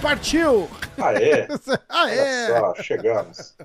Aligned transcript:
Partiu! 0.00 0.68
Aê! 0.98 1.46
Aê! 1.88 2.52
Olha 2.52 2.74
só, 2.76 2.82
chegamos. 2.82 3.56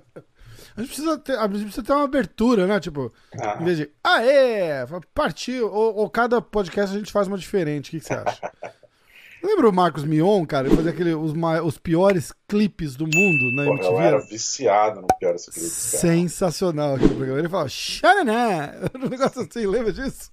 A 0.77 0.81
gente, 0.81 0.87
precisa 0.87 1.17
ter, 1.17 1.37
a 1.37 1.41
gente 1.47 1.63
precisa 1.63 1.83
ter 1.83 1.91
uma 1.93 2.05
abertura, 2.05 2.65
né? 2.65 2.79
Tipo, 2.79 3.11
Ah. 3.41 3.57
em 3.59 3.65
vez 3.65 3.77
de 3.77 3.91
aê, 4.03 4.69
partiu. 5.13 5.69
Ou, 5.71 5.95
ou 5.97 6.09
cada 6.09 6.41
podcast 6.41 6.95
a 6.95 6.99
gente 6.99 7.11
faz 7.11 7.27
uma 7.27 7.37
diferente. 7.37 7.89
O 7.89 7.91
que, 7.91 7.99
que 7.99 8.05
você 8.05 8.13
acha? 8.13 8.51
Lembra 9.41 9.69
o 9.69 9.73
Marcos 9.73 10.03
Mion, 10.03 10.45
cara? 10.45 10.67
Ele 10.67 10.75
fazia 10.75 10.91
aquele, 10.91 11.13
os, 11.13 11.33
os 11.63 11.77
piores 11.77 12.33
clipes 12.47 12.95
do 12.95 13.05
mundo 13.05 13.51
na 13.53 13.65
Pô, 13.65 13.71
MTV. 13.73 13.93
eu 13.93 13.99
era 14.01 14.19
viciado 14.19 15.01
no 15.01 15.07
pior 15.19 15.35
clipes, 15.35 15.91
cara. 15.91 16.01
Sensacional 16.01 16.95
aquele 16.95 17.15
programa. 17.15 17.39
Ele 17.39 17.49
falava, 17.49 17.69
xananá. 17.69 18.73
Um 18.95 19.09
negócio 19.09 19.41
assim, 19.41 19.65
lembra 19.65 19.93
disso? 19.93 20.29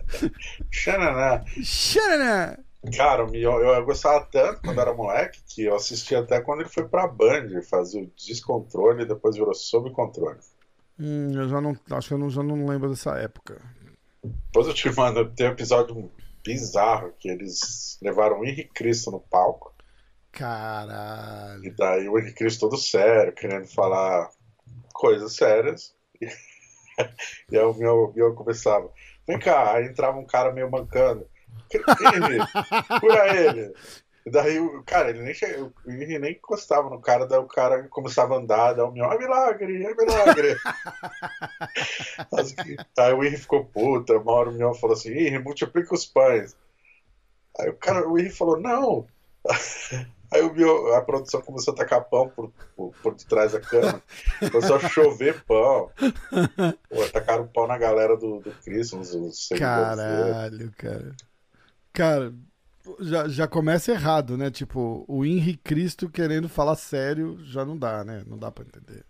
Xananá. 0.70 1.44
Xananá. 1.62 2.58
Cara, 2.96 3.24
o 3.24 3.30
Mion, 3.30 3.58
eu, 3.58 3.74
eu 3.74 3.84
gostava 3.84 4.24
tanto 4.30 4.60
quando 4.60 4.80
era 4.80 4.94
moleque 4.94 5.40
que 5.48 5.64
eu 5.64 5.74
assistia 5.74 6.20
até 6.20 6.40
quando 6.40 6.60
ele 6.60 6.68
foi 6.68 6.86
pra 6.86 7.06
Band 7.06 7.48
fazer 7.68 8.02
o 8.02 8.10
descontrole 8.16 9.02
e 9.02 9.06
depois 9.06 9.36
virou 9.36 9.54
sob 9.54 9.90
controle. 9.90 10.38
Hum, 10.98 11.32
eu 11.34 11.48
já 11.48 11.60
não. 11.60 11.76
Acho 11.90 12.08
que 12.08 12.14
eu 12.14 12.18
não, 12.18 12.30
já 12.30 12.42
não 12.42 12.66
lembro 12.66 12.88
dessa 12.88 13.16
época. 13.18 13.60
Depois 14.22 14.66
eu 14.66 14.74
te 14.74 14.90
mando, 14.94 15.28
tem 15.30 15.48
um 15.48 15.52
episódio 15.52 16.10
bizarro 16.46 17.12
que 17.18 17.28
eles 17.28 17.98
levaram 18.00 18.38
o 18.38 18.44
Henrique 18.44 18.72
Cristo 18.72 19.10
no 19.10 19.20
palco. 19.20 19.74
Caralho. 20.30 21.64
E 21.64 21.70
daí 21.74 22.08
o 22.08 22.18
Henrique 22.18 22.36
Cristo 22.36 22.60
todo 22.60 22.78
sério, 22.78 23.34
querendo 23.34 23.66
falar 23.66 24.30
coisas 24.94 25.34
sérias. 25.34 25.94
E 27.52 27.58
aí 27.58 27.62
o 27.62 27.74
meu, 27.74 28.10
meu 28.16 28.34
começava, 28.34 28.90
vem 29.28 29.38
cá, 29.38 29.74
aí 29.74 29.84
entrava 29.84 30.18
um 30.18 30.24
cara 30.24 30.50
meio 30.50 30.70
mancando. 30.70 31.28
Ele, 31.70 32.38
cura 33.00 33.36
ele. 33.36 33.74
E 34.26 34.30
daí, 34.30 34.58
o 34.58 34.82
cara, 34.82 35.10
ele 35.10 35.22
nem, 35.22 35.32
o 35.62 35.72
Henrique 35.86 36.18
nem 36.18 36.32
encostava 36.32 36.90
no 36.90 37.00
cara, 37.00 37.28
daí 37.28 37.38
o 37.38 37.46
cara 37.46 37.86
começava 37.86 38.34
a 38.34 38.38
andar, 38.38 38.72
daí 38.72 38.84
o 38.84 38.90
meu, 38.90 39.04
é 39.04 39.16
milagre, 39.16 39.84
é 39.84 39.94
milagre. 39.94 40.56
Aí 42.98 43.12
o 43.12 43.22
Henrique 43.22 43.42
ficou 43.42 43.64
puta, 43.66 44.18
uma 44.18 44.32
hora 44.32 44.50
o 44.50 44.52
meu 44.52 44.74
falou 44.74 44.96
assim, 44.96 45.10
Henrique, 45.10 45.38
multiplica 45.38 45.94
os 45.94 46.04
pães. 46.04 46.56
Aí 47.56 47.70
o 47.70 47.76
cara, 47.76 48.08
o 48.08 48.18
Henrique 48.18 48.34
falou, 48.34 48.58
não. 48.58 49.06
Aí 50.32 50.42
o 50.42 50.52
meu, 50.52 50.92
a 50.96 51.02
produção 51.02 51.40
começou 51.40 51.72
a 51.72 51.76
tacar 51.76 52.02
pão 52.08 52.28
por, 52.28 52.50
por, 52.74 52.92
por 53.00 53.14
detrás 53.14 53.52
da 53.52 53.60
cama. 53.60 54.02
Começou 54.50 54.74
a 54.74 54.88
chover 54.88 55.44
pão. 55.44 55.88
Pô, 56.88 57.08
tacaram 57.12 57.46
pão 57.46 57.68
na 57.68 57.78
galera 57.78 58.16
do, 58.16 58.40
do 58.40 58.50
dele. 58.50 59.60
Caralho, 59.60 60.72
cara. 60.76 61.14
Cara, 61.92 62.34
já, 63.00 63.28
já 63.28 63.46
começa 63.48 63.92
errado, 63.92 64.36
né? 64.36 64.50
Tipo, 64.50 65.04
o 65.08 65.24
Henri 65.24 65.56
Cristo 65.56 66.08
querendo 66.08 66.48
falar 66.48 66.76
sério 66.76 67.38
já 67.44 67.64
não 67.64 67.76
dá, 67.76 68.04
né? 68.04 68.22
Não 68.26 68.38
dá 68.38 68.50
pra 68.50 68.64
entender. 68.64 69.04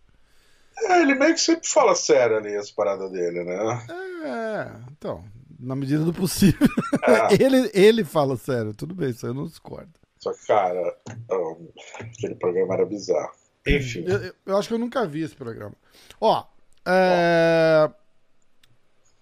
É, 0.84 1.00
ele 1.02 1.14
meio 1.14 1.34
que 1.34 1.40
sempre 1.40 1.66
fala 1.68 1.94
sério 1.94 2.36
ali 2.36 2.54
as 2.54 2.70
paradas 2.70 3.10
dele, 3.10 3.44
né? 3.44 3.86
É, 4.24 4.70
então, 4.92 5.24
na 5.58 5.74
medida 5.74 6.04
do 6.04 6.12
possível. 6.12 6.68
É. 7.02 7.34
ele, 7.42 7.70
ele 7.72 8.04
fala 8.04 8.36
sério, 8.36 8.74
tudo 8.74 8.94
bem, 8.94 9.10
isso 9.10 9.26
eu 9.26 9.34
não 9.34 9.46
discordo. 9.46 9.92
Só 10.18 10.32
que, 10.32 10.46
cara, 10.46 10.96
um, 11.30 11.68
aquele 12.00 12.34
programa 12.34 12.74
era 12.74 12.84
bizarro. 12.86 13.32
Enfim, 13.66 14.04
Eu, 14.06 14.16
eu- 14.22 14.34
eu 14.46 14.56
acho 14.58 14.68
que 14.68 14.74
eu 14.74 14.78
nunca 14.78 15.06
vi 15.06 15.22
esse 15.22 15.34
programa. 15.34 15.74
Ó, 16.20 16.44
é, 16.86 17.90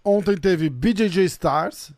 ontem 0.05 0.36
teve 0.36 0.69
BJJ 0.69 1.25
Stars. 1.25 1.92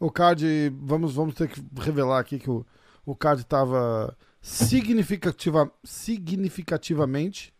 O 0.00 0.10
card, 0.10 0.70
vamos, 0.80 1.14
vamos 1.14 1.34
ter 1.34 1.48
que 1.48 1.60
revelar 1.80 2.20
aqui 2.20 2.38
que 2.38 2.50
o, 2.50 2.64
o 3.04 3.14
card 3.16 3.44
tava 3.44 4.16
significativa, 4.40 5.70
significativamente 5.82 7.52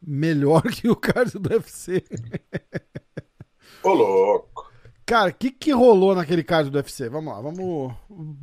melhor 0.00 0.62
que 0.72 0.88
o 0.88 0.96
card 0.96 1.38
do 1.38 1.50
UFC. 1.52 2.02
ô 3.82 3.92
louco. 3.92 4.72
Cara, 5.06 5.28
o 5.30 5.34
que, 5.34 5.50
que 5.50 5.70
rolou 5.70 6.14
naquele 6.14 6.42
card 6.42 6.70
do 6.70 6.76
UFC? 6.76 7.10
Vamos 7.10 7.34
lá, 7.34 7.40
vamos. 7.42 7.92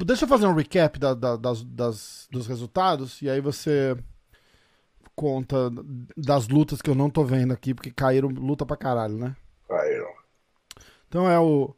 Deixa 0.05 0.25
eu 0.25 0.29
fazer 0.29 0.45
um 0.45 0.53
recap 0.53 0.99
da- 0.99 1.15
da- 1.15 1.35
das, 1.35 1.63
das- 1.63 2.27
dos 2.31 2.45
resultados 2.45 3.19
e 3.23 3.29
aí 3.29 3.41
você 3.41 3.97
conta 5.15 5.71
das 6.15 6.47
lutas 6.47 6.81
que 6.81 6.89
eu 6.89 6.95
não 6.95 7.09
tô 7.09 7.23
vendo 7.23 7.51
aqui, 7.53 7.73
porque 7.73 7.91
caíram 7.91 8.29
luta 8.29 8.65
pra 8.65 8.77
caralho, 8.77 9.17
né? 9.17 9.35
Aí, 9.69 9.99
ó. 10.01 10.21
Então 11.07 11.27
é 11.29 11.39
o 11.39 11.75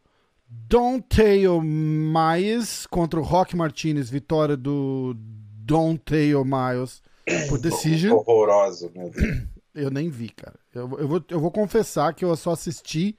Donteo 0.50 1.62
Maes 1.62 2.86
contra 2.88 3.20
o 3.20 3.24
Rock 3.24 3.56
Martinez, 3.56 4.10
vitória 4.10 4.56
do 4.58 5.16
Donteo 5.18 6.44
Maes 6.46 7.02
por 7.50 7.60
decision. 7.60 8.14
Horroroso, 8.18 8.92
meu 8.96 9.10
Deus. 9.10 9.44
Eu 9.74 9.90
nem 9.90 10.10
vi, 10.10 10.30
cara. 10.30 10.56
Eu, 10.74 10.82
eu, 11.00 11.08
vou, 11.08 11.24
eu 11.30 11.40
vou 11.40 11.52
confessar 11.52 12.14
que 12.14 12.24
eu 12.24 12.36
só 12.36 12.52
assisti 12.52 13.16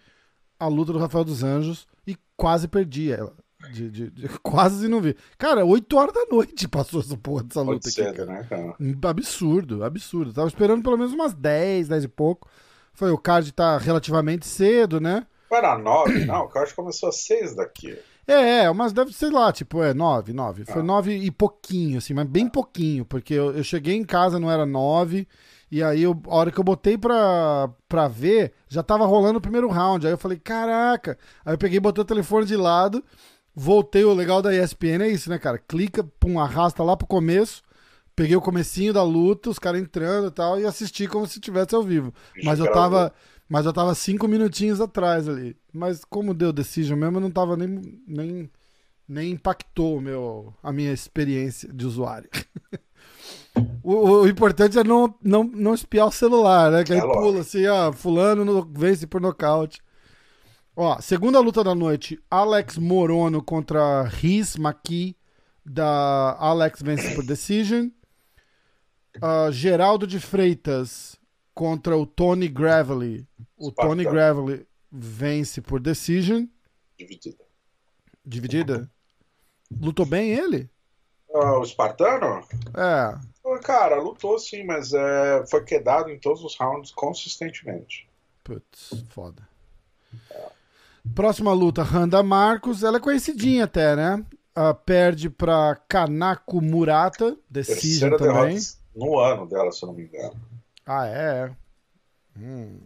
a 0.58 0.68
luta 0.68 0.92
do 0.92 0.98
Rafael 0.98 1.24
dos 1.24 1.42
Anjos 1.42 1.86
e 2.06 2.16
quase 2.36 2.68
perdi 2.68 3.10
ela. 3.10 3.34
De, 3.72 3.90
de- 3.90 4.10
de- 4.10 4.28
quase 4.42 4.86
não 4.88 5.00
vi. 5.00 5.16
Cara, 5.38 5.64
8 5.64 5.96
horas 5.96 6.14
da 6.14 6.26
noite 6.30 6.68
passou 6.68 7.00
essa 7.00 7.16
porra 7.16 7.42
dessa 7.44 7.62
luta 7.62 7.88
aqui, 7.88 7.90
cedo, 7.96 8.14
cara. 8.14 8.26
né, 8.32 8.44
cara? 8.48 8.76
Absurdo, 9.08 9.82
absurdo. 9.82 10.32
Tava 10.32 10.46
esperando 10.48 10.82
pelo 10.82 10.98
menos 10.98 11.12
umas 11.12 11.32
10, 11.34 11.88
10 11.88 12.04
e 12.04 12.08
pouco. 12.08 12.48
Foi, 12.92 13.10
o 13.10 13.18
card 13.18 13.50
tá 13.52 13.78
relativamente 13.78 14.46
cedo, 14.46 15.00
né? 15.00 15.26
Era 15.50 15.78
nove, 15.78 16.24
não. 16.24 16.44
O 16.44 16.48
cara 16.48 16.68
começou 16.74 17.08
às 17.08 17.16
seis 17.24 17.54
daqui. 17.54 17.96
É, 18.26 18.64
é, 18.64 18.72
mas 18.72 18.92
deve 18.92 19.12
ser 19.12 19.30
lá, 19.30 19.52
tipo, 19.52 19.82
é 19.82 19.92
9, 19.94 20.32
9. 20.32 20.64
Foi 20.64 20.80
Ah. 20.80 20.84
9 20.84 21.14
e 21.14 21.30
pouquinho, 21.30 21.98
assim, 21.98 22.14
mas 22.14 22.26
bem 22.26 22.48
pouquinho, 22.48 23.04
porque 23.04 23.34
eu, 23.34 23.54
eu 23.56 23.62
cheguei 23.62 23.94
em 23.94 24.02
casa, 24.04 24.38
não 24.40 24.50
era 24.50 24.64
9, 24.64 25.28
e 25.70 25.82
aí 25.82 26.02
eu- 26.02 26.20
a 26.26 26.34
hora 26.34 26.50
que 26.50 26.58
eu 26.58 26.64
botei 26.64 26.96
pra, 26.96 27.68
pra 27.88 28.08
ver, 28.08 28.52
já 28.68 28.82
tava 28.82 29.04
rolando 29.04 29.38
o 29.38 29.42
primeiro 29.42 29.68
round. 29.68 30.06
Aí 30.06 30.12
eu 30.12 30.18
falei, 30.18 30.38
caraca. 30.38 31.18
Aí 31.44 31.52
eu 31.54 31.58
peguei, 31.58 31.78
botei 31.78 32.00
o 32.02 32.06
telefone 32.06 32.46
de 32.46 32.56
lado, 32.56 33.04
voltei, 33.54 34.04
o 34.04 34.14
legal 34.14 34.40
da 34.42 34.54
ESPN 34.54 35.02
é 35.04 35.08
isso, 35.08 35.28
né, 35.30 35.38
cara? 35.38 35.58
Clica, 35.58 36.02
pum, 36.18 36.40
arrasta 36.40 36.82
lá 36.82 36.96
pro 36.96 37.06
começo, 37.06 37.62
peguei 38.16 38.36
o 38.36 38.40
comecinho 38.40 38.92
da 38.92 39.02
luta, 39.02 39.50
os 39.50 39.58
caras 39.58 39.80
entrando 39.82 40.28
e 40.28 40.30
tal, 40.30 40.58
e 40.58 40.64
assisti 40.64 41.06
como 41.06 41.26
se 41.26 41.38
tivesse 41.40 41.74
ao 41.74 41.82
vivo. 41.82 42.12
Mas 42.42 42.58
eu 42.58 42.72
tava. 42.72 43.12
Mas 43.48 43.66
eu 43.66 43.72
tava 43.72 43.94
cinco 43.94 44.26
minutinhos 44.26 44.80
atrás 44.80 45.28
ali. 45.28 45.56
Mas 45.72 46.04
como 46.04 46.32
deu 46.34 46.52
decision 46.52 46.98
mesmo, 46.98 47.20
não 47.20 47.30
tava 47.30 47.56
nem, 47.56 48.02
nem, 48.06 48.50
nem 49.06 49.32
impactou 49.32 50.00
meu, 50.00 50.54
a 50.62 50.72
minha 50.72 50.92
experiência 50.92 51.72
de 51.72 51.84
usuário. 51.86 52.28
o, 53.82 53.92
o- 54.22 54.28
importante 54.28 54.78
é 54.78 54.84
não, 54.84 55.14
não, 55.22 55.44
não 55.44 55.74
espiar 55.74 56.06
o 56.06 56.12
celular, 56.12 56.70
né? 56.72 56.84
Que 56.84 56.92
aí 56.94 56.98
É 56.98 57.02
lógico. 57.02 57.22
pula 57.22 57.40
assim, 57.40 57.66
ó, 57.66 57.92
fulano 57.92 58.44
no- 58.44 58.68
vence 58.72 59.06
por 59.06 59.20
nocaute. 59.20 59.80
Ó, 60.76 61.00
segunda 61.00 61.38
luta 61.38 61.62
da 61.62 61.74
noite, 61.74 62.18
Alex 62.30 62.78
Morono 62.78 63.40
contra 63.42 64.02
Riz 64.04 64.56
Maqui, 64.56 65.16
da 65.64 66.36
Alex 66.38 66.82
vence 66.82 67.14
por 67.14 67.24
decision. 67.24 67.88
Ah, 69.22 69.50
Geraldo 69.52 70.06
de 70.06 70.18
Freitas 70.18 71.16
contra 71.54 71.96
o 71.96 72.04
Tony 72.06 72.48
Gravely. 72.48 73.26
O 73.56 73.68
Espartano. 73.68 73.88
Tony 73.88 74.04
Gravely 74.04 74.66
vence 74.90 75.60
por 75.60 75.80
decision. 75.80 76.46
Dividido. 76.98 77.38
Dividida. 78.24 78.90
Lutou 79.70 80.04
bem 80.06 80.30
ele? 80.30 80.68
Ah, 81.34 81.58
o 81.58 81.62
Espartano? 81.62 82.42
É. 82.76 83.58
Cara, 83.62 84.00
lutou 84.00 84.38
sim, 84.38 84.64
mas 84.64 84.92
é, 84.92 85.44
foi 85.46 85.64
quedado 85.64 86.10
em 86.10 86.18
todos 86.18 86.42
os 86.42 86.56
rounds 86.56 86.90
consistentemente. 86.92 88.08
Putz, 88.42 89.04
foda. 89.08 89.46
Próxima 91.14 91.52
luta, 91.52 91.82
Randa 91.82 92.22
Marcos. 92.22 92.82
Ela 92.82 92.98
é 92.98 93.00
conhecidinha 93.00 93.64
até, 93.64 93.94
né? 93.96 94.24
Ah, 94.54 94.72
perde 94.72 95.28
pra 95.28 95.76
Kanako 95.88 96.60
Murata. 96.60 97.36
Decision 97.50 98.10
Terceira 98.10 98.18
também. 98.18 98.58
no 98.94 99.18
ano 99.18 99.46
dela, 99.46 99.72
se 99.72 99.82
eu 99.82 99.88
não 99.88 99.94
me 99.94 100.04
engano. 100.04 100.34
Ah, 100.86 101.06
é? 101.06 101.54
Hum. 102.38 102.78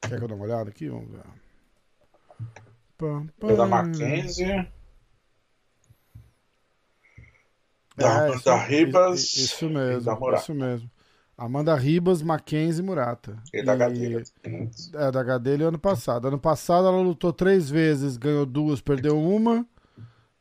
Quer 0.00 0.18
que 0.18 0.24
eu 0.24 0.28
dê 0.28 0.34
uma 0.34 0.44
olhada 0.44 0.70
aqui? 0.70 0.88
Vamos 0.88 1.10
ver. 1.10 1.22
Pam, 2.98 3.26
da. 3.56 3.66
Mackenzie. 3.66 4.68
Da 7.96 8.26
É, 8.28 8.34
isso- 8.34 8.54
Ribas. 8.56 9.20
Isso, 9.20 9.40
isso 9.44 9.70
mesmo, 9.70 10.02
da 10.02 10.36
isso 10.36 10.54
mesmo. 10.54 10.90
Amanda 11.36 11.74
Ribas, 11.74 12.20
Mackenzie 12.20 12.82
e 12.82 12.86
Murata. 12.86 13.42
E 13.52 13.62
da 13.62 13.74
Gadelha. 13.74 14.22
É, 14.94 15.10
da 15.10 15.22
Gadelha 15.22 15.68
ano 15.68 15.78
passado. 15.78 16.28
Ano 16.28 16.38
passado 16.38 16.86
ela 16.86 17.00
lutou 17.00 17.32
três 17.32 17.70
vezes, 17.70 18.18
ganhou 18.18 18.44
duas, 18.44 18.80
perdeu 18.82 19.18
uma. 19.18 19.66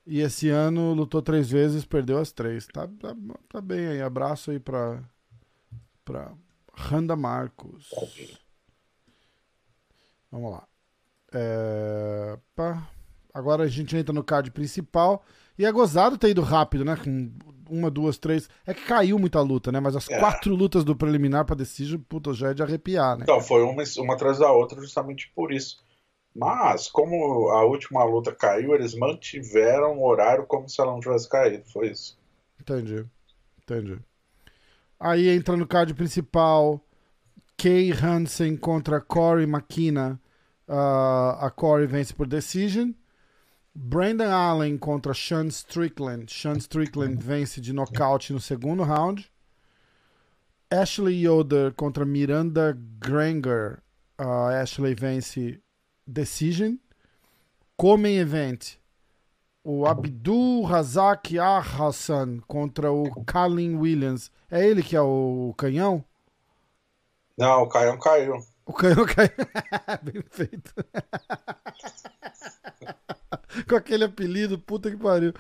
E 0.06 0.20
esse 0.20 0.50
ano 0.50 0.94
lutou 0.94 1.22
três 1.22 1.50
vezes, 1.50 1.86
perdeu 1.86 2.18
as 2.18 2.32
três. 2.34 2.68
Tá, 2.68 2.86
tá, 3.00 3.16
tá 3.48 3.62
bem 3.62 3.88
aí. 3.88 4.02
Abraço 4.02 4.52
aí 4.52 4.60
pra, 4.60 5.02
pra 6.04 6.34
Randa 6.80 7.16
Marcos. 7.16 7.90
Vamos 10.32 10.52
lá. 10.52 10.68
É. 11.34 12.38
Agora 13.34 13.64
a 13.64 13.68
gente 13.68 13.96
entra 13.98 14.14
no 14.14 14.24
card 14.24 14.50
principal. 14.52 15.24
E 15.58 15.66
é 15.66 15.72
gozado 15.72 16.18
ter 16.18 16.30
ido 16.30 16.42
rápido, 16.42 16.86
né? 16.86 16.96
Com 16.96 17.32
uma, 17.70 17.92
duas, 17.92 18.18
três. 18.18 18.50
É 18.66 18.74
que 18.74 18.86
caiu 18.86 19.20
muita 19.20 19.42
luta, 19.42 19.74
né? 19.74 19.80
Mas 19.82 19.94
as 19.96 20.10
É. 20.10 20.18
quatro 20.18 20.56
lutas 20.56 20.86
do 20.86 20.96
preliminar 20.96 21.44
pra 21.44 21.54
Decision, 21.56 22.00
puta, 22.08 22.34
já 22.34 22.52
é 22.52 22.54
de 22.54 22.64
arrepiar, 22.64 23.18
né? 23.18 23.24
Então, 23.24 23.42
foi 23.42 23.62
uma, 23.64 23.84
uma 23.98 24.14
atrás 24.14 24.40
da 24.40 24.50
outra 24.52 24.80
justamente 24.80 25.30
por 25.36 25.52
isso. 25.52 25.84
Mas, 26.34 26.88
como 26.88 27.50
a 27.50 27.66
última 27.66 28.04
luta 28.06 28.34
caiu, 28.34 28.74
eles 28.74 28.96
mantiveram 28.96 29.98
o 30.00 30.08
horário 30.08 30.46
como 30.46 30.70
se 30.70 30.80
ela 30.80 30.94
não 30.94 31.02
tivesse 31.02 31.28
caído. 31.28 31.66
Foi 31.70 31.90
isso. 31.90 32.18
Entendi. 32.60 33.06
Entendi. 33.62 34.00
Aí 35.00 35.30
entra 35.30 35.56
no 35.56 35.66
card 35.66 35.94
principal 35.94 36.84
Kay 37.58 37.92
Hansen 37.92 38.58
contra 38.58 39.00
Corey 39.00 39.46
McKenna. 39.46 40.20
Ah, 40.68 41.38
a 41.42 41.50
Corey 41.50 41.88
vence 41.88 42.14
por 42.14 42.28
decision. 42.28 42.94
Brandon 43.74 44.30
Allen 44.30 44.78
contra 44.78 45.14
Sean 45.14 45.50
Strickland. 45.50 46.30
Sean 46.30 46.60
Strickland 46.60 47.22
vence 47.22 47.62
de 47.62 47.72
nocaute 47.72 48.34
no 48.34 48.40
segundo 48.40 48.84
round. 48.84 49.30
Ashley 50.72 51.22
Yoder 51.22 51.72
contra 51.72 52.06
Miranda 52.06 52.78
Granger. 53.00 53.82
A 54.18 54.52
Ashley 54.62 54.94
vence 54.94 55.60
decision. 56.06 56.80
Comem 57.78 58.20
event. 58.20 58.79
O 59.64 59.86
Abdul 59.86 60.64
Razak 60.64 61.38
Hassan 61.38 62.40
contra 62.48 62.92
o 62.92 63.24
Colin 63.26 63.76
Williams. 63.76 64.32
É 64.50 64.66
ele 64.66 64.82
que 64.82 64.96
é 64.96 65.02
o 65.02 65.54
canhão? 65.58 66.04
Não, 67.38 67.64
o 67.64 67.70
Caião 67.70 67.98
caiu. 67.98 68.36
O 68.66 68.74
canhão 68.74 69.06
caiu. 69.06 69.32
Bem 70.04 70.22
feito. 70.30 70.74
Com 73.68 73.76
aquele 73.76 74.04
apelido, 74.04 74.60
puta 74.60 74.92
que 74.92 74.98
pariu. 74.98 75.34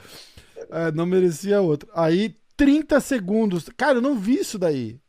É, 0.69 0.91
não 0.91 1.05
merecia 1.05 1.61
outro. 1.61 1.89
Aí, 1.93 2.37
30 2.55 2.99
segundos. 3.01 3.69
Cara, 3.75 3.97
eu 3.97 4.01
não 4.01 4.17
vi 4.17 4.39
isso 4.39 4.57
daí. 4.57 4.99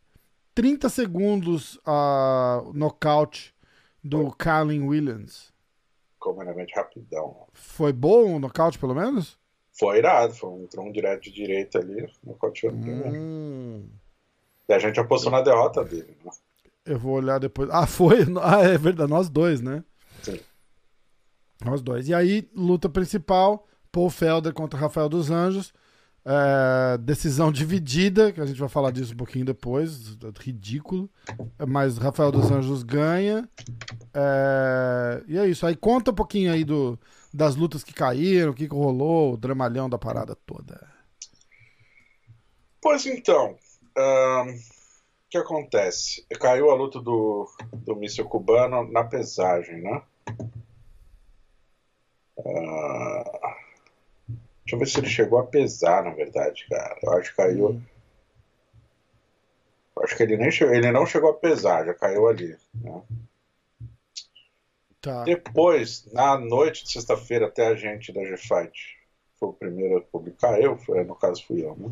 30 0.55 0.89
segundos 0.89 1.79
a 1.87 2.63
nocaute 2.75 3.55
do 4.03 4.35
Colin 4.37 4.83
Williams. 4.83 5.50
Comumente 6.21 6.75
rapidão. 6.77 7.49
Foi 7.55 7.93
bom 7.93 8.37
o 8.37 8.39
nocaute, 8.39 8.79
pelo 8.79 8.95
menos? 8.95 9.37
Foi 9.73 9.99
irado, 9.99 10.35
foi 10.35 10.51
um, 10.51 10.63
entrou 10.65 10.87
um 10.87 10.93
direto 10.93 11.23
de 11.23 11.33
direita 11.33 11.79
ali, 11.79 12.07
no 12.23 12.35
continuo. 12.35 12.79
Hum. 12.79 13.89
E 14.69 14.73
a 14.73 14.79
gente 14.79 15.01
apostou 15.01 15.33
na 15.33 15.41
derrota 15.41 15.83
dele, 15.83 16.17
né? 16.23 16.31
Eu 16.85 16.99
vou 16.99 17.15
olhar 17.15 17.39
depois. 17.39 17.71
Ah, 17.71 17.87
foi? 17.87 18.19
Ah, 18.41 18.63
é 18.63 18.77
verdade. 18.77 19.11
Nós 19.11 19.29
dois, 19.29 19.61
né? 19.61 19.83
Sim. 20.23 20.39
Nós 21.65 21.81
dois. 21.81 22.09
E 22.09 22.15
aí, 22.15 22.49
luta 22.55 22.89
principal: 22.89 23.67
Paul 23.91 24.11
Felder 24.11 24.53
contra 24.53 24.79
Rafael 24.79 25.09
dos 25.09 25.31
Anjos. 25.31 25.73
É, 26.25 26.99
decisão 26.99 27.51
dividida, 27.51 28.31
que 28.31 28.41
a 28.41 28.47
gente 28.47 28.61
vai 28.61 28.69
falar 28.69 28.91
disso 28.91 29.15
um 29.15 29.17
pouquinho 29.17 29.45
depois. 29.45 30.17
Ridículo. 30.39 31.09
Mas 31.67 31.99
Rafael 31.99 32.31
dos 32.31 32.51
Anjos 32.51 32.83
ganha. 32.83 33.49
É, 34.13 35.23
e 35.27 35.39
é 35.39 35.47
isso. 35.47 35.67
Aí 35.67 35.75
conta 35.75 36.11
um 36.11 36.15
pouquinho 36.15 36.53
aí 36.53 36.65
do, 36.65 36.99
das 37.33 37.57
lutas 37.57 37.83
que 37.83 37.95
caíram, 37.95 38.53
o 38.53 38.55
que, 38.55 38.69
que 38.69 38.75
rolou, 38.75 39.35
o 39.35 39.37
dramalhão 39.37 39.89
da 39.89 39.99
parada 39.99 40.37
toda. 40.47 40.89
Pois 42.83 43.05
então, 43.07 43.57
o 43.97 44.55
que 45.29 45.39
acontece? 45.39 46.25
Caiu 46.41 46.71
a 46.71 46.75
luta 46.75 47.01
do, 47.01 47.47
do 47.73 47.95
míssil 47.95 48.25
cubano 48.25 48.91
na 48.91 49.05
pesagem, 49.05 49.83
né? 49.83 50.03
Ah, 52.39 53.57
deixa 54.71 54.77
eu 54.77 54.79
ver 54.79 54.87
se 54.87 55.01
ele 55.01 55.09
chegou 55.09 55.39
a 55.39 55.47
pesar, 55.47 56.05
na 56.05 56.11
verdade, 56.11 56.67
cara. 56.69 56.99
Eu 57.03 57.13
acho 57.13 57.31
que 57.31 57.37
caiu. 57.37 57.81
eu 59.97 60.03
Acho 60.03 60.17
que 60.17 60.23
ele, 60.23 60.37
nem 60.37 60.51
chegou, 60.51 60.75
ele 60.75 60.93
não 60.93 61.07
chegou 61.07 61.31
a 61.31 61.35
pesar, 61.35 61.85
já 61.85 61.95
caiu 61.95 62.29
ali. 62.29 62.57
Né? 62.75 63.03
Tá. 65.01 65.25
Depois, 65.25 66.07
na 66.13 66.39
noite 66.39 66.85
de 66.85 66.93
sexta-feira, 66.93 67.47
até 67.47 67.67
a 67.67 67.75
gente 67.75 68.13
da 68.13 68.25
G-Fight 68.25 68.99
foi 69.39 69.49
o 69.49 69.53
primeiro 69.53 69.99
a 69.99 70.01
publicar, 70.03 70.61
eu, 70.61 70.77
foi, 70.77 71.03
no 71.03 71.15
caso 71.15 71.45
fui 71.47 71.65
eu, 71.65 71.75
né? 71.75 71.91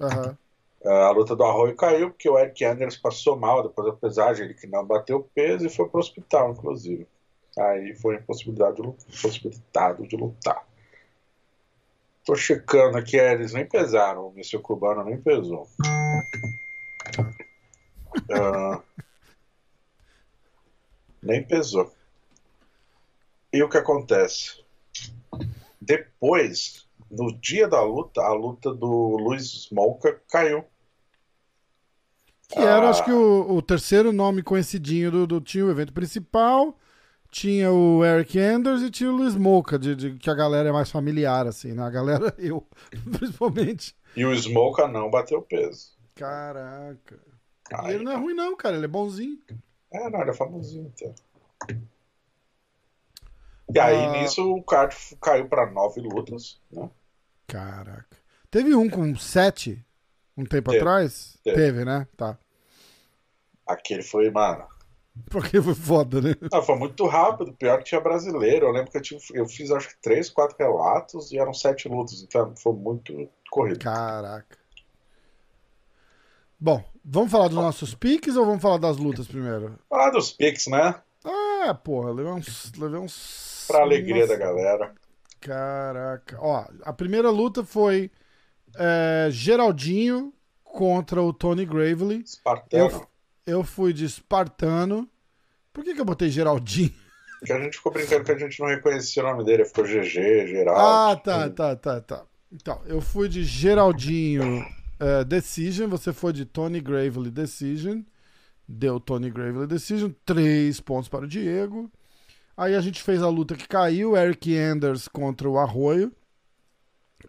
Aham. 0.00 0.36
A 0.84 1.10
luta 1.10 1.34
do 1.34 1.44
Arroio 1.44 1.74
caiu 1.74 2.10
porque 2.10 2.28
o 2.28 2.38
Eric 2.38 2.64
Anders 2.64 2.96
passou 2.96 3.36
mal 3.36 3.62
depois 3.62 3.86
da 3.88 3.96
pesagem, 3.96 4.44
ele 4.44 4.54
que 4.54 4.66
não 4.66 4.84
bateu 4.84 5.28
peso 5.34 5.66
e 5.66 5.70
foi 5.70 5.88
pro 5.88 5.98
hospital, 5.98 6.52
inclusive. 6.52 7.06
Aí 7.58 7.94
foi 7.96 8.16
impossibilitado 8.16 8.94
de 10.06 10.16
lutar. 10.16 10.67
Tô 12.28 12.36
checando 12.36 12.98
aqui, 12.98 13.18
é, 13.18 13.32
eles 13.32 13.54
nem 13.54 13.64
pesaram, 13.66 14.28
o 14.28 14.32
míssil 14.32 14.60
cubano 14.60 15.02
nem 15.02 15.16
pesou. 15.16 15.66
Ah, 18.30 18.82
nem 21.22 21.42
pesou. 21.42 21.90
E 23.50 23.62
o 23.62 23.68
que 23.70 23.78
acontece? 23.78 24.62
Depois, 25.80 26.86
no 27.10 27.34
dia 27.40 27.66
da 27.66 27.82
luta, 27.82 28.20
a 28.20 28.34
luta 28.34 28.74
do 28.74 29.16
Luiz 29.16 29.44
Smolka 29.44 30.20
caiu. 30.30 30.66
Que 32.50 32.58
era, 32.58 32.88
Ah. 32.88 32.90
acho 32.90 33.06
que, 33.06 33.10
o, 33.10 33.54
o 33.56 33.62
terceiro 33.62 34.12
nome 34.12 34.42
conhecidinho 34.42 35.10
do, 35.10 35.26
do. 35.26 35.40
Tinha 35.40 35.64
o 35.64 35.70
evento 35.70 35.94
principal, 35.94 36.78
tinha 37.30 37.70
o 37.70 38.04
Eric 38.04 38.38
Anders 38.38 38.82
e 38.82 38.90
tinha 38.90 39.10
o 39.10 39.16
Luiz 39.16 39.34
Moca, 39.36 39.78
de, 39.78 39.94
de- 39.94 40.14
que 40.18 40.30
a 40.30 40.34
galera 40.34 40.68
é 40.68 40.72
mais 40.72 40.90
familiar, 40.90 41.46
assim, 41.46 41.72
né? 41.72 41.82
A 41.82 41.90
galera, 41.90 42.34
eu, 42.38 42.66
principalmente. 43.18 43.94
E 44.16 44.24
o 44.24 44.32
Smolka 44.32 44.88
não 44.88 45.10
bateu 45.10 45.40
peso. 45.42 45.92
Caraca. 46.14 47.18
E 47.70 47.74
Aí, 47.74 47.94
ele 47.94 48.04
não 48.04 48.12
é 48.12 48.16
ruim, 48.16 48.34
não, 48.34 48.56
cara. 48.56 48.76
Ele 48.76 48.86
é 48.86 48.88
bonzinho. 48.88 49.38
É, 49.92 50.08
não, 50.10 50.20
ele 50.22 50.30
é 50.30 50.34
famosinho 50.34 50.90
então. 50.96 51.14
E 53.74 53.78
aí, 53.78 53.96
Ah. 53.96 54.12
nisso, 54.12 54.42
o 54.54 54.62
card 54.62 54.96
caiu 55.20 55.46
pra 55.48 55.70
nove 55.70 56.00
lutas, 56.00 56.58
né? 56.70 56.88
Caraca. 57.46 58.16
Teve 58.50 58.74
um 58.74 58.88
com 58.88 59.14
sete 59.16 59.84
um 60.36 60.44
tempo 60.44 60.70
Teve. 60.70 60.80
atrás? 60.82 61.36
Teve. 61.44 61.56
Teve, 61.56 61.84
né? 61.84 62.06
Tá. 62.16 62.38
Aquele 63.66 64.02
foi, 64.02 64.30
mano. 64.30 64.64
Porque 65.30 65.60
foi 65.60 65.74
foda, 65.74 66.20
né? 66.20 66.34
Não, 66.52 66.62
foi 66.62 66.76
muito 66.76 67.06
rápido, 67.06 67.52
pior 67.52 67.78
que 67.78 67.84
tinha 67.84 68.00
brasileiro. 68.00 68.66
Eu 68.66 68.72
lembro 68.72 68.90
que 68.90 68.96
eu, 68.98 69.02
tive- 69.02 69.22
eu 69.34 69.46
fiz 69.46 69.70
acho 69.70 69.88
que 69.88 69.96
três, 70.00 70.30
quatro 70.30 70.56
relatos 70.58 71.32
e 71.32 71.38
eram 71.38 71.52
sete 71.52 71.88
lutas, 71.88 72.22
então 72.22 72.54
foi 72.56 72.72
muito 72.72 73.28
corrido. 73.50 73.78
Caraca. 73.80 74.56
Bom, 76.60 76.82
vamos 77.04 77.30
falar 77.30 77.48
dos 77.48 77.56
nossos 77.56 77.94
piques 77.94 78.36
ou 78.36 78.44
vamos 78.44 78.60
falar 78.62 78.78
das 78.78 78.96
lutas 78.96 79.26
primeiro? 79.28 79.78
Falar 79.88 80.10
dos 80.10 80.32
pics, 80.32 80.66
né? 80.66 80.94
Ah, 81.24 81.74
porra, 81.74 82.10
levei 82.12 82.32
uns. 82.32 82.72
Levei 82.76 82.98
uns. 82.98 83.64
Pra 83.68 83.82
alegria 83.82 84.26
da 84.26 84.36
galera. 84.36 84.92
Caraca. 85.40 86.36
Ó, 86.40 86.64
a 86.82 86.92
primeira 86.92 87.30
luta 87.30 87.64
foi 87.64 88.10
é, 88.76 89.28
Geraldinho 89.30 90.32
contra 90.64 91.22
o 91.22 91.32
Tony 91.32 91.64
Gravely. 91.64 92.22
Espartano. 92.24 92.90
Eu, 92.90 93.06
eu 93.48 93.64
fui 93.64 93.92
de 93.92 94.04
Espartano. 94.04 95.08
Por 95.72 95.82
que, 95.82 95.94
que 95.94 96.00
eu 96.00 96.04
botei 96.04 96.28
Geraldinho? 96.28 96.92
Que 97.44 97.52
a 97.52 97.60
gente 97.60 97.76
ficou 97.76 97.92
brincando 97.92 98.24
que 98.24 98.32
a 98.32 98.38
gente 98.38 98.60
não 98.60 98.66
reconhecia 98.66 99.22
o 99.22 99.26
nome 99.26 99.44
dele. 99.44 99.64
Ficou 99.64 99.84
GG, 99.84 100.46
Geraldo. 100.48 100.80
Ah, 100.80 101.16
tá, 101.16 101.48
tá, 101.48 101.76
tá, 101.76 102.00
tá. 102.00 102.24
Então, 102.52 102.80
eu 102.86 103.00
fui 103.00 103.28
de 103.28 103.44
Geraldinho 103.44 104.66
é, 104.98 105.24
Decision, 105.24 105.88
você 105.88 106.12
foi 106.12 106.32
de 106.32 106.44
Tony 106.44 106.80
Gravely 106.80 107.30
Decision. 107.30 108.02
Deu 108.66 109.00
Tony 109.00 109.30
Gravely 109.30 109.66
Decision, 109.66 110.10
três 110.26 110.80
pontos 110.80 111.08
para 111.08 111.24
o 111.24 111.28
Diego. 111.28 111.90
Aí 112.56 112.74
a 112.74 112.80
gente 112.80 113.02
fez 113.02 113.22
a 113.22 113.28
luta 113.28 113.54
que 113.54 113.68
caiu, 113.68 114.16
Eric 114.16 114.54
Anders 114.58 115.08
contra 115.08 115.48
o 115.48 115.58
Arroio. 115.58 116.12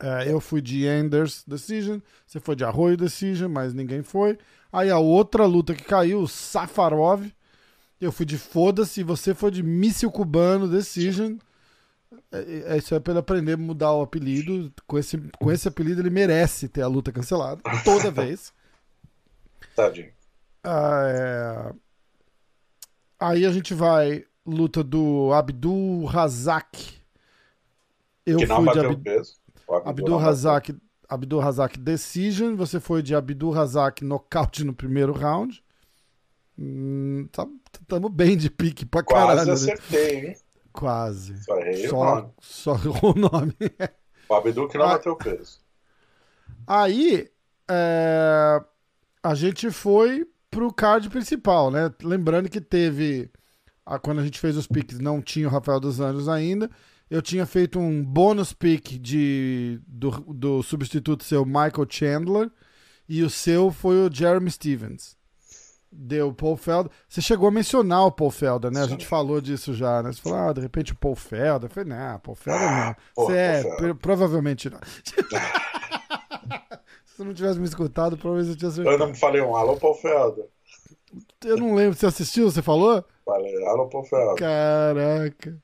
É, 0.02 0.32
eu 0.32 0.40
fui 0.40 0.62
de 0.62 0.88
Anders 0.88 1.44
Decision, 1.48 2.00
você 2.26 2.40
foi 2.40 2.56
de 2.56 2.64
Arroio 2.64 2.98
Decision, 2.98 3.52
mas 3.52 3.74
ninguém 3.74 4.02
foi. 4.02 4.38
Aí 4.72 4.90
a 4.90 5.00
outra 5.00 5.46
luta 5.46 5.74
que 5.74 5.84
caiu, 5.84 6.28
Safarov. 6.28 7.26
Eu 8.00 8.12
fui 8.12 8.26
de 8.26 8.38
Foda-se, 8.38 9.04
você 9.04 9.34
foi 9.34 9.52
de 9.52 9.62
Míssil 9.62 10.12
Cubano 10.12 10.68
Decision. 10.68 11.38
É, 12.32 12.74
é, 12.74 12.78
isso 12.78 12.94
é 12.96 13.00
pra 13.00 13.12
ele 13.12 13.20
aprender 13.20 13.54
a 13.54 13.58
mudar 13.58 13.94
o 13.94 14.02
apelido. 14.02 14.72
Com 14.88 14.98
esse, 14.98 15.18
com 15.40 15.52
esse 15.52 15.68
apelido, 15.68 16.02
ele 16.02 16.10
merece 16.10 16.70
ter 16.70 16.82
a 16.82 16.88
luta 16.88 17.12
cancelada. 17.12 17.62
Toda 17.84 18.10
vez. 18.12 18.54
Tadinho. 19.76 20.12
Ah, 20.64 21.04
é... 21.08 21.74
Aí 23.20 23.46
a 23.46 23.52
gente 23.52 23.74
vai. 23.74 24.26
Luta 24.46 24.84
do 24.84 25.32
Abdul 25.34 26.06
Razak. 26.06 26.98
Eu 28.26 28.38
que 28.38 28.48
não 28.48 28.64
fui 28.64 28.74
de 28.74 28.80
Abdul 28.80 29.22
Abdul. 29.86 30.18
Razak. 30.18 30.76
Abdul 31.10 31.40
Razak 31.40 31.78
Decision. 31.80 32.56
Você 32.56 32.80
foi 32.80 33.02
de 33.02 33.16
Abdul 33.16 33.52
Razak 33.52 34.04
nocaute 34.06 34.64
no 34.64 34.74
primeiro 34.74 35.12
round. 35.12 35.64
Hum, 36.58 37.28
Estamos 37.82 38.12
bem 38.12 38.38
de 38.38 38.50
pique 38.50 38.86
pra 38.86 39.02
Quase 39.04 39.28
caralho. 39.28 39.48
né? 39.48 39.54
acertei, 39.54 40.28
hein? 40.30 40.36
Quase. 40.72 41.42
Só 41.44 41.58
errei 41.60 41.88
o 41.88 41.90
Só, 41.90 42.16
nome. 42.16 42.30
só 42.40 42.74
o 43.02 43.14
nome. 43.18 43.56
O 44.28 44.34
Abdu 44.36 44.68
que 44.68 44.78
não 44.78 44.86
Ah. 44.86 44.90
bateu 44.90 45.16
peso. 45.16 45.60
Aí, 46.68 47.28
é, 47.70 48.62
a 49.24 49.34
gente 49.34 49.72
foi 49.72 50.28
pro 50.52 50.72
card 50.74 51.10
principal, 51.10 51.72
né? 51.72 51.92
Lembrando 52.04 52.50
que 52.50 52.62
teve. 52.62 53.30
a- 53.86 53.98
quando 53.98 54.20
a 54.20 54.24
gente 54.24 54.40
fez 54.40 54.56
os 54.56 54.68
picks, 54.68 55.00
não 55.00 55.20
tinha 55.20 55.48
o 55.48 55.52
Rafael 55.52 55.80
dos 55.80 56.00
Anjos 56.00 56.30
ainda. 56.30 56.70
Eu 57.10 57.22
tinha 57.22 57.46
feito 57.46 57.80
um 57.80 58.04
bônus 58.04 58.54
pick 58.54 59.00
de, 59.00 59.80
do, 59.88 60.12
do 60.34 60.62
substituto 60.64 61.24
seu 61.24 61.46
Michael 61.46 61.88
Chandler. 61.90 62.52
E 63.08 63.24
o 63.24 63.30
seu 63.30 63.72
foi 63.72 63.96
o 64.08 64.14
Jeremy 64.14 64.52
Stevens. 64.52 65.18
Deu 65.92 66.28
o 66.28 66.34
Paul 66.36 66.56
Felder. 66.56 66.92
Você 67.08 67.20
chegou 67.20 67.48
a 67.48 67.52
mencionar 67.52 68.06
o 68.06 68.12
Paul 68.12 68.30
Felder, 68.30 68.70
né? 68.70 68.82
A 68.82 68.84
Sim. 68.84 68.92
gente 68.92 69.08
falou 69.08 69.42
disso 69.42 69.74
já, 69.74 70.04
né? 70.04 70.12
Você 70.12 70.22
falou, 70.22 70.38
ah, 70.38 70.54
de 70.54 70.62
repente 70.62 70.92
o 70.94 70.96
Paul 70.96 71.16
Felder. 71.16 71.68
Eu 71.68 71.74
falei, 71.74 71.90
não, 71.90 72.20
Paul 72.20 72.36
Felder 72.36 72.62
não. 72.70 72.78
Ah, 72.78 72.96
porra, 73.16 73.28
Você 73.34 73.38
é, 73.40 73.62
Felder. 73.64 73.78
pro- 73.80 73.96
provavelmente 73.96 74.70
não. 74.70 74.80
Se 77.06 77.18
você 77.18 77.24
não 77.24 77.34
tivesse 77.34 77.60
me 77.60 77.66
escutado, 77.66 78.16
provavelmente 78.18 78.54
eu 78.54 78.58
tinha 78.72 78.84
Eu 78.84 78.90
acertado. 78.92 79.08
não 79.10 79.16
falei 79.16 79.42
um 79.42 79.56
alô, 79.56 79.76
Paul 79.78 79.96
Felder. 79.96 80.46
Eu 81.44 81.58
não 81.58 81.74
lembro. 81.74 81.98
Você 81.98 82.06
assistiu? 82.06 82.50
Você 82.52 82.62
falou? 82.62 83.04
Falei 83.26 83.66
alô, 83.66 83.88
Paul 83.88 84.04
Felder. 84.06 84.36
Caraca. 84.36 85.58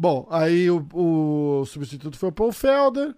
Bom, 0.00 0.28
aí 0.30 0.70
o, 0.70 0.86
o 0.94 1.66
substituto 1.66 2.16
foi 2.16 2.28
o 2.28 2.32
Paul 2.32 2.52
Felder. 2.52 3.16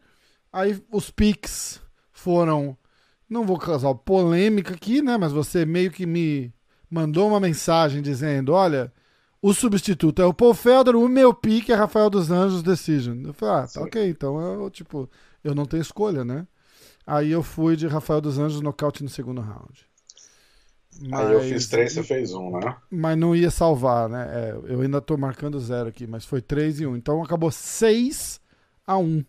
Aí 0.50 0.82
os 0.90 1.10
picks 1.10 1.78
foram. 2.10 2.74
Não 3.28 3.44
vou 3.44 3.58
causar 3.58 3.94
polêmica 3.94 4.72
aqui, 4.72 5.02
né? 5.02 5.18
Mas 5.18 5.30
você 5.30 5.66
meio 5.66 5.90
que 5.90 6.06
me 6.06 6.50
mandou 6.90 7.28
uma 7.28 7.38
mensagem 7.38 8.00
dizendo: 8.00 8.54
olha, 8.54 8.90
o 9.42 9.52
substituto 9.52 10.22
é 10.22 10.24
o 10.24 10.32
Paul 10.32 10.54
Felder, 10.54 10.96
o 10.96 11.06
meu 11.06 11.34
pique 11.34 11.70
é 11.70 11.74
Rafael 11.74 12.08
dos 12.08 12.30
Anjos 12.30 12.62
Decision. 12.62 13.26
Eu 13.26 13.34
falei: 13.34 13.64
ah, 13.64 13.68
tá 13.68 13.82
ok, 13.82 14.08
então 14.08 14.40
eu, 14.40 14.70
tipo, 14.70 15.06
eu 15.44 15.54
não 15.54 15.66
tenho 15.66 15.82
escolha, 15.82 16.24
né? 16.24 16.46
Aí 17.06 17.30
eu 17.30 17.42
fui 17.42 17.76
de 17.76 17.86
Rafael 17.86 18.22
dos 18.22 18.38
Anjos 18.38 18.62
nocaute 18.62 19.02
no 19.02 19.10
segundo 19.10 19.42
round. 19.42 19.86
Aí 21.12 21.32
eu 21.32 21.38
Mas- 21.38 21.48
fiz 21.48 21.68
três, 21.68 21.92
você 21.92 22.02
fez 22.02 22.32
um, 22.34 22.50
né? 22.58 22.76
mas 22.90 23.16
não 23.16 23.34
ia 23.34 23.50
salvar, 23.50 24.08
né? 24.08 24.26
É, 24.32 24.50
eu 24.72 24.80
ainda 24.80 25.00
tô 25.00 25.16
marcando 25.16 25.58
zero 25.60 25.88
aqui, 25.88 26.06
mas 26.06 26.24
foi 26.24 26.42
3 26.42 26.80
e 26.80 26.86
1. 26.86 26.96
Então 26.96 27.22
acabou 27.22 27.50
6 27.50 28.40
a 28.86 28.96
1. 28.98 29.24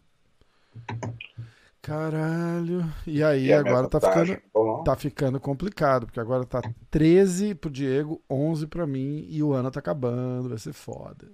Caralho. 1.82 2.84
E 3.08 3.24
aí 3.24 3.46
E 3.48 3.53
agora 3.53 3.88
tá 3.88 4.00
vantagem, 4.00 4.36
ficando, 4.36 4.51
bom, 4.53 4.84
tá 4.84 4.96
ficando 4.96 5.39
complicado, 5.39 6.06
porque 6.06 6.20
agora 6.20 6.46
tá 6.46 6.62
13 6.91 7.56
pro 7.56 7.70
Diego, 7.70 8.22
11 8.30 8.68
pra 8.68 8.86
mim 8.86 9.25
e 9.30 9.41
o 9.41 9.53
ano 9.53 9.72
tá 9.72 9.80
acabando, 9.80 10.50
vai 10.50 10.58
ser 10.60 10.74
foda. 10.74 11.27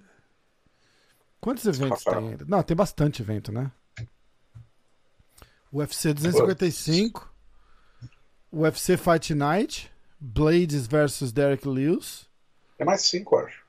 Quantos 1.41 1.65
eventos 1.65 2.03
Rafael. 2.03 2.21
tem 2.21 2.29
ainda? 2.31 2.45
Não, 2.47 2.63
tem 2.63 2.75
bastante 2.77 3.21
evento, 3.21 3.51
né? 3.51 3.71
UFC 5.71 6.13
255, 6.13 7.29
UFC 8.51 8.95
Fight 8.95 9.35
Night, 9.35 9.91
Blades 10.19 10.87
versus 10.87 11.31
Derek 11.31 11.67
Lewis. 11.67 12.27
É 12.79 12.85
mais 12.85 13.01
cinco, 13.01 13.37
acho. 13.37 13.65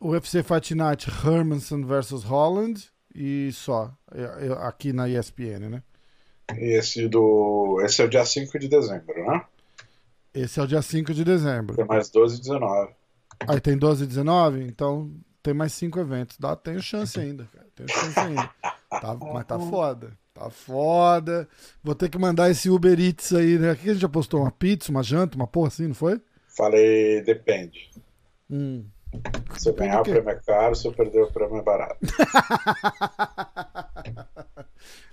UFC 0.00 0.42
Fight 0.42 0.74
Night 0.74 1.08
Hermanson 1.10 1.84
versus 1.84 2.22
Holland 2.24 2.88
e 3.14 3.50
só. 3.52 3.92
É- 4.12 4.46
é 4.48 4.52
Aqui 4.66 4.92
na 4.92 5.08
ESPN, 5.08 5.68
né? 5.68 5.82
E 6.56 6.76
esse 6.78 7.08
do. 7.08 7.80
Esse 7.84 8.00
é 8.00 8.04
o 8.04 8.08
dia 8.08 8.24
5 8.24 8.58
de 8.58 8.68
dezembro, 8.68 9.26
né? 9.26 9.44
Esse 10.32 10.60
é 10.60 10.62
o 10.62 10.66
dia 10.66 10.80
5 10.80 11.12
de 11.12 11.24
dezembro. 11.24 11.74
Tem 11.76 11.84
mais 11.84 12.08
12 12.10 12.36
e 12.36 12.40
19. 12.40 12.92
Aí 13.48 13.60
tem 13.60 13.76
12 13.76 14.04
e 14.04 14.06
19, 14.06 14.62
então 14.64 15.12
tem 15.42 15.52
mais 15.52 15.72
5 15.72 15.98
eventos. 15.98 16.38
Dá, 16.38 16.56
tenho 16.56 16.80
chance 16.80 17.18
ainda, 17.18 17.48
cara. 17.52 17.66
Tenho 17.74 17.88
chance 17.90 18.18
ainda. 18.18 18.50
Tá- 18.88 19.16
mas 19.32 19.44
tá 19.46 19.58
foda. 19.58 20.16
Tá 20.38 20.50
foda. 20.50 21.48
Vou 21.82 21.96
ter 21.96 22.08
que 22.08 22.16
mandar 22.16 22.48
esse 22.48 22.70
Uber 22.70 22.98
Eats 22.98 23.32
aí, 23.32 23.58
né? 23.58 23.72
O 23.72 23.76
que 23.76 23.90
a 23.90 23.92
gente 23.92 24.02
já 24.02 24.08
postou? 24.08 24.42
Uma 24.42 24.52
pizza, 24.52 24.92
uma 24.92 25.02
janta, 25.02 25.36
uma 25.36 25.48
porra 25.48 25.66
assim, 25.68 25.88
não 25.88 25.94
foi? 25.94 26.20
Falei, 26.56 27.20
depende. 27.22 27.90
Hum. 28.48 28.84
Se 29.56 29.68
eu 29.68 29.74
ganhar 29.74 30.00
o 30.00 30.04
prêmio 30.04 30.30
é 30.30 30.34
caro, 30.36 30.76
se 30.76 30.86
eu 30.86 30.92
perder 30.92 31.22
o 31.22 31.32
prêmio 31.32 31.56
é 31.56 31.62
barato. 31.62 31.98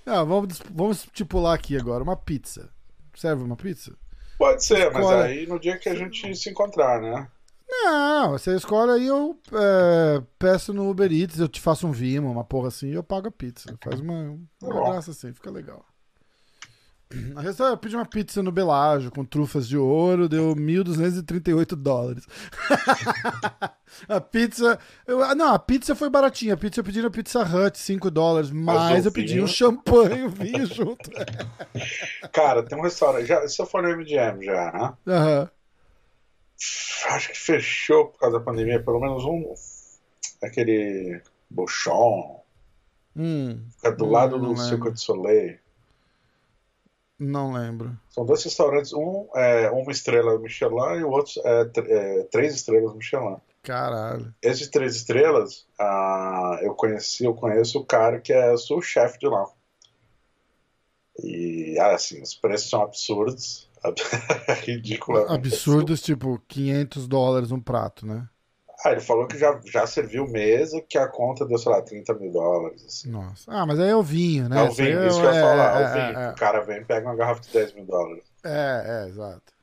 Não, 0.05 0.24
vamos, 0.25 0.62
vamos 0.72 1.03
estipular 1.05 1.55
aqui 1.55 1.75
agora. 1.75 2.03
Uma 2.03 2.15
pizza. 2.15 2.70
Serve 3.15 3.44
uma 3.44 3.55
pizza? 3.55 3.98
Pode 4.38 4.63
ser, 4.63 4.91
mas 4.91 5.10
aí 5.10 5.48
no 5.48 5.60
dia 5.60 5.79
que 5.79 5.89
a 5.89 5.96
gente 5.96 6.36
se 6.36 6.50
encontrar, 6.50 7.01
né? 7.01 7.27
Não, 7.67 8.31
você 8.31 8.55
escolhe 8.55 8.91
aí, 8.91 9.07
eu 9.07 9.39
é, 9.53 10.22
peço 10.39 10.74
no 10.74 10.89
Uber 10.89 11.12
Eats, 11.12 11.39
eu 11.39 11.48
te 11.48 11.60
faço 11.60 11.88
um 11.88 11.91
Vimo, 11.91 12.31
uma 12.31 12.43
porra 12.43 12.67
assim, 12.69 12.89
e 12.89 12.93
eu 12.93 13.03
pago 13.03 13.27
a 13.27 13.31
pizza. 13.31 13.75
Faz 13.84 14.00
uma, 14.00 14.38
uma 14.62 14.74
graça 14.91 15.12
assim, 15.12 15.34
fica 15.34 15.51
legal. 15.51 15.86
A 17.36 17.41
resta- 17.41 17.65
Eu 17.65 17.77
pedi 17.77 17.95
uma 17.95 18.05
pizza 18.05 18.41
no 18.41 18.51
Belágio 18.51 19.12
com 19.12 19.24
trufas 19.24 19.67
de 19.67 19.77
ouro, 19.77 20.27
deu 20.27 20.55
1.238 20.55 21.75
dólares. 21.75 22.25
a 24.10 24.19
pizza. 24.19 24.79
eu- 25.07 25.24
ah, 25.24 25.36
não, 25.36 25.53
a 25.53 25.60
pizza 25.60 25.95
foi 25.95 26.10
baratinha. 26.10 26.55
A 26.55 26.57
pizza 26.57 26.79
eu 26.79 26.84
pedi 26.84 27.01
na 27.01 27.10
Pizza 27.12 27.41
Hut, 27.43 27.77
5 27.77 28.10
dólares, 28.10 28.50
mas 28.51 29.05
eu 29.05 29.12
pedi 29.12 29.39
um 29.39 29.48
champanhe 29.48 30.19
e 30.19 30.24
um 30.24 30.29
vinho 30.29 30.65
junto. 30.65 31.10
Cara, 32.34 32.63
tem 32.63 32.77
um 32.77 32.81
restaurante. 32.81 33.27
Já, 33.27 33.36
eu 33.60 33.65
for 33.67 33.84
no 33.84 33.89
MGM 33.89 34.43
já, 34.43 34.72
né? 34.72 34.93
Aham. 35.07 35.50
Acho 37.07 37.29
que 37.29 37.39
fechou 37.39 38.07
por 38.07 38.19
causa 38.19 38.39
da 38.39 38.43
pandemia, 38.43 38.81
pelo 38.84 39.00
menos 39.00 39.24
um. 39.24 39.53
Aquele. 40.41 41.22
Bouchon. 41.50 42.43
Hum, 43.15 43.63
Fica 43.75 43.91
do 43.91 44.05
lado 44.05 44.39
do. 44.39 44.57
Circo 44.57 44.91
de 44.91 45.00
Soleil. 45.00 45.57
não 47.17 47.53
lembro. 47.53 47.98
São 48.10 48.25
dois 48.25 48.43
restaurantes, 48.43 48.91
um 48.93 49.29
é 49.36 49.69
uma 49.69 49.91
estrela 49.91 50.38
Michelin 50.39 51.00
e 51.00 51.03
o 51.03 51.10
outro 51.10 51.34
é, 51.45 51.72
é 51.88 52.24
três 52.24 52.55
estrelas 52.55 52.93
Michelin. 52.93 53.38
Caralho. 53.63 54.34
Esse 54.41 54.65
de 54.65 54.72
três 54.72 54.95
estrelas, 54.95 55.65
ah, 55.79 56.60
eu 56.62 56.75
conheci, 56.75 57.25
eu 57.25 57.34
conheço 57.34 57.79
o 57.79 57.86
cara 57.86 58.19
que 58.19 58.31
é 58.31 58.53
o 58.53 58.81
chefe 58.81 59.17
de 59.17 59.27
lá. 59.27 59.45
E 61.24 61.77
ah, 61.79 61.95
assim, 61.95 62.22
os 62.22 62.36
preços 62.36 62.69
são 62.69 62.84
absurdos, 62.84 63.69
ridículo. 64.65 65.20
Absurdos, 65.32 66.01
tipo, 66.01 66.42
500 66.48 67.08
dólares 67.08 67.51
um 67.51 67.60
prato, 67.60 68.06
né? 68.06 68.27
Ah, 68.84 68.92
ele 68.92 69.01
falou 69.01 69.25
que 69.25 69.38
já, 69.38 69.60
já 69.65 69.88
serviu 69.88 70.27
mesa, 70.27 70.82
que 70.82 70.98
a 70.98 71.08
conta 71.08 71.46
deu, 71.46 71.58
sei 71.58 71.72
lá, 71.72 71.82
30 71.82 72.13
mil 72.13 72.32
dólares. 72.32 72.84
Assim. 72.86 73.10
Nossa. 73.10 73.50
Ah, 73.51 73.65
mas 73.65 73.80
aí 73.80 73.89
é 73.89 73.96
o 73.96 74.04
vinho, 74.04 74.50
né? 74.50 74.60
É 74.60 74.63
o 74.63 74.68
Isso 74.68 74.75
vinho, 74.75 75.00
é- 75.00 75.08
isso 75.08 75.20
que 75.20 75.25
eu 75.25 75.32
ia 75.32 75.38
é- 75.38 75.42
falar, 75.42 75.82
é- 75.82 75.86
o 75.86 75.94
vinho. 75.94 76.20
é- 76.20 76.32
O 76.32 76.36
cara 76.36 76.62
vem 76.62 76.77
e 76.82 76.86
pega 76.86 77.08
uma 77.08 77.15
garrafa 77.15 77.42
de 77.42 77.50
10 77.51 77.74
mil 77.74 77.86
dólares. 77.86 78.24
É, 78.44 79.06
é, 79.06 79.10
exato. 79.10 79.54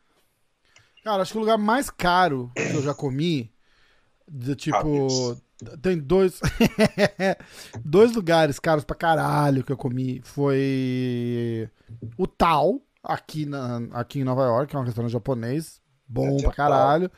Cara, 1.04 1.22
acho 1.22 1.32
que 1.32 1.38
o 1.38 1.40
lugar 1.40 1.58
mais 1.58 1.90
caro 1.90 2.50
que 2.54 2.74
eu 2.76 2.82
já 2.82 2.94
comi, 2.94 3.52
de 4.28 4.54
tipo. 4.56 5.36
Tem 5.80 5.96
dois. 5.98 6.40
dois 7.84 8.12
lugares 8.14 8.58
caros 8.58 8.84
pra 8.84 8.96
caralho 8.96 9.62
que 9.62 9.70
eu 9.72 9.76
comi. 9.76 10.20
Foi 10.24 11.68
o 12.16 12.26
Tal, 12.26 12.80
aqui, 13.02 13.46
na, 13.46 13.78
aqui 13.92 14.20
em 14.20 14.24
Nova 14.24 14.42
York, 14.44 14.74
é 14.74 14.78
um 14.78 14.82
restaurante 14.84 15.12
japonês. 15.12 15.80
Bom 16.08 16.36
É, 16.38 16.40
pra 16.42 16.50
o 16.50 16.54
caralho. 16.54 17.10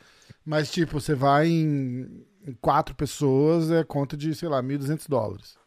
Mas, 0.45 0.71
tipo, 0.71 0.99
você 0.99 1.13
vai 1.15 1.47
em, 1.47 2.25
em 2.45 2.53
quatro 2.61 2.95
pessoas, 2.95 3.69
é 3.71 3.83
conta 3.83 4.15
de, 4.15 4.33
sei 4.35 4.47
lá, 4.49 4.61
1.200 4.63 5.07
dólares. 5.09 5.57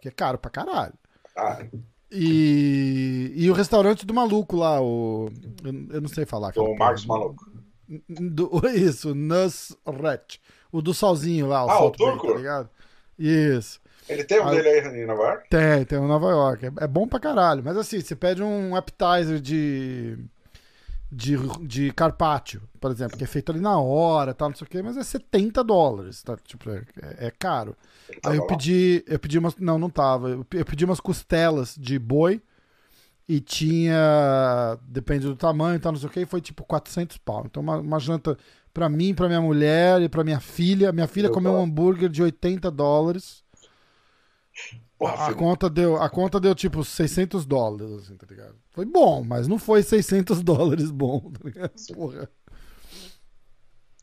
Que 0.00 0.08
é 0.08 0.10
caro 0.12 0.38
pra 0.38 0.50
caralho. 0.50 0.94
Ah, 1.36 1.64
E, 2.10 3.32
e 3.36 3.50
o 3.50 3.54
restaurante 3.54 4.04
do 4.06 4.12
maluco 4.14 4.56
lá, 4.56 4.80
o. 4.80 5.30
Eu, 5.64 5.72
eu 5.94 6.00
não 6.00 6.08
sei 6.08 6.24
falar. 6.26 6.52
porra. 6.52 6.76
Marcos 6.78 7.06
Maluco. 7.06 7.44
Do- 8.08 8.50
isso, 8.74 9.14
Nusret. 9.14 10.40
O 10.72 10.80
do 10.80 10.94
Salzinho 10.94 11.48
lá, 11.48 11.64
o 11.66 11.70
Ah, 11.70 11.84
o 11.84 11.90
turco? 11.90 12.28
tá 12.28 12.34
ligado? 12.36 12.70
Isso. 13.18 13.79
Ele 14.10 14.24
tem 14.24 14.40
um 14.40 14.48
Ah, 14.48 14.50
dele 14.50 14.68
aí 14.68 15.02
em 15.02 15.06
Nova 15.06 15.22
York? 15.22 15.48
Tem, 15.48 15.84
tem 15.84 15.98
um 15.98 16.06
Nova 16.08 16.30
York. 16.30 16.66
É, 16.66 16.72
é 16.84 16.86
bom 16.86 17.06
pra 17.08 17.20
caralho. 17.20 17.62
Mas 17.64 17.76
assim, 17.76 18.00
você 18.00 18.14
pede 18.16 18.42
um 18.42 18.74
appetizer 18.76 19.40
de. 19.40 20.18
De, 21.12 21.36
de 21.66 21.92
carpaccio, 21.92 22.62
por 22.80 22.88
exemplo, 22.92 23.18
que 23.18 23.24
é 23.24 23.26
feito 23.26 23.50
ali 23.50 23.60
na 23.60 23.76
hora, 23.80 24.32
tal, 24.32 24.48
não 24.48 24.54
sei 24.56 24.64
o 24.64 24.70
quê, 24.70 24.80
mas 24.80 24.96
é 24.96 25.02
70 25.02 25.64
dólares, 25.64 26.22
tá? 26.22 26.36
Tipo, 26.36 26.70
é, 26.70 26.84
é 27.18 27.32
caro. 27.36 27.76
Ele 28.08 28.20
Aí 28.22 28.36
eu 28.36 28.42
lá? 28.42 28.46
pedi, 28.46 29.02
eu 29.08 29.18
pedi 29.18 29.36
umas, 29.36 29.56
não, 29.56 29.76
não 29.76 29.90
tava. 29.90 30.30
Eu 30.30 30.44
pe- 30.44 30.58
eu 30.60 30.64
pedi 30.64 30.84
umas 30.84 31.00
costelas 31.00 31.74
de 31.76 31.98
boi 31.98 32.40
e 33.28 33.40
tinha, 33.40 34.78
depende 34.82 35.26
do 35.26 35.36
tamanho 35.36 35.76
e 35.76 35.78
tal, 35.80 35.92
não 35.92 35.98
sei 35.98 36.08
o 36.08 36.12
que, 36.12 36.26
foi 36.26 36.40
tipo 36.40 36.64
400 36.64 37.18
pau. 37.18 37.44
Então 37.46 37.62
uma, 37.62 37.78
uma 37.78 37.98
janta 38.00 38.36
pra 38.72 38.88
mim, 38.88 39.14
pra 39.14 39.28
minha 39.28 39.40
mulher 39.40 40.00
e 40.02 40.08
pra 40.08 40.24
minha 40.24 40.40
filha. 40.40 40.92
Minha 40.92 41.08
filha 41.08 41.28
Meu 41.28 41.34
comeu 41.34 41.52
um 41.52 41.56
pai. 41.56 41.64
hambúrguer 41.64 42.08
de 42.08 42.22
80 42.22 42.70
dólares. 42.70 43.42
Porra, 44.98 45.28
A 45.28 45.34
conta 45.34 45.70
deu, 45.70 45.96
a 45.96 46.10
conta 46.10 46.38
deu 46.38 46.54
tipo 46.54 46.84
600 46.84 47.46
dólares, 47.46 47.90
assim, 47.90 48.16
tá 48.16 48.26
ligado? 48.28 48.54
Foi 48.70 48.84
bom, 48.84 49.24
mas 49.24 49.48
não 49.48 49.58
foi 49.58 49.82
600 49.82 50.42
dólares 50.44 50.90
bom, 50.90 51.30
tá 51.32 51.40
ligado? 51.42 51.72
Porra. 51.94 52.28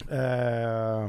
É... 0.07 1.07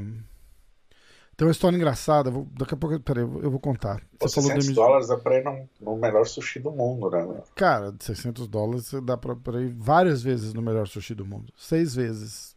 Tem 1.39 1.47
uma 1.47 1.53
história 1.53 1.77
engraçada. 1.77 2.31
Vou... 2.31 2.47
Daqui 2.51 2.75
a 2.75 2.77
pouco, 2.77 3.01
peraí, 3.01 3.23
eu 3.23 3.51
vou 3.51 3.61
contar. 3.61 4.03
Você 4.21 4.43
600 4.43 4.67
do... 4.67 4.75
dólares 4.75 5.09
dá 5.09 5.17
pra 5.17 5.39
ir 5.39 5.45
no, 5.45 5.69
no, 5.81 5.97
melhor 5.97 6.27
sushi 6.27 6.59
do 6.59 6.71
mundo, 6.71 7.09
né? 7.09 7.43
Cara, 7.55 7.95
600 7.99 8.47
dólares 8.47 8.93
dá 9.05 9.17
pra, 9.17 9.37
pra 9.37 9.63
ir 9.63 9.73
várias 9.73 10.23
vezes 10.23 10.53
no 10.53 10.61
melhor 10.61 10.87
sushi 10.87 11.15
do 11.15 11.25
mundo. 11.25 11.51
Seis 11.57 11.95
vezes. 11.95 12.57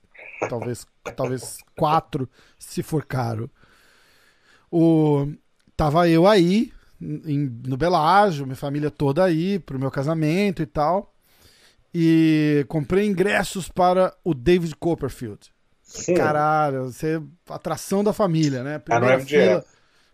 Talvez, 0.50 0.86
talvez 1.15 1.60
quatro, 1.77 2.27
se 2.57 2.83
for 2.83 3.05
caro. 3.05 3.50
O... 4.69 5.31
Tava 5.77 6.10
eu 6.10 6.27
aí, 6.27 6.74
em, 7.01 7.62
no 7.65 7.75
Belágio, 7.75 8.46
minha 8.46 8.55
família 8.55 8.91
toda 8.91 9.24
aí, 9.24 9.60
pro 9.60 9.79
meu 9.79 9.89
casamento 9.89 10.62
e 10.62 10.65
tal. 10.65 11.13
E 11.93 12.65
comprei 12.70 13.05
ingressos 13.05 13.67
para 13.67 14.13
o 14.24 14.34
David 14.34 14.75
Copperfield. 14.75 15.51
Sim. 15.81 16.13
Caralho, 16.13 16.86
você 16.86 17.17
é 17.17 17.53
atração 17.53 18.01
da 18.03 18.13
família, 18.13 18.63
né? 18.63 18.79
Primeira 18.79 19.15
ah, 19.15 19.17
no 19.17 19.25
fila, 19.25 19.43
MGM. 19.43 19.63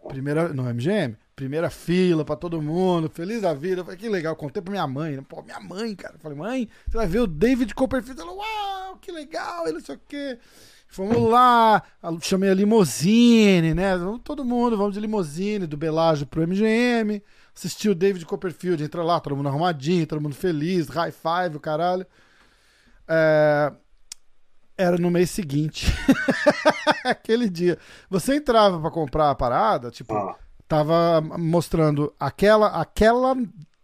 Primeira, 0.10 0.48
no 0.50 0.64
MGM? 0.64 1.18
Primeira 1.36 1.70
fila 1.70 2.26
pra 2.26 2.36
todo 2.36 2.60
mundo, 2.60 3.12
feliz 3.14 3.44
da 3.44 3.54
vida. 3.54 3.84
Falei, 3.84 4.00
que 4.00 4.10
legal, 4.10 4.36
contei 4.36 4.60
pra 4.60 4.72
minha 4.72 4.88
mãe, 4.88 5.16
né? 5.16 5.24
Pô, 5.28 5.44
minha 5.44 5.60
mãe, 5.60 5.96
cara. 5.96 6.16
Falei, 6.18 6.36
mãe, 6.36 6.70
você 6.88 6.98
vai 6.98 7.06
ver 7.06 7.20
o 7.20 7.28
David 7.28 7.76
Copperfield. 7.76 8.20
Ela, 8.20 8.32
uau, 8.32 8.98
que 8.98 9.12
legal, 9.12 9.66
ele 9.66 9.74
não 9.74 9.82
sei 9.82 9.96
o 9.96 10.02
quê. 10.08 10.40
Fomos 10.88 11.30
lá, 11.30 11.84
chamei 12.22 12.50
a 12.50 12.54
limousine, 12.54 13.74
né? 13.74 13.94
Todo 14.24 14.46
mundo, 14.46 14.78
vamos 14.78 14.94
de 14.94 15.00
limousine, 15.00 15.68
do 15.68 15.78
Belágio 15.78 16.26
pro 16.26 16.42
MGM. 16.48 17.22
Assisti 17.56 17.90
o 17.90 17.96
David 17.96 18.26
Copperfield, 18.26 18.84
entra 18.84 19.04
lá, 19.04 19.20
todo 19.20 19.36
mundo 19.36 19.50
arrumadinho, 19.50 20.08
todo 20.08 20.22
mundo 20.22 20.36
feliz, 20.36 20.88
high 20.88 21.12
five, 21.12 21.58
o 21.58 21.60
caralho. 21.60 22.06
É, 23.08 23.72
era 24.78 24.98
no 24.98 25.10
mês 25.10 25.30
seguinte. 25.30 25.88
Aquele 27.04 27.50
dia. 27.50 27.78
Você 28.10 28.36
entrava 28.36 28.80
para 28.80 28.92
comprar 28.92 29.32
a 29.32 29.36
parada, 29.36 29.90
tipo, 29.90 30.14
ah. 30.14 30.36
tava 30.68 31.20
mostrando 31.22 32.14
aquela 32.20 32.68
aquela 32.80 33.36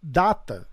data, 0.02 0.66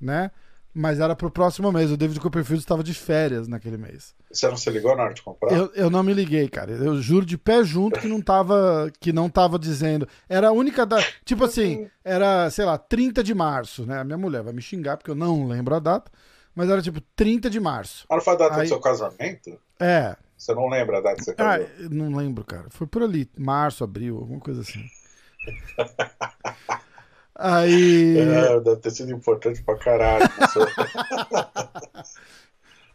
né? 0.00 0.30
Mas 0.74 1.00
era 1.00 1.14
pro 1.14 1.30
próximo 1.30 1.70
mês. 1.70 1.90
O 1.90 1.96
David 1.96 2.18
Copperfield 2.18 2.62
estava 2.62 2.82
de 2.82 2.94
férias 2.94 3.46
naquele 3.46 3.76
mês. 3.76 4.14
Você 4.30 4.48
não 4.48 4.56
se 4.56 4.70
ligou 4.70 4.96
na 4.96 5.04
hora 5.04 5.14
de 5.14 5.20
comprar? 5.20 5.52
Eu, 5.52 5.70
eu 5.74 5.90
não 5.90 6.02
me 6.02 6.14
liguei, 6.14 6.48
cara. 6.48 6.72
Eu 6.72 7.00
juro 7.00 7.26
de 7.26 7.36
pé 7.36 7.62
junto 7.62 8.00
que 8.00 8.08
não 8.08 8.22
tava, 8.22 8.90
que 8.98 9.12
não 9.12 9.28
tava 9.28 9.58
dizendo. 9.58 10.08
Era 10.28 10.48
a 10.48 10.52
única 10.52 10.86
da. 10.86 11.02
Tipo 11.24 11.44
assim, 11.44 11.88
era, 12.02 12.48
sei 12.50 12.64
lá, 12.64 12.78
30 12.78 13.22
de 13.22 13.34
março, 13.34 13.84
né? 13.84 14.00
A 14.00 14.04
minha 14.04 14.16
mulher 14.18 14.42
vai 14.42 14.52
me 14.52 14.62
xingar 14.62 14.96
porque 14.96 15.10
eu 15.10 15.14
não 15.14 15.46
lembro 15.46 15.74
a 15.74 15.78
data 15.78 16.10
mas 16.54 16.68
era 16.68 16.82
tipo 16.82 17.00
30 17.16 17.48
de 17.48 17.58
março. 17.58 18.06
Mas 18.10 18.24
foi 18.24 18.34
a 18.34 18.36
data 18.36 18.56
Aí... 18.56 18.62
do 18.62 18.68
seu 18.68 18.80
casamento? 18.80 19.58
É. 19.80 20.16
Você 20.36 20.54
não 20.54 20.68
lembra 20.68 20.98
a 20.98 21.00
data 21.00 21.16
que 21.16 21.24
você 21.24 21.34
casou? 21.34 21.66
Ah, 21.66 21.88
não 21.90 22.14
lembro, 22.14 22.44
cara. 22.44 22.66
Foi 22.70 22.86
por 22.86 23.02
ali, 23.02 23.30
março, 23.38 23.84
abril, 23.84 24.18
alguma 24.18 24.40
coisa 24.40 24.60
assim. 24.62 24.84
Aí. 27.44 28.18
É, 28.18 28.60
deve 28.60 28.76
ter 28.76 28.92
sido 28.92 29.10
importante 29.10 29.60
pra 29.64 29.76
caralho. 29.76 30.24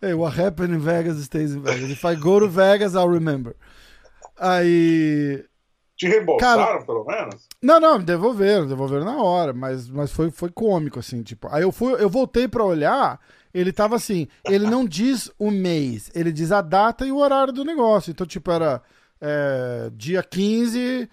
hey, 0.01 0.13
what 0.13 0.39
happened 0.39 0.73
in 0.73 0.79
Vegas 0.79 1.17
stays 1.25 1.51
in 1.51 1.61
Vegas. 1.61 1.89
If 1.89 2.05
I 2.05 2.15
go 2.15 2.39
to 2.39 2.47
Vegas, 2.47 2.95
I'll 2.95 3.09
remember. 3.09 3.57
Aí. 4.39 5.43
Te 5.97 6.07
reembolsaram, 6.07 6.63
Cara, 6.63 6.85
pelo 6.85 7.03
menos? 7.03 7.45
Não, 7.61 7.77
não, 7.77 7.99
devolveram, 7.99 8.67
devolveram 8.67 9.03
na 9.03 9.21
hora, 9.21 9.51
mas, 9.51 9.89
mas 9.89 10.13
foi, 10.13 10.31
foi 10.31 10.49
cômico, 10.49 10.99
assim, 10.99 11.21
tipo. 11.23 11.49
Aí 11.51 11.63
eu 11.63 11.71
fui, 11.73 12.01
eu 12.01 12.09
voltei 12.09 12.47
pra 12.47 12.63
olhar, 12.63 13.19
ele 13.53 13.73
tava 13.73 13.97
assim, 13.97 14.29
ele 14.45 14.65
não 14.65 14.85
diz 14.85 15.29
o 15.37 15.51
mês, 15.51 16.09
ele 16.15 16.31
diz 16.31 16.53
a 16.53 16.61
data 16.61 17.05
e 17.05 17.11
o 17.11 17.17
horário 17.17 17.51
do 17.51 17.65
negócio. 17.65 18.11
Então, 18.11 18.25
tipo, 18.25 18.49
era 18.49 18.81
é, 19.19 19.89
dia 19.93 20.23
15, 20.23 21.09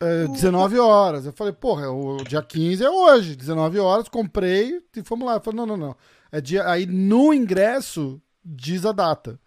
é, 0.00 0.26
19 0.26 0.78
horas. 0.78 1.26
Eu 1.26 1.32
falei, 1.32 1.52
porra, 1.52 1.90
o 1.90 2.16
dia 2.24 2.42
15 2.42 2.82
é 2.82 2.90
hoje, 2.90 3.36
19 3.36 3.78
horas, 3.78 4.08
comprei 4.08 4.80
e 4.96 5.02
fomos 5.02 5.26
lá. 5.26 5.34
Eu 5.34 5.40
falei, 5.40 5.58
não, 5.58 5.66
não, 5.66 5.76
não. 5.76 5.96
É 6.32 6.40
dia... 6.40 6.68
Aí 6.68 6.86
no 6.86 7.34
ingresso 7.34 8.20
diz 8.44 8.86
a 8.86 8.92
data. 8.92 9.38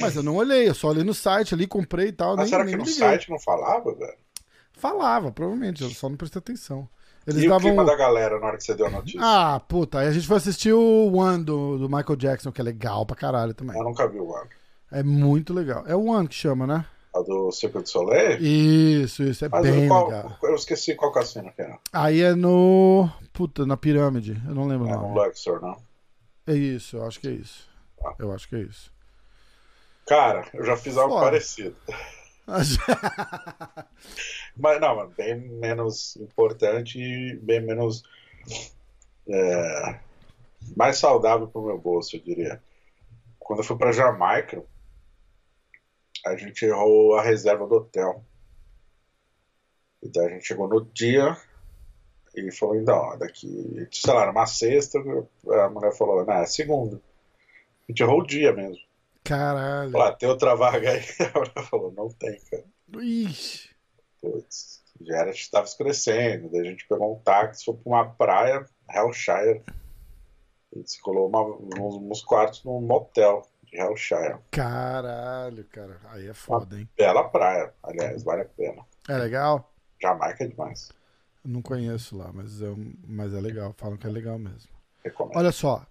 Mas 0.00 0.14
eu 0.14 0.22
não 0.22 0.36
olhei, 0.36 0.68
eu 0.68 0.74
só 0.74 0.88
olhei 0.88 1.02
no 1.02 1.14
site 1.14 1.54
ali, 1.54 1.66
comprei 1.66 2.08
e 2.08 2.12
tal. 2.12 2.36
Mas 2.36 2.44
nem, 2.44 2.50
será 2.50 2.64
nem 2.64 2.74
que 2.74 2.78
no 2.78 2.84
liguei. 2.84 2.98
site 2.98 3.30
não 3.30 3.38
falava, 3.38 3.94
velho? 3.94 4.18
Falava, 4.72 5.32
provavelmente, 5.32 5.82
eu 5.82 5.90
só 5.90 6.08
não 6.08 6.16
prestei 6.16 6.38
atenção. 6.38 6.88
Eles 7.26 7.44
e 7.44 7.48
davam... 7.48 7.58
o 7.58 7.60
clima 7.60 7.84
da 7.84 7.96
galera 7.96 8.38
na 8.38 8.46
hora 8.46 8.56
que 8.56 8.64
você 8.64 8.74
deu 8.74 8.86
a 8.86 8.90
notícia? 8.90 9.20
Ah, 9.22 9.60
puta, 9.60 9.98
aí 9.98 10.08
a 10.08 10.12
gente 10.12 10.26
foi 10.26 10.36
assistir 10.36 10.72
o 10.72 11.12
One 11.12 11.44
do, 11.44 11.78
do 11.78 11.88
Michael 11.88 12.16
Jackson, 12.16 12.52
que 12.52 12.60
é 12.60 12.64
legal 12.64 13.04
pra 13.04 13.16
caralho 13.16 13.54
também. 13.54 13.76
Eu 13.76 13.84
nunca 13.84 14.08
vi 14.08 14.18
o 14.18 14.28
One. 14.28 14.48
É 14.90 15.02
muito 15.02 15.52
legal. 15.52 15.84
É 15.86 15.94
o 15.94 16.06
One 16.06 16.28
que 16.28 16.34
chama, 16.34 16.66
né? 16.66 16.84
A 17.12 17.20
do 17.22 17.50
Circo 17.50 17.82
de 17.82 17.90
Soleil? 17.90 18.38
Isso, 18.40 19.24
isso, 19.24 19.44
é 19.44 19.48
Mas 19.48 19.62
bem 19.62 19.88
qual, 19.88 20.06
legal. 20.06 20.38
Eu 20.42 20.54
esqueci 20.54 20.94
qual 20.94 21.12
cassino 21.12 21.52
que 21.52 21.62
é. 21.62 21.76
Aí 21.92 22.22
é 22.22 22.34
no. 22.34 23.10
Puta, 23.32 23.66
na 23.66 23.76
pirâmide. 23.76 24.40
Eu 24.46 24.54
não 24.54 24.66
lembro 24.66 24.88
é, 24.88 24.92
o 24.92 24.94
nome. 24.94 25.14
no 25.14 25.24
Luxor, 25.24 25.60
não? 25.60 25.76
É 26.46 26.54
isso, 26.54 26.96
eu 26.96 27.04
acho 27.04 27.18
que 27.18 27.28
é 27.28 27.32
isso. 27.32 27.68
Ah. 28.04 28.14
Eu 28.18 28.32
acho 28.32 28.48
que 28.48 28.56
é 28.56 28.60
isso. 28.60 28.92
Cara, 30.06 30.46
eu 30.54 30.64
já 30.64 30.76
fiz 30.76 30.96
algo 30.96 31.14
Foda. 31.14 31.26
parecido. 31.26 31.76
mas 34.56 34.80
não, 34.80 35.08
bem 35.10 35.36
menos 35.36 36.16
importante 36.16 37.00
e 37.00 37.36
bem 37.36 37.60
menos. 37.60 38.02
É, 39.28 40.00
mais 40.76 40.98
saudável 40.98 41.46
para 41.46 41.60
o 41.60 41.66
meu 41.66 41.78
bolso, 41.78 42.16
eu 42.16 42.20
diria. 42.20 42.60
Quando 43.38 43.60
eu 43.60 43.64
fui 43.64 43.76
para 43.76 43.92
Jamaica, 43.92 44.62
a 46.26 46.36
gente 46.36 46.64
errou 46.64 47.16
a 47.16 47.22
reserva 47.22 47.66
do 47.66 47.76
hotel. 47.76 48.24
Então 50.02 50.24
a 50.24 50.28
gente 50.28 50.46
chegou 50.46 50.68
no 50.68 50.84
dia 50.84 51.36
e 52.34 52.50
falou: 52.52 52.76
então, 52.76 53.18
daqui, 53.18 53.88
sei 53.90 54.14
lá, 54.14 54.26
numa 54.26 54.46
sexta, 54.46 54.98
a 54.98 55.68
mulher 55.68 55.92
falou: 55.96 56.24
não, 56.24 56.34
é 56.34 56.46
segunda. 56.46 56.96
A 56.96 57.92
gente 57.92 58.02
errou 58.02 58.20
o 58.20 58.26
dia 58.26 58.52
mesmo. 58.52 58.90
Caralho. 59.24 59.92
Lá, 59.92 60.12
tem 60.12 60.28
outra 60.28 60.54
vaga 60.54 60.92
aí. 60.92 61.02
Ela 61.34 61.64
falou, 61.66 61.92
não 61.92 62.08
tem, 62.08 62.38
cara. 62.50 62.64
Ixi. 63.02 63.70
Putz, 64.20 64.82
já 65.00 65.18
era, 65.18 65.30
estava 65.30 65.66
escurecendo. 65.66 66.48
Daí 66.50 66.60
a 66.60 66.64
gente 66.64 66.86
pegou 66.86 67.14
um 67.14 67.18
táxi, 67.20 67.64
foi 67.64 67.74
para 67.74 67.90
uma 67.90 68.10
praia, 68.10 68.66
Hellshire. 68.88 69.62
A 70.72 70.78
gente 70.78 70.90
se 70.90 71.00
colou 71.00 71.28
uma, 71.28 71.42
uns, 71.44 71.96
uns 71.96 72.22
quartos 72.22 72.64
num 72.64 72.80
motel 72.80 73.46
de 73.70 73.78
Hellshire. 73.78 74.38
Caralho, 74.50 75.64
cara. 75.66 76.00
Aí 76.10 76.28
é 76.28 76.34
foda, 76.34 76.78
hein? 76.78 76.88
Bela 76.96 77.28
praia, 77.28 77.72
aliás, 77.82 78.22
vale 78.22 78.42
a 78.42 78.46
pena. 78.46 78.84
É 79.08 79.16
legal? 79.16 79.72
Jamaica 80.00 80.44
é 80.44 80.48
demais. 80.48 80.92
Não 81.44 81.62
conheço 81.62 82.16
lá, 82.16 82.30
mas, 82.32 82.60
eu, 82.60 82.76
mas 83.06 83.32
é 83.34 83.40
legal. 83.40 83.74
Falam 83.76 83.96
que 83.96 84.06
é 84.06 84.10
legal 84.10 84.38
mesmo. 84.38 84.70
Recomendo. 85.04 85.36
Olha 85.36 85.52
só. 85.52 85.86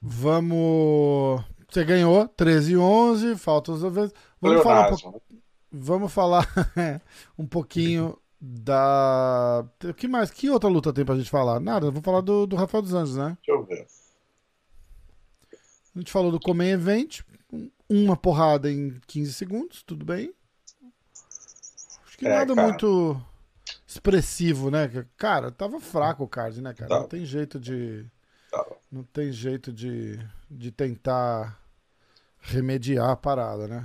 Vamos 0.00 1.44
você 1.72 1.84
ganhou 1.84 2.28
13 2.28 2.72
e 2.72 2.76
11, 2.76 3.36
faltam 3.36 3.74
os 3.74 3.82
vezes. 3.94 4.12
Vamos 4.38 4.62
falar, 4.62 4.92
um 4.92 5.20
vamos 5.72 6.12
falar 6.12 6.46
um 7.38 7.46
pouquinho 7.46 8.18
da. 8.38 9.64
O 9.82 9.94
que 9.94 10.06
mais? 10.06 10.30
Que 10.30 10.50
outra 10.50 10.68
luta 10.68 10.92
tem 10.92 11.02
pra 11.02 11.16
gente 11.16 11.30
falar? 11.30 11.60
Nada, 11.60 11.90
vou 11.90 12.02
falar 12.02 12.20
do, 12.20 12.46
do 12.46 12.56
Rafael 12.56 12.82
dos 12.82 12.92
Anjos, 12.92 13.16
né? 13.16 13.38
Deixa 13.38 13.58
eu 13.58 13.64
ver. 13.64 13.86
A 15.94 15.98
gente 15.98 16.10
falou 16.10 16.30
do 16.30 16.40
Comen 16.40 16.70
Event, 16.70 17.20
uma 17.88 18.16
porrada 18.16 18.70
em 18.70 18.98
15 19.06 19.32
segundos, 19.34 19.82
tudo 19.82 20.04
bem. 20.04 20.32
Acho 22.06 22.16
que 22.16 22.26
é, 22.26 22.30
nada 22.30 22.54
cara. 22.54 22.68
muito 22.68 23.22
expressivo, 23.86 24.70
né? 24.70 24.88
Cara, 25.18 25.50
tava 25.50 25.80
fraco 25.80 26.24
o 26.24 26.28
card, 26.28 26.62
né, 26.62 26.72
cara? 26.72 27.00
Não 27.00 27.08
tem 27.08 27.24
jeito 27.24 27.60
de. 27.60 28.06
Não 28.90 29.02
tem 29.02 29.32
jeito 29.32 29.72
de, 29.72 30.18
de 30.50 30.70
tentar 30.70 31.58
remediar 32.40 33.10
a 33.10 33.16
parada, 33.16 33.68
né? 33.68 33.84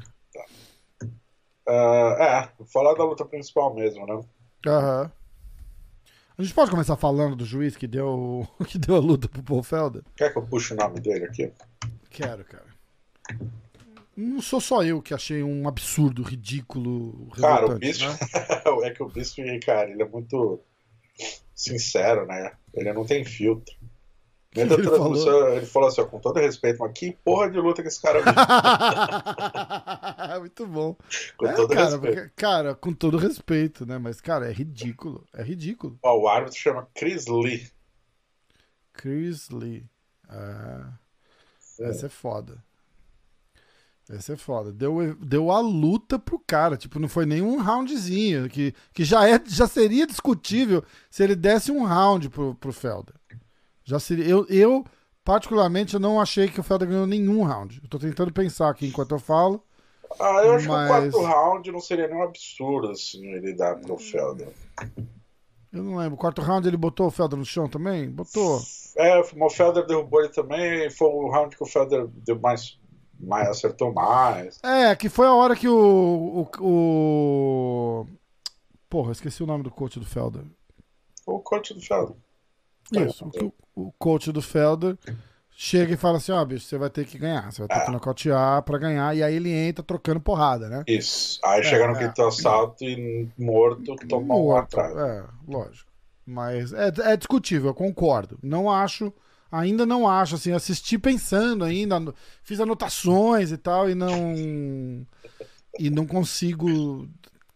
Uh, 1.67 2.21
é, 2.21 2.49
vou 2.57 2.67
falar 2.67 2.93
da 2.93 3.03
luta 3.03 3.25
principal 3.25 3.73
mesmo, 3.73 4.05
né? 4.05 4.13
Uhum. 4.65 5.11
A 6.37 6.43
gente 6.43 6.53
pode 6.53 6.71
começar 6.71 6.95
falando 6.95 7.35
do 7.35 7.43
juiz 7.43 7.75
que 7.75 7.87
deu, 7.87 8.47
que 8.67 8.77
deu 8.77 8.95
a 8.95 8.99
luta 8.99 9.27
pro 9.27 9.43
Paul 9.43 9.63
Felder? 9.63 10.03
Quer 10.15 10.31
que 10.31 10.37
eu 10.37 10.45
puxe 10.45 10.73
o 10.73 10.77
nome 10.77 10.99
dele 10.99 11.25
aqui? 11.25 11.51
Quero, 12.09 12.43
cara. 12.45 12.65
Não 14.15 14.41
sou 14.41 14.59
só 14.59 14.83
eu 14.83 14.99
que 14.99 15.13
achei 15.13 15.43
um 15.43 15.67
absurdo, 15.67 16.23
ridículo, 16.23 17.29
Cara, 17.39 17.67
o 17.67 17.77
Bispo... 17.77 18.05
Né? 18.05 18.17
é 18.87 18.89
que 18.89 19.03
o 19.03 19.09
Bispo, 19.09 19.43
cara, 19.63 19.91
ele 19.91 20.01
é 20.01 20.07
muito 20.07 20.59
sincero, 21.53 22.25
né? 22.25 22.53
Ele 22.73 22.91
não 22.93 23.05
tem 23.05 23.23
filtro. 23.23 23.75
Ele, 24.55 24.73
ele, 24.73 24.83
falou? 24.83 25.51
ele 25.51 25.65
falou 25.67 25.87
assim, 25.87 26.01
ó, 26.01 26.05
com 26.05 26.19
todo 26.19 26.39
respeito, 26.39 26.79
mas 26.79 26.91
que 26.91 27.15
porra 27.23 27.47
de 27.47 27.59
luta 27.59 27.83
que 27.83 27.89
esse 27.89 28.01
cara 28.01 28.23
viu. 28.23 28.33
Muito 30.39 30.65
bom. 30.65 30.95
Com 31.37 31.45
é, 31.45 31.53
todo 31.53 31.69
cara, 31.69 31.91
respeito. 31.91 32.15
Porque, 32.15 32.31
cara, 32.35 32.73
com 32.73 32.91
todo 32.91 33.17
respeito, 33.17 33.85
né? 33.85 33.99
Mas, 33.99 34.19
cara, 34.19 34.49
é 34.49 34.51
ridículo. 34.51 35.23
É 35.31 35.43
ridículo. 35.43 35.99
Ó, 36.01 36.21
o 36.21 36.27
árbitro 36.27 36.57
chama 36.57 36.87
Chris 36.95 37.27
Lee. 37.27 37.69
Chris 38.93 39.47
Lee. 39.51 39.85
Ah. 40.27 40.91
Essa 41.79 42.05
é 42.07 42.09
foda. 42.09 42.63
Esse 44.09 44.33
é 44.33 44.37
foda. 44.37 44.71
Deu, 44.71 45.15
deu 45.15 45.51
a 45.51 45.59
luta 45.59 46.17
pro 46.17 46.39
cara. 46.39 46.77
Tipo, 46.77 46.97
não 46.99 47.09
foi 47.09 47.25
nenhum 47.25 47.61
roundzinho. 47.61 48.47
Que, 48.49 48.73
que 48.93 49.03
já, 49.03 49.27
é, 49.27 49.41
já 49.45 49.67
seria 49.67 50.07
discutível 50.07 50.83
se 51.09 51.23
ele 51.23 51.35
desse 51.35 51.71
um 51.71 51.83
round 51.83 52.29
pro, 52.29 52.55
pro 52.55 52.71
Felder. 52.71 53.15
Já 53.83 53.99
seria. 53.99 54.25
Eu, 54.25 54.45
eu, 54.47 54.85
particularmente, 55.25 55.93
eu 55.93 55.99
não 55.99 56.21
achei 56.21 56.47
que 56.47 56.59
o 56.59 56.63
Felder 56.63 56.87
ganhou 56.87 57.07
nenhum 57.07 57.43
round. 57.43 57.81
Eu 57.83 57.89
tô 57.89 57.99
tentando 57.99 58.31
pensar 58.31 58.69
aqui 58.69 58.87
enquanto 58.87 59.11
eu 59.11 59.19
falo. 59.19 59.61
Ah, 60.19 60.41
eu 60.43 60.53
acho 60.53 60.69
mas... 60.69 60.87
que 60.87 61.17
o 61.17 61.21
quarto 61.21 61.21
round 61.21 61.71
não 61.71 61.81
seria 61.81 62.07
nenhum 62.07 62.23
absurdo 62.23 62.89
assim 62.91 63.25
ele 63.33 63.53
dar 63.53 63.75
pro 63.75 63.97
Felder. 63.97 64.47
Eu 65.71 65.83
não 65.83 65.97
lembro. 65.97 66.15
O 66.15 66.17
quarto 66.17 66.41
round 66.41 66.67
ele 66.67 66.77
botou 66.77 67.07
o 67.07 67.11
Felder 67.11 67.37
no 67.37 67.45
chão 67.45 67.67
também? 67.67 68.09
Botou. 68.09 68.61
É, 68.95 69.19
o 69.19 69.49
Felder 69.49 69.85
derrubou 69.85 70.21
ele 70.21 70.29
também. 70.29 70.89
Foi 70.89 71.07
o 71.07 71.29
round 71.29 71.55
que 71.55 71.63
o 71.63 71.67
Felder 71.67 72.07
deu 72.07 72.39
mais 72.39 72.79
mais, 73.19 73.47
acertou 73.49 73.93
mais. 73.93 74.59
É, 74.63 74.95
que 74.95 75.09
foi 75.09 75.25
a 75.25 75.33
hora 75.33 75.55
que 75.55 75.67
o, 75.67 76.47
o, 76.59 76.61
o. 76.61 78.07
Porra, 78.89 79.11
esqueci 79.11 79.43
o 79.43 79.47
nome 79.47 79.63
do 79.63 79.71
coach 79.71 79.99
do 79.99 80.05
Felder. 80.05 80.43
O 81.25 81.39
coach 81.39 81.73
do 81.73 81.81
Felder. 81.81 82.15
Isso, 82.91 83.29
o, 83.75 83.87
o 83.87 83.91
coach 83.97 84.31
do 84.31 84.41
Felder 84.41 84.97
chega 85.59 85.95
e 85.95 85.97
fala 85.97 86.17
assim: 86.17 86.31
ó, 86.31 86.39
oh, 86.39 86.45
bicho, 86.45 86.65
você 86.65 86.77
vai 86.77 86.89
ter 86.89 87.05
que 87.05 87.17
ganhar, 87.17 87.51
você 87.51 87.65
vai 87.65 87.67
ter 87.67 87.81
é. 87.81 87.85
que 87.85 87.91
nocautear 87.91 88.61
pra 88.61 88.77
ganhar, 88.77 89.17
e 89.17 89.23
aí 89.23 89.35
ele 89.35 89.51
entra 89.51 89.83
trocando 89.83 90.19
porrada, 90.19 90.69
né? 90.69 90.83
Isso. 90.87 91.39
Aí 91.43 91.61
é, 91.61 91.63
chega 91.63 91.87
no 91.87 91.95
é. 91.95 92.07
quinto 92.07 92.21
assalto 92.21 92.83
e 92.83 93.27
morto, 93.37 93.95
toma 94.07 94.35
um 94.35 94.55
atrás. 94.55 94.95
É, 94.95 95.23
lógico. 95.47 95.89
Mas 96.23 96.71
é, 96.73 96.91
é 97.11 97.17
discutível, 97.17 97.71
eu 97.71 97.73
concordo. 97.73 98.37
Não 98.43 98.69
acho 98.69 99.11
ainda 99.51 99.85
não 99.85 100.07
acho, 100.07 100.35
assim, 100.35 100.51
assisti 100.51 100.97
pensando 100.97 101.63
ainda, 101.63 102.13
fiz 102.43 102.59
anotações 102.59 103.51
e 103.51 103.57
tal, 103.57 103.89
e 103.89 103.95
não. 103.95 104.35
E 105.79 105.89
não 105.89 106.05
consigo. 106.05 107.07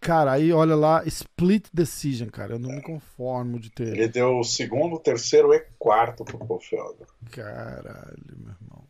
Cara, 0.02 0.32
aí 0.34 0.52
olha 0.52 0.76
lá, 0.76 1.04
split 1.06 1.68
decision, 1.72 2.28
cara. 2.30 2.56
Eu 2.56 2.60
não 2.60 2.72
me 2.72 2.82
conformo 2.82 3.60
de 3.60 3.70
ter. 3.70 3.88
Ele 3.88 4.08
deu 4.08 4.40
o 4.40 4.44
segundo, 4.44 5.00
terceiro 5.00 5.54
e 5.54 5.60
quarto 5.78 6.26
pro 6.26 6.40
Kofelder. 6.40 7.08
Caralho, 7.32 8.18
meu 8.36 8.56
irmão. 8.60 8.84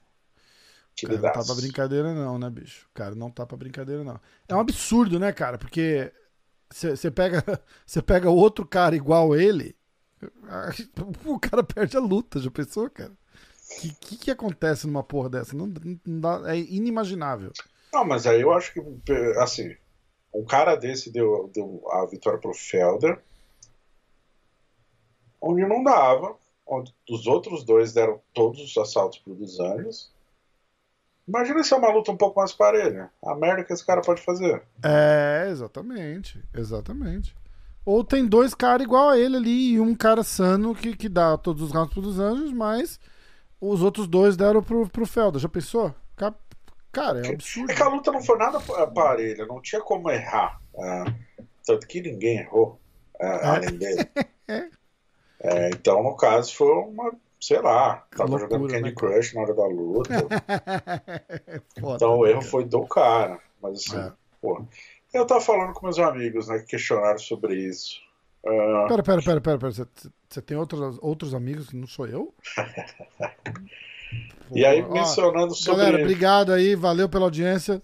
Que 0.95 1.05
cara, 1.05 1.19
não 1.19 1.31
tá 1.31 1.43
pra 1.43 1.55
brincadeira, 1.55 2.13
não, 2.13 2.39
né, 2.39 2.49
bicho? 2.49 2.87
Cara, 2.93 3.13
não 3.13 3.29
tá 3.29 3.45
pra 3.45 3.57
brincadeira, 3.57 4.03
não. 4.03 4.19
É 4.47 4.55
um 4.55 4.59
absurdo, 4.59 5.19
né, 5.19 5.31
cara? 5.33 5.57
Porque 5.57 6.11
você 6.69 7.11
pega, 7.11 7.43
pega 8.07 8.29
outro 8.29 8.65
cara 8.65 8.95
igual 8.95 9.35
ele 9.35 9.75
O 11.25 11.39
cara 11.39 11.63
perde 11.63 11.97
a 11.97 11.99
luta, 11.99 12.39
já 12.39 12.51
pensou, 12.51 12.89
cara? 12.89 13.11
O 13.11 13.81
que, 13.81 13.93
que, 13.95 14.17
que, 14.17 14.31
acontece 14.31 14.85
numa 14.85 15.03
porra 15.03 15.29
dessa? 15.29 15.55
Não, 15.55 15.73
não 16.05 16.19
dá, 16.19 16.53
é 16.53 16.57
inimaginável. 16.57 17.51
Não, 17.93 18.05
mas 18.05 18.27
aí 18.27 18.41
eu 18.41 18.51
acho 18.51 18.73
que, 18.73 18.81
assim, 19.37 19.75
um 20.33 20.43
cara 20.45 20.75
desse 20.75 21.11
deu, 21.11 21.49
deu 21.53 21.83
a 21.91 22.05
vitória 22.05 22.39
pro 22.39 22.53
Felder, 22.53 23.21
onde 25.41 25.65
não 25.65 25.83
dava, 25.83 26.35
onde 26.65 26.93
os 27.09 27.27
outros 27.27 27.63
dois 27.63 27.93
deram 27.93 28.21
todos 28.33 28.61
os 28.61 28.77
assaltos 28.77 29.19
pro 29.19 29.35
dos 29.35 29.59
Anjos. 29.59 30.11
Imagina 31.27 31.63
se 31.63 31.73
é 31.73 31.77
uma 31.77 31.91
luta 31.91 32.11
um 32.11 32.17
pouco 32.17 32.39
mais 32.39 32.51
parelha. 32.51 33.09
A 33.23 33.35
merda 33.35 33.63
que 33.63 33.71
esse 33.71 33.85
cara 33.85 34.01
pode 34.01 34.21
fazer. 34.21 34.63
É, 34.83 35.47
exatamente. 35.49 36.43
Exatamente. 36.53 37.35
Ou 37.85 38.03
tem 38.03 38.25
dois 38.25 38.53
caras 38.53 38.85
igual 38.85 39.09
a 39.09 39.17
ele 39.17 39.37
ali 39.37 39.71
e 39.73 39.79
um 39.79 39.95
cara 39.95 40.23
sano 40.23 40.75
que, 40.75 40.95
que 40.95 41.09
dá 41.09 41.37
todos 41.37 41.63
os 41.63 41.71
rounds 41.71 41.93
pros 41.93 42.19
anjos, 42.19 42.51
mas 42.51 42.99
os 43.59 43.81
outros 43.81 44.07
dois 44.07 44.35
deram 44.37 44.61
pro, 44.61 44.87
pro 44.89 45.05
Felder. 45.05 45.41
Já 45.41 45.49
pensou? 45.49 45.93
Cara, 46.91 47.25
é 47.25 47.29
absurdo. 47.33 47.71
É 47.71 47.75
que 47.75 47.81
a 47.81 47.87
luta 47.87 48.11
não 48.11 48.21
foi 48.21 48.37
nada 48.37 48.59
parelha, 48.87 49.45
não 49.45 49.61
tinha 49.61 49.81
como 49.81 50.09
errar. 50.09 50.61
É, 50.75 51.13
tanto 51.65 51.87
que 51.87 52.01
ninguém 52.01 52.39
errou, 52.39 52.79
é, 53.19 53.27
é. 53.27 53.45
além 53.45 53.77
dele. 53.77 54.09
É, 55.39 55.69
então, 55.69 56.03
no 56.03 56.15
caso, 56.15 56.53
foi 56.53 56.67
uma. 56.67 57.13
Sei 57.39 57.59
lá, 57.59 58.05
tava 58.15 58.29
loucura, 58.29 58.51
jogando 58.51 58.69
Candy 58.69 58.89
né, 58.89 58.95
Crush 58.95 59.33
na 59.33 59.41
hora 59.41 59.53
da 59.55 59.65
luta. 59.65 60.13
Foda, 61.81 61.95
então 61.95 62.17
o 62.19 62.27
erro 62.27 62.41
foi 62.43 62.65
do 62.65 62.85
cara. 62.85 63.39
Mas 63.59 63.79
assim, 63.79 63.97
é. 63.97 64.11
pô. 64.39 64.63
Eu 65.11 65.25
tava 65.25 65.41
falando 65.41 65.73
com 65.73 65.87
meus 65.87 65.97
amigos, 65.97 66.47
né, 66.47 66.59
que 66.59 66.67
questionaram 66.67 67.17
sobre 67.17 67.55
isso. 67.55 67.99
Uh... 68.43 68.87
Pera, 68.87 69.01
pera, 69.01 69.21
pera, 69.23 69.41
pera, 69.41 69.57
pera. 69.57 69.71
Você, 69.71 69.87
você 70.29 70.41
tem 70.41 70.55
outros, 70.55 70.99
outros 71.01 71.33
amigos 71.33 71.69
que 71.69 71.75
não 71.75 71.87
sou 71.87 72.05
eu? 72.05 72.31
e 74.51 74.65
aí, 74.65 74.81
mencionando 74.81 75.55
sobre. 75.55 75.83
Galera, 75.83 76.03
obrigado 76.03 76.51
aí, 76.53 76.75
valeu 76.75 77.07
pela 77.07 77.25
audiência. 77.25 77.81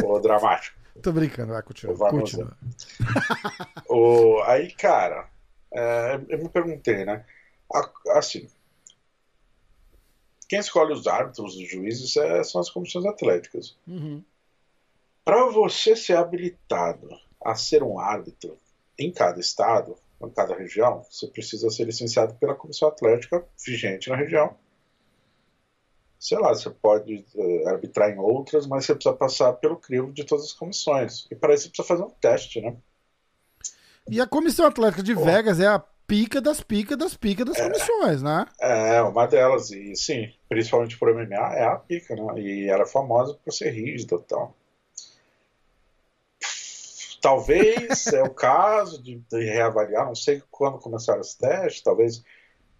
Pô, 0.00 0.18
dramático. 0.20 0.78
Tô 1.02 1.10
brincando, 1.10 1.52
vai, 1.52 1.62
continua. 1.62 1.96
continua. 2.10 2.56
o, 3.88 4.42
aí, 4.42 4.70
cara, 4.72 5.28
é, 5.72 6.20
eu 6.28 6.38
me 6.38 6.48
perguntei, 6.48 7.04
né? 7.04 7.24
Assim, 8.10 8.46
quem 10.48 10.58
escolhe 10.58 10.92
os 10.92 11.06
árbitros, 11.06 11.56
os 11.56 11.70
juízes, 11.70 12.14
é, 12.16 12.44
são 12.44 12.60
as 12.60 12.68
comissões 12.68 13.06
atléticas. 13.06 13.74
Uhum. 13.86 14.22
Para 15.24 15.46
você 15.46 15.96
ser 15.96 16.16
habilitado 16.16 17.08
a 17.42 17.54
ser 17.54 17.82
um 17.82 17.98
árbitro 17.98 18.58
em 18.98 19.10
cada 19.10 19.40
estado, 19.40 19.96
em 20.22 20.30
cada 20.30 20.54
região, 20.54 21.04
você 21.10 21.26
precisa 21.26 21.70
ser 21.70 21.84
licenciado 21.84 22.34
pela 22.34 22.54
Comissão 22.54 22.88
Atlética 22.88 23.44
vigente 23.64 24.10
na 24.10 24.16
região. 24.16 24.54
Sei 26.22 26.38
lá, 26.38 26.50
você 26.50 26.70
pode 26.70 27.26
uh, 27.34 27.68
arbitrar 27.68 28.08
em 28.08 28.16
outras, 28.16 28.64
mas 28.64 28.86
você 28.86 28.94
precisa 28.94 29.12
passar 29.12 29.54
pelo 29.54 29.76
crivo 29.76 30.12
de 30.12 30.22
todas 30.22 30.44
as 30.44 30.52
comissões. 30.52 31.26
E 31.32 31.34
para 31.34 31.52
isso 31.52 31.64
você 31.64 31.70
precisa 31.70 31.88
fazer 31.88 32.04
um 32.04 32.10
teste, 32.10 32.60
né? 32.60 32.76
E 34.08 34.20
a 34.20 34.26
Comissão 34.28 34.66
Atlética 34.66 35.02
de 35.02 35.16
Pô. 35.16 35.24
Vegas 35.24 35.58
é 35.58 35.66
a 35.66 35.80
pica 36.06 36.40
das 36.40 36.60
picas 36.60 36.96
das 36.96 37.16
picas 37.16 37.44
das 37.44 37.58
é, 37.58 37.64
comissões, 37.64 38.22
né? 38.22 38.46
É, 38.60 39.02
uma 39.02 39.26
delas. 39.26 39.72
E 39.72 39.96
sim, 39.96 40.32
principalmente 40.48 40.96
por 40.96 41.12
MMA, 41.12 41.56
é 41.56 41.64
a 41.64 41.74
pica, 41.74 42.14
né? 42.14 42.40
E 42.40 42.68
ela 42.68 42.84
é 42.84 42.86
famosa 42.86 43.34
por 43.44 43.52
ser 43.52 43.70
rígida 43.70 44.14
e 44.14 44.18
tal. 44.20 44.56
Talvez 47.20 48.06
é 48.12 48.22
o 48.22 48.30
caso 48.32 49.02
de, 49.02 49.16
de, 49.28 49.44
reavaliar, 49.44 50.06
não 50.06 50.14
sei 50.14 50.40
quando 50.52 50.78
começaram 50.78 51.20
os 51.20 51.34
testes, 51.34 51.82
talvez 51.82 52.22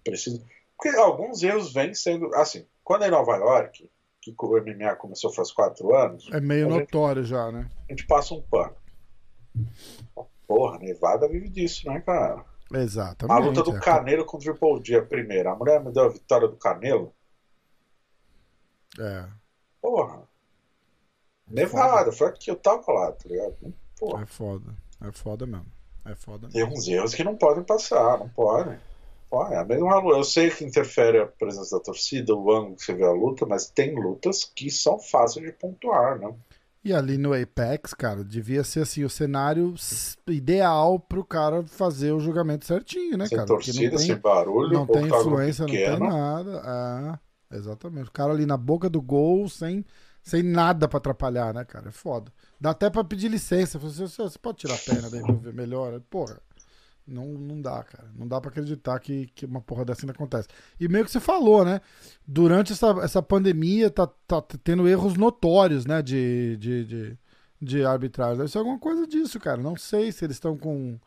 precise. 0.04 0.44
Porque 0.76 0.96
alguns 0.96 1.42
erros 1.42 1.72
vêm 1.72 1.92
sendo. 1.92 2.32
Assim, 2.36 2.64
quando 2.84 3.04
é 3.04 3.08
em 3.08 3.10
Nova 3.10 3.36
York, 3.36 3.90
que 4.20 4.34
o 4.38 4.60
MMA 4.60 4.96
começou 4.96 5.32
faz 5.32 5.52
quatro 5.52 5.94
anos. 5.94 6.28
É 6.32 6.40
meio 6.40 6.68
notório 6.68 7.22
gente, 7.22 7.30
já, 7.30 7.50
né? 7.50 7.68
A 7.88 7.92
gente 7.92 8.06
passa 8.06 8.34
um 8.34 8.42
pano. 8.42 8.76
Porra, 10.46 10.78
Nevada 10.78 11.28
vive 11.28 11.48
disso, 11.48 11.88
né, 11.88 12.00
cara? 12.00 12.44
Exatamente. 12.72 13.36
A 13.36 13.44
luta 13.44 13.62
do 13.62 13.76
é. 13.76 13.80
Canelo 13.80 14.24
contra 14.24 14.50
o 14.50 14.54
Triple 14.54 14.84
G, 14.84 14.96
a 14.98 15.02
primeira. 15.02 15.52
A 15.52 15.56
mulher 15.56 15.82
me 15.82 15.92
deu 15.92 16.04
a 16.04 16.08
vitória 16.08 16.48
do 16.48 16.56
Canelo. 16.56 17.12
É. 18.98 19.26
Porra. 19.80 20.22
Nevada, 21.48 22.12
foi 22.12 22.28
aqui, 22.28 22.50
eu 22.50 22.56
tava 22.56 22.90
lá, 22.92 23.12
tá 23.12 23.28
ligado? 23.28 23.74
É 24.20 24.26
foda. 24.26 24.74
É 25.00 25.12
foda 25.12 25.46
mesmo. 25.46 25.66
É 26.04 26.14
foda 26.14 26.48
mesmo. 26.48 26.52
Tem 26.52 26.64
uns 26.64 26.88
erros 26.88 27.14
que 27.14 27.24
não 27.24 27.36
podem 27.36 27.62
passar, 27.62 28.18
não 28.18 28.28
podem. 28.28 28.78
Pô, 29.32 29.46
é 29.46 29.62
luta. 29.62 30.18
Eu 30.18 30.24
sei 30.24 30.50
que 30.50 30.62
interfere 30.62 31.18
a 31.18 31.26
presença 31.26 31.78
da 31.78 31.82
torcida, 31.82 32.34
o 32.34 32.52
ângulo 32.54 32.76
que 32.76 32.84
você 32.84 32.92
vê 32.92 33.04
a 33.04 33.10
luta, 33.10 33.46
mas 33.46 33.66
tem 33.66 33.94
lutas 33.94 34.44
que 34.44 34.70
são 34.70 34.98
fáceis 34.98 35.46
de 35.46 35.52
pontuar, 35.52 36.18
né? 36.18 36.34
E 36.84 36.92
ali 36.92 37.16
no 37.16 37.32
Apex, 37.32 37.94
cara, 37.94 38.22
devia 38.22 38.62
ser 38.62 38.80
assim 38.80 39.04
o 39.04 39.08
cenário 39.08 39.72
ideal 40.26 41.00
pro 41.00 41.24
cara 41.24 41.62
fazer 41.62 42.12
o 42.12 42.20
julgamento 42.20 42.66
certinho, 42.66 43.16
né, 43.16 43.26
sem 43.26 43.38
cara? 43.38 43.48
Torcida, 43.48 43.96
tem, 43.96 43.98
sem 43.98 44.16
barulho, 44.16 44.74
não 44.74 44.86
tem 44.86 45.06
influência, 45.06 45.66
não 45.66 45.74
tem 45.74 45.98
nada. 45.98 47.20
É, 47.50 47.56
exatamente. 47.56 48.08
O 48.08 48.12
cara 48.12 48.32
ali 48.32 48.44
na 48.44 48.58
boca 48.58 48.90
do 48.90 49.00
gol, 49.00 49.48
sem, 49.48 49.82
sem 50.22 50.42
nada 50.42 50.86
para 50.86 50.98
atrapalhar, 50.98 51.54
né, 51.54 51.64
cara? 51.64 51.88
É 51.88 51.92
foda. 51.92 52.30
Dá 52.60 52.70
até 52.70 52.90
pra 52.90 53.02
pedir 53.02 53.28
licença. 53.28 53.78
Você, 53.78 54.06
você 54.06 54.38
pode 54.38 54.58
tirar 54.58 54.74
a 54.74 54.78
perna 54.78 55.08
daí 55.08 55.22
pra 55.22 55.34
ver 55.34 55.54
melhor? 55.54 55.98
Porra. 56.10 56.38
Não, 57.06 57.26
não 57.26 57.60
dá, 57.60 57.82
cara. 57.82 58.08
Não 58.14 58.26
dá 58.26 58.40
para 58.40 58.50
acreditar 58.50 58.98
que, 59.00 59.26
que 59.34 59.44
uma 59.44 59.60
porra 59.60 59.84
dessa 59.84 60.02
ainda 60.02 60.12
acontece. 60.12 60.48
E 60.78 60.88
meio 60.88 61.04
que 61.04 61.10
você 61.10 61.20
falou, 61.20 61.64
né? 61.64 61.80
Durante 62.26 62.72
essa, 62.72 62.90
essa 63.02 63.22
pandemia 63.22 63.90
tá, 63.90 64.06
tá 64.06 64.40
tendo 64.62 64.88
erros 64.88 65.14
notórios, 65.14 65.84
né? 65.84 66.00
De, 66.00 66.56
de, 66.58 66.84
de, 66.84 67.18
de 67.60 67.84
arbitragem. 67.84 68.38
Deve 68.38 68.50
ser 68.50 68.58
alguma 68.58 68.78
coisa 68.78 69.06
disso, 69.06 69.40
cara. 69.40 69.60
Não 69.60 69.76
sei 69.76 70.12
se 70.12 70.24
eles 70.24 70.36
estão 70.36 70.56
com 70.56 70.98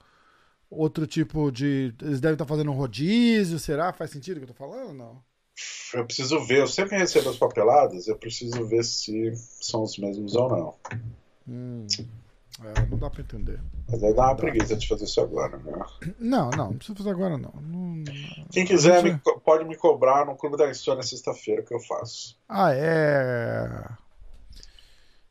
outro 0.70 1.08
tipo 1.08 1.52
de. 1.52 1.94
Eles 2.02 2.20
devem 2.20 2.36
estar 2.36 2.46
tá 2.46 2.50
fazendo 2.50 2.72
um 2.72 2.76
rodízio, 2.76 3.58
será? 3.58 3.94
Faz 3.94 4.12
sentido 4.12 4.38
o 4.38 4.40
que 4.40 4.44
eu 4.44 4.54
tô 4.54 4.54
falando? 4.54 4.94
Não. 4.94 5.24
Eu 5.94 6.06
preciso 6.06 6.44
ver, 6.46 6.60
eu 6.60 6.68
sempre 6.68 6.98
recebo 6.98 7.30
as 7.30 7.38
papeladas, 7.38 8.08
eu 8.08 8.18
preciso 8.18 8.66
ver 8.68 8.84
se 8.84 9.32
são 9.62 9.84
os 9.84 9.98
mesmos 9.98 10.36
ou 10.36 10.50
não. 10.50 10.76
Hum, 11.48 11.88
é, 12.64 12.86
não 12.90 12.98
dá 12.98 13.10
pra 13.10 13.22
entender. 13.22 13.60
Mas 13.90 14.02
aí 14.04 14.14
dá 14.14 14.24
uma 14.24 14.34
dá. 14.34 14.36
preguiça 14.36 14.76
de 14.76 14.88
fazer 14.88 15.04
isso 15.04 15.20
agora, 15.20 15.58
né? 15.58 15.74
Não, 16.20 16.50
não, 16.52 16.70
não 16.70 16.78
precisa 16.78 16.98
fazer 16.98 17.10
agora 17.10 17.38
não. 17.38 17.54
não 17.62 18.04
Quem 18.52 18.66
quiser 18.66 19.02
gente... 19.04 19.22
me, 19.26 19.40
pode 19.42 19.66
me 19.66 19.76
cobrar 19.76 20.26
no 20.26 20.36
Clube 20.38 20.58
da 20.58 20.70
História 20.72 21.04
sexta-feira 21.04 21.64
que 21.64 21.74
eu 21.74 21.80
faço. 21.82 22.38
Ah, 22.48 22.74
é. 22.74 23.86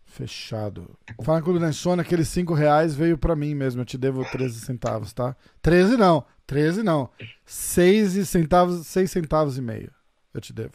Fechado. 0.05 0.97
Fala 1.23 1.43
Clube 1.43 1.59
da 1.59 1.71
Insônia, 1.71 2.03
aqueles 2.03 2.29
5 2.29 2.55
reais 2.55 2.95
veio 2.95 3.19
pra 3.19 3.35
mim 3.35 3.55
mesmo. 3.55 3.81
Eu 3.81 3.85
te 3.85 3.99
devo 3.99 4.25
13 4.31 4.61
centavos, 4.61 5.13
tá? 5.13 5.35
13 5.61 5.97
não. 5.97 6.25
13 6.47 6.83
não. 6.83 7.09
6 7.45 8.29
centavos, 8.29 8.87
6 8.87 9.11
centavos 9.11 9.59
e 9.59 9.63
meio. 9.63 9.91
Eu 10.33 10.41
te 10.41 10.53
devo. 10.53 10.75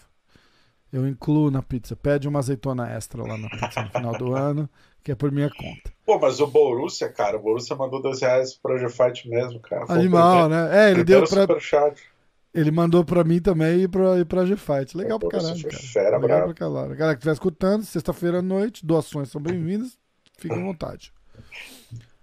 Eu 0.91 1.07
incluo 1.07 1.51
na 1.51 1.61
pizza. 1.61 1.95
Pede 1.95 2.27
uma 2.27 2.39
azeitona 2.39 2.89
extra 2.89 3.21
lá 3.23 3.37
na 3.37 3.47
pizza 3.49 3.81
no 3.81 3.89
final 3.91 4.17
do 4.17 4.35
ano, 4.35 4.69
que 5.03 5.11
é 5.11 5.15
por 5.15 5.31
minha 5.31 5.49
conta. 5.49 5.91
Pô, 6.05 6.19
mas 6.19 6.39
o 6.39 6.47
Borussia, 6.47 7.09
cara, 7.09 7.37
o 7.37 7.41
Borussia 7.41 7.75
mandou 7.75 8.01
2 8.01 8.21
reais 8.21 8.55
pro 8.55 8.77
G-Fight 8.77 9.27
mesmo, 9.29 9.59
cara. 9.59 9.85
Foi 9.85 9.95
Animal, 9.95 10.49
né? 10.49 10.87
É, 10.87 10.91
ele 10.91 11.03
deu 11.03 11.19
pra. 11.27 11.41
superchat. 11.41 12.01
Ele 12.51 12.71
mandou 12.71 13.05
pra 13.05 13.23
mim 13.23 13.39
também 13.39 13.81
e 13.83 13.87
pra, 13.87 14.17
e 14.17 14.25
pra 14.25 14.45
G-Fight. 14.45 14.97
Legal 14.97 15.19
pra 15.19 15.29
Pô, 15.29 15.39
você 15.39 15.47
caralho. 15.53 15.63
Cara. 15.69 15.83
fera, 15.83 16.17
Legal 16.17 16.21
brabo. 16.39 16.45
pra 16.45 16.53
caralho. 16.55 16.95
Galera 16.95 17.15
que 17.15 17.19
estiver 17.19 17.33
escutando, 17.33 17.83
sexta-feira 17.83 18.39
à 18.39 18.41
noite, 18.41 18.85
doações 18.85 19.29
são 19.29 19.39
bem-vindas. 19.39 19.97
Fiquem 20.37 20.57
à 20.59 20.63
vontade. 20.63 21.13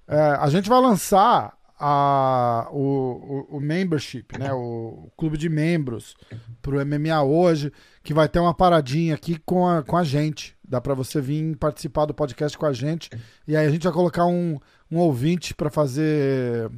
É, 0.09 0.19
a 0.21 0.49
gente 0.49 0.69
vai 0.69 0.81
lançar 0.81 1.57
a, 1.79 2.69
o, 2.73 3.47
o, 3.51 3.57
o 3.57 3.61
membership, 3.61 4.39
né? 4.39 4.53
O, 4.53 5.11
clube 5.17 5.37
de 5.37 5.49
membros 5.49 6.15
pro 6.63 6.85
MMA 6.85 7.23
hoje, 7.23 7.73
que 8.03 8.15
vai 8.15 8.29
ter 8.29 8.39
uma 8.39 8.55
paradinha 8.55 9.15
aqui 9.15 9.39
com 9.45 9.67
a, 9.67 9.83
com 9.83 9.97
a 9.97 10.05
gente. 10.05 10.57
Dá 10.65 10.81
pra 10.81 10.95
você 10.95 11.21
vir 11.21 11.57
participar 11.57 12.07
do 12.07 12.15
podcast 12.15 12.57
com 12.57 12.67
a 12.67 12.73
gente. 12.73 13.11
E 13.47 13.57
aí 13.57 13.67
a 13.67 13.71
gente 13.71 13.85
vai 13.85 13.93
colocar 13.93 14.27
um, 14.27 14.59
um 14.91 14.99
ouvinte 14.99 15.55
pra 15.55 15.71
fazer. 15.71 16.71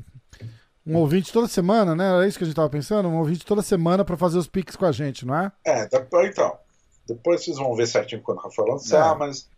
Um 0.87 0.97
ouvinte 0.97 1.33
toda 1.33 1.47
semana, 1.47 1.95
né? 1.95 2.09
Era 2.09 2.27
isso 2.27 2.39
que 2.39 2.45
a 2.45 2.47
gente 2.47 2.57
tava 2.57 2.71
pensando? 2.71 3.09
Um 3.09 3.19
ouvinte 3.19 3.45
toda 3.45 3.61
semana 3.63 4.05
pra 4.05 4.17
fazer 4.17 4.39
os 4.39 4.47
piques 4.49 4.75
com 4.75 4.87
a 4.87 4.93
gente, 4.93 5.27
não 5.27 5.37
é? 5.37 5.53
É, 5.67 5.89
então. 6.25 6.57
Depois 7.07 7.45
vocês 7.45 7.57
vão 7.59 7.75
ver 7.75 7.87
certinho 7.87 8.23
quando 8.23 8.39
o 8.39 8.43
Rafael 8.43 8.69
lançar, 8.69 9.15
É. 9.15 9.19
mas 9.19 9.49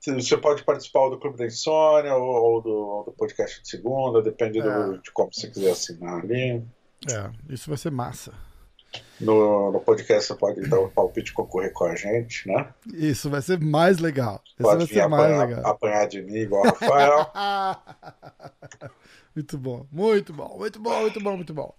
você 0.00 0.36
pode 0.36 0.64
participar 0.64 1.08
do 1.10 1.18
Clube 1.18 1.36
da 1.38 1.46
Insônia 1.46 2.14
ou, 2.14 2.22
ou 2.24 2.62
do, 2.62 2.70
ou 2.70 3.04
do 3.04 3.12
podcast 3.12 3.60
de 3.62 3.68
segunda, 3.68 4.22
depende 4.22 4.60
do- 4.62 4.68
É. 4.94 4.98
de 4.98 5.10
como 5.12 5.30
você 5.32 5.48
quiser 5.48 5.70
assinar 5.72 6.20
ali. 6.22 6.62
É, 7.10 7.30
isso 7.52 7.68
vai 7.68 7.76
ser 7.76 7.90
massa. 7.90 8.32
No, 9.20 9.70
no 9.70 9.80
podcast 9.80 10.26
você 10.28 10.34
pode 10.34 10.60
dar 10.68 10.80
o 10.80 10.88
palpite 10.88 11.30
e 11.30 11.34
concorrer 11.34 11.72
com 11.72 11.84
a 11.84 11.94
gente, 11.94 12.48
né? 12.48 12.72
Isso 12.94 13.28
vai 13.28 13.42
ser 13.42 13.60
mais 13.60 13.98
legal. 13.98 14.40
Isso 14.46 14.54
vai 14.60 14.76
Pode 14.76 14.86
vir 14.86 14.94
ser 14.94 15.06
mais 15.08 15.24
apanhar, 15.24 15.46
legal. 15.48 15.66
apanhar 15.66 16.08
de 16.08 16.22
mim 16.22 16.36
igual 16.36 16.62
o 16.62 16.66
Rafael. 16.68 17.26
muito 19.34 19.58
bom, 19.58 19.86
muito 19.92 20.32
bom, 20.32 20.56
muito 20.58 20.80
bom, 20.80 21.00
muito 21.02 21.20
bom, 21.20 21.36
muito 21.36 21.54
bom. 21.54 21.74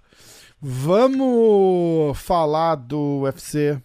Vamos 0.62 2.20
falar 2.22 2.76
do 2.76 3.22
UFC 3.22 3.82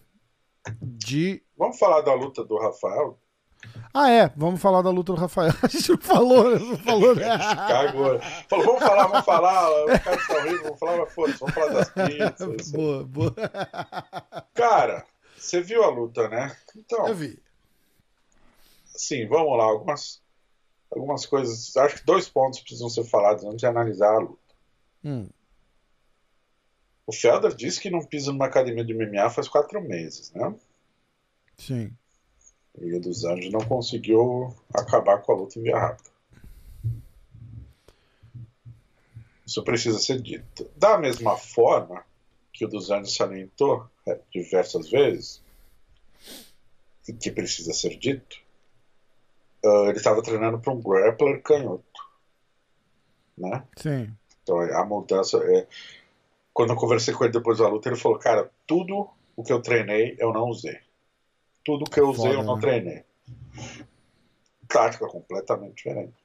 de. 0.81 1.41
Vamos 1.57 1.79
falar 1.79 2.01
da 2.01 2.13
luta 2.13 2.43
do 2.43 2.57
Rafael? 2.59 3.17
Ah, 3.97 4.09
é, 4.11 4.27
vamos 4.35 4.61
falar 4.61 4.81
da 4.81 4.89
luta 4.89 5.13
do 5.13 5.17
Rafael. 5.17 5.53
A 5.63 5.67
gente 5.67 5.89
não 5.89 5.97
falou, 5.97 6.51
né? 6.51 6.59
não 6.59 6.77
falou, 6.79 7.15
né? 7.15 7.37
Cagou. 7.55 8.19
Falou, 8.49 8.65
vamos 8.65 8.83
falar, 8.83 9.07
vamos 9.07 9.25
falar. 9.25 9.83
O 9.83 9.85
cara 9.87 10.27
tá 10.27 10.33
horrível, 10.35 10.63
vamos 10.63 10.79
falar, 10.79 10.97
mas 10.97 11.13
foda-se, 11.13 11.39
vamos 11.39 11.55
falar 11.55 11.73
das 11.73 11.89
pizzas. 11.91 12.71
boa, 12.75 13.03
boa. 13.05 13.33
Cara, 14.53 15.05
você 15.37 15.61
viu 15.61 15.81
a 15.81 15.89
luta, 15.89 16.27
né? 16.27 16.53
Então, 16.75 17.07
Eu 17.07 17.15
vi. 17.15 17.41
Sim, 18.85 19.27
vamos 19.29 19.57
lá. 19.57 19.63
Algumas, 19.63 20.21
algumas 20.91 21.25
coisas. 21.25 21.77
Acho 21.77 21.95
que 21.95 22.05
dois 22.05 22.27
pontos 22.27 22.59
precisam 22.59 22.89
ser 22.89 23.05
falados 23.05 23.45
antes 23.45 23.59
de 23.59 23.65
analisar 23.65 24.13
a 24.13 24.19
luta. 24.19 24.55
Hum, 25.05 25.29
O 27.07 27.13
Felder 27.13 27.55
disse 27.55 27.79
que 27.79 27.89
não 27.89 28.03
pisa 28.03 28.33
numa 28.33 28.47
academia 28.47 28.83
de 28.83 28.93
MMA 28.93 29.29
faz 29.29 29.47
quatro 29.47 29.79
meses, 29.81 30.33
né? 30.33 30.53
sim. 31.57 31.95
E 32.79 32.93
o 32.93 32.99
dos 32.99 33.23
Anjos 33.23 33.51
não 33.51 33.61
conseguiu 33.61 34.53
acabar 34.73 35.21
com 35.21 35.31
a 35.31 35.35
luta 35.35 35.59
em 35.59 35.63
via 35.63 35.77
rápida. 35.77 36.09
Isso 39.45 39.63
precisa 39.63 39.99
ser 39.99 40.21
dito. 40.21 40.69
Da 40.75 40.97
mesma 40.97 41.37
forma 41.37 42.03
que 42.51 42.65
o 42.65 42.67
dos 42.67 42.89
Anjos 42.89 43.15
salientou 43.15 43.87
é, 44.07 44.19
diversas 44.31 44.89
vezes, 44.89 45.43
e 47.07 47.13
que 47.13 47.31
precisa 47.31 47.73
ser 47.73 47.97
dito, 47.97 48.37
ah, 49.63 49.85
ele 49.87 49.97
estava 49.97 50.21
treinando 50.21 50.59
para 50.59 50.73
um 50.73 50.81
grappler 50.81 51.41
canhoto. 51.41 51.83
Né? 53.37 53.63
Sim. 53.77 54.15
Então 54.43 54.59
a 54.59 54.85
mudança 54.85 55.37
é. 55.37 55.67
Quando 56.53 56.69
eu 56.71 56.75
conversei 56.77 57.13
com 57.13 57.23
ele 57.23 57.33
depois 57.33 57.57
da 57.57 57.67
luta, 57.67 57.89
ele 57.89 57.97
falou: 57.97 58.17
Cara, 58.17 58.49
tudo 58.65 59.09
o 59.35 59.43
que 59.43 59.51
eu 59.51 59.61
treinei 59.61 60.15
eu 60.19 60.31
não 60.31 60.47
usei. 60.47 60.79
Tudo 61.65 61.83
que 61.89 61.99
eu 61.99 62.09
usei 62.09 62.31
Foda, 62.31 62.39
eu 62.39 62.43
não 62.43 62.55
né? 62.55 62.61
treinei. 62.61 63.03
Tática 64.69 65.07
completamente 65.07 65.75
diferente. 65.77 66.23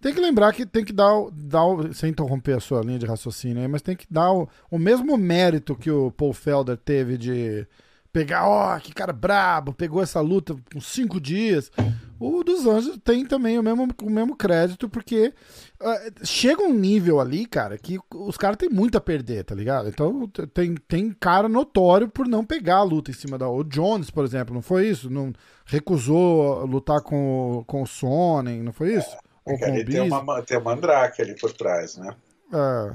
Tem 0.00 0.12
que 0.12 0.20
lembrar 0.20 0.52
que 0.52 0.66
tem 0.66 0.84
que 0.84 0.92
dar, 0.92 1.14
o- 1.16 1.30
dar 1.30 1.94
sem 1.94 2.10
interromper 2.10 2.56
a 2.56 2.60
sua 2.60 2.82
linha 2.82 2.98
de 2.98 3.06
raciocínio 3.06 3.62
aí, 3.62 3.68
mas 3.68 3.82
tem 3.82 3.96
que 3.96 4.06
dar 4.10 4.32
o, 4.32 4.48
o 4.70 4.78
mesmo 4.78 5.16
mérito 5.16 5.76
que 5.76 5.90
o 5.90 6.10
Paul 6.10 6.32
Felder 6.32 6.76
teve 6.76 7.16
de 7.16 7.66
pegar, 8.14 8.46
ó, 8.48 8.78
que 8.78 8.94
cara 8.94 9.12
brabo, 9.12 9.72
pegou 9.74 10.00
essa 10.00 10.20
luta 10.20 10.54
com 10.72 10.80
cinco 10.80 11.20
dias. 11.20 11.70
O 12.18 12.44
dos 12.44 12.64
Anjos 12.64 12.96
tem 13.04 13.26
também 13.26 13.58
o 13.58 13.62
mesmo, 13.62 13.88
o 14.02 14.08
mesmo 14.10 14.36
crédito, 14.36 14.88
porque 14.88 15.34
ah, 15.82 16.00
chega 16.22 16.62
um 16.62 16.72
nível 16.72 17.18
ali, 17.20 17.44
cara, 17.44 17.76
que 17.76 17.98
os 18.14 18.36
caras 18.38 18.56
têm 18.56 18.70
muito 18.70 18.96
a 18.96 19.00
perder, 19.00 19.42
tá 19.44 19.52
ligado? 19.54 19.88
Então 19.88 20.28
tem, 20.54 20.76
tem 20.76 21.10
cara 21.10 21.48
notório 21.48 22.08
por 22.08 22.26
não 22.28 22.44
pegar 22.44 22.76
a 22.76 22.82
luta 22.84 23.10
em 23.10 23.14
cima 23.14 23.36
da. 23.36 23.48
O 23.48 23.64
Jones, 23.64 24.10
por 24.10 24.24
exemplo, 24.24 24.54
não 24.54 24.62
foi 24.62 24.86
isso? 24.88 25.10
Não 25.10 25.32
recusou 25.66 26.64
lutar 26.64 27.00
com, 27.02 27.58
o- 27.58 27.64
com 27.64 27.82
o 27.82 27.86
Sonnen, 27.86 28.62
não 28.62 28.72
foi 28.72 28.94
isso? 28.94 29.10
Ou 29.44 29.58
Porque 29.58 29.66
com 29.66 29.72
o 29.72 29.84
tem 29.84 30.00
uma, 30.00 30.42
tem 30.42 30.56
uma 30.56 30.74
mandrake 30.74 31.20
ali 31.20 31.34
por 31.38 31.52
trás, 31.52 31.96
né? 31.98 32.14
É, 32.52 32.92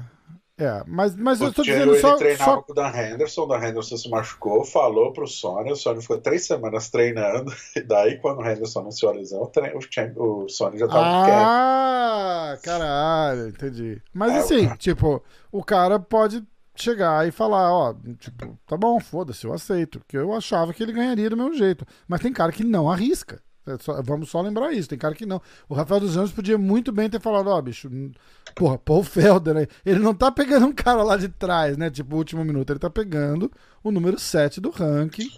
é, 0.60 0.84
mas, 0.86 1.16
mas 1.16 1.40
eu 1.40 1.52
tô 1.52 1.62
dizendo 1.62 1.92
ele 1.92 2.00
só. 2.00 2.16
treinava 2.16 2.52
só 2.56 2.62
com 2.62 2.72
o 2.72 2.74
Dan 2.74 2.88
Henderson, 2.90 3.42
o 3.42 3.46
Dan 3.46 3.66
Henderson 3.68 3.96
se 3.96 4.10
machucou, 4.10 4.64
falou 4.64 5.12
pro 5.12 5.26
Sony, 5.26 5.72
o 5.72 5.76
Sony 5.76 6.02
ficou 6.02 6.18
três 6.20 6.46
semanas 6.46 6.90
treinando, 6.90 7.50
e 7.74 7.80
daí 7.80 8.18
quando 8.20 8.38
o 8.40 8.46
Henderson 8.48 8.80
anunciou 8.80 9.12
a 9.12 9.14
lesão, 9.14 9.42
o, 9.42 9.46
tre- 9.46 9.72
o, 10.16 10.48
Sony 10.48 10.78
já 10.78 10.86
tava 10.86 11.24
quieto. 11.24 11.38
ah, 11.48 12.58
caralho, 12.62 13.48
entendi. 13.48 14.00
Mas 14.12 14.32
É, 14.34 14.38
assim, 14.38 14.66
o- 14.66 14.76
tipo, 14.76 15.22
o 15.50 15.64
cara 15.64 15.98
pode 15.98 16.42
chegar 16.76 17.26
e 17.26 17.30
falar, 17.30 17.72
ó, 17.72 17.94
tipo, 18.18 18.58
tá 18.66 18.76
bom, 18.76 18.98
foda-se, 19.00 19.44
eu 19.46 19.52
aceito, 19.52 19.98
porque 19.98 20.16
eu 20.16 20.32
achava 20.34 20.72
que 20.72 20.82
ele 20.82 20.92
ganharia 20.92 21.28
do 21.28 21.36
meu 21.36 21.52
jeito. 21.54 21.84
Mas 22.08 22.20
tem 22.20 22.32
cara 22.32 22.52
que 22.52 22.64
não 22.64 22.90
arrisca. 22.90 23.40
É 23.74 23.78
só- 23.80 24.02
vamos 24.02 24.30
só 24.30 24.40
lembrar 24.40 24.72
isso, 24.72 24.88
tem 24.88 24.98
cara 24.98 25.14
que 25.14 25.26
não. 25.26 25.40
O 25.68 25.74
Rafael 25.74 26.00
dos 26.00 26.16
Anjos 26.16 26.32
podia 26.32 26.58
muito 26.58 26.92
bem 26.92 27.08
ter 27.10 27.20
falado, 27.20 27.48
ó, 27.48 27.60
bicho, 27.62 27.88
hum, 27.88 28.10
porra, 28.54 28.78
Paul 28.78 29.02
Felder, 29.04 29.54
né? 29.54 29.66
ele 29.84 29.98
não 29.98 30.14
tá 30.14 30.30
pegando 30.30 30.66
um 30.66 30.72
cara 30.72 31.02
lá 31.02 31.16
de 31.16 31.28
trás, 31.28 31.76
né? 31.76 31.90
Tipo, 31.90 32.16
último 32.16 32.44
minuto, 32.44 32.70
ele 32.70 32.78
tá 32.78 32.90
pegando 32.90 33.50
o 33.82 33.90
número 33.90 34.18
7 34.18 34.60
do 34.60 34.70
ranking. 34.70 35.28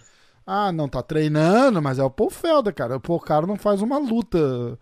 Ah, 0.47 0.73
não 0.73 0.89
tá 0.89 1.03
treinando, 1.03 1.81
mas 1.81 1.99
é 1.99 2.05
o 2.05 2.11
Paul 2.11 2.31
Felder, 2.31 2.75
cara. 2.75 2.97
O 2.97 3.01
Paul 3.01 3.21
cara 3.21 3.47
não 3.47 3.57
faz 3.57 3.81
uma 3.81 3.99
luta 3.99 4.77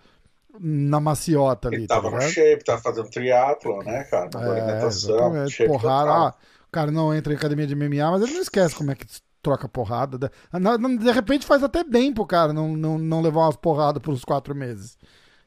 na 0.58 1.00
maciota 1.00 1.68
ali, 1.68 1.78
Ele 1.78 1.86
tá 1.86 1.96
tava 1.96 2.10
no 2.10 2.16
ligado? 2.16 2.32
shape, 2.32 2.64
tava 2.64 2.80
fazendo 2.82 3.08
triatlon, 3.10 3.82
né, 3.82 4.04
cara? 4.04 4.30
É, 4.34 4.50
alimentação, 4.60 5.32
Porrada. 5.66 6.10
Ah, 6.10 6.34
o 6.66 6.70
cara 6.72 6.90
não 6.90 7.14
entra 7.14 7.32
em 7.32 7.36
academia 7.36 7.66
de 7.66 7.74
MMA, 7.74 8.10
mas 8.10 8.22
ele 8.22 8.34
não 8.34 8.42
esquece 8.42 8.74
como 8.74 8.90
é 8.90 8.94
que 8.94 9.06
troca 9.42 9.68
porrada. 9.68 10.18
De, 10.18 11.10
repente 11.12 11.46
faz 11.46 11.62
até 11.62 11.84
bem 11.84 12.12
pro 12.12 12.26
cara 12.26 12.52
não, 12.52 12.68
não, 12.76 12.98
não 12.98 13.20
levar 13.20 13.42
umas 13.42 13.56
porradas 13.56 14.02
por 14.02 14.12
uns 14.12 14.24
quatro 14.24 14.54
meses. 14.54 14.96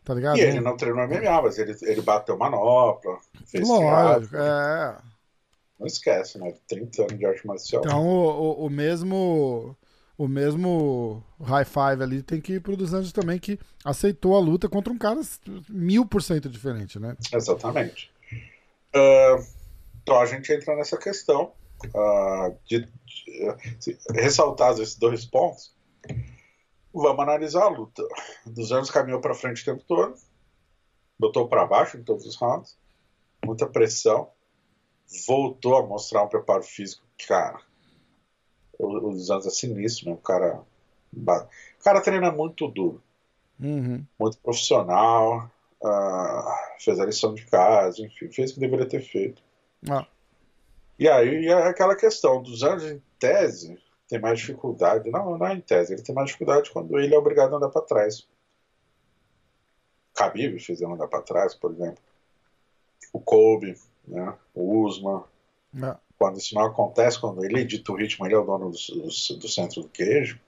Tá 0.04 0.14
ligado? 0.14 0.38
E 0.38 0.42
ele 0.42 0.60
não 0.60 0.76
treinou 0.76 1.08
MMA, 1.08 1.42
mas 1.42 1.58
ele, 1.58 1.76
ele 1.84 2.02
bateu 2.02 2.38
manopla, 2.38 3.20
fez 3.46 3.68
Lógico, 3.68 4.36
é. 4.36 4.98
Não 5.80 5.88
esquece, 5.88 6.38
né? 6.38 6.54
30 6.68 7.04
anos 7.04 7.18
de 7.18 7.26
arte 7.26 7.48
marcial. 7.48 7.82
Então 7.86 8.06
o, 8.06 8.64
o, 8.64 8.66
o 8.66 8.70
mesmo. 8.70 9.76
O 10.16 10.28
mesmo 10.28 11.24
high 11.42 11.66
five 11.66 12.04
ali 12.04 12.22
tem 12.22 12.40
que 12.40 12.54
ir 12.54 12.60
pro 12.62 12.78
dos 12.78 12.94
Anjos 12.94 13.12
também, 13.12 13.40
que 13.40 13.60
aceitou 13.84 14.38
a 14.38 14.40
luta 14.40 14.70
contra 14.70 14.94
um 14.94 14.98
cara 14.98 15.20
mil 15.68 16.06
por 16.06 16.22
cento 16.22 16.48
diferente, 16.48 17.00
né? 17.00 17.18
Exatamente. 17.34 18.12
Ah, 18.94 19.40
então 20.04 20.20
a 20.20 20.26
gente 20.28 20.54
entra 20.54 20.76
nessa 20.76 20.98
questão 20.98 21.52
ah, 21.96 22.52
de, 22.66 22.88
ressaltar 24.14 24.74
esses 24.74 24.96
dois 24.96 25.26
pontos. 25.26 25.74
Vamos 26.94 27.20
analisar 27.24 27.64
a 27.64 27.70
luta. 27.70 28.04
Dos 28.46 28.72
anos 28.72 28.92
caminhou 28.92 29.20
para 29.20 29.34
frente 29.34 29.62
o 29.62 29.66
tempo 29.66 29.84
todo, 29.88 30.16
botou 31.20 31.48
para 31.48 31.66
baixo 31.66 31.98
em 31.98 32.04
todos 32.04 32.26
os 32.26 32.36
rounds, 32.36 32.78
muita 33.46 33.66
pressão, 33.68 34.30
voltou 35.26 35.78
a 35.78 35.86
mostrar 35.86 36.24
um 36.24 36.28
preparo 36.30 36.64
físico, 36.64 37.04
cara. 37.28 37.60
O, 38.78 38.88
o 39.10 39.12
dos 39.12 39.30
anos 39.32 39.46
é 39.48 39.50
sinistro, 39.50 40.10
né? 40.10 40.14
O 40.14 40.18
cara, 40.18 40.62
o 41.16 41.84
cara 41.84 42.02
treina 42.02 42.32
muito 42.32 42.68
duro 42.68 43.02
Uhum. 43.60 44.06
muito 44.20 44.38
profissional, 44.40 45.50
ah, 45.84 46.76
fez 46.80 47.00
a 47.00 47.06
lição 47.06 47.34
de 47.34 47.46
casa, 47.46 48.02
enfim, 48.02 48.30
fez 48.32 48.52
o 48.52 48.54
que 48.56 48.60
deveria 48.60 48.88
ter 48.88 49.02
feito. 49.02 49.42
Ah, 49.90 50.06
E 50.98 51.08
aí 51.08 51.48
é 51.48 51.54
aquela 51.68 51.96
questão 51.96 52.42
dos 52.42 52.64
anos 52.64 52.84
em 52.84 53.02
tese 53.24 53.80
tem 54.10 54.20
mais 54.20 54.38
dificuldade, 54.40 55.10
não, 55.10 55.38
não 55.38 55.48
é 55.48 55.54
em 55.54 55.62
tese, 55.62 55.94
ele 55.94 56.04
tem 56.04 56.14
mais 56.14 56.28
dificuldade 56.28 56.70
quando 56.70 57.00
ele 57.00 57.16
é 57.16 57.18
obrigado 57.18 57.54
a 57.54 57.58
andar 57.58 57.70
para 57.70 57.82
trás. 57.82 58.28
Khabib 60.14 60.60
fez 60.60 60.82
ele 60.82 60.92
andar 60.92 61.08
para 61.08 61.22
trás, 61.22 61.56
por 61.56 61.72
exemplo. 61.72 62.04
O 63.14 63.20
Kobe, 63.22 63.76
né? 64.06 64.38
o 64.54 64.84
Usman. 64.84 65.24
É. 65.82 65.96
Quando 66.20 66.38
isso 66.38 66.54
não 66.54 66.66
acontece, 66.66 67.20
quando 67.20 67.44
ele 67.46 67.62
edita 67.62 67.92
o 67.92 67.96
ritmo, 67.96 68.26
ele 68.26 68.36
é 68.36 68.38
o 68.38 68.44
dono 68.44 68.70
do, 68.70 68.78
do, 68.78 69.38
do 69.40 69.48
centro 69.48 69.82
do 69.82 69.90
queijo. 69.90 70.40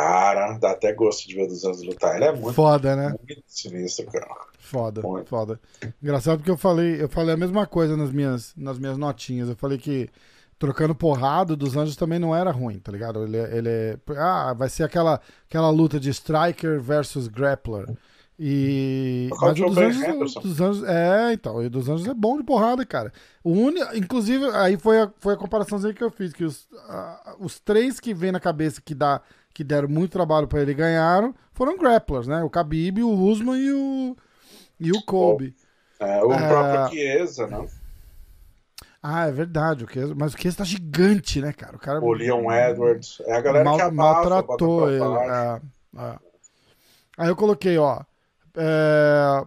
Cara, 0.00 0.58
dá 0.58 0.70
até 0.70 0.92
gosto 0.94 1.28
de 1.28 1.34
ver 1.34 1.46
dos 1.46 1.64
anos 1.64 1.82
lutar. 1.82 2.16
Ele 2.16 2.24
é 2.24 2.32
muito, 2.32 2.54
Foda, 2.54 2.96
né? 2.96 3.08
muito 3.28 3.42
sinistro, 3.46 4.06
cara. 4.06 4.26
Foda, 4.58 5.02
Muito. 5.02 5.28
foda. 5.28 5.60
Engraçado 6.02 6.38
porque 6.38 6.50
eu 6.50 6.56
falei, 6.56 7.02
eu 7.02 7.08
falei 7.08 7.34
a 7.34 7.36
mesma 7.36 7.66
coisa 7.66 7.96
nas 7.96 8.10
minhas, 8.12 8.54
nas 8.56 8.78
minhas 8.78 8.96
notinhas. 8.96 9.48
Eu 9.48 9.56
falei 9.56 9.76
que 9.78 10.08
trocando 10.58 10.94
porrada 10.94 11.56
dos 11.56 11.76
Anjos 11.76 11.96
também 11.96 12.18
não 12.18 12.34
era 12.36 12.50
ruim, 12.50 12.78
tá 12.78 12.92
ligado? 12.92 13.24
Ele, 13.24 13.36
é- 13.36 13.56
ele 13.56 13.68
é, 13.68 13.98
ah, 14.16 14.54
vai 14.56 14.68
ser 14.68 14.84
aquela, 14.84 15.20
aquela 15.48 15.70
luta 15.70 15.98
de 15.98 16.08
striker 16.10 16.80
versus 16.80 17.26
grappler. 17.28 17.86
E 18.42 19.28
mas 19.38 19.52
o 19.58 19.64
do 19.64 19.68
dos 19.68 19.78
anjos, 19.78 20.02
Henderson. 20.02 20.40
dos 20.40 20.60
anjos, 20.60 20.84
é, 20.84 21.32
então, 21.34 21.62
e 21.62 21.66
o 21.66 21.70
dos 21.70 21.88
anjos 21.90 22.06
é 22.06 22.14
bom 22.14 22.38
de 22.38 22.42
porrada, 22.44 22.86
cara. 22.86 23.12
O 23.44 23.50
uni, 23.52 23.80
inclusive, 23.94 24.46
aí 24.54 24.78
foi 24.78 25.02
a, 25.02 25.10
foi 25.18 25.34
a 25.34 25.36
comparaçãozinha 25.36 25.92
que 25.92 26.02
eu 26.02 26.10
fiz, 26.10 26.32
que 26.32 26.44
os, 26.44 26.66
os 27.38 27.58
três 27.60 28.00
que 28.00 28.14
vem 28.14 28.32
na 28.32 28.40
cabeça 28.40 28.80
que 28.80 28.94
dá 28.94 29.20
que 29.60 29.64
deram 29.64 29.88
muito 29.90 30.10
trabalho 30.12 30.48
pra 30.48 30.62
ele 30.62 30.70
e 30.70 30.74
ganharam 30.74 31.34
foram 31.52 31.76
grapplers, 31.76 32.26
né? 32.26 32.42
O 32.42 32.48
Khabib, 32.48 33.02
o 33.02 33.12
Usman 33.12 33.58
e 33.60 33.70
o 33.70 34.16
e 34.80 34.90
o 34.90 35.02
Kobe. 35.02 35.54
É, 35.98 36.24
o 36.24 36.32
É. 36.32 36.48
próprio 36.48 36.88
Chiesa, 36.88 37.46
né? 37.46 37.68
Ah, 39.02 39.26
é 39.26 39.30
verdade. 39.32 39.84
O 39.84 39.88
Chiesa, 39.92 40.14
mas 40.16 40.32
o 40.32 40.38
Chiesa 40.38 40.56
tá 40.58 40.64
gigante, 40.64 41.42
né, 41.42 41.52
cara? 41.52 41.76
O 41.76 41.78
cara 41.78 42.00
O 42.02 42.10
Leon 42.14 42.50
Edwards. 42.50 43.20
É 43.26 43.34
a 43.36 43.40
galera 43.42 43.64
mal- 43.66 43.76
que 43.76 43.90
maltratou 43.90 44.90
ele. 44.90 45.02
é, 45.04 45.60
é. 45.98 46.18
Aí 47.18 47.28
eu 47.28 47.36
coloquei, 47.36 47.76
ó. 47.76 48.00
é, 48.56 49.44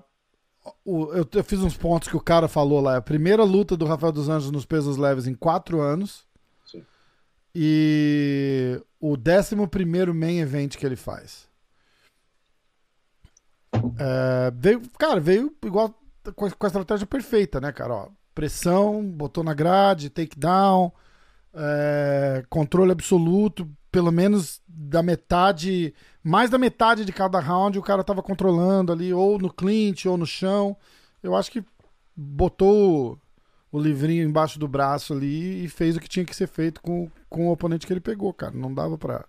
o- 0.85 1.11
eu, 1.13 1.27
eu 1.33 1.43
fiz 1.43 1.59
uns 1.59 1.75
pontos 1.75 2.07
que 2.07 2.15
o 2.15 2.21
cara 2.21 2.47
falou 2.47 2.79
lá. 2.79 2.97
A 2.97 3.01
primeira 3.01 3.43
luta 3.43 3.75
do 3.75 3.85
Rafael 3.85 4.11
dos 4.13 4.29
Anjos 4.29 4.51
nos 4.51 4.65
pesos 4.65 4.95
leves 4.95 5.25
em 5.25 5.33
quatro 5.33 5.81
anos. 5.81 6.25
E 7.55 8.81
o 8.99 9.15
décimo 9.15 9.67
primeiro 9.67 10.13
main 10.13 10.39
event 10.39 10.75
que 10.75 10.85
ele 10.85 10.95
faz. 10.95 11.47
É, 13.99 14.51
veio, 14.55 14.81
cara, 14.97 15.19
veio 15.19 15.53
igual 15.63 15.93
com 16.35 16.45
a, 16.45 16.51
com 16.51 16.65
a 16.65 16.67
estratégia 16.67 17.05
perfeita, 17.05 17.59
né, 17.59 17.71
cara? 17.71 17.93
Ó, 17.93 18.07
pressão, 18.33 19.03
botou 19.03 19.43
na 19.43 19.53
grade, 19.53 20.09
takedown, 20.09 20.91
é, 21.53 22.43
controle 22.49 22.91
absoluto, 22.91 23.69
pelo 23.91 24.11
menos 24.11 24.61
da 24.67 25.03
metade, 25.03 25.93
mais 26.23 26.49
da 26.49 26.57
metade 26.57 27.05
de 27.05 27.13
cada 27.13 27.39
round 27.39 27.77
o 27.77 27.83
cara 27.83 28.03
tava 28.03 28.23
controlando 28.23 28.91
ali, 28.91 29.13
ou 29.13 29.37
no 29.37 29.53
clinch, 29.53 30.07
ou 30.07 30.17
no 30.17 30.25
chão. 30.25 30.75
Eu 31.21 31.35
acho 31.35 31.51
que 31.51 31.63
botou 32.15 33.19
o, 33.73 33.79
livrinho 33.81 34.23
embaixo 34.23 34.57
do 34.59 34.67
braço 34.67 35.13
ali 35.13 35.65
e 35.65 35.69
fez 35.69 35.95
o 35.97 35.99
que 35.99 36.07
tinha 36.07 36.25
que 36.25 36.35
ser 36.35 36.47
feito 36.47 36.81
com, 36.81 37.09
com 37.29 37.47
o 37.47 37.51
oponente 37.51 37.85
que 37.87 37.93
ele 37.93 37.99
pegou, 37.99 38.33
cara. 38.33 38.53
Não 38.55 38.73
dava 38.73 38.97
pra. 38.97 39.25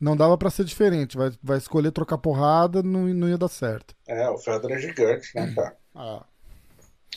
Não 0.00 0.16
dava 0.16 0.36
pra 0.36 0.50
ser 0.50 0.64
diferente. 0.64 1.16
Vai, 1.16 1.32
vai 1.42 1.58
escolher 1.58 1.92
trocar 1.92 2.18
porrada, 2.18 2.82
não, 2.82 3.02
não 3.14 3.28
ia 3.28 3.38
dar 3.38 3.48
certo. 3.48 3.94
É, 4.06 4.28
o 4.28 4.36
Fedor 4.38 4.72
é 4.72 4.78
gigante, 4.78 5.28
né, 5.34 5.52
cara? 5.54 5.76
Ah, 5.94 6.24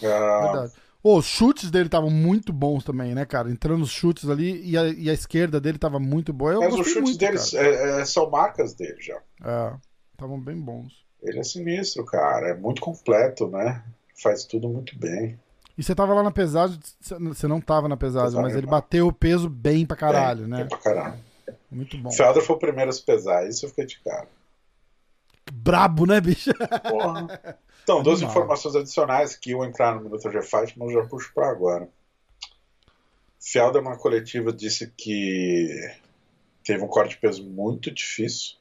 Ah, 0.04 0.52
verdade. 0.52 0.74
Ô, 1.04 1.18
os 1.18 1.26
chutes 1.26 1.72
dele 1.72 1.86
estavam 1.88 2.10
muito 2.10 2.52
bons 2.52 2.84
também, 2.84 3.16
né, 3.16 3.26
cara? 3.26 3.50
Entrando 3.50 3.84
os 3.84 3.92
chutes 3.92 4.30
ali 4.30 4.62
e 4.70 4.78
a, 4.78 4.88
e 4.88 5.10
a 5.10 5.14
esquerda 5.14 5.60
dele 5.60 5.78
tava 5.78 6.00
muito 6.00 6.34
boa. 6.34 6.54
Eu 6.54 6.62
mas 6.62 6.74
os 6.74 6.86
chutes 6.88 7.02
muito, 7.02 7.18
deles 7.18 7.52
cara. 7.52 7.66
é- 7.68 8.02
é- 8.02 8.06
são 8.06 8.30
marcas 8.30 8.74
dele 8.74 9.02
já. 9.02 9.18
É, 9.44 9.74
estavam 10.14 10.40
bem 10.40 10.60
bons. 10.60 11.06
Ele 11.24 11.40
é 11.40 11.44
sinistro, 11.44 12.06
cara. 12.06 12.50
É 12.50 12.54
muito 12.56 12.82
completo, 12.82 13.48
né? 13.48 13.84
Faz 14.22 14.46
tudo 14.46 14.68
muito 14.68 14.98
bem. 14.98 15.40
E 15.78 15.84
você 15.84 15.94
tava 15.94 16.14
lá 16.14 16.24
na 16.24 16.32
pesagem, 16.32 16.80
você 17.00 17.48
não 17.48 17.62
tava 17.62 17.88
na 17.88 17.96
pesagem, 17.96 18.30
Pesagem, 18.30 18.44
mas 18.44 18.56
ele 18.58 18.66
bateu 18.66 19.08
o 19.08 19.14
peso 19.14 19.48
bem 19.48 19.86
pra 19.86 19.96
caralho, 19.96 20.42
Bem, 20.42 20.50
né? 20.50 20.58
bem 20.58 20.68
pra 20.68 20.78
caralho. 20.80 21.20
Muito 21.72 21.98
bom. 21.98 22.10
O 22.10 22.42
foi 22.42 22.56
o 22.56 22.60
primeiro 22.60 22.90
a 22.90 22.94
se 22.94 23.04
pesar, 23.04 23.48
isso 23.48 23.66
eu 23.66 23.70
fiquei 23.70 23.86
de 23.86 24.00
cara. 24.00 24.28
Brabo, 25.54 26.06
né, 26.06 26.20
bicho? 26.20 26.52
Porra. 26.90 27.58
Então, 27.84 28.02
duas 28.04 28.20
Animal. 28.20 28.32
informações 28.38 28.76
adicionais 28.76 29.36
que 29.36 29.52
iam 29.52 29.64
entrar 29.64 29.96
no 29.96 30.02
Minuto 30.02 30.30
Fight, 30.42 30.78
mas 30.78 30.90
eu 30.92 31.02
já 31.04 31.08
puxo 31.08 31.32
pra 31.34 31.50
agora. 31.50 31.88
Felder, 33.40 33.82
na 33.82 33.96
coletiva, 33.96 34.52
disse 34.52 34.92
que 34.98 35.70
teve 36.66 36.84
um 36.84 36.88
corte 36.88 37.12
de 37.12 37.18
peso 37.22 37.46
muito 37.46 37.90
difícil. 37.90 38.58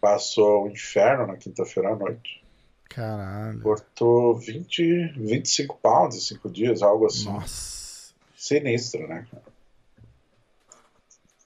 Passou 0.00 0.64
o 0.66 0.68
inferno 0.68 1.26
na 1.26 1.36
quinta-feira 1.36 1.94
à 1.94 1.96
noite. 1.96 2.43
Caralho. 2.88 3.60
Cortou 3.60 4.34
20, 4.36 5.08
25 5.16 5.76
pounds 5.82 6.16
em 6.16 6.20
5 6.20 6.48
dias, 6.50 6.82
algo 6.82 7.06
assim. 7.06 7.24
Nossa. 7.32 8.12
Sinistro, 8.36 9.06
né? 9.08 9.26
cara? 9.30 9.42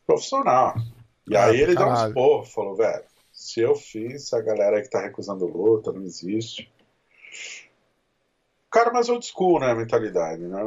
Profissional. 0.07 0.75
E 1.29 1.37
Ah, 1.37 1.47
aí 1.47 1.57
ele 1.61 1.75
deu 1.75 1.87
caralho. 1.87 2.09
uns 2.11 2.15
porros, 2.15 2.53
falou, 2.53 2.77
velho, 2.77 3.05
se 3.33 3.61
eu 3.61 3.75
fiz, 3.75 4.33
a 4.33 4.41
galera 4.41 4.83
que 4.83 4.89
tá 4.91 5.01
recusando 5.01 5.47
luta, 5.47 5.93
não 5.93 6.03
existe. 6.03 6.71
Cara, 8.71 8.93
mais 8.93 9.09
old 9.09 9.25
school, 9.25 9.61
né, 9.61 9.71
a 9.71 9.75
mentalidade, 9.75 10.43
né? 10.43 10.63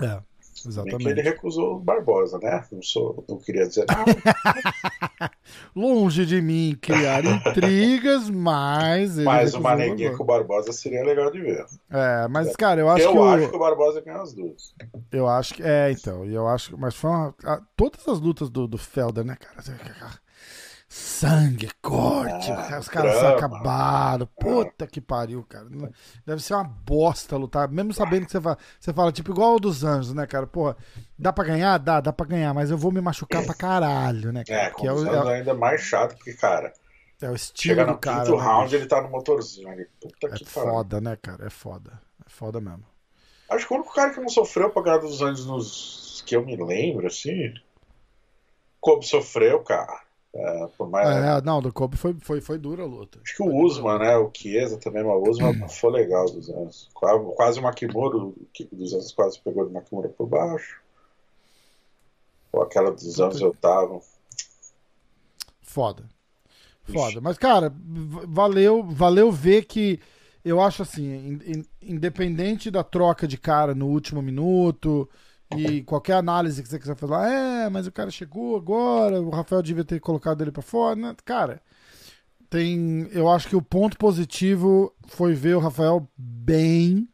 É, 0.00 0.22
Que 0.54 0.68
ele 0.68 0.68
exatamente. 0.68 1.20
recusou 1.22 1.76
o 1.76 1.80
Barbosa, 1.80 2.38
né? 2.38 2.64
Não, 2.70 2.82
sou, 2.82 3.24
não 3.28 3.38
queria 3.38 3.66
dizer 3.66 3.84
nada, 3.88 4.04
Longe 5.74 6.26
de 6.26 6.40
mim 6.42 6.76
criar 6.80 7.24
intrigas, 7.24 8.28
mas 8.28 9.16
mas 9.18 9.54
uma 9.54 9.72
o 9.74 9.76
neguinha 9.76 10.16
com 10.16 10.22
o 10.22 10.26
Barbosa 10.26 10.72
seria 10.72 11.02
legal 11.04 11.30
de 11.30 11.40
ver. 11.40 11.64
É, 11.90 12.28
mas, 12.28 12.54
cara, 12.56 12.80
eu 12.80 12.88
acho 12.90 13.04
eu 13.04 13.12
que 13.12 13.18
o- 13.18 13.24
acho 13.24 13.50
que 13.50 13.56
o 13.56 13.58
Barbosa 13.58 14.00
ganhou 14.00 14.22
as 14.22 14.32
duas. 14.32 14.74
Eu 15.10 15.28
acho 15.28 15.54
que. 15.54 15.62
É, 15.62 15.90
então. 15.90 16.24
E 16.24 16.34
eu 16.34 16.46
acho. 16.46 16.76
Mas 16.76 16.94
foi 16.94 17.10
uma. 17.10 17.34
todas 17.76 18.06
as 18.06 18.20
lutas 18.20 18.50
do, 18.50 18.66
do 18.66 18.78
Felder, 18.78 19.24
né, 19.24 19.36
cara? 19.36 19.62
Sangue, 20.94 21.70
corte, 21.80 22.50
Ah, 22.52 22.78
os 22.78 22.86
caras 22.86 23.16
se 23.18 23.24
acabaram. 23.24 24.26
Puta 24.38 24.86
que 24.86 25.00
pariu, 25.00 25.42
cara. 25.42 25.66
Deve 26.26 26.42
ser 26.42 26.52
uma 26.52 26.64
bosta 26.64 27.34
lutar. 27.34 27.66
Mesmo 27.66 27.94
sabendo 27.94 28.26
que 28.26 28.32
você 28.32 28.38
fala, 28.42 28.58
você 28.78 28.92
fala, 28.92 29.10
tipo, 29.10 29.30
igual 29.30 29.54
o 29.56 29.58
dos 29.60 29.84
anjos, 29.84 30.12
né, 30.12 30.26
cara? 30.26 30.46
Porra, 30.46 30.76
dá 31.18 31.32
pra 31.32 31.44
ganhar? 31.44 31.78
Dá, 31.78 31.98
dá 31.98 32.12
pra 32.12 32.26
ganhar, 32.26 32.52
mas 32.52 32.70
eu 32.70 32.76
vou 32.76 32.92
me 32.92 33.00
machucar 33.00 33.42
pra 33.42 33.54
caralho, 33.54 34.32
né, 34.32 34.44
cara? 34.44 34.64
É, 34.64 34.70
que 34.70 34.86
é 34.86 34.92
o, 34.92 34.98
anos 34.98 35.30
é, 35.30 35.36
ainda 35.38 35.54
mais 35.54 35.80
chato, 35.80 36.14
porque, 36.14 36.34
cara, 36.34 36.74
é 37.22 37.30
o 37.30 37.34
estilo 37.34 37.74
chega 37.74 37.86
do 37.86 37.92
no 37.92 37.98
cara. 37.98 38.26
quinto 38.26 38.36
né, 38.36 38.42
round, 38.42 38.74
ele 38.76 38.86
tá 38.86 39.00
no 39.00 39.08
motorzinho 39.08 39.70
ali. 39.70 39.86
Puta 39.98 40.26
É 40.26 40.30
que 40.30 40.44
pariu. 40.44 40.72
foda, 40.72 41.00
né, 41.00 41.16
cara? 41.16 41.46
É 41.46 41.50
foda. 41.50 42.02
É 42.26 42.28
foda 42.28 42.60
mesmo. 42.60 42.84
Acho 43.48 43.66
que 43.66 43.72
o 43.72 43.76
único 43.78 43.94
cara 43.94 44.10
que 44.12 44.20
não 44.20 44.28
sofreu 44.28 44.68
pra 44.68 44.82
ganhar 44.82 44.98
dos 44.98 45.22
anos 45.22 45.46
nos 45.46 46.22
que 46.26 46.36
eu 46.36 46.44
me 46.44 46.54
lembro, 46.56 47.06
assim. 47.06 47.54
Kobe 48.80 49.06
sofreu, 49.06 49.60
cara. 49.62 50.00
É, 50.34 50.66
por 50.78 50.88
mais, 50.88 51.08
É, 51.08 51.42
não, 51.42 51.60
do 51.60 51.72
Kobe 51.72 51.96
foi, 51.96 52.16
foi, 52.20 52.40
foi 52.40 52.58
dura 52.58 52.82
a 52.82 52.86
luta. 52.86 53.20
Acho 53.22 53.36
que 53.36 53.42
o 53.42 53.54
Usman, 53.64 53.98
né? 53.98 54.16
O 54.16 54.30
Chiesa 54.34 54.78
também, 54.78 55.04
mas 55.04 55.14
o 55.14 55.30
Usman 55.30 55.68
foi 55.68 55.92
legal 55.92 56.24
dos 56.26 56.48
anos. 56.48 56.88
Quase, 56.94 57.60
o 57.60 57.62
Makimura, 57.62 58.16
o 58.16 58.34
dos 58.72 58.94
anos 58.94 59.12
quase 59.12 59.40
pegou 59.40 59.66
o 59.66 59.70
Makimura 59.70 60.08
por 60.08 60.26
baixo. 60.26 60.80
Ou 62.52 62.62
aquela 62.62 62.90
dos 62.90 63.20
anos 63.20 63.40
eu 63.40 63.54
tava. 63.54 64.00
Foda. 65.62 66.04
Ixi. 66.88 66.94
Foda. 66.94 67.20
Mas, 67.20 67.38
cara, 67.38 67.72
valeu, 68.28 68.82
valeu 68.82 69.30
ver 69.30 69.64
que 69.64 70.00
eu 70.44 70.60
acho 70.60 70.82
assim, 70.82 71.04
in- 71.04 71.52
in- 71.58 71.64
independente 71.80 72.70
da 72.70 72.82
troca 72.82 73.28
de 73.28 73.38
cara 73.38 73.74
no 73.74 73.86
último 73.86 74.20
minuto 74.20 75.08
e 75.58 75.82
qualquer 75.82 76.14
análise 76.14 76.62
que 76.62 76.68
você 76.68 76.78
quiser 76.78 76.96
falar, 76.96 77.30
é, 77.30 77.68
mas 77.68 77.86
o 77.86 77.92
cara 77.92 78.10
chegou 78.10 78.56
agora, 78.56 79.20
o 79.20 79.30
Rafael 79.30 79.62
devia 79.62 79.84
ter 79.84 80.00
colocado 80.00 80.42
ele 80.42 80.52
pra 80.52 80.62
fora, 80.62 80.96
né? 80.96 81.14
Cara, 81.24 81.62
tem, 82.50 83.08
eu 83.12 83.30
acho 83.30 83.48
que 83.48 83.56
o 83.56 83.62
ponto 83.62 83.96
positivo 83.96 84.94
foi 85.06 85.34
ver 85.34 85.56
o 85.56 85.60
Rafael 85.60 86.08
bem 86.16 87.08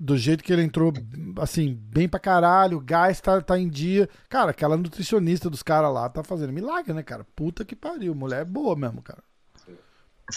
do 0.00 0.16
jeito 0.16 0.42
que 0.42 0.50
ele 0.50 0.62
entrou, 0.62 0.94
assim, 1.38 1.74
bem 1.74 2.08
pra 2.08 2.18
caralho, 2.18 2.78
o 2.78 2.80
gás 2.80 3.20
tá, 3.20 3.38
tá 3.42 3.58
em 3.58 3.68
dia. 3.68 4.08
Cara, 4.30 4.50
aquela 4.50 4.78
nutricionista 4.78 5.50
dos 5.50 5.62
caras 5.62 5.92
lá 5.92 6.08
tá 6.08 6.24
fazendo 6.24 6.54
milagre, 6.54 6.94
né, 6.94 7.02
cara? 7.02 7.26
Puta 7.36 7.66
que 7.66 7.76
pariu. 7.76 8.14
Mulher 8.14 8.40
é 8.40 8.44
boa 8.46 8.74
mesmo, 8.74 9.02
cara. 9.02 9.22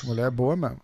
Mulher 0.04 0.28
é 0.28 0.32
boa 0.32 0.58
mesmo. 0.58 0.82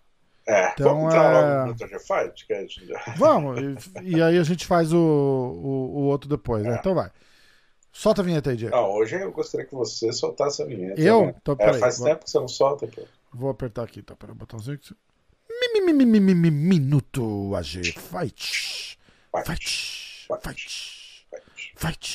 É, 0.52 0.72
Então, 0.74 0.96
vamos 0.96 1.14
entrar 1.14 1.34
é- 1.34 1.58
logo 1.60 1.68
no 1.72 1.76
Metal 1.80 2.00
Fight, 2.00 2.46
que 2.48 2.54
a 2.54 2.62
gente 2.62 2.86
já... 2.88 3.04
Vamos, 3.18 3.60
e, 3.60 4.02
e 4.18 4.22
aí 4.24 4.38
a 4.38 4.44
gente 4.44 4.66
faz 4.66 4.92
o, 4.92 4.98
o, 4.98 5.98
o 6.00 6.02
outro 6.06 6.30
depois, 6.30 6.64
né? 6.64 6.76
É. 6.76 6.80
Então 6.80 6.96
vai. 6.96 7.12
Solta 7.92 8.22
a 8.22 8.26
vinheta 8.26 8.50
aí, 8.52 8.56
Diego. 8.58 8.76
Ah, 8.76 8.88
hoje 8.88 9.16
eu 9.20 9.32
gostaria 9.32 9.66
que 9.66 9.74
você 9.76 10.12
soltasse 10.14 10.62
a 10.62 10.66
vinheta. 10.66 11.00
Eu? 11.02 11.28
né? 11.28 11.36
Então, 11.42 11.54
É, 11.54 11.66
peraí, 11.66 11.80
faz 11.80 11.98
vou- 11.98 12.08
tempo 12.08 12.24
que 12.24 12.30
você 12.32 12.40
não 12.40 12.48
solta, 12.48 12.88
pô. 12.88 13.02
Vou 13.34 13.50
apertar 13.50 13.84
aqui, 13.84 14.02
tá? 14.02 14.16
Pera, 14.16 14.32
o 14.32 14.36
botãozinho. 14.36 14.78
que- 14.78 14.94
Mi, 15.50 15.82
mi, 15.82 15.94
mi, 15.94 16.06
mi, 16.06 16.20
mi, 16.20 16.36
mi, 16.36 16.52
Minuto 16.52 17.54
AG. 17.56 17.84
Fight. 17.94 18.98
Fight. 19.32 19.46
Fight. 19.46 20.28
Fight. 20.44 21.28
Fight. 21.30 21.76
Fight. 21.76 22.08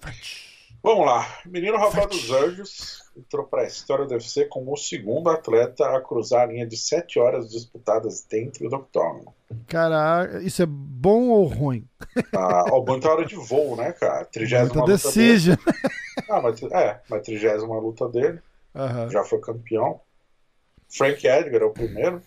Fight. 0.00 0.48
Vamos 0.82 1.06
lá. 1.06 1.26
Menino 1.46 1.76
Rafael 1.76 2.06
dos 2.08 2.30
Anjos 2.30 3.02
entrou 3.18 3.44
para 3.44 3.62
a 3.62 3.66
história 3.66 4.06
do 4.06 4.12
UFC 4.14 4.44
como 4.46 4.72
o 4.72 4.76
segundo 4.76 5.28
atleta 5.28 5.84
a 5.96 6.00
cruzar 6.00 6.42
a 6.42 6.46
linha 6.46 6.66
de 6.66 6.76
sete 6.76 7.18
horas 7.18 7.50
disputadas 7.50 8.24
dentro 8.28 8.68
do 8.68 8.76
octógono. 8.76 9.34
Cara, 9.66 10.40
isso 10.42 10.62
é 10.62 10.66
bom 10.66 11.28
ou 11.30 11.46
ruim? 11.46 11.86
Ah, 12.34 12.64
ó, 12.70 12.84
muita 12.84 13.10
hora 13.10 13.26
de 13.26 13.34
voo, 13.34 13.76
né, 13.76 13.92
cara? 13.92 14.24
Trigésima 14.24 14.80
luta 14.80 14.92
decision. 14.92 15.56
dele. 15.56 15.78
Ah, 16.30 16.40
mas, 16.40 16.62
é, 16.62 17.00
mas 17.08 17.22
trigésima 17.22 17.78
luta 17.78 18.08
dele. 18.08 18.40
Aham. 18.74 19.10
Já 19.10 19.24
foi 19.24 19.40
campeão. 19.40 20.00
Frank 20.88 21.26
Edgar 21.26 21.62
é 21.62 21.64
o 21.64 21.70
primeiro. 21.72 22.22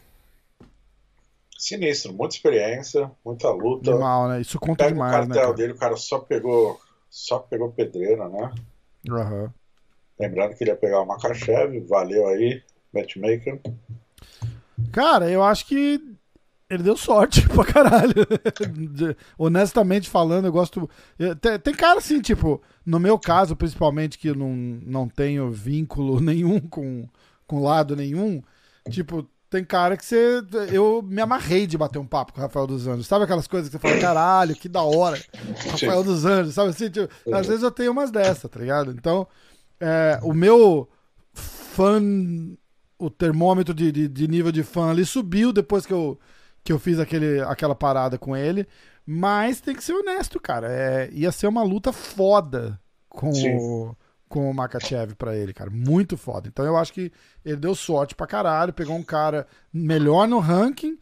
Sinistro, 1.57 2.13
muita 2.13 2.35
experiência, 2.35 3.11
muita 3.23 3.49
luta. 3.51 3.95
Mal, 3.95 4.27
né? 4.27 4.41
Isso 4.41 4.59
conta 4.59 4.83
Pega 4.83 4.89
o 4.89 4.93
demais, 4.93 5.27
cartel 5.27 5.49
né? 5.49 5.55
dele, 5.55 5.73
o 5.73 5.77
cara 5.77 5.95
só 5.95 6.19
pegou, 6.19 6.79
só 7.09 7.37
pegou 7.39 7.71
pedreira, 7.71 8.27
né? 8.29 8.51
Aham. 9.09 9.53
Lembrando 10.21 10.55
que 10.55 10.63
ele 10.63 10.71
ia 10.71 10.77
pegar 10.77 11.01
o 11.01 11.05
Makachev, 11.05 11.79
valeu 11.87 12.27
aí, 12.27 12.61
matchmaker. 12.93 13.59
Cara, 14.91 15.29
eu 15.29 15.41
acho 15.41 15.65
que 15.65 15.99
ele 16.69 16.83
deu 16.83 16.95
sorte 16.95 17.47
pra 17.49 17.65
caralho. 17.65 18.13
Honestamente 19.37 20.09
falando, 20.09 20.45
eu 20.45 20.51
gosto. 20.51 20.89
Tem, 21.41 21.59
tem 21.59 21.73
cara 21.73 21.97
assim, 21.97 22.21
tipo, 22.21 22.61
no 22.85 22.99
meu 22.99 23.17
caso, 23.17 23.55
principalmente, 23.55 24.17
que 24.17 24.29
eu 24.29 24.35
não, 24.35 24.53
não 24.85 25.09
tenho 25.09 25.49
vínculo 25.49 26.19
nenhum 26.21 26.59
com, 26.59 27.09
com 27.47 27.63
lado 27.63 27.95
nenhum. 27.95 28.43
Tipo, 28.89 29.27
tem 29.49 29.65
cara 29.65 29.97
que 29.97 30.05
você. 30.05 30.41
Eu 30.71 31.01
me 31.01 31.21
amarrei 31.21 31.67
de 31.67 31.77
bater 31.77 31.99
um 31.99 32.07
papo 32.07 32.31
com 32.31 32.39
o 32.39 32.41
Rafael 32.41 32.65
dos 32.65 32.87
Anjos. 32.87 33.05
Sabe 33.05 33.25
aquelas 33.25 33.47
coisas 33.47 33.69
que 33.69 33.77
você 33.77 33.79
fala, 33.79 33.99
caralho, 33.99 34.55
que 34.55 34.69
da 34.69 34.81
hora. 34.81 35.21
Rafael 35.69 36.03
dos 36.05 36.23
Anjos, 36.23 36.53
sabe 36.53 36.69
assim? 36.69 36.89
Tipo, 36.89 37.09
às 37.35 37.47
vezes 37.47 37.63
eu 37.63 37.71
tenho 37.71 37.91
umas 37.91 38.11
dessas, 38.11 38.49
tá 38.49 38.59
ligado? 38.59 38.91
Então, 38.91 39.27
é, 39.81 40.19
o 40.23 40.33
meu 40.33 40.87
fã. 41.33 41.99
O 42.97 43.09
termômetro 43.09 43.73
de, 43.73 43.91
de, 43.91 44.07
de 44.07 44.27
nível 44.27 44.51
de 44.51 44.61
fã 44.61 44.91
ali 44.91 45.03
subiu 45.03 45.51
depois 45.51 45.87
que 45.87 45.93
eu, 45.93 46.19
que 46.63 46.71
eu 46.71 46.77
fiz 46.77 46.99
aquele, 46.99 47.41
aquela 47.41 47.73
parada 47.73 48.15
com 48.15 48.37
ele. 48.37 48.67
Mas 49.03 49.59
tem 49.59 49.75
que 49.75 49.83
ser 49.83 49.93
honesto, 49.93 50.39
cara. 50.39 50.71
É, 50.71 51.09
ia 51.11 51.31
ser 51.31 51.47
uma 51.47 51.63
luta 51.63 51.91
foda 51.91 52.79
com 53.09 53.33
Sim. 53.33 53.57
o, 53.57 53.95
com 54.29 54.51
o 54.51 54.53
Makachev 54.53 55.15
pra 55.15 55.35
ele, 55.35 55.51
cara. 55.51 55.71
Muito 55.71 56.15
foda. 56.15 56.47
Então 56.47 56.63
eu 56.63 56.77
acho 56.77 56.93
que 56.93 57.11
ele 57.43 57.57
deu 57.57 57.73
sorte 57.73 58.13
pra 58.13 58.27
caralho. 58.27 58.71
Pegou 58.71 58.95
um 58.95 59.03
cara 59.03 59.47
melhor 59.73 60.27
no 60.27 60.37
ranking 60.37 60.99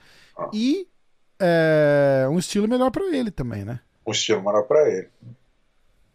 e 0.54 0.88
é, 1.38 2.26
um 2.32 2.40
estilo 2.40 2.66
melhor 2.68 2.92
pra 2.92 3.04
ele 3.14 3.30
também, 3.30 3.66
né? 3.66 3.82
um 4.10 4.12
estilo 4.12 4.44
melhor 4.44 4.64
pra 4.64 4.90
ele. 4.90 5.08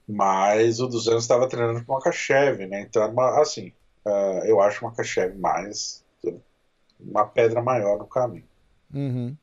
Mas 0.09 0.81
o 0.81 0.87
dos 0.87 1.09
anos 1.09 1.25
estava 1.25 1.49
treinando 1.49 1.85
com 1.85 1.93
o 1.93 1.97
Makachev, 1.97 2.67
né? 2.67 2.81
Então, 2.83 3.09
uma- 3.11 3.41
assim, 3.41 3.73
ah, 4.07 4.43
eu 4.45 4.61
acho 4.61 4.85
o 4.85 4.89
Makachev 4.89 5.35
mais 5.39 6.05
uma 7.01 7.27
pedra 7.27 7.63
maior 7.63 7.99
no 7.99 8.07
caminho. 8.07 8.45
Uhum. 8.93 9.37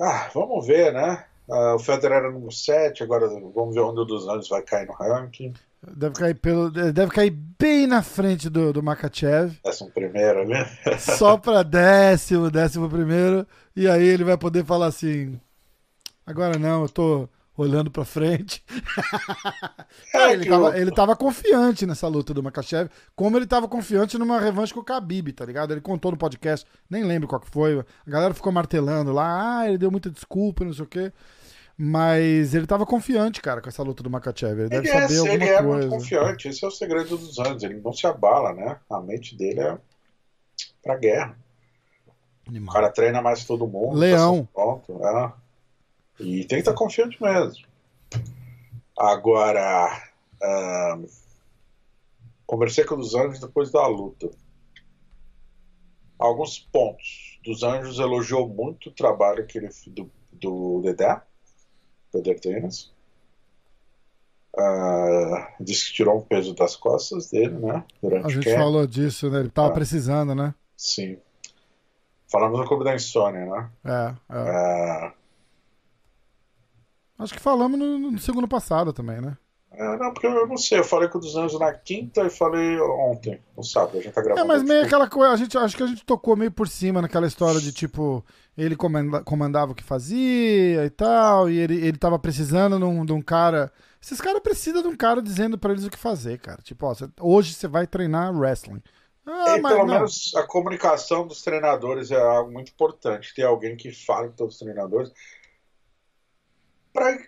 Ah, 0.00 0.30
vamos 0.32 0.66
ver, 0.66 0.92
né? 0.92 1.24
Ah, 1.50 1.74
o 1.74 1.78
Federer 1.78 2.18
era 2.18 2.30
número 2.30 2.52
7, 2.52 3.02
agora 3.02 3.26
vamos 3.28 3.74
ver 3.74 3.80
onde 3.80 4.00
o 4.00 4.04
dos 4.04 4.28
anos 4.28 4.48
vai 4.48 4.62
cair 4.62 4.86
no 4.86 4.92
ranking. 4.92 5.52
Deve 5.96 6.14
cair, 6.16 6.34
pelo, 6.34 6.70
deve 6.70 7.10
cair 7.12 7.30
bem 7.30 7.86
na 7.86 8.02
frente 8.02 8.50
do, 8.50 8.72
do 8.72 8.82
Makachev. 8.82 9.56
Décimo 9.64 9.90
primeiro 9.90 10.40
ali. 10.40 10.54
Só 10.98 11.36
pra 11.36 11.62
décimo, 11.62 12.50
décimo 12.50 12.88
primeiro. 12.88 13.46
E 13.76 13.88
aí 13.88 14.04
ele 14.04 14.24
vai 14.24 14.36
poder 14.36 14.64
falar 14.64 14.86
assim: 14.86 15.40
agora 16.26 16.58
não, 16.58 16.82
eu 16.82 16.88
tô 16.88 17.28
olhando 17.58 17.90
pra 17.90 18.04
frente. 18.06 18.64
É, 20.14 20.32
ele, 20.32 20.46
tava, 20.48 20.64
o- 20.70 20.74
ele 20.74 20.90
tava 20.90 21.16
confiante 21.16 21.84
nessa 21.86 22.06
luta 22.08 22.32
do 22.32 22.42
Makachev, 22.42 22.88
como 23.16 23.36
ele 23.36 23.46
tava 23.46 23.68
confiante 23.68 24.16
numa 24.18 24.38
revanche 24.40 24.72
com 24.72 24.80
o 24.80 24.84
Khabib, 24.84 25.32
tá 25.32 25.44
ligado? 25.44 25.72
Ele 25.72 25.80
contou 25.80 26.10
no 26.10 26.16
podcast, 26.16 26.66
nem 26.88 27.04
lembro 27.04 27.28
qual 27.28 27.40
que 27.40 27.50
foi. 27.50 27.78
A 28.06 28.10
galera 28.10 28.32
ficou 28.34 28.50
martelando 28.52 29.12
lá, 29.12 29.58
ah, 29.60 29.68
ele 29.68 29.78
deu 29.78 29.90
muita 29.90 30.10
desculpa, 30.10 30.64
não 30.64 30.72
sei 30.72 30.84
o 30.84 30.88
quê. 30.88 31.12
Mas 31.76 32.54
ele 32.54 32.66
tava 32.66 32.84
confiante, 32.86 33.40
cara, 33.40 33.60
com 33.60 33.68
essa 33.68 33.82
luta 33.82 34.02
do 34.02 34.10
Makachev. 34.10 34.60
Ele 34.60 34.68
deve 34.68 34.88
Ele 34.88 34.96
é, 34.96 35.00
saber 35.08 35.18
alguma 35.18 35.34
ele 35.34 35.44
é 35.44 35.62
coisa. 35.62 35.68
muito 35.68 35.88
confiante, 35.90 36.48
esse 36.48 36.64
é 36.64 36.68
o 36.68 36.70
segredo 36.72 37.16
dos 37.16 37.38
anos. 37.38 37.62
Ele 37.62 37.80
não 37.80 37.92
se 37.92 38.06
abala, 38.06 38.52
né? 38.54 38.76
A 38.90 39.00
mente 39.00 39.36
dele 39.36 39.60
é 39.60 39.78
pra 40.82 40.96
guerra. 40.96 41.36
O 42.46 42.50
Animal. 42.50 42.74
cara 42.74 42.90
treina 42.90 43.22
mais 43.22 43.40
que 43.42 43.46
todo 43.46 43.66
mundo. 43.66 43.96
Leão. 43.96 44.44
tá 44.44 44.48
Pronto, 44.62 45.00
é. 45.04 45.32
E 46.20 46.44
tem 46.44 46.58
que 46.58 46.68
estar 46.68 46.74
confiante 46.74 47.22
mesmo. 47.22 47.64
Agora, 48.98 50.02
conversei 52.46 52.84
com 52.84 52.94
o 52.94 52.98
dos 52.98 53.14
Anjos 53.14 53.40
depois 53.40 53.70
da 53.70 53.86
luta. 53.86 54.28
Alguns 56.18 56.58
pontos. 56.58 57.38
Dos 57.44 57.62
Anjos 57.62 57.98
elogiou 58.00 58.48
muito 58.48 58.88
o 58.88 58.92
trabalho 58.92 59.46
que 59.46 59.58
ele, 59.58 59.68
do, 59.86 60.10
do 60.32 60.80
Dedé, 60.82 61.22
Dedé 62.12 62.34
Tênis. 62.34 62.92
Ah, 64.58 65.54
disse 65.60 65.88
que 65.90 65.94
tirou 65.94 66.18
um 66.18 66.22
peso 66.22 66.52
das 66.54 66.74
costas 66.74 67.30
dele, 67.30 67.56
né? 67.58 67.84
Durante 68.02 68.26
A 68.26 68.28
gente 68.28 68.52
falou 68.56 68.84
disso, 68.88 69.30
né? 69.30 69.38
Ele 69.40 69.50
tava 69.50 69.68
Ah. 69.68 69.72
precisando, 69.72 70.34
né? 70.34 70.52
Sim. 70.76 71.18
Falamos 72.30 72.58
no 72.58 72.66
Clube 72.66 72.82
da 72.84 72.94
Insônia, 72.96 73.46
né? 73.46 73.70
É, 73.84 73.90
é. 73.90 74.14
Ah, 74.30 75.14
Acho 77.18 77.34
que 77.34 77.40
falamos 77.40 77.78
no, 77.78 77.98
no 77.98 78.18
segundo 78.18 78.46
passado 78.48 78.92
também, 78.92 79.20
né? 79.20 79.36
É, 79.70 79.96
não, 79.98 80.12
porque 80.12 80.26
eu 80.26 80.46
não 80.46 80.56
sei, 80.56 80.78
eu 80.78 80.84
falei 80.84 81.08
com 81.08 81.18
o 81.18 81.20
dos 81.20 81.36
Anjos 81.36 81.60
na 81.60 81.72
quinta 81.72 82.22
e 82.22 82.30
falei 82.30 82.80
ontem, 82.80 83.40
no 83.56 83.62
sábado, 83.62 83.98
a 83.98 84.00
gente 84.00 84.12
tá 84.12 84.22
gravando. 84.22 84.44
É, 84.44 84.48
mas 84.48 84.62
meio 84.62 84.82
aquela 84.84 85.08
coisa, 85.08 85.32
a 85.34 85.36
gente, 85.36 85.56
acho 85.58 85.76
que 85.76 85.82
a 85.82 85.86
gente 85.86 86.04
tocou 86.04 86.34
meio 86.36 86.50
por 86.50 86.66
cima 86.66 87.02
naquela 87.02 87.26
história 87.26 87.60
de 87.60 87.70
tipo, 87.70 88.24
ele 88.56 88.74
comanda- 88.74 89.22
comandava 89.22 89.72
o 89.72 89.74
que 89.74 89.84
fazia 89.84 90.84
e 90.84 90.90
tal, 90.90 91.50
e 91.50 91.58
ele, 91.58 91.74
ele 91.86 91.98
tava 91.98 92.18
precisando 92.18 92.78
de 92.78 92.84
um, 92.84 93.04
de 93.04 93.12
um 93.12 93.20
cara. 93.22 93.70
Esses 94.02 94.20
caras 94.20 94.40
precisam 94.40 94.80
de 94.82 94.88
um 94.88 94.96
cara 94.96 95.20
dizendo 95.20 95.58
pra 95.58 95.72
eles 95.72 95.84
o 95.84 95.90
que 95.90 95.98
fazer, 95.98 96.38
cara. 96.38 96.60
Tipo, 96.62 96.86
ó, 96.86 96.94
cê- 96.94 97.08
hoje 97.20 97.52
você 97.52 97.68
vai 97.68 97.86
treinar 97.86 98.34
wrestling. 98.36 98.82
Ah, 99.26 99.58
E 99.58 99.60
mas 99.60 99.74
pelo 99.74 99.86
não. 99.86 99.94
menos 99.94 100.32
a 100.34 100.42
comunicação 100.44 101.26
dos 101.26 101.42
treinadores 101.42 102.10
é 102.10 102.18
algo 102.20 102.50
muito 102.50 102.70
importante. 102.72 103.34
Ter 103.34 103.42
alguém 103.42 103.76
que 103.76 103.92
fale 103.92 104.28
com 104.28 104.34
todos 104.34 104.54
os 104.54 104.60
treinadores 104.60 105.12
para 106.98 107.18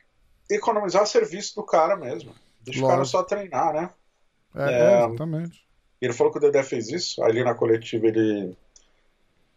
economizar 0.51 1.07
serviço 1.07 1.55
do 1.55 1.63
cara 1.63 1.97
mesmo. 1.97 2.35
Deixa 2.63 2.81
o 2.81 2.87
cara 2.87 2.99
Lógico. 2.99 3.19
só 3.19 3.23
treinar, 3.23 3.73
né? 3.73 3.91
É, 4.55 4.73
É, 4.73 5.07
exatamente. 5.07 5.65
Ele 6.01 6.13
falou 6.13 6.33
que 6.33 6.39
o 6.39 6.41
Dedé 6.41 6.63
fez 6.63 6.89
isso. 6.89 7.23
Ali 7.23 7.45
na 7.45 7.55
coletiva 7.55 8.07
ele 8.07 8.57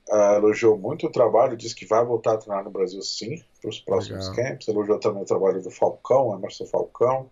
ah, 0.10 0.36
elogiou 0.36 0.78
muito 0.78 1.08
o 1.08 1.12
trabalho, 1.12 1.58
disse 1.58 1.74
que 1.74 1.86
vai 1.86 2.06
voltar 2.06 2.34
a 2.34 2.38
treinar 2.38 2.64
no 2.64 2.70
Brasil 2.70 3.02
sim, 3.02 3.44
para 3.60 3.70
os 3.70 3.80
próximos 3.80 4.30
Legal. 4.30 4.52
camps. 4.52 4.68
Elogiou 4.68 5.00
também 5.00 5.24
o 5.24 5.26
trabalho 5.26 5.62
do 5.62 5.72
Falcão, 5.72 6.36
Emerson 6.36 6.66
Falcão. 6.66 7.30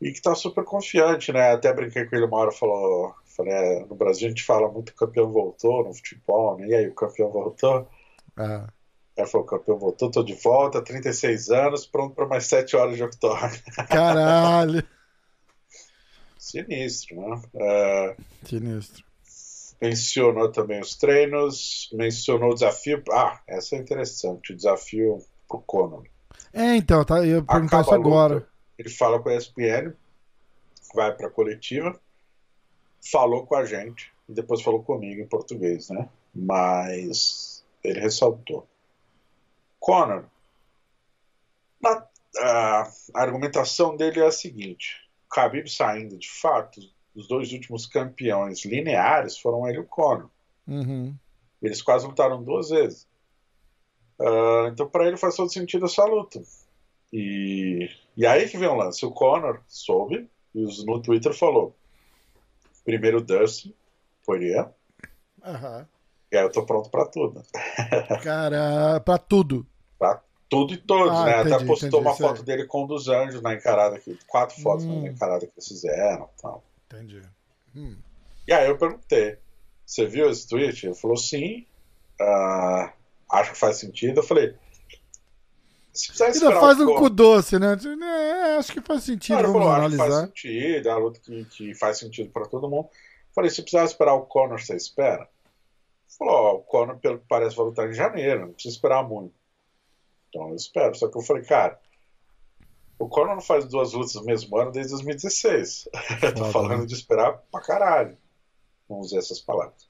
E 0.00 0.12
que 0.12 0.22
tá 0.22 0.34
super 0.36 0.62
confiante, 0.62 1.32
né? 1.32 1.52
Até 1.52 1.72
brinquei 1.72 2.04
com 2.04 2.14
ele 2.14 2.26
uma 2.26 2.36
hora, 2.36 2.52
falou, 2.52 3.12
falei, 3.24 3.52
é, 3.52 3.84
no 3.84 3.96
Brasil 3.96 4.26
a 4.26 4.30
gente 4.30 4.44
fala 4.44 4.70
muito 4.70 4.92
que 4.92 5.02
o 5.02 5.06
campeão 5.06 5.32
voltou 5.32 5.82
no 5.82 5.92
futebol, 5.92 6.56
né? 6.56 6.68
E 6.68 6.74
aí, 6.74 6.88
o 6.88 6.94
campeão 6.94 7.30
voltou? 7.30 7.88
É. 8.38 8.77
Aí 9.18 9.26
falou, 9.26 9.44
campeão 9.44 9.76
voltou, 9.76 10.08
tô 10.10 10.22
de 10.22 10.34
volta, 10.34 10.80
36 10.80 11.50
anos, 11.50 11.84
pronto 11.84 12.14
para 12.14 12.28
mais 12.28 12.46
7 12.46 12.76
horas 12.76 12.96
de 12.96 13.02
octógono. 13.02 13.52
Caralho. 13.88 14.82
Sinistro, 16.38 17.20
né? 17.20 17.42
É, 17.54 18.16
Sinistro. 18.44 19.04
mencionou 19.82 20.52
também 20.52 20.80
os 20.80 20.94
treinos, 20.94 21.90
mencionou 21.92 22.52
o 22.52 22.54
desafio. 22.54 23.02
Ah, 23.10 23.40
essa 23.48 23.74
é 23.74 23.80
interessante, 23.80 24.52
o 24.52 24.56
desafio 24.56 25.18
pro 25.48 25.58
Conor. 25.66 26.04
É, 26.52 26.76
então, 26.76 27.04
tá, 27.04 27.26
eu 27.26 27.44
perguntar 27.44 27.80
isso 27.80 27.90
luta, 27.90 28.08
agora. 28.08 28.48
Ele 28.78 28.88
fala 28.88 29.20
com 29.20 29.30
a 29.30 29.34
ESPN, 29.34 29.94
vai 30.94 31.12
pra 31.12 31.28
coletiva, 31.28 32.00
falou 33.10 33.44
com 33.44 33.56
a 33.56 33.64
gente 33.64 34.12
e 34.28 34.32
depois 34.32 34.62
falou 34.62 34.82
comigo 34.82 35.20
em 35.20 35.26
português, 35.26 35.90
né? 35.90 36.08
Mas 36.32 37.64
ele 37.82 37.98
ressaltou. 37.98 38.64
Conor, 39.78 40.24
na- 41.80 42.06
a, 42.38 42.82
a 43.14 43.20
argumentação 43.22 43.96
dele 43.96 44.20
é 44.20 44.26
a 44.26 44.32
seguinte: 44.32 45.00
Khabib 45.34 45.68
saindo, 45.68 46.16
de 46.18 46.30
fato, 46.30 46.80
os 47.14 47.26
dois 47.28 47.52
últimos 47.52 47.86
campeões 47.86 48.64
lineares 48.64 49.38
foram 49.38 49.66
ele 49.68 49.78
e 49.78 49.80
o 49.80 49.86
Conor. 49.86 50.30
Uhum. 50.66 51.14
Eles 51.62 51.82
quase 51.82 52.06
lutaram 52.06 52.42
duas 52.42 52.70
vezes. 52.70 53.06
Ah, 54.20 54.68
então, 54.72 54.88
para 54.88 55.06
ele 55.06 55.16
faz 55.16 55.34
todo 55.36 55.52
sentido 55.52 55.86
essa 55.86 56.04
luta. 56.04 56.42
E, 57.12 57.88
e 58.16 58.26
aí 58.26 58.48
que 58.48 58.58
vem 58.58 58.68
o 58.68 58.74
lance. 58.74 59.04
O 59.06 59.10
Conor 59.10 59.62
soube 59.66 60.28
e 60.54 60.62
os- 60.64 60.84
no 60.84 61.00
Twitter 61.00 61.32
falou: 61.32 61.74
primeiro 62.84 63.20
Dustin, 63.20 63.74
Poirier, 64.24 64.68
Aham. 65.42 65.88
E 66.30 66.36
aí 66.36 66.42
eu 66.44 66.50
tô 66.52 66.64
pronto 66.64 66.90
para 66.90 67.06
tudo. 67.06 67.42
Cara, 68.22 69.00
pra 69.00 69.18
tudo. 69.18 69.66
Pra 69.98 70.20
Tudo 70.48 70.72
e 70.72 70.76
todos, 70.78 71.16
Ah, 71.18 71.24
né? 71.24 71.40
entendi, 71.40 71.54
Até 71.54 71.64
postou 71.66 71.88
entendi, 71.88 72.04
uma 72.06 72.14
foto 72.16 72.42
dele 72.42 72.64
com 72.66 72.84
um 72.84 72.86
dos 72.86 73.08
anjos 73.08 73.42
na 73.42 73.54
encarada 73.54 73.98
que 73.98 74.18
quatro 74.26 74.60
fotos 74.62 74.84
Hum. 74.86 75.02
na 75.02 75.08
encarada 75.08 75.46
que 75.46 75.52
eles 75.54 75.68
fizeram, 75.68 76.28
e 76.38 76.42
tal. 76.42 76.64
Entendi. 76.86 77.22
Hum. 77.76 77.96
E 78.46 78.52
aí 78.52 78.66
eu 78.66 78.78
perguntei: 78.78 79.36
"Você 79.84 80.06
viu 80.06 80.30
esse 80.30 80.48
tweet?" 80.48 80.86
Ele 80.86 80.94
falou: 80.94 81.16
"Sim. 81.18 81.66
ah, 82.20 82.92
acho 83.32 83.52
que 83.52 83.58
faz 83.58 83.76
sentido." 83.76 84.20
Eu 84.20 84.22
falei: 84.24 84.54
"Se 85.92 86.08
precisar 86.08 86.26
Ainda 86.48 86.60
faz 86.60 86.80
um 86.80 86.94
cu 86.94 87.10
doce, 87.10 87.58
né? 87.58 87.76
É, 88.02 88.56
acho 88.56 88.72
que 88.72 88.80
faz 88.80 89.02
sentido, 89.04 89.42
Não, 89.42 89.52
vamos 89.52 89.66
falou, 89.66 89.72
acho 89.76 89.90
que 89.90 89.96
faz 89.96 90.10
analisar. 90.12 90.26
sentido, 90.28 90.88
é 90.88 90.92
uma 90.92 90.98
luta 91.00 91.20
que, 91.20 91.44
que 91.44 91.74
faz 91.74 91.98
sentido 91.98 92.30
pra 92.30 92.46
todo 92.46 92.68
mundo. 92.70 92.88
Falei, 93.34 93.50
se 93.50 93.60
precisar 93.62 93.84
esperar 93.84 94.14
o 94.14 94.22
Conor, 94.22 94.60
você 94.60 94.74
espera? 94.76 95.28
Falou, 96.16 96.34
ó, 96.34 96.54
o 96.54 96.62
Conor, 96.62 96.98
pelo 96.98 97.18
que 97.18 97.26
parece, 97.28 97.56
vai 97.56 97.66
lutar 97.66 97.88
em 97.88 97.94
janeiro, 97.94 98.46
não 98.46 98.52
precisa 98.52 98.74
esperar 98.74 99.06
muito. 99.06 99.34
Então 100.28 100.48
eu 100.48 100.54
espero. 100.54 100.94
Só 100.94 101.08
que 101.08 101.18
eu 101.18 101.22
falei, 101.22 101.42
cara, 101.44 101.78
o 102.98 103.08
Conor 103.08 103.34
não 103.34 103.42
faz 103.42 103.66
duas 103.66 103.92
lutas 103.92 104.14
no 104.14 104.24
mesmo 104.24 104.56
ano 104.56 104.72
desde 104.72 104.92
2016. 104.92 105.88
eu 106.22 106.34
tô 106.34 106.44
falando 106.46 106.86
de 106.86 106.94
esperar 106.94 107.32
pra 107.50 107.60
caralho. 107.60 108.16
Vamos 108.88 109.08
usar 109.08 109.18
essas 109.18 109.40
palavras. 109.40 109.88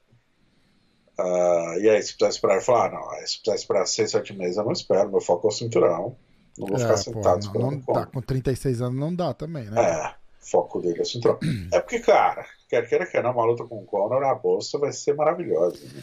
Ah, 1.18 1.74
e 1.80 1.88
aí, 1.88 2.02
se 2.02 2.16
precisar 2.16 2.28
esperar, 2.28 2.54
ele 2.54 2.64
falou, 2.64 2.82
ah, 2.82 2.90
não, 2.90 3.26
se 3.26 3.40
precisar 3.40 3.54
esperar 3.54 3.86
seis, 3.86 4.10
sete 4.10 4.32
meses, 4.32 4.56
eu 4.56 4.64
não 4.64 4.72
espero, 4.72 5.10
meu 5.10 5.20
foco 5.20 5.48
é 5.48 5.50
o 5.50 5.52
cinturão. 5.52 6.16
Não 6.56 6.66
vou 6.66 6.78
ficar 6.78 6.94
É, 6.94 6.96
pô, 6.96 7.02
sentado 7.02 7.32
não, 7.32 7.38
esperando 7.38 7.84
não 7.86 7.94
dá, 7.94 8.06
com 8.06 8.20
36 8.20 8.82
anos 8.82 8.98
não 8.98 9.14
dá 9.14 9.34
também, 9.34 9.64
né? 9.64 9.80
É, 9.80 10.14
foco 10.50 10.80
dele 10.80 10.98
é 10.98 11.02
o 11.02 11.04
cinturão. 11.04 11.38
É 11.72 11.80
porque, 11.80 12.00
cara, 12.00 12.44
quer 12.68 12.88
queira, 12.88 13.06
quer 13.06 13.22
não, 13.22 13.32
uma 13.32 13.44
luta 13.44 13.64
com 13.64 13.78
o 13.78 13.84
Conor, 13.84 14.22
a 14.24 14.34
bolsa 14.34 14.78
vai 14.78 14.92
ser 14.92 15.14
maravilhosa. 15.14 15.78
né? 15.84 16.02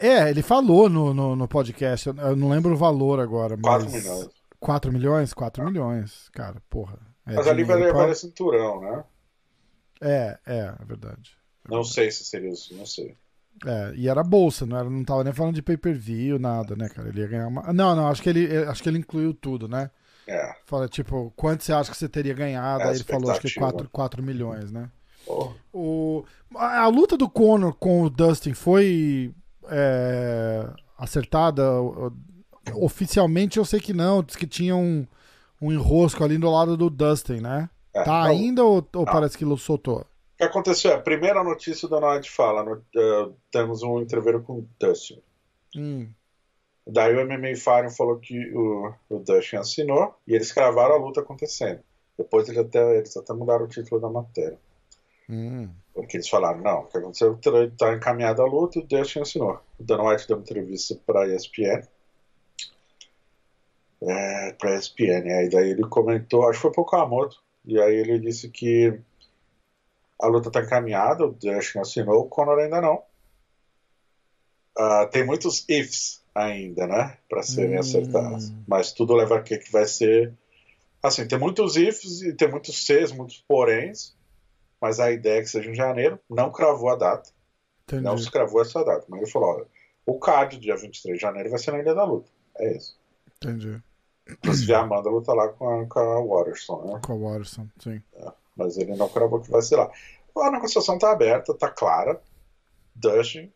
É, 0.00 0.06
é, 0.08 0.30
ele 0.30 0.42
falou 0.42 0.88
no, 0.88 1.12
no, 1.12 1.36
no 1.36 1.48
podcast, 1.48 2.06
eu- 2.08 2.36
não 2.36 2.48
lembro 2.50 2.72
o 2.72 2.76
valor 2.76 3.20
agora, 3.20 3.56
mas... 3.56 3.84
4 3.84 3.90
milhões. 3.90 4.28
4 4.60 4.92
milhões? 4.92 5.34
4 5.34 5.64
milhões, 5.64 6.28
cara, 6.30 6.62
porra. 6.70 6.98
É 7.26 7.34
Mas 7.34 7.46
ali 7.48 7.64
vai 7.64 7.76
pra- 7.78 7.86
levar 7.86 8.08
esse 8.10 8.22
cinturão, 8.22 8.80
né? 8.80 9.04
É, 10.00 10.38
é, 10.46 10.58
é 10.80 10.84
verdade. 10.84 11.36
Não 11.68 11.82
sei 11.82 12.10
se 12.10 12.24
seria 12.24 12.50
isso, 12.50 12.74
não 12.76 12.86
sei. 12.86 13.16
É, 13.64 13.92
e 13.96 14.08
era 14.08 14.22
bolsa, 14.22 14.66
não, 14.66 14.76
era, 14.78 14.88
não 14.90 15.02
tava 15.02 15.24
nem 15.24 15.32
falando 15.32 15.54
de 15.54 15.62
pay-per-view, 15.62 16.38
nada, 16.38 16.76
né, 16.76 16.88
cara? 16.88 17.08
Ele 17.08 17.20
ia 17.20 17.26
ganhar 17.26 17.48
uma... 17.48 17.72
Não, 17.72 17.96
não, 17.96 18.06
acho 18.08 18.22
que 18.22 18.28
ele, 18.28 18.54
acho 18.64 18.82
que 18.82 18.88
ele 18.88 18.98
incluiu 18.98 19.32
tudo, 19.34 19.66
né? 19.66 19.90
É, 20.26 20.54
Fala, 20.66 20.88
tipo, 20.88 21.32
quanto 21.36 21.62
você 21.62 21.72
acha 21.72 21.90
que 21.90 21.96
você 21.96 22.08
teria 22.08 22.34
ganhado? 22.34 22.82
É, 22.82 22.88
Aí 22.88 22.94
ele 22.96 23.04
falou, 23.04 23.30
acho 23.30 23.40
que 23.40 23.46
expectativa. 23.46 23.86
4, 23.86 23.90
4 23.90 24.22
milhões, 24.22 24.72
né? 24.72 24.90
porra. 25.24 25.54
O, 25.72 26.24
a, 26.54 26.82
a 26.82 26.88
luta 26.88 27.16
do 27.16 27.28
Conor 27.28 27.74
com 27.74 28.02
o 28.02 28.10
Dustin 28.10 28.54
foi 28.54 29.32
é, 29.68 30.66
acertada? 30.98 31.62
Oficialmente 32.74 33.58
eu 33.58 33.64
sei 33.64 33.78
que 33.80 33.92
não, 33.92 34.22
diz 34.22 34.34
que 34.36 34.46
tinha 34.46 34.74
um, 34.74 35.06
um 35.62 35.72
enrosco 35.72 36.24
ali 36.24 36.36
do 36.36 36.50
lado 36.50 36.76
do 36.76 36.90
Dustin, 36.90 37.40
né? 37.40 37.70
É, 37.94 38.02
Tá 38.02 38.24
não, 38.24 38.30
ainda 38.30 38.64
ou, 38.64 38.86
ou 38.94 39.04
parece 39.04 39.38
que 39.38 39.44
ele 39.44 39.56
soltou? 39.56 40.00
O 40.00 40.06
que 40.38 40.44
aconteceu 40.44 40.90
é, 40.90 40.94
a 40.96 41.00
primeira 41.00 41.42
notícia 41.42 41.88
da 41.88 41.98
Night 42.00 42.30
fala, 42.30 42.62
no- 42.62 42.82
eh, 42.94 43.28
temos 43.50 43.82
um 43.82 44.00
entreveiro 44.02 44.42
com 44.42 44.54
o 44.58 44.68
Dustin. 44.78 45.22
Hum, 45.74 46.08
Daí 46.86 47.14
o 47.16 47.26
MMA 47.26 47.56
Forum 47.56 47.90
falou 47.90 48.18
que 48.18 48.54
o, 48.54 48.94
o 49.08 49.18
Dustin 49.18 49.56
assinou 49.56 50.14
e 50.26 50.34
eles 50.34 50.52
cravaram 50.52 50.94
a 50.94 50.98
luta 50.98 51.20
acontecendo. 51.20 51.80
Depois 52.16 52.48
eles 52.48 52.60
até, 52.60 52.98
eles 52.98 53.16
até 53.16 53.32
mudaram 53.32 53.64
o 53.64 53.68
título 53.68 54.00
da 54.00 54.08
matéria. 54.08 54.56
hum, 55.28 55.68
Porque 55.92 56.16
eles 56.16 56.28
falaram, 56.28 56.60
não, 56.60 56.80
o 56.82 56.86
que 56.86 56.96
aconteceu 56.96 57.34
está 57.34 57.92
encaminhada 57.92 58.42
a 58.42 58.46
luta 58.46 58.78
e 58.78 58.82
o 58.82 58.86
Dustin 58.86 59.20
assinou. 59.20 59.60
O 59.78 59.82
Dana 59.82 60.04
White 60.04 60.28
deu 60.28 60.36
uma 60.36 60.42
entrevista 60.42 60.96
para 61.04 61.22
a 61.22 61.28
ESPN. 61.28 61.82
É, 64.02 64.52
para 64.52 64.70
a 64.70 64.74
ESPN. 64.76 65.28
Aí 65.32 65.48
daí 65.50 65.70
ele 65.70 65.88
comentou, 65.88 66.48
acho 66.48 66.58
que 66.58 66.62
foi 66.62 66.72
pro 66.72 66.84
Kamoto. 66.84 67.42
E 67.64 67.80
aí 67.80 67.96
ele 67.96 68.20
disse 68.20 68.48
que 68.48 68.96
a 70.20 70.28
luta 70.28 70.48
está 70.48 70.62
encaminhada, 70.62 71.26
o 71.26 71.32
Dustin 71.32 71.80
assinou, 71.80 72.20
o 72.20 72.28
Conor 72.28 72.60
ainda 72.60 72.80
não. 72.80 73.02
Ah, 74.78 75.08
tem 75.10 75.24
muitos 75.26 75.68
ifs 75.68 76.24
ainda, 76.36 76.86
né? 76.86 77.16
Para 77.28 77.42
serem 77.42 77.76
Hum. 77.76 77.80
acertados. 77.80 78.52
Mas 78.66 78.92
tudo 78.92 79.14
leva 79.14 79.38
a 79.38 79.42
que 79.42 79.58
que 79.58 79.72
vai 79.72 79.86
ser. 79.86 80.32
Assim, 81.02 81.26
tem 81.26 81.38
muitos 81.38 81.76
ifs 81.76 82.22
e 82.22 82.32
tem 82.34 82.50
muitos 82.50 82.84
Cs, 82.84 83.12
muitos 83.12 83.38
poréns. 83.48 84.14
Mas 84.80 85.00
a 85.00 85.10
ideia 85.10 85.38
é 85.38 85.42
que 85.42 85.48
seja 85.48 85.70
em 85.70 85.74
janeiro. 85.74 86.18
Não 86.28 86.50
cravou 86.52 86.90
a 86.90 86.96
data. 86.96 87.30
entendi. 87.84 88.02
Não 88.04 88.18
se 88.18 88.30
cravou 88.30 88.60
essa 88.60 88.84
data. 88.84 89.06
Mas 89.08 89.22
ele 89.22 89.30
falou: 89.30 89.48
olha, 89.56 89.66
o 90.04 90.18
card, 90.18 90.58
dia 90.58 90.76
23 90.76 91.16
de 91.16 91.22
janeiro, 91.22 91.50
vai 91.50 91.58
ser 91.58 91.70
na 91.72 91.78
Ilha 91.78 91.94
da 91.94 92.04
Luta. 92.04 92.30
É 92.58 92.76
isso. 92.76 92.98
Entendi. 93.36 93.80
Inclusive 94.28 94.74
a 94.74 94.80
Amanda 94.80 95.08
luta 95.08 95.32
lá 95.32 95.48
com 95.48 95.68
a, 95.82 95.86
com 95.86 95.98
a 96.00 96.20
Waterson, 96.20 96.82
né? 96.84 97.00
Com 97.04 97.12
o 97.14 97.30
Watson, 97.32 97.68
sim. 97.78 98.02
Mas 98.56 98.76
ele 98.76 98.96
não 98.96 99.08
cravou 99.08 99.40
que 99.40 99.50
vai 99.50 99.62
ser 99.62 99.76
lá. 99.76 99.90
A 100.38 100.50
negociação 100.50 100.98
tá 100.98 101.12
aberta, 101.12 101.54
tá 101.54 101.70
clara. 101.70 102.20
Dustin 102.94 103.52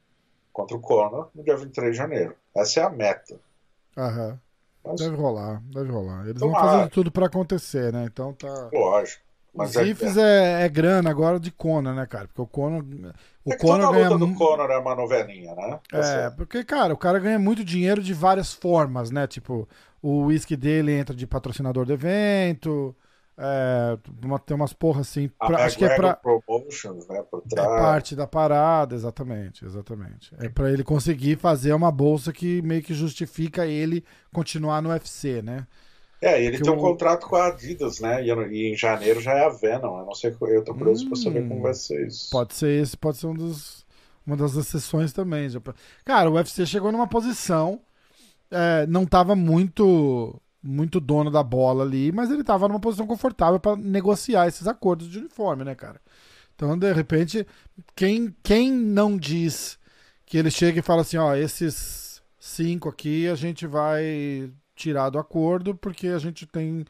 contra 0.52 0.76
o 0.76 0.80
Conor 0.80 1.28
no 1.34 1.42
dia 1.42 1.56
23 1.56 1.90
de 1.92 1.96
janeiro. 1.98 2.36
Essa 2.54 2.80
é 2.80 2.82
a 2.84 2.90
meta. 2.90 3.38
Aham. 3.96 4.38
Mas, 4.84 5.00
Deve 5.00 5.16
rolar, 5.16 5.60
deve 5.72 5.90
rolar. 5.90 6.26
Eles 6.26 6.40
vão 6.40 6.52
fazer 6.52 6.88
tudo 6.90 7.10
pra 7.12 7.26
acontecer, 7.26 7.92
né? 7.92 8.04
Então 8.04 8.32
tá. 8.32 8.70
lógico. 8.72 9.22
Mas 9.54 9.70
Os 9.70 9.76
é, 9.76 9.84
ifs 9.84 10.16
é, 10.16 10.62
é 10.64 10.68
grana 10.68 11.10
agora 11.10 11.38
de 11.40 11.50
Conor, 11.50 11.92
né, 11.94 12.06
cara? 12.06 12.28
Porque 12.28 12.40
o 12.40 12.46
Conor. 12.46 12.84
O 13.44 13.52
é 13.52 13.56
toda 13.56 13.90
ganha. 13.90 14.08
luta 14.08 14.26
do 14.26 14.72
é 14.72 14.78
uma 14.78 14.94
novelinha, 14.94 15.54
né? 15.54 15.80
Tá 15.90 15.98
É, 15.98 16.02
certo. 16.02 16.36
porque, 16.36 16.64
cara, 16.64 16.94
o 16.94 16.96
cara 16.96 17.18
ganha 17.18 17.38
muito 17.38 17.64
dinheiro 17.64 18.02
de 18.02 18.14
várias 18.14 18.52
formas, 18.54 19.10
né? 19.10 19.26
Tipo, 19.26 19.68
o 20.00 20.26
whisky 20.26 20.56
dele 20.56 20.92
entra 20.92 21.14
de 21.14 21.26
patrocinador 21.26 21.84
do 21.84 21.92
evento. 21.92 22.94
É, 23.42 23.96
uma- 24.22 24.38
tem 24.38 24.54
umas 24.54 24.74
porras 24.74 25.08
assim. 25.08 25.28
Pra- 25.38 25.64
acho 25.64 25.78
que 25.78 25.84
é 25.84 25.96
pra. 25.96 26.14
Promotions, 26.14 27.08
né? 27.08 27.22
Por 27.30 27.42
É 27.46 27.48
trás. 27.48 27.68
parte 27.82 28.14
da 28.14 28.26
parada, 28.26 28.94
exatamente, 28.94 29.64
exatamente. 29.64 30.34
É 30.38 30.48
pra 30.50 30.70
ele 30.70 30.84
conseguir 30.84 31.36
fazer 31.38 31.72
uma 31.72 31.90
bolsa 31.90 32.32
que 32.34 32.60
meio 32.60 32.82
que 32.82 32.92
justifica 32.92 33.64
ele 33.66 34.04
continuar 34.30 34.82
no 34.82 34.90
UFC, 34.90 35.40
né? 35.40 35.66
É, 36.22 36.42
ele 36.44 36.60
tem 36.60 36.70
um 36.70 36.76
o- 36.76 36.80
contrato 36.80 37.26
com 37.26 37.36
a 37.36 37.46
Adidas, 37.46 37.98
né? 37.98 38.22
E, 38.22 38.28
e 38.28 38.72
em 38.74 38.76
janeiro 38.76 39.22
já 39.22 39.32
é 39.32 39.46
a 39.46 39.48
Venom. 39.48 40.00
Eu 40.00 40.04
não 40.04 40.14
sei, 40.14 40.36
eu 40.38 40.62
tô 40.62 40.74
curioso 40.74 41.06
pra 41.08 41.16
saber 41.16 41.40
Hum, 41.42 41.48
como 41.48 41.62
vai 41.62 41.72
ser 41.72 42.06
isso. 42.06 42.28
Pode 42.30 42.52
ser 42.54 42.82
esse, 42.82 42.94
pode 42.94 43.16
ser 43.16 43.26
um 43.26 43.34
dos, 43.34 43.86
uma 44.26 44.36
das 44.36 44.54
exceções 44.54 45.14
também. 45.14 45.48
Cara, 46.04 46.28
o 46.30 46.34
UFC 46.34 46.66
chegou 46.66 46.92
numa 46.92 47.06
posição, 47.08 47.80
é, 48.50 48.86
não 48.86 49.06
tava 49.06 49.34
muito 49.34 50.38
muito 50.62 51.00
dono 51.00 51.30
da 51.30 51.42
bola 51.42 51.84
ali, 51.84 52.12
mas 52.12 52.30
ele 52.30 52.44
tava 52.44 52.68
numa 52.68 52.80
posição 52.80 53.06
confortável 53.06 53.58
pra 53.58 53.76
negociar 53.76 54.46
esses 54.46 54.66
acordos 54.66 55.08
de 55.08 55.18
uniforme, 55.18 55.64
né, 55.64 55.74
cara? 55.74 56.00
Então, 56.54 56.76
de 56.78 56.92
repente, 56.92 57.46
quem, 57.96 58.34
quem 58.42 58.70
não 58.70 59.16
diz 59.16 59.78
que 60.26 60.36
ele 60.36 60.50
chega 60.50 60.78
e 60.78 60.82
fala 60.82 61.00
assim, 61.02 61.16
ó, 61.16 61.34
esses 61.34 62.22
cinco 62.38 62.88
aqui 62.88 63.28
a 63.28 63.34
gente 63.34 63.66
vai 63.66 64.50
tirar 64.76 65.10
do 65.10 65.18
acordo 65.18 65.74
porque 65.74 66.08
a 66.08 66.18
gente 66.18 66.46
tem, 66.46 66.84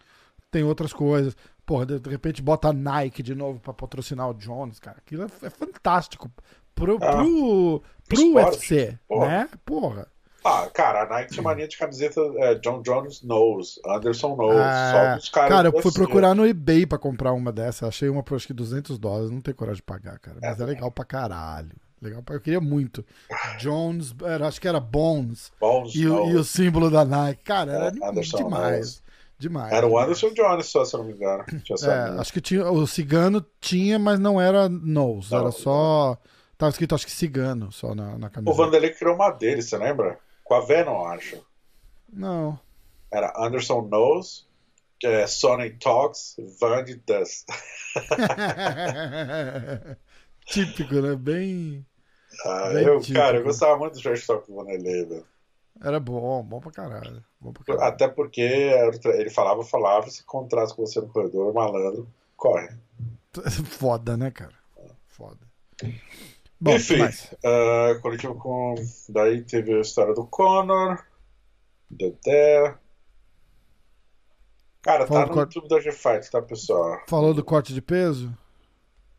tem 0.51 0.64
outras 0.64 0.93
coisas. 0.93 1.37
Porra, 1.64 1.87
de, 1.87 2.01
de 2.01 2.11
repente 2.11 2.43
bota 2.43 2.68
a 2.68 2.73
Nike 2.73 3.23
de 3.23 3.35
novo 3.35 3.61
pra 3.61 3.73
patrocinar 3.73 4.29
o 4.29 4.35
Jones, 4.35 4.81
cara. 4.81 4.99
Aquilo 4.99 5.23
é, 5.23 5.47
é 5.47 5.51
fantástico 5.51 6.29
pro, 6.75 6.97
Ah, 7.01 7.12
pro, 7.12 7.83
pro 8.09 8.21
esporte, 8.21 8.57
UFC, 8.57 8.99
porra. 9.07 9.27
né? 9.29 9.49
Porra. 9.64 10.09
Ah, 10.45 10.68
cara, 10.72 11.03
a 11.03 11.07
Nike 11.07 11.32
tinha 11.32 11.43
mania 11.43 11.68
de 11.68 11.76
camiseta 11.76 12.20
é, 12.38 12.55
John 12.57 12.82
Jones 12.82 13.22
knows, 13.22 13.78
Anderson 13.86 14.34
knows, 14.36 14.57
Ah, 14.57 14.93
só 15.11 15.16
dos 15.16 15.28
caras. 15.28 15.49
Cara, 15.51 15.68
eu 15.68 15.72
fui 15.72 15.82
UFC. 15.84 15.99
procurar 15.99 16.34
no 16.34 16.47
eBay 16.47 16.86
pra 16.86 16.99
comprar 16.99 17.32
uma 17.32 17.53
dessa. 17.53 17.86
Achei 17.86 18.09
uma 18.09 18.22
por 18.22 18.36
acho 18.36 18.47
que 18.47 18.53
200 18.55 18.99
dólares. 18.99 19.30
Não 19.30 19.41
tenho 19.41 19.57
coragem 19.57 19.76
de 19.76 19.82
pagar, 19.82 20.18
cara. 20.18 20.38
Mas 20.41 20.59
é, 20.59 20.62
É. 20.62 20.66
legal 20.66 20.91
pra 20.91 21.05
caralho. 21.05 21.72
Legal 22.01 22.22
pra... 22.22 22.34
Eu 22.36 22.41
queria 22.41 22.61
muito. 22.61 23.05
Jones, 23.59 24.14
era, 24.24 24.47
acho 24.49 24.61
que 24.61 24.66
era 24.68 24.80
Bones. 24.80 25.53
Bones 25.61 25.95
E, 25.95 26.07
o- 26.07 26.11
knows. 26.14 26.30
e 26.32 26.36
o 26.36 26.45
símbolo 26.45 26.91
da 26.91 27.05
Nike. 27.05 27.43
Cara, 27.45 27.72
era 27.72 27.84
É, 27.86 28.09
Anderson 28.09 28.36
demais. 28.38 28.76
knows. 28.76 29.03
Demais. 29.38 29.72
Era 29.72 29.86
o. 29.86 29.99
Anderson 29.99 30.30
Jones, 30.34 30.66
só 30.66 30.84
se 30.84 30.95
eu 30.95 30.99
não 31.01 31.07
me 31.07 31.14
engano. 31.14 31.45
É, 31.82 32.20
acho 32.20 32.32
que 32.32 32.41
tinha. 32.41 32.70
O 32.70 32.86
cigano 32.86 33.45
tinha, 33.61 33.99
mas 33.99 34.18
não 34.18 34.41
era. 34.41 34.68
Não, 34.68 35.20
era 35.32 35.51
só. 35.51 36.16
Tava 36.59 36.68
escrito, 36.70 36.95
acho 36.95 37.07
que 37.07 37.12
cigano, 37.12 37.72
só 37.72 37.95
na, 37.95 38.18
na 38.18 38.26
O 38.26 38.30
camisa. 38.30 38.53
Vanderlei 38.55 38.91
criou 38.91 39.14
uma 39.14 39.30
dele, 39.30 39.62
você 39.62 39.78
lembra? 39.78 40.18
Com 40.51 40.57
a 40.57 40.61
Venom, 40.63 41.05
acho. 41.05 41.41
Não. 42.13 42.59
Era 43.13 43.33
Anderson 43.37 43.83
knows, 43.83 44.49
é, 45.05 45.25
Sony 45.25 45.71
talks, 45.79 46.35
Vandy 46.61 46.97
does. 47.07 47.47
Típico, 50.47 50.95
né? 50.95 51.15
Bem. 51.15 51.87
Ah, 52.45 52.71
Bem 52.71 52.85
eu, 52.85 52.99
típico. 52.99 53.21
cara, 53.21 53.37
eu 53.37 53.45
gostava 53.45 53.79
muito 53.79 53.95
do 53.95 54.03
talk 54.03 54.45
do 54.49 54.57
Vanderlei, 54.57 55.05
velho. 55.05 55.27
Era 55.81 56.01
bom, 56.01 56.43
bom 56.43 56.59
pra 56.59 56.73
caralho. 56.73 57.25
Bom 57.41 57.53
pra 57.53 57.63
caralho. 57.63 57.87
Até 57.87 58.09
porque 58.09 58.41
ele 58.41 59.31
falava, 59.31 59.63
falava, 59.63 60.11
se 60.11 60.23
encontrasse 60.23 60.75
com 60.75 60.85
você 60.85 61.01
no 61.01 61.11
corredor, 61.11 61.55
malandro, 61.55 62.09
corre. 62.37 62.71
Foda, 63.79 64.17
né, 64.17 64.33
cara? 64.33 64.59
Foda. 65.07 65.47
Bom, 66.61 66.75
Enfim, 66.77 67.03
ah, 67.45 67.99
coletivo 68.03 68.35
com. 68.35 68.75
Daí 69.09 69.43
teve 69.43 69.75
a 69.75 69.81
história 69.81 70.13
do 70.15 70.27
Conor, 70.27 71.03
Dedé. 71.91 72.75
Cara, 74.83 75.07
Falou 75.07 75.23
tá 75.23 75.29
no 75.29 75.35
corte- 75.35 75.55
YouTube 75.57 75.69
da 75.69 75.81
G-Fight, 75.81 76.31
tá, 76.31 76.41
pessoal? 76.43 77.01
Falou 77.09 77.35
do 77.35 77.45
corte 77.45 77.73
de 77.75 77.81
peso? 77.83 78.37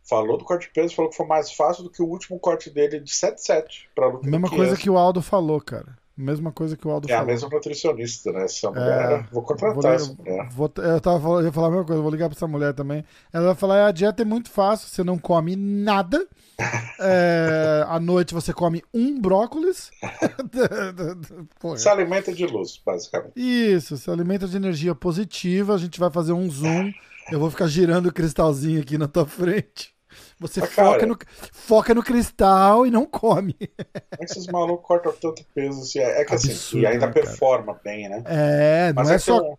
Falou 0.04 0.38
do 0.38 0.44
corte 0.44 0.68
de 0.68 0.74
peso, 0.74 0.96
falou 0.96 1.10
que 1.12 1.18
foi 1.18 1.26
mais 1.28 1.52
fácil 1.52 1.84
do 1.84 1.90
que 1.90 2.02
o 2.02 2.08
último 2.08 2.40
corte 2.40 2.70
dele 2.70 3.00
de 3.00 3.12
7-7 3.12 3.88
pra 3.96 4.08
luta 4.08 4.28
Mesma 4.30 4.50
coisa 4.50 4.64
500. 4.76 4.84
que 4.84 4.90
o 4.90 4.98
Aldo 4.98 5.22
falou, 5.22 5.62
cara. 5.62 5.98
Mesma 6.16 6.52
coisa 6.52 6.76
que 6.78 6.88
o 6.88 6.92
Aldo 6.92 7.10
É 7.10 7.14
a 7.14 7.18
falou. 7.20 7.32
mesma 7.32 7.50
nutricionista, 7.50 8.32
né? 8.32 8.44
Essa 8.44 8.70
mulher, 8.70 9.28
vou 9.32 9.42
contratar 9.44 9.82
Vou 9.82 9.92
essa 9.92 10.14
mulher. 10.14 10.50
vou- 10.52 10.72
eu 10.78 11.02
tava 11.02 11.28
eu 11.30 11.44
ia 11.46 11.52
falar 11.52 11.68
a 11.68 11.72
mesma 11.72 11.86
coisa, 11.86 12.02
vou 12.02 12.12
ligar 12.12 12.30
pra 12.30 12.36
essa 12.38 12.48
mulher 12.48 12.74
também. 12.74 13.04
Ela 13.34 13.46
vai 13.48 13.56
falar: 13.56 13.88
a 13.88 13.92
dieta 13.92 14.22
é 14.22 14.26
muito 14.26 14.50
fácil, 14.52 14.88
você 14.90 15.04
não 15.04 15.18
come 15.18 15.56
nada. 15.56 16.26
É, 17.04 17.84
à 17.88 18.00
noite 18.00 18.32
você 18.36 18.54
come 18.54 18.84
um 18.94 19.20
brócolis. 19.20 19.90
Se 21.76 21.90
alimenta 21.90 22.32
de 22.32 22.46
luz, 22.46 22.80
basicamente. 22.86 23.32
Isso, 23.36 23.98
se 23.98 24.10
alimenta 24.12 24.48
de 24.48 24.56
energia 24.58 24.94
positiva. 24.94 25.74
A 25.74 25.78
gente 25.78 26.00
vai 26.00 26.12
fazer 26.12 26.34
um 26.34 26.50
zoom. 26.50 26.92
Eu 27.32 27.40
vou 27.40 27.50
ficar 27.50 27.68
girando 27.68 28.08
o 28.10 28.14
cristalzinho 28.14 28.82
aqui 28.82 28.98
na 28.98 29.08
tua 29.08 29.26
frente. 29.26 29.94
Você 30.40 30.60
Mas, 30.60 30.70
foca, 30.72 31.00
cara- 31.00 31.06
no, 31.08 31.18
foca 31.52 31.94
no 31.94 32.04
cristal 32.04 32.86
e 32.88 32.92
não 32.92 33.06
come. 33.06 33.54
Como 33.54 33.70
é 34.12 34.18
que 34.18 34.24
esses 34.26 34.48
malucos 34.48 34.86
cortam 34.86 35.14
tanto 35.14 35.44
peso 35.54 35.82
assim? 35.82 36.00
É, 36.00 36.22
é 36.22 36.26
que 36.26 36.34
assim, 36.36 36.52
Absurdo, 36.52 36.84
e 36.84 36.86
ainda 36.86 37.08
né, 37.08 37.14
cara? 37.14 37.26
performa 37.26 37.80
bem, 37.84 38.10
né? 38.10 38.24
É, 38.26 38.94
Mas 38.94 39.08
não 39.08 39.16
é, 39.16 39.18
que 39.18 39.24
só. 39.24 39.40
tem 39.40 39.52
um, 39.52 39.58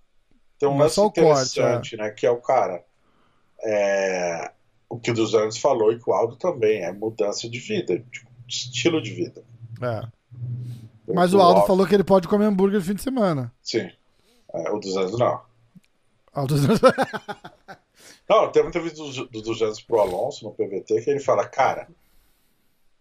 tem 0.58 0.68
um 0.68 0.76
é 0.76 0.78
lance 0.78 0.94
só 0.96 1.06
o 1.06 1.12
corte, 1.12 1.60
interessante, 1.60 1.96
né? 1.96 2.10
Que 2.10 2.26
é 2.26 2.30
o 2.30 2.40
cara. 2.40 2.84
é, 3.62 4.52
o 4.88 4.98
que 4.98 5.10
o 5.10 5.14
dos 5.14 5.34
anos 5.34 5.56
falou 5.58 5.92
e 5.92 5.98
que 5.98 6.08
o 6.08 6.12
Aldo 6.12 6.36
também, 6.36 6.82
é 6.82 6.92
mudança 6.92 7.48
de 7.48 7.58
vida, 7.58 7.98
de 7.98 8.26
estilo 8.46 9.00
de 9.00 9.12
vida. 9.14 9.42
é. 9.82 10.02
Mas 11.14 11.34
o 11.34 11.40
Aldo 11.40 11.66
falou 11.66 11.86
que 11.86 11.94
ele 11.94 12.04
pode 12.04 12.28
comer 12.28 12.46
hambúrguer 12.46 12.78
no 12.78 12.84
fim 12.84 12.94
de 12.94 13.02
semana. 13.02 13.52
Sim. 13.62 13.90
É, 14.54 14.70
o 14.70 14.78
dos 14.78 14.96
anos 14.96 15.18
não. 15.18 15.40
Aldo... 16.32 16.54
Não, 18.28 18.50
tem 18.50 18.62
uma 18.62 18.68
entrevista 18.68 19.02
do, 19.02 19.26
do 19.26 19.42
200 19.42 19.80
pro 19.82 20.00
Alonso 20.00 20.44
no 20.44 20.52
PVT 20.52 21.02
que 21.02 21.10
ele 21.10 21.20
fala, 21.20 21.46
cara, 21.46 21.88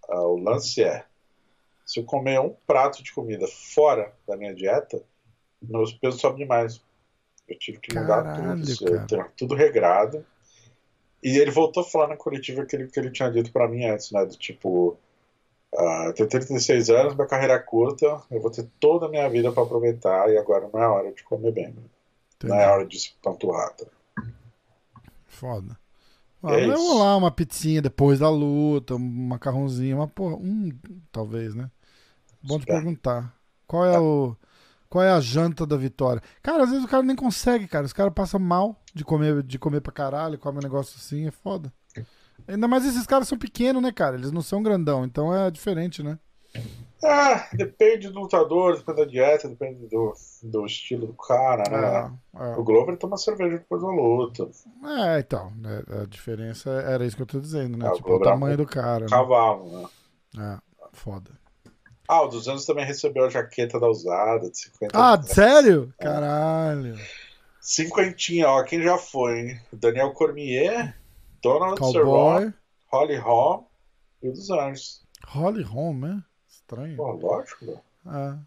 ah, 0.10 0.22
o 0.22 0.38
lance 0.38 0.84
é, 0.84 1.06
se 1.86 2.00
eu 2.00 2.06
comer 2.06 2.40
um 2.40 2.56
prato 2.66 3.04
de 3.04 3.14
comida 3.14 3.48
fora 3.48 4.14
da 4.28 4.36
minha 4.36 4.54
dieta, 4.54 5.02
meus 5.62 5.94
pesos 5.94 6.20
sobem 6.20 6.40
demais. 6.40 6.82
Eu 7.48 7.58
tive 7.58 7.80
que 7.80 7.94
mudar 7.94 8.24
Caralho, 8.24 8.66
tudo, 8.66 8.86
cara. 8.86 9.08
tenho 9.08 9.32
tudo 9.38 9.56
regrado. 9.56 10.26
E 11.22 11.38
ele 11.38 11.52
voltou 11.52 11.84
a 11.84 11.86
falar 11.86 12.08
na 12.08 12.18
coletiva 12.18 12.66
que 12.66 12.76
ele, 12.76 12.88
que 12.88 13.00
ele 13.00 13.12
tinha 13.12 13.30
dito 13.30 13.52
pra 13.52 13.68
mim 13.68 13.86
antes, 13.86 14.12
né, 14.12 14.26
do 14.26 14.36
tipo, 14.36 14.98
ah, 15.78 16.06
eu 16.08 16.14
tenho 16.14 16.30
36 16.30 16.90
anos, 16.90 17.14
minha 17.14 17.28
carreira 17.28 17.54
é 17.54 17.60
curta, 17.60 18.22
eu 18.32 18.42
vou 18.42 18.50
ter 18.50 18.68
toda 18.80 19.06
a 19.06 19.10
minha 19.10 19.30
vida 19.30 19.52
pra 19.52 19.64
aproveitar 19.64 20.32
e 20.32 20.38
agora 20.38 20.68
não 20.74 20.82
é 20.82 20.88
hora 20.88 21.12
de 21.12 21.24
comer 21.24 21.52
bem, 21.52 21.76
não 22.44 22.56
é 22.56 22.68
hora 22.68 22.86
de 22.86 23.00
se 23.00 23.14
panturrar. 23.22 23.72
tá? 23.76 23.86
Foda. 25.42 25.76
É 26.44 26.48
Ah, 26.48 26.50
vai 26.68 26.76
isso. 26.76 26.88
rolar 26.94 27.18
uma 27.18 27.32
pizzinha 27.32 27.82
depois 27.82 28.20
da 28.20 28.30
luta, 28.30 28.94
um 28.96 29.00
macarrãozinho, 29.00 29.98
uma 29.98 30.08
porra, 30.08 30.36
um, 30.36 30.70
talvez, 31.12 31.56
né? 31.56 31.70
Bom 32.44 32.58
te 32.58 32.62
Espero. 32.62 32.78
perguntar. 32.80 33.36
Qual 33.68 33.86
é 33.86 34.00
o 34.00 34.36
qual 34.88 35.04
é 35.04 35.12
a 35.12 35.20
janta 35.20 35.66
da 35.66 35.78
vitória? 35.78 36.22
Cara, 36.44 36.64
às 36.64 36.70
vezes 36.70 36.84
o 36.86 36.88
cara 36.88 37.02
nem 37.02 37.16
consegue, 37.16 37.68
cara. 37.68 37.86
Os 37.86 37.94
caras 37.94 38.14
passam 38.14 38.40
mal 38.40 38.80
de 38.94 39.04
comer 39.04 39.42
de 39.42 39.58
comer 39.58 39.82
pra 39.82 39.92
caralho, 39.92 40.38
come 40.38 40.60
um 40.60 40.62
negócio 40.62 40.96
assim, 40.98 41.26
é 41.28 41.32
foda. 41.32 41.74
Ainda 42.48 42.68
mais 42.68 42.86
esses 42.86 43.06
caras 43.08 43.28
são 43.28 43.38
pequenos, 43.38 43.82
né, 43.82 43.92
cara? 43.92 44.16
Eles 44.18 44.32
não 44.32 44.42
são 44.42 44.62
grandão, 44.62 45.06
então 45.06 45.34
é 45.34 45.50
diferente, 45.50 46.04
né? 46.04 46.20
Ah, 47.04 47.48
depende 47.54 48.10
do 48.10 48.20
lutador, 48.22 48.78
depende 48.78 49.00
da 49.00 49.06
dieta, 49.06 49.50
depende 49.50 49.88
do, 49.88 50.14
do 50.44 50.66
estilo 50.66 51.08
do 51.08 51.14
cara, 51.14 51.64
né? 51.70 52.14
É, 52.36 52.56
O 52.58 52.64
Glover 52.64 52.96
toma 52.98 53.18
cerveja 53.18 53.58
depois 53.58 53.82
da 53.82 53.88
luta. 53.88 54.50
é. 54.86 55.18
É, 55.18 55.20
então, 55.20 55.52
é, 55.66 56.02
a 56.04 56.06
diferença 56.06 56.70
era 56.70 57.04
isso 57.06 57.16
que 57.16 57.24
eu 57.24 57.28
tô 57.28 57.40
dizendo, 57.40 57.78
né? 57.78 57.88
É, 57.88 57.90
o 57.90 57.94
tipo, 57.94 58.08
o 58.08 58.10
Glover 58.10 58.28
é 58.28 58.32
tamanho 58.32 58.58
do 58.58 58.66
cara. 58.68 59.06
Né? 59.06 59.10
Cavalo, 59.10 59.82
né? 59.82 59.90
É, 60.38 60.58
foda. 60.94 61.32
Ah, 62.08 62.22
o 62.24 62.28
dos 62.28 62.48
anos 62.48 62.66
também 62.66 62.86
recebeu 62.86 63.26
a 63.26 63.30
jaqueta 63.30 63.80
da 63.80 63.88
usada 63.88 64.50
de 64.50 64.58
50 64.58 64.92
Ah, 64.94 65.22
sério? 65.24 65.94
Caralho. 66.00 66.96
Cinquentinha, 67.60 68.50
ó, 68.50 68.64
quem 68.64 68.82
já 68.82 68.98
foi, 68.98 69.40
hein? 69.40 69.62
Daniel 69.72 70.12
Cormier, 70.14 70.96
Donald 71.42 71.80
Cerrone, 71.92 72.52
Cowboy. 72.52 72.54
Holly 72.92 73.16
Holm 73.18 73.64
e 74.22 74.30
o 74.30 74.34
dos 74.34 74.50
Anjos. 74.50 75.02
Holly 75.28 75.64
Holm, 75.64 76.00
né? 76.00 76.24
Estranho. 76.72 76.96
Pô, 76.96 77.12
lógico. 77.12 77.84
É. 78.08 78.38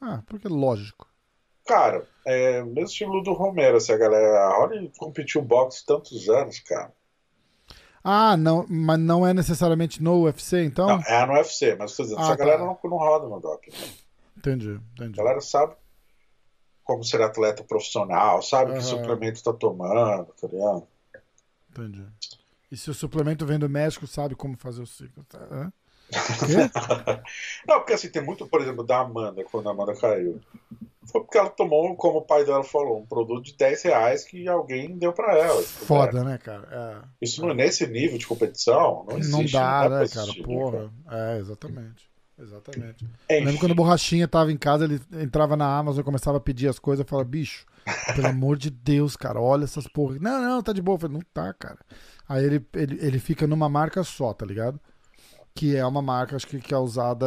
Ah, 0.00 0.22
porque 0.26 0.48
lógico. 0.48 1.06
Cara, 1.66 2.08
é 2.24 2.62
mesmo 2.62 2.80
estilo 2.84 3.22
do 3.22 3.32
Romero, 3.34 3.76
assim, 3.76 3.92
a 3.92 3.96
galera. 3.96 4.40
A 4.46 4.58
Holly 4.58 4.90
competiu 4.98 5.42
boxe 5.42 5.84
tantos 5.84 6.28
anos, 6.28 6.58
cara. 6.60 6.92
Ah, 8.02 8.36
não, 8.36 8.66
mas 8.68 8.98
não 8.98 9.24
é 9.24 9.32
necessariamente 9.32 10.02
no 10.02 10.22
UFC, 10.24 10.64
então? 10.64 10.88
Não, 10.88 11.00
é 11.06 11.24
no 11.26 11.34
UFC, 11.34 11.76
mas 11.76 11.94
tô 11.94 12.02
dizendo, 12.02 12.18
Ah, 12.18 12.22
essa 12.22 12.32
tá. 12.32 12.44
galera 12.44 12.64
não, 12.64 12.78
não 12.82 12.96
roda 12.96 13.28
no 13.28 13.38
doping. 13.38 13.70
né? 13.70 13.76
Entendi, 14.36 14.70
A 14.70 15.02
entendi. 15.02 15.18
galera 15.18 15.40
sabe 15.40 15.76
como 16.82 17.04
ser 17.04 17.22
atleta 17.22 17.62
profissional, 17.62 18.42
sabe 18.42 18.72
que 18.72 18.78
Aham. 18.78 18.88
suplemento 18.88 19.42
tá 19.44 19.52
tomando, 19.52 20.26
tá 20.32 20.48
ligado? 20.48 20.88
Entendi. 21.70 22.04
E 22.72 22.76
se 22.76 22.90
o 22.90 22.94
suplemento 22.94 23.46
vem 23.46 23.58
do 23.58 23.68
médico, 23.68 24.06
sabe 24.06 24.34
como 24.34 24.56
fazer 24.56 24.82
o 24.82 24.86
ciclo? 24.86 25.22
Tá? 25.28 25.72
Não, 27.66 27.76
porque 27.78 27.92
assim, 27.94 28.08
tem 28.10 28.22
muito, 28.22 28.46
por 28.46 28.60
exemplo, 28.60 28.84
da 28.84 29.00
Amanda, 29.00 29.42
quando 29.44 29.68
a 29.68 29.72
Amanda 29.72 29.94
caiu. 29.94 30.40
Foi 31.04 31.20
porque 31.20 31.36
ela 31.36 31.50
tomou, 31.50 31.94
como 31.96 32.18
o 32.18 32.22
pai 32.24 32.44
dela 32.44 32.62
falou, 32.62 33.00
um 33.00 33.06
produto 33.06 33.44
de 33.44 33.56
10 33.56 33.82
reais 33.82 34.24
que 34.24 34.46
alguém 34.48 34.96
deu 34.96 35.12
pra 35.12 35.36
ela. 35.36 35.60
tipo, 35.62 35.84
Foda, 35.84 36.22
né, 36.22 36.38
cara? 36.38 37.02
Isso 37.20 37.44
não, 37.44 37.52
nesse 37.54 37.86
nível 37.86 38.16
de 38.18 38.26
competição 38.26 39.04
não 39.08 39.16
É. 39.16 39.18
existe. 39.18 39.36
Não 39.54 39.60
dá, 39.60 39.80
pra 39.80 39.88
né, 40.00 40.08
cara? 40.08 40.22
assistir, 40.22 40.42
Porra. 40.44 40.90
É, 41.10 41.38
exatamente. 41.38 42.10
Exatamente. 42.38 43.04
Enfim, 43.30 43.44
Lembro 43.44 43.58
quando 43.60 43.72
o 43.72 43.74
Borrachinha 43.76 44.26
tava 44.26 44.50
em 44.50 44.56
casa, 44.56 44.84
ele 44.84 45.00
entrava 45.12 45.56
na 45.56 45.76
Amazon, 45.76 46.02
começava 46.04 46.38
a 46.38 46.40
pedir 46.40 46.68
as 46.68 46.78
coisas, 46.78 47.04
eu 47.04 47.08
falava, 47.08 47.28
bicho, 47.28 47.66
pelo 48.14 48.28
amor 48.28 48.56
de 48.56 48.70
Deus, 48.70 49.16
cara, 49.16 49.40
olha 49.40 49.64
essas 49.64 49.86
porra. 49.86 50.16
Não, 50.20 50.40
não, 50.40 50.62
tá 50.62 50.72
de 50.72 50.80
boa. 50.82 50.94
Eu 50.96 51.00
falei, 51.00 51.14
não 51.16 51.22
tá, 51.32 51.52
cara. 51.52 51.78
Aí 52.28 52.44
ele, 52.44 52.64
ele, 52.74 52.98
ele 53.04 53.18
fica 53.18 53.46
numa 53.46 53.68
marca 53.68 54.02
só, 54.02 54.32
tá 54.32 54.46
ligado? 54.46 54.80
Que 55.54 55.76
é 55.76 55.84
uma 55.86 56.00
marca, 56.02 56.34
acho 56.36 56.46
que, 56.46 56.58
que 56.60 56.72
é 56.72 56.78
usada. 56.78 57.26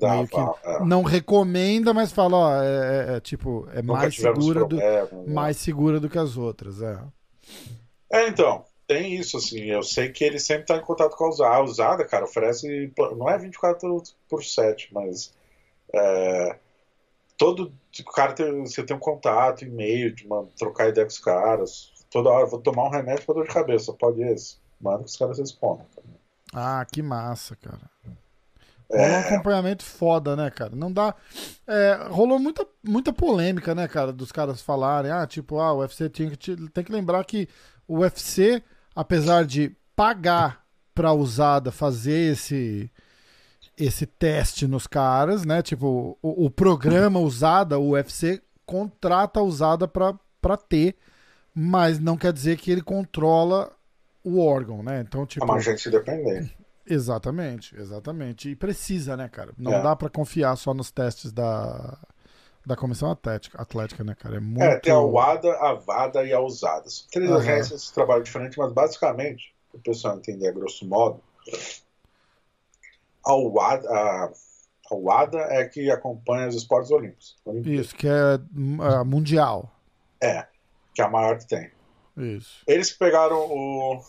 dá, 0.00 0.14
meio 0.16 0.28
que 0.28 0.36
é. 0.36 0.84
Não 0.84 1.02
recomenda, 1.02 1.94
mas 1.94 2.10
fala, 2.12 2.36
ó, 2.36 2.62
é, 2.62 2.66
é- 2.66 3.16
é, 3.16 3.20
tipo, 3.20 3.66
é 3.72 3.80
Nunca 3.80 4.00
mais 4.00 4.16
segura, 4.16 4.64
do, 4.64 4.76
né? 4.76 5.08
mais 5.28 5.56
segura 5.56 6.00
do 6.00 6.08
que 6.10 6.18
as 6.18 6.36
outras, 6.36 6.82
é. 6.82 6.98
É, 8.10 8.28
então, 8.28 8.64
tem 8.86 9.14
isso, 9.14 9.36
assim. 9.36 9.60
Eu 9.66 9.82
sei 9.82 10.10
que 10.10 10.24
ele 10.24 10.38
sempre 10.40 10.66
tá 10.66 10.76
em 10.76 10.80
contato 10.82 11.16
com 11.16 11.24
a 11.24 11.28
usada. 11.30 11.54
A 11.54 11.62
usada, 11.62 12.04
cara, 12.04 12.24
oferece. 12.24 12.92
Não 13.16 13.28
é 13.30 13.38
24 13.38 14.02
por 14.28 14.42
7, 14.44 14.88
mas. 14.92 15.32
É, 15.94 16.56
todo. 17.38 17.72
O 18.00 18.10
cara 18.12 18.32
tem, 18.32 18.60
você 18.66 18.82
tem 18.82 18.96
um 18.96 19.00
contato, 19.00 19.64
e-mail, 19.64 20.12
de 20.14 20.26
man- 20.26 20.46
trocar 20.58 20.88
ideia 20.88 21.06
com 21.06 21.12
os 21.12 21.18
caras. 21.20 21.92
Toda 22.10 22.30
hora, 22.30 22.46
vou 22.46 22.60
tomar 22.60 22.84
um 22.86 22.90
remédio 22.90 23.24
pra 23.24 23.34
dor 23.34 23.46
de 23.46 23.54
cabeça, 23.54 23.92
pode 23.92 24.22
esse. 24.22 24.56
Manda 24.80 25.04
que 25.04 25.10
os 25.10 25.16
caras 25.16 25.38
respondem. 25.38 25.86
Ah, 26.52 26.84
que 26.90 27.02
massa, 27.02 27.56
cara. 27.56 27.90
Rolou 28.90 29.08
um 29.08 29.20
acompanhamento 29.20 29.82
foda, 29.84 30.36
né, 30.36 30.50
cara? 30.50 30.76
Não 30.76 30.92
dá. 30.92 31.14
é, 31.66 32.08
rolou 32.10 32.38
muita, 32.38 32.66
muita 32.84 33.10
polêmica, 33.12 33.74
né, 33.74 33.88
cara, 33.88 34.12
dos 34.12 34.30
caras 34.30 34.60
falarem, 34.60 35.10
ah, 35.10 35.26
tipo, 35.26 35.58
ah, 35.58 35.72
o 35.72 35.78
UFC 35.78 36.10
tinha 36.10 36.30
que. 36.30 36.36
te- 36.36 36.68
Tem 36.70 36.84
que 36.84 36.92
lembrar 36.92 37.24
que 37.24 37.48
o 37.88 38.00
UFC, 38.00 38.62
apesar 38.94 39.46
de 39.46 39.74
pagar 39.96 40.62
pra 40.94 41.12
usada 41.12 41.72
fazer 41.72 42.32
esse 42.32 42.90
esse 43.78 44.04
teste 44.04 44.66
nos 44.68 44.86
caras, 44.86 45.46
né? 45.46 45.62
Tipo, 45.62 46.18
o, 46.20 46.44
o 46.46 46.50
programa 46.50 47.18
usada, 47.18 47.78
o 47.78 47.92
UFC 47.92 48.42
contrata 48.66 49.40
a 49.40 49.42
usada 49.42 49.88
pra, 49.88 50.14
pra 50.42 50.58
ter, 50.58 50.94
mas 51.54 51.98
não 51.98 52.16
quer 52.18 52.32
dizer 52.34 52.58
que 52.58 52.70
ele 52.70 52.82
controla 52.82 53.72
o 54.24 54.40
órgão, 54.44 54.82
né? 54.82 55.00
Então, 55.00 55.22
É 55.22 55.26
tipo. 55.26 55.44
uma 55.44 55.56
agência 55.56 55.88
independente. 55.88 56.56
Exatamente, 56.86 57.76
exatamente. 57.76 58.50
E 58.50 58.56
precisa, 58.56 59.16
né, 59.16 59.28
cara? 59.28 59.52
Não 59.56 59.72
É. 59.74 59.82
dá 59.82 59.94
pra 59.94 60.08
confiar 60.10 60.56
só 60.56 60.74
nos 60.74 60.90
testes 60.90 61.32
da, 61.32 61.96
da 62.66 62.76
comissão 62.76 63.10
atlética, 63.10 63.60
atlética, 63.60 64.02
né, 64.04 64.14
cara? 64.14 64.36
É 64.36 64.40
muito. 64.40 64.62
É, 64.62 64.78
tem 64.80 64.92
a 64.92 64.98
WADA, 64.98 65.52
a 65.60 65.74
VADA 65.74 66.24
e 66.24 66.32
a 66.32 66.40
USADA. 66.40 66.88
São 66.88 67.06
três 67.10 67.30
agências 67.30 67.88
que 67.88 67.94
trabalham 67.94 68.22
diferente, 68.22 68.58
mas 68.58 68.72
basicamente, 68.72 69.54
para 69.70 69.78
o 69.78 69.82
pessoal 69.82 70.16
entender 70.16 70.48
a 70.48 70.52
grosso 70.52 70.86
modo, 70.86 71.20
a 73.24 73.34
WADA, 73.34 73.88
a, 73.88 74.30
a 74.30 75.54
é 75.54 75.64
que 75.66 75.90
acompanha 75.90 76.48
os 76.48 76.54
esportes 76.54 76.90
olímpicos. 76.90 77.36
Isso, 77.64 77.94
que 77.94 78.06
é 78.06 78.34
uh, 78.36 79.04
mundial. 79.04 79.72
É, 80.20 80.46
que 80.94 81.00
é 81.00 81.04
a 81.04 81.08
maior 81.08 81.38
que 81.38 81.46
tem. 81.46 81.70
Isso. 82.16 82.62
Eles 82.66 82.90
pegaram 82.92 83.38
o. 83.38 84.02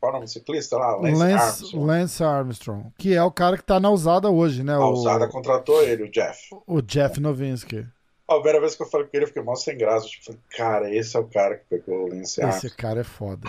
Qual 0.00 0.08
é 0.08 0.10
o 0.10 0.12
nome 0.14 0.24
do 0.26 0.30
ciclista 0.30 0.76
lá? 0.78 0.96
Lance, 0.96 1.12
Lance, 1.18 1.34
Armstrong. 1.34 1.86
Lance 1.86 2.24
Armstrong, 2.24 2.92
que 2.98 3.14
é 3.14 3.22
o 3.22 3.30
cara 3.30 3.56
que 3.58 3.62
tá 3.64 3.78
na 3.78 3.90
usada 3.90 4.30
hoje, 4.30 4.62
né? 4.64 4.74
A 4.74 4.78
O, 4.80 4.92
usada 4.92 5.28
contratou 5.28 5.82
ele, 5.82 6.04
o 6.04 6.10
Jeff. 6.10 6.48
o 6.66 6.80
Jeff 6.80 7.20
Novinsky. 7.20 7.86
A 8.26 8.34
primeira 8.34 8.60
vez 8.60 8.74
que 8.76 8.82
eu 8.82 8.86
falei 8.88 9.06
com 9.08 9.16
ele, 9.16 9.24
eu 9.24 9.28
fiquei 9.28 9.42
mal 9.42 9.56
sem 9.56 9.76
graça. 9.76 10.06
Tipo, 10.06 10.24
falei, 10.26 10.40
cara, 10.56 10.94
esse 10.94 11.16
é 11.16 11.20
o 11.20 11.26
cara 11.28 11.56
que 11.56 11.64
pegou 11.68 12.04
o 12.04 12.08
Lance 12.08 12.22
Esse 12.40 12.42
Armstrong. 12.42 12.76
cara 12.76 13.00
é 13.00 13.04
foda. 13.04 13.48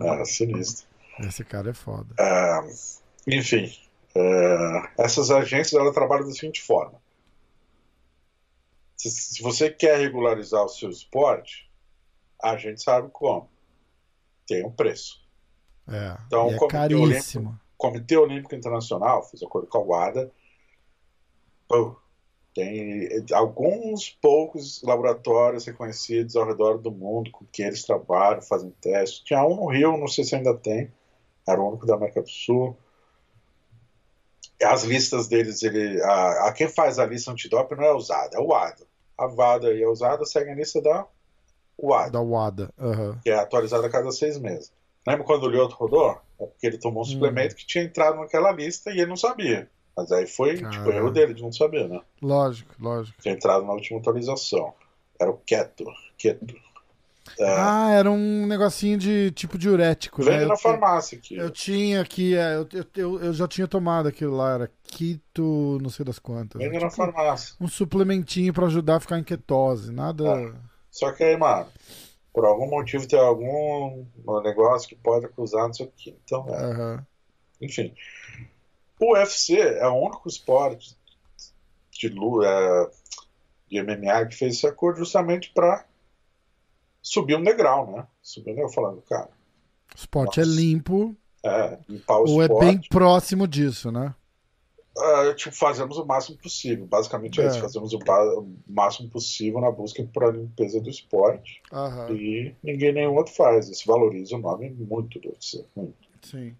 Ah, 0.00 0.24
sinistro. 0.24 0.86
Esse 1.20 1.44
cara 1.44 1.70
é 1.70 1.74
foda. 1.74 2.14
Ah, 2.18 2.62
enfim, 3.26 3.70
é, 4.14 4.88
essas 4.98 5.30
agências 5.30 5.78
ela 5.78 5.92
trabalham 5.92 6.26
da 6.26 6.32
seguinte 6.32 6.62
forma: 6.62 6.94
se, 8.96 9.10
se 9.10 9.42
você 9.42 9.68
quer 9.70 9.98
regularizar 9.98 10.64
o 10.64 10.68
seu 10.68 10.88
esporte, 10.88 11.69
a 12.42 12.56
gente 12.56 12.82
sabe 12.82 13.08
como. 13.12 13.48
Tem 14.46 14.64
um 14.64 14.70
preço. 14.70 15.20
É. 15.88 16.16
Então, 16.26 16.50
e 16.50 16.54
é 16.54 16.58
Comitê 16.58 16.76
caríssimo. 16.76 17.50
O 17.50 17.76
Comitê 17.76 18.16
Olímpico 18.16 18.54
Internacional 18.54 19.22
fez 19.24 19.42
acordo 19.42 19.68
com 19.68 19.78
a 19.78 19.82
WADA. 19.82 20.32
Tem 22.54 23.08
alguns 23.32 24.10
poucos 24.20 24.82
laboratórios 24.82 25.64
reconhecidos 25.64 26.34
ao 26.34 26.46
redor 26.46 26.78
do 26.78 26.90
mundo 26.90 27.30
com 27.30 27.44
que 27.46 27.62
eles 27.62 27.84
trabalham, 27.84 28.42
fazem 28.42 28.70
testes. 28.80 29.20
Tinha 29.20 29.46
um 29.46 29.56
no 29.56 29.70
Rio, 29.70 29.96
não 29.96 30.08
sei 30.08 30.24
se 30.24 30.34
ainda 30.34 30.56
tem. 30.56 30.92
Era 31.46 31.60
o 31.60 31.68
único 31.68 31.86
da 31.86 31.94
América 31.94 32.22
do 32.22 32.28
Sul. 32.28 32.76
As 34.62 34.82
listas 34.82 35.28
deles, 35.28 35.62
ele, 35.62 36.02
a, 36.02 36.48
a 36.48 36.52
quem 36.52 36.68
faz 36.68 36.98
a 36.98 37.06
lista 37.06 37.30
antidoping 37.30 37.76
não 37.76 37.84
é 37.84 37.94
usada, 37.94 38.36
é 38.36 38.40
o 38.40 38.48
WADA. 38.48 38.84
A 39.16 39.26
WADA 39.26 39.72
e 39.72 39.82
a 39.82 39.88
usada 39.88 40.24
seguem 40.26 40.52
a 40.52 40.56
lista 40.56 40.82
da 40.82 41.06
WADA, 41.82 42.10
Da 42.10 42.20
WADA. 42.20 42.70
aham. 42.78 43.18
que 43.22 43.30
é 43.30 43.34
atualizada 43.38 43.86
a 43.86 43.90
cada 43.90 44.10
seis 44.12 44.38
meses. 44.38 44.72
Lembra 45.06 45.24
quando 45.24 45.44
o 45.44 45.48
Lioto 45.48 45.74
rodou? 45.76 46.10
É 46.38 46.44
porque 46.46 46.66
ele 46.66 46.78
tomou 46.78 47.02
um 47.02 47.06
suplemento 47.06 47.54
que 47.54 47.66
tinha 47.66 47.84
entrado 47.84 48.18
naquela 48.18 48.50
lista 48.52 48.90
e 48.90 48.94
ele 48.98 49.06
não 49.06 49.16
sabia. 49.16 49.68
Mas 49.96 50.12
aí 50.12 50.26
foi 50.26 50.54
tipo, 50.56 50.90
erro 50.90 51.10
dele 51.10 51.34
de 51.34 51.42
não 51.42 51.52
saber, 51.52 51.88
né? 51.88 52.00
Lógico, 52.22 52.74
lógico. 52.78 53.20
Tinha 53.20 53.34
entrado 53.34 53.64
na 53.64 53.72
última 53.72 53.98
atualização. 53.98 54.72
Era 55.18 55.30
o 55.30 55.36
Keto. 55.38 55.84
Keto. 56.16 56.54
É, 57.38 57.44
Ah, 57.54 57.90
era 57.92 58.10
um 58.10 58.46
negocinho 58.46 58.96
de 58.98 59.30
tipo 59.32 59.56
diurético, 59.58 60.22
né? 60.24 60.30
vende 60.32 60.42
Eu 60.44 60.48
na 60.48 60.56
te- 60.56 60.62
farmácia 60.62 61.18
aqui. 61.18 61.36
Eu 61.36 61.50
tinha 61.50 62.00
aqui, 62.00 62.34
é, 62.36 62.56
eu, 62.56 62.68
eu- 62.72 62.86
eu, 62.96 63.20
eu 63.24 63.32
já 63.34 63.46
tinha 63.46 63.68
tomado 63.68 64.08
aquilo 64.08 64.36
lá, 64.36 64.54
era 64.54 64.70
quito, 64.82 65.78
não 65.82 65.90
sei 65.90 66.04
das 66.04 66.18
quantas. 66.18 66.60
Vende 66.60 66.76
Era 66.76 66.84
na 66.86 66.90
tipo 66.90 67.02
farmácia. 67.02 67.54
um 67.60 67.68
suplementinho 67.68 68.52
pra 68.52 68.66
ajudar 68.66 68.96
a 68.96 69.00
ficar 69.00 69.18
em 69.18 69.24
ketose, 69.24 69.92
nada. 69.92 70.24
Só 70.90 71.12
que 71.12 71.22
aí, 71.22 71.36
mano, 71.36 71.70
por 72.32 72.44
algum 72.44 72.68
motivo 72.68 73.06
tem 73.06 73.18
algum 73.18 74.04
negócio 74.42 74.88
que 74.88 74.96
pode 74.96 75.26
acusar, 75.26 75.66
não 75.66 75.74
sei 75.74 75.86
o 75.86 75.92
quê. 75.96 76.14
Então, 76.24 76.46
é. 76.48 76.64
Aham. 76.64 77.06
Enfim. 77.60 77.94
O 78.98 79.12
UFC 79.14 79.58
é 79.58 79.86
o 79.88 79.94
único 79.94 80.28
esporte 80.28 80.96
de, 81.92 82.08
lu- 82.08 82.42
é, 82.44 82.90
de 83.68 83.82
MMA 83.82 84.26
que 84.26 84.36
fez 84.36 84.56
esse 84.56 84.66
acordo 84.66 84.98
justamente 84.98 85.50
para 85.54 85.84
subir 87.02 87.36
um 87.36 87.42
degrau, 87.42 87.90
né? 87.90 88.06
Subir 88.22 88.50
um 88.50 88.54
degrau 88.54 88.72
falando, 88.72 89.02
cara, 89.02 89.30
O 89.94 89.96
esporte 89.96 90.40
é 90.40 90.44
Nossa. 90.44 90.56
limpo, 90.60 91.16
é, 91.44 91.78
limpar 91.88 92.18
o 92.18 92.28
ou 92.28 92.42
é 92.42 92.46
esporte. 92.46 92.66
bem 92.66 92.80
próximo 92.88 93.48
disso, 93.48 93.90
né? 93.90 94.14
É, 95.02 95.34
tipo, 95.34 95.54
fazemos 95.54 95.98
o 95.98 96.04
máximo 96.04 96.38
possível. 96.38 96.86
Basicamente 96.86 97.40
é, 97.40 97.44
É. 97.44 97.48
isso, 97.48 97.60
fazemos 97.60 97.92
o, 97.92 97.98
o 97.98 98.56
máximo 98.68 99.08
possível 99.08 99.60
na 99.60 99.70
busca 99.70 100.02
para 100.12 100.28
a 100.28 100.32
limpeza 100.32 100.80
do 100.80 100.90
esporte. 100.90 101.62
Aham. 101.72 102.12
E 102.12 102.54
ninguém 102.62 102.92
nenhum 102.92 103.14
outro 103.14 103.34
faz. 103.34 103.68
Isso 103.68 103.84
valoriza 103.86 104.36
o 104.36 104.40
nome 104.40 104.70
muito 104.70 105.18
do 105.18 105.28
UFC. 105.28 105.64
Muito. 105.74 106.08
Sim. 106.22 106.54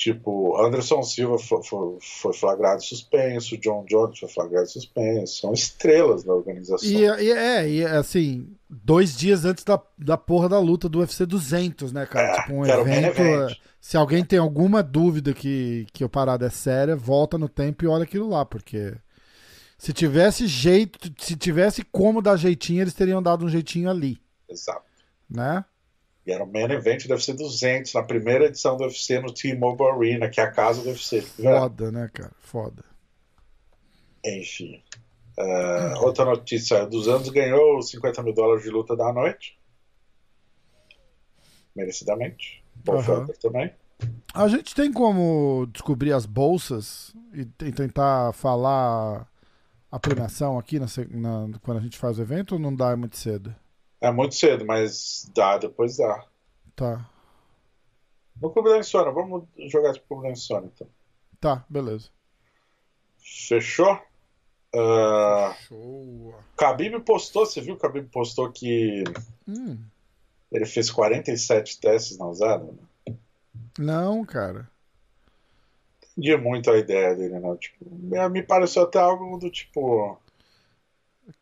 Tipo, 0.00 0.56
Anderson 0.58 1.02
Silva 1.02 1.38
fo- 1.38 1.62
fo- 1.62 1.98
foi 2.00 2.32
flagrado 2.32 2.82
suspenso, 2.82 3.58
John 3.58 3.84
Jones 3.86 4.18
foi 4.18 4.30
flagrado 4.30 4.66
suspenso. 4.66 5.40
São 5.42 5.52
estrelas 5.52 6.24
da 6.24 6.32
organização. 6.32 6.88
E, 6.88 7.02
e 7.02 7.30
é, 7.30 7.68
e 7.68 7.84
assim, 7.84 8.48
dois 8.66 9.14
dias 9.14 9.44
antes 9.44 9.62
da, 9.62 9.78
da 9.98 10.16
porra 10.16 10.48
da 10.48 10.58
luta 10.58 10.88
do 10.88 11.00
UFC 11.00 11.26
200, 11.26 11.92
né, 11.92 12.06
cara? 12.06 12.28
É, 12.28 12.40
tipo, 12.40 12.54
um 12.54 12.60
o 12.60 12.66
evento. 12.66 13.20
event. 13.20 13.58
Se 13.78 13.94
alguém 13.98 14.24
tem 14.24 14.38
alguma 14.38 14.82
dúvida 14.82 15.34
que, 15.34 15.86
que 15.92 16.02
a 16.02 16.08
parada 16.08 16.46
é 16.46 16.50
séria, 16.50 16.96
volta 16.96 17.36
no 17.36 17.46
tempo 17.46 17.84
e 17.84 17.86
olha 17.88 18.04
aquilo 18.04 18.26
lá, 18.30 18.42
porque 18.46 18.94
se 19.76 19.92
tivesse 19.92 20.46
jeito, 20.46 21.12
se 21.22 21.36
tivesse 21.36 21.82
como 21.84 22.22
dar 22.22 22.38
jeitinho, 22.38 22.80
eles 22.80 22.94
teriam 22.94 23.22
dado 23.22 23.44
um 23.44 23.50
jeitinho 23.50 23.90
ali, 23.90 24.18
Exato. 24.48 24.80
né? 25.28 25.62
E 26.30 26.32
era 26.32 26.44
o 26.44 26.46
main 26.46 26.70
event 26.70 27.08
do 27.08 27.12
UFC 27.12 27.32
200, 27.32 27.92
na 27.92 28.04
primeira 28.04 28.44
edição 28.44 28.76
do 28.76 28.84
UFC 28.84 29.18
no 29.18 29.34
T-Mobile 29.34 29.90
Arena, 29.90 30.28
que 30.28 30.40
é 30.40 30.44
a 30.44 30.50
casa 30.52 30.80
do 30.80 30.88
UFC. 30.88 31.22
Foda, 31.22 31.90
né, 31.90 32.08
cara? 32.14 32.30
Foda. 32.38 32.84
Enfim. 34.24 34.80
É, 35.36 35.94
outra 35.98 36.24
notícia: 36.24 36.86
dos 36.86 37.08
anos 37.08 37.28
ganhou 37.30 37.78
os 37.78 37.90
50 37.90 38.22
mil 38.22 38.32
dólares 38.32 38.62
de 38.62 38.70
luta 38.70 38.94
da 38.94 39.12
noite. 39.12 39.58
Merecidamente. 41.74 42.62
Paul. 42.84 43.02
Felder 43.02 43.36
também. 43.38 43.72
A 44.32 44.46
gente 44.46 44.72
tem 44.72 44.92
como 44.92 45.66
descobrir 45.72 46.12
as 46.12 46.26
bolsas 46.26 47.12
e, 47.34 47.44
tentar 47.72 48.32
falar 48.34 49.26
a 49.90 49.98
premiação 49.98 50.56
aqui 50.60 50.78
na 50.78 50.86
na- 51.10 51.58
quando 51.60 51.78
a 51.78 51.82
gente 51.82 51.98
faz 51.98 52.20
o 52.20 52.22
evento 52.22 52.52
ou 52.52 52.58
não 52.60 52.72
dá 52.72 52.96
muito 52.96 53.16
cedo? 53.16 53.52
É 54.00 54.10
muito 54.10 54.34
cedo, 54.34 54.64
mas 54.64 55.30
dá, 55.34 55.58
depois 55.58 55.96
dá. 55.96 56.24
Tá. 56.74 57.08
No 58.40 58.50
Clube 58.50 58.70
da 58.70 58.78
Insônia, 58.78 59.12
vamos 59.12 59.44
jogar 59.70 59.92
de 59.92 60.00
Clube 60.00 60.22
da 60.22 60.30
Insônia 60.30 60.70
então. 60.74 60.88
Tá, 61.38 61.64
beleza. 61.68 62.08
Fechou? 63.18 64.00
Ah, 64.74 65.54
Show. 65.66 66.34
Khabib 66.56 67.00
postou, 67.00 67.44
você 67.44 67.60
viu? 67.60 67.74
O 67.74 67.78
Khabib 67.78 68.08
postou 68.10 68.50
que 68.50 69.04
Hum, 69.46 69.78
ele 70.50 70.64
fez 70.64 70.90
47 70.90 71.80
testes 71.80 72.18
na 72.18 72.26
usada. 72.26 72.64
Né? 72.64 73.16
não, 73.78 74.24
cara. 74.24 74.70
Entendi 76.12 76.36
muito 76.36 76.70
a 76.70 76.78
ideia 76.78 77.14
dele, 77.14 77.38
né? 77.38 77.56
Tipo, 77.56 77.84
me 78.30 78.42
pareceu 78.42 78.82
até 78.82 78.98
algo 78.98 79.38
do 79.38 79.50
tipo. 79.50 80.18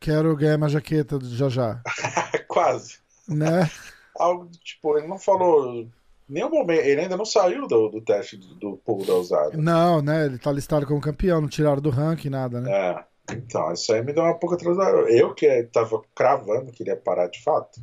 Quero 0.01 0.37
ganhar 0.37 0.57
uma 0.57 0.69
jaqueta 0.69 1.19
já 1.23 1.49
já. 1.49 1.83
Quase. 2.49 2.99
Né? 3.29 3.71
Algo 4.17 4.49
tipo, 4.63 4.97
ele 4.97 5.07
não 5.07 5.19
falou. 5.19 5.89
Nenhum 6.29 6.51
momento, 6.51 6.81
ele 6.81 7.01
ainda 7.01 7.17
não 7.17 7.25
saiu 7.25 7.67
do, 7.67 7.89
do 7.89 8.01
teste 8.03 8.37
do, 8.37 8.55
do 8.57 8.77
pool 8.77 9.05
da 9.05 9.15
usada. 9.15 9.57
Não, 9.57 10.03
né? 10.03 10.27
Ele 10.27 10.39
tá 10.39 10.53
listado 10.53 10.87
como 10.87 11.01
campeão, 11.01 11.41
não 11.41 11.49
tiraram 11.49 11.81
do 11.81 11.89
ranking, 11.89 12.29
nada, 12.29 12.61
né? 12.61 12.71
É, 12.71 13.05
então, 13.35 13.73
isso 13.73 13.93
aí 13.93 14.03
me 14.03 14.13
deu 14.13 14.23
uma 14.23 14.39
pouca 14.39 14.57
atrasada. 14.57 14.99
Eu 15.11 15.35
que 15.35 15.63
tava 15.73 16.03
cravando 16.15 16.71
que 16.71 16.83
ele 16.83 16.91
ia 16.91 16.97
parar 16.97 17.29
de 17.29 17.43
fato. 17.43 17.81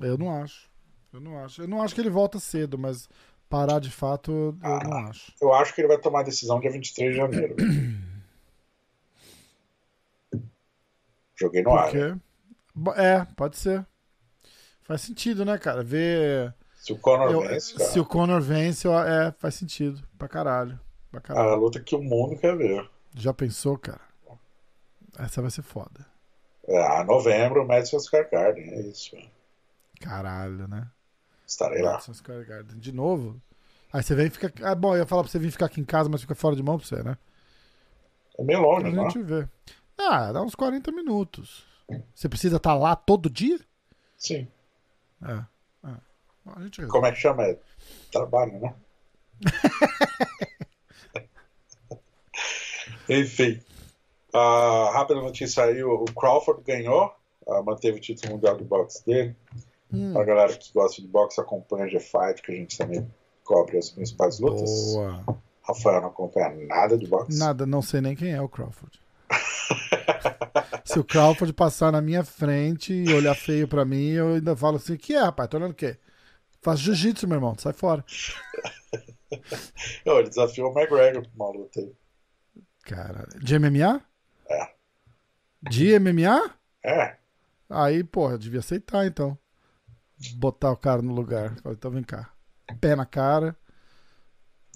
Eu 0.00 0.16
não 0.16 0.42
acho. 0.42 0.70
Eu 1.12 1.20
não 1.20 1.38
acho. 1.38 1.62
Eu 1.62 1.68
não 1.68 1.82
acho 1.82 1.94
que 1.94 2.00
ele 2.00 2.10
volta 2.10 2.38
cedo, 2.38 2.78
mas 2.78 3.08
parar 3.48 3.80
de 3.80 3.90
fato 3.90 4.30
eu, 4.32 4.56
eu 4.62 4.88
não 4.88 4.98
acho. 5.08 5.32
Eu 5.40 5.52
acho 5.52 5.74
que 5.74 5.80
ele 5.80 5.88
vai 5.88 5.98
tomar 5.98 6.20
a 6.20 6.24
decisão 6.24 6.60
dia 6.60 6.70
23 6.70 7.10
de 7.10 7.16
janeiro. 7.16 7.56
Joguei 11.36 11.62
no 11.62 11.70
Por 11.70 11.78
ar. 11.78 12.98
É, 12.98 13.24
pode 13.36 13.56
ser. 13.56 13.86
Faz 14.82 15.00
sentido, 15.02 15.44
né, 15.44 15.58
cara? 15.58 15.82
Ver. 15.82 16.54
Se 16.74 16.92
o 16.92 16.98
Conor 16.98 17.30
eu- 17.30 17.40
vence, 17.42 17.74
cara, 17.74 17.90
se 17.90 18.00
o 18.00 18.04
Conor 18.04 18.40
vence, 18.40 18.86
eu- 18.86 18.98
é, 18.98 19.32
faz 19.38 19.54
sentido. 19.54 20.02
Pra 20.18 20.28
caralho. 20.28 20.78
Pra 21.10 21.18
a 21.18 21.22
caralho. 21.22 21.56
luta 21.60 21.78
que 21.80 21.94
o 21.94 22.02
mundo 22.02 22.36
quer 22.36 22.56
ver. 22.56 22.88
Já 23.14 23.32
pensou, 23.32 23.78
cara? 23.78 24.00
Essa 25.18 25.40
vai 25.42 25.50
ser 25.50 25.62
foda. 25.62 26.06
É, 26.66 27.04
novembro, 27.04 27.66
Madison 27.66 27.98
Square 28.00 28.28
Garden, 28.30 28.64
é 28.72 28.80
isso. 28.82 29.16
Caralho, 30.00 30.66
né? 30.66 30.88
Estarei 31.46 31.82
lá. 31.82 31.92
Madison 31.92 32.14
Square 32.14 32.44
Garden. 32.44 32.78
De 32.78 32.92
novo? 32.92 33.40
Aí 33.92 34.02
você 34.02 34.14
vem 34.14 34.26
e 34.26 34.30
fica. 34.30 34.52
Ah, 34.62 34.74
bom, 34.74 34.94
eu 34.94 35.00
ia 35.00 35.06
falar 35.06 35.22
pra 35.22 35.30
você 35.30 35.38
vir 35.38 35.50
ficar 35.50 35.66
aqui 35.66 35.80
em 35.80 35.84
casa, 35.84 36.08
mas 36.08 36.22
fica 36.22 36.34
fora 36.34 36.56
de 36.56 36.62
mão 36.62 36.78
pra 36.78 36.86
você, 36.86 37.02
né? 37.02 37.16
É 38.38 38.42
meio 38.42 38.60
longe, 38.62 38.86
A 38.86 38.90
não? 38.90 39.10
gente 39.10 39.22
vê. 39.22 39.46
Ah, 40.10 40.32
dá 40.32 40.42
uns 40.42 40.54
40 40.54 40.90
minutos. 40.92 41.64
Você 42.14 42.28
precisa 42.28 42.56
estar 42.56 42.74
lá 42.74 42.96
todo 42.96 43.28
dia? 43.30 43.58
Sim. 44.16 44.48
É. 45.22 45.44
é. 45.88 45.94
Bom. 46.44 46.54
Como 46.88 47.06
é 47.06 47.12
que 47.12 47.18
chama? 47.18 47.44
É 47.44 47.58
trabalho, 48.10 48.58
né? 48.60 48.74
Enfim. 53.08 53.60
A 54.32 54.90
rápida 54.94 55.20
notícia 55.20 55.64
aí, 55.64 55.82
o 55.84 56.04
Crawford 56.06 56.62
ganhou, 56.64 57.14
ah, 57.48 57.62
manteve 57.62 57.98
o 57.98 58.00
título 58.00 58.34
mundial 58.34 58.56
de 58.56 58.64
boxe 58.64 59.04
dele. 59.04 59.36
Hum, 59.92 60.18
A 60.18 60.24
galera 60.24 60.56
que 60.56 60.72
gosta 60.72 61.02
de 61.02 61.08
boxe 61.08 61.38
acompanha 61.40 61.84
a 61.84 61.88
G-Fight, 61.88 62.40
que 62.42 62.52
a 62.52 62.54
gente 62.54 62.78
também 62.78 63.06
cobre 63.44 63.76
as 63.76 63.90
principais 63.90 64.40
lutas. 64.40 64.70
boa. 64.94 65.22
Rafael 65.62 66.00
não 66.00 66.08
acompanha 66.08 66.48
nada 66.66 66.96
de 66.96 67.06
boxe. 67.06 67.38
Nada, 67.38 67.66
não 67.66 67.82
sei 67.82 68.00
nem 68.00 68.16
quem 68.16 68.32
é 68.32 68.40
o 68.40 68.48
Crawford. 68.48 68.98
Se 70.84 70.98
o 70.98 71.04
Crawford 71.04 71.52
passar 71.52 71.92
na 71.92 72.00
minha 72.00 72.24
frente 72.24 72.92
e 72.92 73.12
olhar 73.12 73.34
feio 73.34 73.66
pra 73.68 73.84
mim, 73.84 74.10
eu 74.10 74.34
ainda 74.34 74.56
falo 74.56 74.76
assim: 74.76 74.96
que 74.96 75.14
é, 75.14 75.20
rapaz? 75.20 75.48
Tô 75.48 75.56
olhando 75.56 75.72
o 75.72 75.74
quê? 75.74 75.96
Faz 76.60 76.80
jiu-jitsu, 76.80 77.26
meu 77.26 77.36
irmão, 77.36 77.54
sai 77.58 77.72
fora. 77.72 78.04
Não, 80.04 80.18
ele 80.18 80.28
desafiou 80.28 80.70
o 80.70 80.78
McGregor 80.78 81.26
uma 81.34 81.50
luta 81.50 81.80
aí. 81.80 81.92
Cara, 82.84 83.26
de 83.38 83.58
MMA? 83.58 84.00
É. 84.48 84.70
De 85.62 85.98
MMA? 85.98 86.54
É. 86.84 87.16
Aí, 87.70 88.04
porra, 88.04 88.36
devia 88.36 88.60
aceitar 88.60 89.06
então. 89.06 89.38
Botar 90.34 90.70
o 90.70 90.76
cara 90.76 91.00
no 91.00 91.14
lugar. 91.14 91.56
Falei, 91.62 91.76
então 91.76 91.90
vem 91.90 92.02
cá. 92.02 92.30
Pé 92.80 92.94
na 92.94 93.06
cara. 93.06 93.56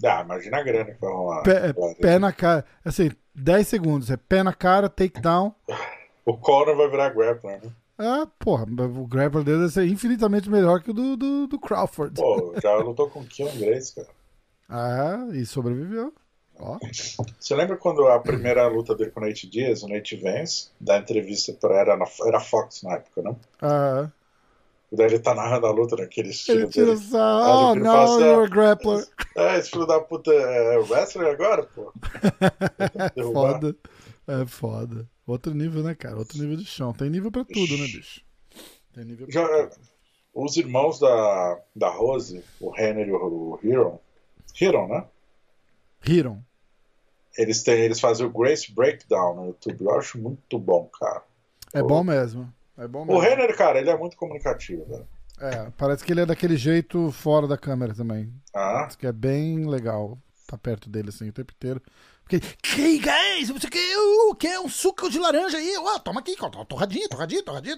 Ah, 0.04 0.22
imagina 0.22 0.58
a 0.58 0.62
grana 0.62 0.92
que 0.92 1.00
vai 1.00 1.10
rolar. 1.10 1.42
Pé, 1.42 1.72
pé 2.00 2.18
na 2.18 2.32
cara. 2.32 2.64
Assim, 2.84 3.10
10 3.36 3.68
segundos. 3.68 4.10
É 4.10 4.16
pé 4.16 4.42
na 4.42 4.52
cara, 4.52 4.88
takedown. 4.88 5.54
O 6.24 6.36
Conor 6.36 6.76
vai 6.76 6.88
virar 6.88 7.10
grappler, 7.10 7.62
né? 7.62 7.70
Ah, 7.98 8.26
porra, 8.38 8.64
o 8.64 9.06
grappler 9.06 9.44
dele 9.44 9.58
deve 9.60 9.72
ser 9.72 9.86
infinitamente 9.86 10.50
melhor 10.50 10.82
que 10.82 10.90
o 10.90 10.94
do, 10.94 11.16
do, 11.16 11.46
do 11.46 11.58
Crawford. 11.58 12.20
Pô, 12.20 12.54
já 12.60 12.76
lutou 12.76 13.08
com 13.08 13.20
o 13.20 13.26
Keon 13.26 13.56
Grace, 13.56 13.94
cara. 13.94 14.08
Ah, 14.68 15.28
e 15.32 15.46
sobreviveu. 15.46 16.12
Ó. 16.58 16.78
Você 17.38 17.54
lembra 17.54 17.76
quando 17.76 18.06
a 18.08 18.18
primeira 18.18 18.66
luta 18.66 18.94
dele 18.94 19.10
com 19.10 19.20
o 19.20 19.24
Nate 19.24 19.48
Diaz, 19.48 19.82
o 19.82 19.88
Nate 19.88 20.16
Vance, 20.16 20.70
da 20.80 20.98
entrevista 20.98 21.52
para 21.52 21.76
era, 21.76 21.96
na, 21.96 22.06
era 22.26 22.40
Fox 22.40 22.82
na 22.82 22.94
época, 22.94 23.22
né? 23.22 23.36
Ah, 23.60 24.08
E 24.90 24.96
daí 24.96 25.06
ele 25.06 25.18
tá 25.18 25.34
narrando 25.34 25.66
a 25.66 25.70
luta 25.70 25.96
naquele 25.96 26.30
estilo 26.30 26.60
ele 26.60 26.68
tira. 26.68 26.92
Aí 26.92 26.98
Oh, 27.12 27.74
não, 27.74 27.84
fala 27.84 28.04
assim, 28.04 28.24
you're 28.24 28.40
a 28.40 28.44
ah, 28.44 28.48
grappler. 28.48 29.06
É, 29.36 29.58
esse 29.58 29.70
filho 29.70 29.86
da 29.86 30.00
puta 30.00 30.32
é 30.32 30.78
wrestler 30.78 31.28
agora, 31.28 31.64
pô. 31.64 31.92
É 33.16 33.22
foda. 33.22 33.76
É 34.28 34.46
foda. 34.46 35.08
Outro 35.26 35.54
nível, 35.54 35.82
né, 35.82 35.94
cara? 35.94 36.16
Outro 36.16 36.38
nível 36.38 36.56
de 36.56 36.64
chão. 36.64 36.92
Tem 36.92 37.10
nível 37.10 37.32
pra 37.32 37.44
tudo, 37.44 37.76
né, 37.76 37.84
bicho? 37.84 38.22
Tem 38.94 39.04
nível 39.04 39.26
pra 39.26 39.40
Já, 39.40 39.66
tudo. 39.66 39.80
os 40.34 40.56
irmãos 40.56 41.00
da, 41.00 41.60
da 41.74 41.88
Rose, 41.90 42.44
o 42.60 42.72
Henry 42.76 43.08
e 43.08 43.12
o 43.12 43.58
Hero, 43.62 44.00
Hero, 44.60 44.86
né? 44.86 45.04
Riram. 46.00 46.44
Eles, 47.36 47.62
têm, 47.62 47.80
eles 47.80 48.00
fazem 48.00 48.24
o 48.24 48.30
Grace 48.30 48.72
Breakdown 48.72 49.34
no 49.34 49.46
YouTube. 49.46 49.84
Eu 49.84 49.98
acho 49.98 50.18
muito 50.18 50.58
bom, 50.58 50.88
cara. 50.98 51.22
É 51.74 51.82
bom 51.82 52.02
mesmo. 52.02 52.50
É 52.78 52.86
bom 52.86 53.02
O 53.02 53.06
mesmo. 53.06 53.24
Henry, 53.24 53.54
cara, 53.54 53.78
ele 53.78 53.90
é 53.90 53.96
muito 53.96 54.16
comunicativo, 54.16 54.84
velho. 54.86 55.08
É, 55.38 55.70
parece 55.76 56.04
que 56.04 56.12
ele 56.12 56.22
é 56.22 56.26
daquele 56.26 56.56
jeito 56.56 57.10
fora 57.12 57.46
da 57.46 57.58
câmera 57.58 57.94
também. 57.94 58.32
Ah, 58.54 58.84
Diz 58.86 58.96
que 58.96 59.06
é 59.06 59.12
bem 59.12 59.66
legal 59.66 60.18
tá 60.46 60.56
perto 60.56 60.88
dele 60.88 61.08
assim 61.08 61.28
o 61.28 61.32
tempo 61.32 61.52
inteiro. 61.52 61.82
Porque, 62.22 62.40
hey 62.76 62.98
guys, 62.98 63.50
você 63.50 63.68
quer, 63.68 63.96
uh, 63.98 64.34
quer 64.34 64.58
um 64.60 64.68
suco 64.68 65.10
de 65.10 65.18
laranja 65.18 65.58
aí? 65.58 65.76
Ó, 65.78 65.98
toma 65.98 66.20
aqui, 66.20 66.34
torradinha, 66.68 67.08
torradinha, 67.08 67.44
torradinha. 67.44 67.76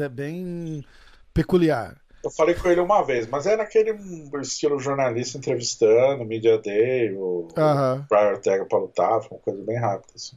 É 0.00 0.08
bem 0.08 0.84
peculiar. 1.32 1.96
eu 2.22 2.30
falei 2.30 2.54
com 2.54 2.68
ele 2.68 2.80
uma 2.80 3.02
vez, 3.02 3.26
mas 3.26 3.46
é 3.46 3.56
naquele 3.56 3.92
estilo 4.40 4.78
jornalista 4.78 5.38
entrevistando, 5.38 6.24
Media 6.24 6.58
Day, 6.58 7.12
o, 7.14 7.48
Aham. 7.56 8.04
o 8.04 8.14
Brian 8.14 8.30
Ortega 8.30 8.64
pra 8.64 8.78
lutar, 8.78 9.22
foi 9.22 9.36
uma 9.36 9.42
coisa 9.42 9.62
bem 9.62 9.76
rápida, 9.76 10.12
assim. 10.14 10.36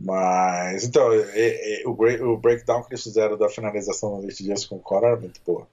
Mas, 0.00 0.84
então, 0.84 1.12
e- 1.12 1.82
e- 1.82 1.86
o, 1.86 1.92
break- 1.92 2.22
o 2.22 2.36
breakdown 2.38 2.82
que 2.82 2.92
eles 2.94 3.02
fizeram 3.02 3.36
da 3.36 3.48
finalização 3.50 4.20
do 4.20 4.26
Dias 4.28 4.64
com 4.64 4.76
o 4.76 4.80
Conor 4.80 5.16
é 5.18 5.20
muito 5.20 5.40
boa. 5.46 5.66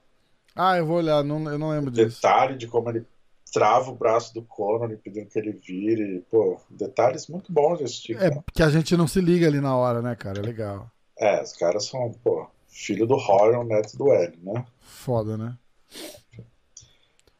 Ah, 0.55 0.77
eu 0.77 0.85
vou 0.85 0.97
olhar, 0.97 1.23
não, 1.23 1.49
eu 1.49 1.57
não 1.57 1.69
lembro 1.69 1.89
O 1.89 1.93
disso. 1.93 2.17
detalhe 2.21 2.57
de 2.57 2.67
como 2.67 2.89
ele 2.89 3.05
trava 3.53 3.89
o 3.89 3.95
braço 3.95 4.33
do 4.33 4.41
Conor, 4.41 4.91
impedindo 4.91 5.27
que 5.29 5.39
ele 5.39 5.53
vire, 5.53 6.25
pô, 6.29 6.59
detalhes 6.69 7.27
muito 7.27 7.53
bons 7.53 7.79
desse 7.79 8.01
tipo. 8.01 8.21
É 8.21 8.29
né? 8.29 8.43
que 8.53 8.61
a 8.61 8.69
gente 8.69 8.97
não 8.97 9.07
se 9.07 9.21
liga 9.21 9.47
ali 9.47 9.61
na 9.61 9.75
hora, 9.77 10.01
né, 10.01 10.13
cara? 10.15 10.39
É 10.39 10.41
legal. 10.41 10.91
É, 11.17 11.41
os 11.41 11.53
caras 11.53 11.85
são, 11.85 12.11
pô, 12.23 12.45
filho 12.67 13.07
do 13.07 13.15
Rorion, 13.15 13.63
neto 13.63 13.97
do 13.97 14.11
L, 14.11 14.37
né? 14.43 14.65
Foda, 14.81 15.37
né? 15.37 15.55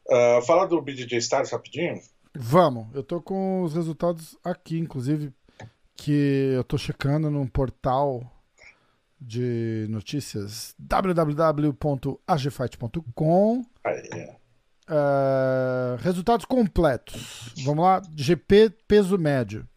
Ah, 0.10 0.40
fala 0.46 0.66
do 0.68 0.82
BJJ 0.82 1.18
Stars 1.18 1.52
rapidinho. 1.52 2.00
Vamos, 2.34 2.88
eu 2.94 3.04
tô 3.04 3.22
com 3.22 3.64
os 3.64 3.74
resultados 3.74 4.38
aqui, 4.44 4.78
inclusive, 4.80 5.34
que 5.98 6.52
eu 6.56 6.64
tô 6.64 6.78
checando 6.78 7.30
num 7.30 7.48
portal 7.48 8.24
de 9.20 9.88
notícias 9.90 10.76
www.agfight.com. 10.78 13.66
Aí, 13.84 14.10
é. 14.14 14.38
É, 14.90 15.98
resultados 16.00 16.46
completos. 16.46 17.52
Vamos 17.66 17.84
lá, 17.84 18.02
GP 18.16 18.70
peso 18.88 19.18
médio. 19.18 19.68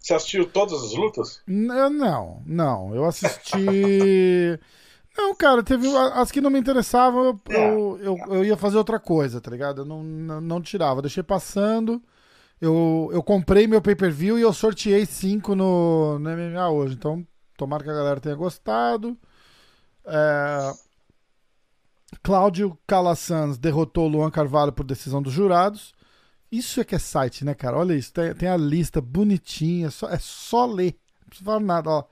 Você 0.00 0.14
assistiu 0.14 0.50
todas 0.50 0.82
as 0.82 0.92
lutas? 0.94 1.40
N- 1.46 1.72
eu 1.72 1.88
não, 1.90 2.42
não. 2.44 2.92
Eu 2.94 3.04
assisti. 3.04 3.64
Não, 5.14 5.34
cara, 5.34 5.62
teve 5.62 5.86
as 5.94 6.32
que 6.32 6.40
não 6.40 6.48
me 6.48 6.58
interessavam, 6.58 7.38
eu, 7.50 7.50
eu, 7.50 7.98
eu, 8.00 8.16
eu 8.36 8.44
ia 8.46 8.56
fazer 8.56 8.78
outra 8.78 8.98
coisa, 8.98 9.42
tá 9.42 9.50
ligado? 9.50 9.82
Eu 9.82 9.84
não, 9.84 10.02
não, 10.02 10.40
não 10.40 10.58
tirava, 10.62 11.02
deixei 11.02 11.22
passando. 11.22 12.02
Eu, 12.62 13.10
eu 13.12 13.24
comprei 13.24 13.66
meu 13.66 13.82
pay-per-view 13.82 14.38
e 14.38 14.42
eu 14.42 14.52
sorteei 14.52 15.04
cinco 15.04 15.56
no, 15.56 16.16
no 16.20 16.30
MMA 16.30 16.70
hoje. 16.70 16.94
Então, 16.94 17.26
tomara 17.56 17.82
que 17.82 17.90
a 17.90 17.92
galera 17.92 18.20
tenha 18.20 18.36
gostado. 18.36 19.18
É, 20.04 20.72
Cláudio 22.22 22.78
Calassans 22.86 23.58
derrotou 23.58 24.06
Luan 24.06 24.30
Carvalho 24.30 24.72
por 24.72 24.86
decisão 24.86 25.20
dos 25.20 25.32
jurados. 25.32 25.92
Isso 26.52 26.80
é 26.80 26.84
que 26.84 26.94
é 26.94 27.00
site, 27.00 27.44
né, 27.44 27.52
cara? 27.52 27.76
Olha 27.76 27.94
isso, 27.94 28.12
tem, 28.12 28.32
tem 28.32 28.48
a 28.48 28.56
lista 28.56 29.00
bonitinha, 29.00 29.90
só, 29.90 30.08
é 30.08 30.18
só 30.20 30.64
ler. 30.64 30.94
Não 31.22 31.28
precisa 31.30 31.44
falar 31.44 31.60
nada, 31.60 31.90
ó. 31.90 32.04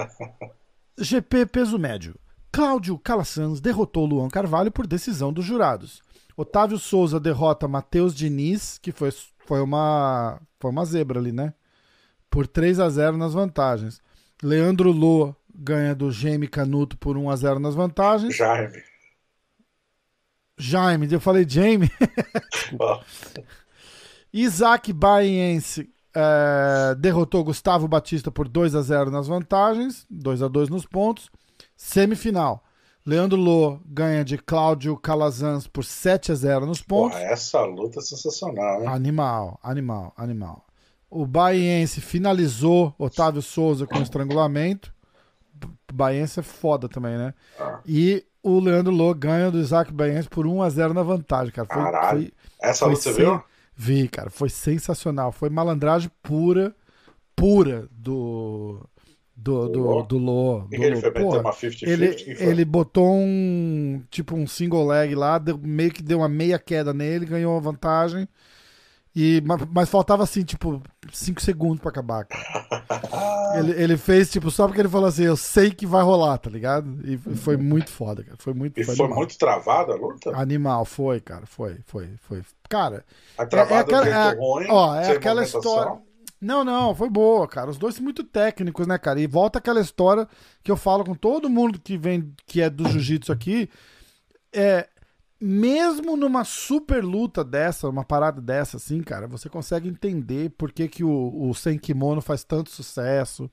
GP 0.96 1.44
peso 1.44 1.78
médio. 1.78 2.18
Cláudio 2.50 2.98
Calassans 2.98 3.60
derrotou 3.60 4.06
Luan 4.06 4.30
Carvalho 4.30 4.72
por 4.72 4.86
decisão 4.86 5.34
dos 5.34 5.44
jurados. 5.44 6.00
Otávio 6.34 6.78
Souza 6.78 7.20
derrota 7.20 7.68
Matheus 7.68 8.14
Diniz, 8.14 8.78
que 8.78 8.90
foi, 8.90 9.10
foi, 9.46 9.60
uma, 9.60 10.40
foi 10.58 10.70
uma 10.70 10.84
zebra 10.84 11.20
ali, 11.20 11.32
né? 11.32 11.54
Por 12.30 12.46
3 12.46 12.80
a 12.80 12.88
0 12.88 13.16
nas 13.16 13.32
vantagens. 13.32 14.00
Leandro 14.42 14.90
Lô 14.90 15.34
ganha 15.54 15.94
do 15.94 16.10
Jaime 16.10 16.46
Canuto 16.46 16.98
por 16.98 17.16
1 17.16 17.30
a 17.30 17.36
0 17.36 17.60
nas 17.60 17.74
vantagens. 17.74 18.36
Jaime. 18.36 18.82
Jaime, 20.58 21.08
eu 21.10 21.20
falei 21.20 21.46
Jaime. 21.48 21.90
Ó, 22.78 23.00
Isaac 24.32 24.92
Baiense 24.92 25.90
eh, 26.14 26.94
derrotou 26.98 27.44
Gustavo 27.44 27.86
Batista 27.86 28.30
por 28.30 28.48
2 28.48 28.74
a 28.74 28.82
0 28.82 29.10
nas 29.10 29.28
vantagens, 29.28 30.06
2 30.10 30.42
a 30.42 30.48
2 30.48 30.68
nos 30.68 30.86
pontos. 30.86 31.30
Semifinal. 31.76 32.65
Leandro 33.06 33.38
Lô 33.38 33.78
ganha 33.86 34.24
de 34.24 34.36
Cláudio 34.36 34.96
Calazans 34.96 35.66
por 35.68 35.84
7 35.84 36.32
a 36.32 36.34
0 36.34 36.66
nos 36.66 36.82
pontos. 36.82 37.16
porra, 37.16 37.24
essa 37.30 37.60
luta 37.62 38.00
é 38.00 38.02
sensacional, 38.02 38.82
hein? 38.82 38.88
Animal, 38.88 39.60
animal, 39.62 40.12
animal. 40.16 40.66
O 41.08 41.24
Baiense 41.24 42.00
finalizou 42.00 42.92
Otávio 42.98 43.40
Souza 43.40 43.86
com 43.86 43.98
estrangulamento. 44.02 44.92
O 45.88 45.94
Baiense 45.94 46.40
é 46.40 46.42
foda 46.42 46.88
também, 46.88 47.16
né? 47.16 47.32
Ah. 47.60 47.78
E 47.86 48.24
o 48.42 48.58
Leandro 48.58 48.92
Lô 48.92 49.14
ganha 49.14 49.50
do 49.52 49.58
Isaac 49.60 49.92
Baiense 49.92 50.28
por 50.28 50.44
1 50.46 50.62
a 50.62 50.68
0 50.68 50.92
na 50.92 51.02
vantagem, 51.04 51.52
cara. 51.52 51.68
Foi, 51.72 51.82
Caralho. 51.82 52.18
foi- 52.22 52.32
Essa 52.60 52.80
foi 52.86 52.88
luta 52.94 53.02
você 53.02 53.12
viu? 53.12 53.42
Vi, 53.76 54.08
cara. 54.08 54.30
Foi 54.30 54.48
sensacional. 54.50 55.30
Foi 55.30 55.48
malandragem 55.48 56.10
pura, 56.22 56.74
pura 57.36 57.86
do. 57.92 58.80
Do, 59.36 59.68
do, 59.68 60.02
do 60.02 60.18
Lô. 60.18 60.60
Do 60.60 60.68
que, 60.70 60.76
ele 60.82 60.96
foi 60.96 61.10
Porra, 61.10 61.40
uma 61.40 61.52
50-50? 61.52 61.86
ele, 61.88 62.14
que 62.14 62.34
foi? 62.34 62.46
ele 62.46 62.64
botou 62.64 63.06
um. 63.14 64.02
Tipo 64.10 64.34
um 64.34 64.46
single 64.46 64.86
leg 64.86 65.14
lá, 65.14 65.38
deu- 65.38 65.58
meio 65.58 65.92
que 65.92 66.02
deu 66.02 66.18
uma 66.18 66.28
meia 66.28 66.58
queda 66.58 66.94
nele, 66.94 67.26
ganhou 67.26 67.56
a 67.56 67.60
vantagem. 67.60 68.26
E, 69.14 69.40
ma- 69.46 69.58
mas, 69.72 69.88
faltava 69.88 70.22
assim, 70.24 70.42
tipo, 70.42 70.82
5 71.10 71.40
segundos 71.40 71.80
pra 71.80 71.88
acabar, 71.88 72.26
ele, 73.58 73.72
ele 73.82 73.96
fez, 73.96 74.30
tipo, 74.30 74.50
só 74.50 74.66
porque 74.66 74.80
ele 74.80 74.90
falou 74.90 75.08
assim, 75.08 75.24
eu 75.24 75.36
sei 75.38 75.70
que 75.70 75.86
vai 75.86 76.02
rolar, 76.02 76.36
tá 76.38 76.50
ligado? 76.50 76.98
E 77.02 77.16
foi 77.16 77.56
muito 77.56 77.90
foda, 77.90 78.22
cara. 78.22 78.36
Foi 78.38 78.52
muito 78.52 78.78
E 78.78 78.84
foi 78.84 78.94
animal. 78.94 79.16
muito 79.16 79.38
travada 79.38 79.92
a 79.94 79.96
luta? 79.96 80.36
Animal, 80.36 80.84
foi, 80.84 81.18
cara. 81.20 81.46
Foi, 81.46 81.76
foi, 81.86 82.10
foi. 82.20 82.42
Cara, 82.68 83.04
A 83.38 83.46
travada 83.46 83.80
aquela- 83.82 84.00
do 84.02 84.04
jeito 84.10 84.18
é- 84.18 84.34
ruim, 84.38 84.66
ó, 84.68 84.94
é 84.96 85.10
aquela 85.12 85.42
história. 85.44 85.98
Não, 86.40 86.62
não, 86.62 86.94
foi 86.94 87.08
boa, 87.08 87.48
cara. 87.48 87.70
Os 87.70 87.78
dois 87.78 87.94
são 87.94 88.04
muito 88.04 88.22
técnicos, 88.22 88.86
né, 88.86 88.98
cara? 88.98 89.20
E 89.20 89.26
volta 89.26 89.58
aquela 89.58 89.80
história 89.80 90.28
que 90.62 90.70
eu 90.70 90.76
falo 90.76 91.04
com 91.04 91.14
todo 91.14 91.48
mundo 91.48 91.80
que 91.80 91.96
vem, 91.96 92.32
que 92.46 92.60
é 92.60 92.68
do 92.68 92.88
jiu-jitsu 92.88 93.32
aqui. 93.32 93.70
É, 94.52 94.88
mesmo 95.40 96.16
numa 96.16 96.44
super 96.44 97.04
luta 97.04 97.44
dessa, 97.44 97.88
uma 97.88 98.04
parada 98.04 98.40
dessa, 98.40 98.76
assim, 98.76 99.02
cara, 99.02 99.26
você 99.26 99.48
consegue 99.48 99.88
entender 99.88 100.50
por 100.50 100.72
que, 100.72 100.88
que 100.88 101.04
o, 101.04 101.48
o 101.48 101.54
Sem 101.54 101.78
Kimono 101.78 102.20
faz 102.20 102.44
tanto 102.44 102.70
sucesso. 102.70 103.50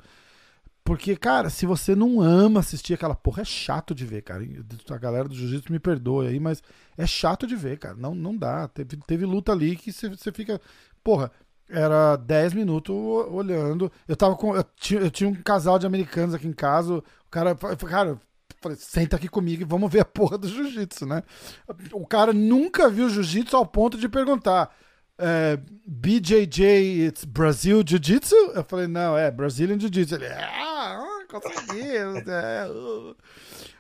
Porque, 0.84 1.16
cara, 1.16 1.50
se 1.50 1.66
você 1.66 1.96
não 1.96 2.20
ama 2.22 2.60
assistir 2.60 2.94
aquela 2.94 3.16
porra, 3.16 3.42
é 3.42 3.46
chato 3.46 3.96
de 3.96 4.06
ver, 4.06 4.22
cara. 4.22 4.44
A 4.90 4.98
galera 4.98 5.30
do 5.30 5.36
jiu-jitsu 5.36 5.72
me 5.72 5.80
perdoe 5.80 6.28
aí, 6.28 6.40
mas 6.40 6.62
é 6.98 7.08
chato 7.08 7.48
de 7.48 7.56
ver, 7.56 7.80
cara. 7.80 7.96
Não, 7.96 8.14
não 8.14 8.36
dá. 8.36 8.68
Teve, 8.68 8.98
teve 9.08 9.26
luta 9.26 9.54
ali 9.54 9.78
que 9.78 9.94
você 9.94 10.10
você 10.10 10.32
fica. 10.32 10.60
Porra, 11.02 11.32
era 11.70 12.16
10 12.18 12.54
minutos 12.54 12.96
olhando. 12.96 13.92
Eu 14.08 14.16
tava 14.16 14.36
com. 14.36 14.56
Eu 14.56 14.64
tinha, 14.76 15.02
eu 15.02 15.12
tinha 15.12 15.30
um 15.30 15.36
casal 15.36 15.80
de 15.80 15.86
americanos 15.86 16.36
aqui 16.36 16.48
em 16.48 16.54
casa. 16.54 16.96
O 16.96 17.04
cara. 17.30 17.56
Cara, 17.56 18.20
falei, 18.62 18.78
senta 18.78 19.18
aqui 19.18 19.28
comigo 19.28 19.62
e 19.62 19.66
vamos 19.66 19.92
ver 19.92 20.02
a 20.02 20.06
porra 20.06 20.38
do 20.38 20.48
jiu-jitsu, 20.48 21.06
né? 21.06 21.24
O 21.92 22.08
cara 22.08 22.32
nunca 22.34 22.90
viu 22.90 23.10
jiu-jitsu 23.10 23.56
ao 23.58 23.66
ponto 23.66 23.98
de 23.98 24.08
perguntar. 24.08 24.74
é, 25.18 25.60
BJJ, 25.86 27.08
it's 27.08 27.24
Brazil 27.26 27.84
Jiu-Jitsu? 27.86 28.36
Eu 28.56 28.64
falei, 28.64 28.88
não, 28.88 29.18
é 29.18 29.30
Brazilian 29.30 29.80
Jiu-Jitsu. 29.80 30.16
Ele, 30.16 30.28
ah, 30.28 31.00
consegui. 31.30 31.82
é, 32.30 32.68
uh. 32.70 33.16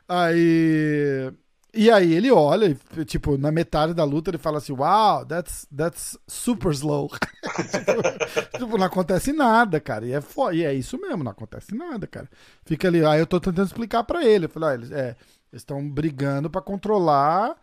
Aí. 0.07 1.31
E 1.75 1.89
aí 1.89 2.13
ele 2.13 2.31
olha, 2.31 2.77
e, 2.97 3.05
tipo, 3.05 3.35
na 3.35 3.51
metade 3.51 3.95
da 3.95 4.03
luta 4.03 4.29
ele 4.29 4.37
fala 4.37 4.59
assim, 4.59 4.73
wow, 4.73 5.25
that's, 5.25 5.67
that's 5.75 6.15
super 6.27 6.71
slow. 6.71 7.09
tipo, 7.71 8.57
tipo, 8.59 8.77
não 8.77 8.85
acontece 8.85 9.33
nada, 9.33 9.79
cara. 9.79 10.05
E 10.05 10.13
é, 10.13 10.21
e 10.53 10.63
é 10.63 10.73
isso 10.73 10.99
mesmo, 10.99 11.23
não 11.23 11.31
acontece 11.31 11.73
nada, 11.73 12.05
cara. 12.05 12.29
Fica 12.63 12.87
ali, 12.87 13.03
aí 13.03 13.19
eu 13.19 13.25
tô 13.25 13.39
tentando 13.39 13.65
explicar 13.65 14.03
para 14.03 14.23
ele. 14.23 14.45
Eu 14.45 14.49
falei, 14.49 14.69
ah, 14.69 14.73
eles 14.75 14.91
é, 14.91 15.15
estão 15.51 15.89
brigando 15.89 16.47
para 16.47 16.61
controlar 16.61 17.57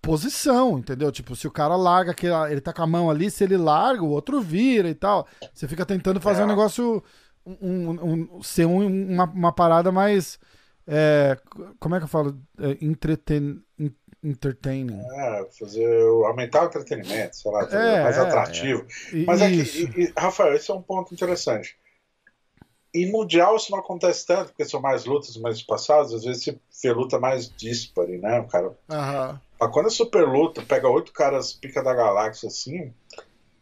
posição, 0.00 0.78
entendeu? 0.78 1.12
Tipo, 1.12 1.36
se 1.36 1.46
o 1.46 1.50
cara 1.50 1.76
larga, 1.76 2.14
que 2.14 2.26
ele 2.26 2.60
tá 2.60 2.72
com 2.72 2.82
a 2.82 2.86
mão 2.86 3.10
ali, 3.10 3.30
se 3.30 3.44
ele 3.44 3.56
larga, 3.56 4.02
o 4.02 4.08
outro 4.08 4.40
vira 4.40 4.88
e 4.88 4.94
tal. 4.94 5.28
Você 5.54 5.68
fica 5.68 5.86
tentando 5.86 6.20
fazer 6.20 6.42
é. 6.42 6.44
um 6.44 6.48
negócio, 6.48 7.02
um, 7.46 7.90
um, 7.90 8.42
ser 8.42 8.66
um, 8.66 8.86
uma, 8.86 9.24
uma 9.24 9.52
parada 9.52 9.92
mais 9.92 10.40
é, 10.94 11.38
como 11.80 11.94
é 11.94 11.98
que 11.98 12.04
eu 12.04 12.08
falo? 12.08 12.38
É, 12.58 12.84
entreten, 12.84 13.62
entertaining. 14.22 15.00
É, 15.00 15.48
fazer, 15.58 15.86
aumentar 16.26 16.64
o 16.64 16.66
entretenimento, 16.66 17.34
sei 17.34 17.50
lá, 17.50 17.62
é, 17.70 18.02
mais 18.02 18.18
é, 18.18 18.20
atrativo. 18.20 18.86
É. 19.10 19.24
Mas 19.24 19.40
isso. 19.40 19.86
é 19.86 19.90
que, 19.90 20.00
e, 20.02 20.12
Rafael, 20.14 20.54
esse 20.54 20.70
é 20.70 20.74
um 20.74 20.82
ponto 20.82 21.14
interessante. 21.14 21.78
Em 22.94 23.10
Mundial 23.10 23.56
isso 23.56 23.72
não 23.72 23.78
acontece 23.78 24.26
tanto, 24.26 24.48
porque 24.48 24.66
são 24.66 24.82
mais 24.82 25.06
lutas 25.06 25.34
mais 25.38 25.56
espaçadas, 25.56 26.12
às 26.12 26.24
vezes 26.24 26.44
você 26.44 26.58
vê 26.82 26.92
luta 26.92 27.18
mais 27.18 27.50
dispare, 27.56 28.18
né? 28.18 28.40
O 28.40 28.46
cara. 28.46 28.66
Uhum. 28.66 29.38
Mas 29.58 29.70
quando 29.72 29.86
é 29.86 29.90
super 29.90 30.28
luta, 30.28 30.60
pega 30.60 30.90
oito 30.90 31.10
caras 31.10 31.54
pica 31.54 31.82
da 31.82 31.94
galáxia 31.94 32.48
assim, 32.48 32.92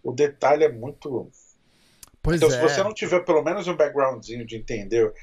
o 0.03 0.11
detalhe 0.11 0.65
é 0.65 0.73
muito. 0.73 1.31
Pois 2.21 2.37
então, 2.37 2.51
se 2.51 2.61
você 2.61 2.83
não 2.83 2.93
tiver 2.93 3.25
pelo 3.25 3.43
menos 3.43 3.69
um 3.69 3.77
backgroundzinho 3.77 4.45
de 4.45 4.57
entender 4.57 5.15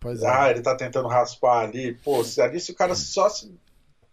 Pois 0.00 0.22
ah, 0.24 0.48
é. 0.48 0.52
ele 0.52 0.62
tá 0.62 0.74
tentando 0.74 1.06
raspar 1.06 1.64
ali. 1.64 1.94
Pô, 1.94 2.24
se 2.24 2.40
ali 2.40 2.58
se 2.58 2.72
o 2.72 2.74
cara 2.74 2.94
só 2.94 3.28
se 3.28 3.54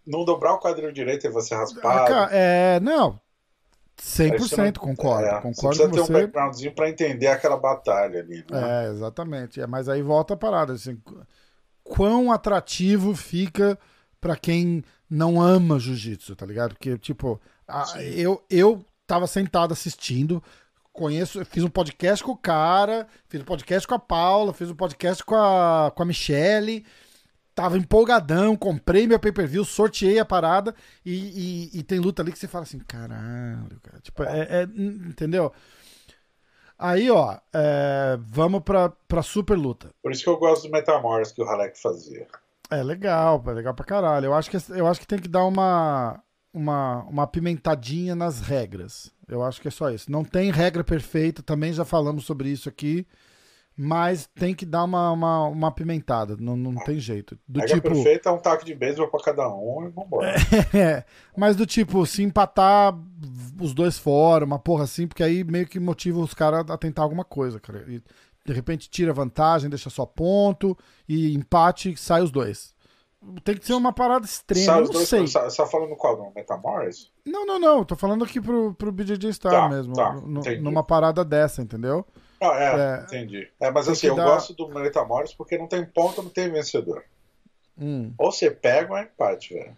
não 0.06 0.24
dobrar 0.24 0.54
o 0.54 0.58
quadril 0.58 0.92
direito 0.92 1.26
e 1.26 1.30
você 1.30 1.54
raspar. 1.54 2.28
É, 2.30 2.78
não. 2.80 3.18
100% 3.98 4.58
não, 4.58 4.72
concordo. 4.72 5.26
É, 5.26 5.40
concordo 5.40 5.54
você 5.54 5.68
precisa 5.68 5.90
ter 5.90 6.00
você. 6.00 6.12
um 6.12 6.14
backgroundzinho 6.14 6.74
pra 6.74 6.88
entender 6.88 7.26
aquela 7.26 7.56
batalha 7.56 8.20
ali. 8.20 8.44
Né? 8.48 8.84
É, 8.86 8.90
exatamente. 8.90 9.60
É, 9.60 9.66
mas 9.66 9.88
aí 9.88 10.02
volta 10.02 10.34
a 10.34 10.36
parada. 10.36 10.74
Assim, 10.74 11.00
quão 11.82 12.30
atrativo 12.30 13.16
fica 13.16 13.78
para 14.20 14.36
quem 14.36 14.84
não 15.10 15.40
ama 15.40 15.80
jiu-jitsu, 15.80 16.36
tá 16.36 16.46
ligado? 16.46 16.74
Porque, 16.74 16.96
tipo, 16.98 17.40
a, 17.66 18.00
eu, 18.02 18.42
eu 18.48 18.84
tava 19.06 19.26
sentado 19.26 19.72
assistindo, 19.72 20.42
conheço, 20.98 21.44
fiz 21.44 21.62
um 21.62 21.70
podcast 21.70 22.24
com 22.24 22.32
o 22.32 22.36
cara, 22.36 23.06
fiz 23.28 23.40
um 23.40 23.44
podcast 23.44 23.86
com 23.86 23.94
a 23.94 23.98
Paula, 23.98 24.52
fiz 24.52 24.68
um 24.68 24.74
podcast 24.74 25.24
com 25.24 25.36
a, 25.36 25.92
com 25.94 26.02
a 26.02 26.06
Michelle. 26.06 26.84
Tava 27.54 27.78
empolgadão, 27.78 28.56
comprei 28.56 29.06
meu 29.06 29.18
pay-per-view, 29.18 29.64
sorteei 29.64 30.18
a 30.18 30.24
parada 30.24 30.74
e, 31.04 31.70
e, 31.72 31.78
e, 31.78 31.82
tem 31.82 31.98
luta 31.98 32.22
ali 32.22 32.30
que 32.30 32.38
você 32.38 32.46
fala 32.46 32.62
assim, 32.62 32.78
caralho, 32.78 33.80
cara. 33.82 34.00
Tipo, 34.00 34.22
é, 34.22 34.60
é 34.60 34.62
entendeu? 34.62 35.52
Aí, 36.78 37.10
ó, 37.10 37.36
é, 37.52 38.16
vamos 38.20 38.62
pra, 38.62 38.90
pra 39.08 39.22
super 39.22 39.56
luta. 39.56 39.90
Por 40.00 40.12
isso 40.12 40.22
que 40.22 40.30
eu 40.30 40.36
gosto 40.36 40.68
do 40.68 40.72
Metamorphs 40.72 41.32
que 41.32 41.42
o 41.42 41.48
Halek 41.48 41.80
fazia. 41.80 42.28
É 42.70 42.82
legal, 42.82 43.42
é 43.46 43.50
legal 43.52 43.74
pra 43.74 43.84
caralho. 43.84 44.26
Eu 44.26 44.34
acho 44.34 44.50
que, 44.50 44.56
eu 44.72 44.86
acho 44.86 45.00
que 45.00 45.06
tem 45.06 45.18
que 45.18 45.28
dar 45.28 45.44
uma, 45.44 46.22
uma, 46.52 47.02
uma 47.04 47.22
apimentadinha 47.24 48.14
nas 48.14 48.40
regras. 48.40 49.12
Eu 49.28 49.42
acho 49.42 49.60
que 49.60 49.68
é 49.68 49.70
só 49.70 49.90
isso. 49.90 50.10
Não 50.10 50.24
tem 50.24 50.50
regra 50.50 50.82
perfeita, 50.82 51.42
também 51.42 51.72
já 51.72 51.84
falamos 51.84 52.24
sobre 52.24 52.48
isso 52.48 52.68
aqui, 52.68 53.06
mas 53.76 54.26
tem 54.34 54.54
que 54.54 54.66
dar 54.66 54.84
uma, 54.84 55.12
uma, 55.12 55.44
uma 55.46 55.68
apimentada, 55.68 56.36
não, 56.40 56.56
não 56.56 56.74
tem 56.76 56.98
jeito. 56.98 57.38
Do 57.46 57.60
regra 57.60 57.76
tipo... 57.76 57.88
perfeita 57.90 58.28
é 58.28 58.32
um 58.32 58.38
taco 58.38 58.64
de 58.64 58.74
beisebol 58.74 59.08
para 59.08 59.22
cada 59.22 59.48
um 59.48 59.86
e 59.86 59.90
vambora. 59.90 60.34
É, 60.74 61.04
mas 61.36 61.54
do 61.54 61.64
tipo, 61.64 62.04
se 62.04 62.22
empatar 62.22 62.98
os 63.60 63.72
dois 63.74 63.98
fora, 63.98 64.44
uma 64.44 64.58
porra 64.58 64.84
assim, 64.84 65.06
porque 65.06 65.22
aí 65.22 65.44
meio 65.44 65.66
que 65.66 65.78
motiva 65.78 66.18
os 66.18 66.34
caras 66.34 66.68
a 66.68 66.76
tentar 66.76 67.02
alguma 67.02 67.24
coisa, 67.24 67.60
cara. 67.60 67.84
E, 67.86 68.02
de 68.44 68.54
repente 68.54 68.88
tira 68.88 69.12
vantagem, 69.12 69.68
deixa 69.68 69.90
só 69.90 70.06
ponto, 70.06 70.76
e 71.06 71.34
empate, 71.34 71.94
sai 71.96 72.22
os 72.22 72.30
dois. 72.30 72.74
Tem 73.42 73.56
que 73.56 73.66
ser 73.66 73.74
uma 73.74 73.92
parada 73.92 74.24
extrema, 74.24 74.80
não 74.80 74.92
sei. 75.04 75.26
Você 75.26 75.56
tá 75.56 75.66
falando 75.66 75.96
qual? 75.96 76.16
No 76.16 76.32
Metamorphs? 76.34 77.10
Não, 77.26 77.44
não, 77.44 77.58
não. 77.58 77.84
Tô 77.84 77.96
falando 77.96 78.24
aqui 78.24 78.40
pro, 78.40 78.72
pro 78.74 78.92
BJJ 78.92 79.32
Star 79.32 79.52
tá, 79.52 79.68
mesmo. 79.68 79.92
Tá, 79.92 80.12
no, 80.14 80.40
numa 80.60 80.84
parada 80.84 81.24
dessa, 81.24 81.60
entendeu? 81.60 82.06
Ah, 82.40 82.56
é, 82.56 82.64
é 82.64 83.02
entendi. 83.02 83.50
É, 83.58 83.70
mas 83.70 83.88
assim, 83.88 84.06
eu 84.06 84.14
dar... 84.14 84.24
gosto 84.24 84.54
do 84.54 84.68
Metamorphs 84.68 85.34
porque 85.34 85.58
não 85.58 85.66
tem 85.66 85.84
ponto, 85.84 86.22
não 86.22 86.30
tem 86.30 86.50
vencedor. 86.50 87.04
Hum. 87.76 88.12
Ou 88.16 88.30
você 88.30 88.50
pega 88.50 88.92
ou 88.92 88.98
é 88.98 89.02
empate, 89.02 89.54
velho. 89.54 89.76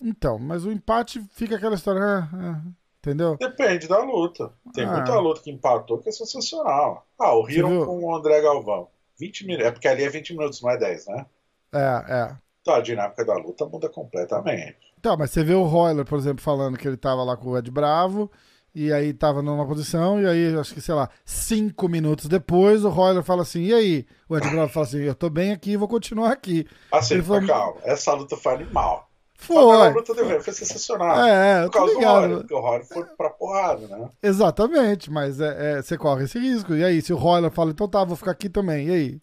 Então, 0.00 0.38
mas 0.38 0.64
o 0.64 0.72
empate 0.72 1.22
fica 1.32 1.56
aquela 1.56 1.74
história. 1.74 2.00
É, 2.00 2.46
é, 2.46 2.56
entendeu? 2.98 3.36
Depende 3.38 3.88
da 3.88 3.98
luta. 3.98 4.52
Tem 4.74 4.84
ah. 4.84 4.92
muita 4.92 5.18
luta 5.18 5.40
que 5.40 5.50
empatou 5.50 5.98
que 5.98 6.10
é 6.10 6.12
sensacional. 6.12 7.06
Ah, 7.18 7.34
o 7.34 7.48
Hero 7.48 7.86
com 7.86 8.04
o 8.04 8.14
André 8.14 8.40
Galvão. 8.42 8.88
20 9.18 9.46
minutos. 9.46 9.66
É 9.66 9.70
porque 9.70 9.88
ali 9.88 10.02
é 10.02 10.08
20 10.10 10.34
minutos, 10.34 10.60
não 10.60 10.70
é 10.70 10.76
10, 10.76 11.06
né? 11.06 11.26
É, 11.72 12.04
é. 12.08 12.36
Então 12.62 12.74
a 12.74 12.80
dinâmica 12.80 13.24
da 13.24 13.34
luta 13.34 13.66
muda 13.66 13.88
completamente. 13.88 14.76
Tá, 15.02 15.16
mas 15.16 15.32
você 15.32 15.42
vê 15.42 15.52
o 15.52 15.64
Royler, 15.64 16.04
por 16.04 16.16
exemplo, 16.16 16.42
falando 16.42 16.78
que 16.78 16.86
ele 16.86 16.96
tava 16.96 17.24
lá 17.24 17.36
com 17.36 17.50
o 17.50 17.58
Ed 17.58 17.68
Bravo, 17.70 18.30
e 18.72 18.92
aí 18.92 19.12
tava 19.12 19.42
numa 19.42 19.66
posição, 19.66 20.20
e 20.22 20.26
aí, 20.26 20.56
acho 20.56 20.72
que, 20.72 20.80
sei 20.80 20.94
lá, 20.94 21.10
cinco 21.24 21.88
minutos 21.88 22.26
depois, 22.28 22.84
o 22.84 22.88
Royler 22.88 23.24
fala 23.24 23.42
assim, 23.42 23.64
e 23.64 23.74
aí? 23.74 24.06
O 24.28 24.36
Ed 24.38 24.48
Bravo 24.48 24.72
fala 24.72 24.86
assim, 24.86 25.00
eu 25.00 25.14
tô 25.14 25.28
bem 25.28 25.50
aqui, 25.52 25.76
vou 25.76 25.88
continuar 25.88 26.30
aqui. 26.30 26.64
Assim, 26.92 27.14
ele 27.14 27.24
falou, 27.24 27.46
calma, 27.46 27.80
essa 27.82 28.14
luta 28.14 28.36
foi 28.36 28.54
animal. 28.54 29.08
Foi. 29.34 29.88
A 29.88 29.90
luta 29.90 30.14
dele 30.14 30.40
foi 30.40 30.52
sensacional. 30.52 31.26
É, 31.26 31.64
Por 31.64 31.72
causa 31.72 31.94
ligado. 31.94 32.14
do 32.14 32.20
Royler, 32.20 32.38
porque 32.38 32.54
o 32.54 32.60
Royler 32.60 32.86
foi 32.86 33.04
pra 33.16 33.30
porrada, 33.30 33.88
né? 33.88 34.08
Exatamente, 34.22 35.10
mas 35.10 35.40
é, 35.40 35.78
é, 35.78 35.82
você 35.82 35.98
corre 35.98 36.24
esse 36.24 36.38
risco. 36.38 36.76
E 36.76 36.84
aí, 36.84 37.02
se 37.02 37.12
o 37.12 37.16
Royler 37.16 37.50
fala, 37.50 37.72
então 37.72 37.88
tá, 37.88 38.04
vou 38.04 38.16
ficar 38.16 38.30
aqui 38.30 38.48
também, 38.48 38.86
e 38.86 38.90
aí? 38.92 39.20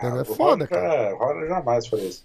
Ah, 0.00 0.20
é 0.20 0.24
foda, 0.24 0.68
cara. 0.68 0.86
É, 0.86 1.12
o 1.12 1.18
Royler 1.18 1.48
jamais 1.48 1.86
foi 1.88 2.00
isso. 2.02 2.24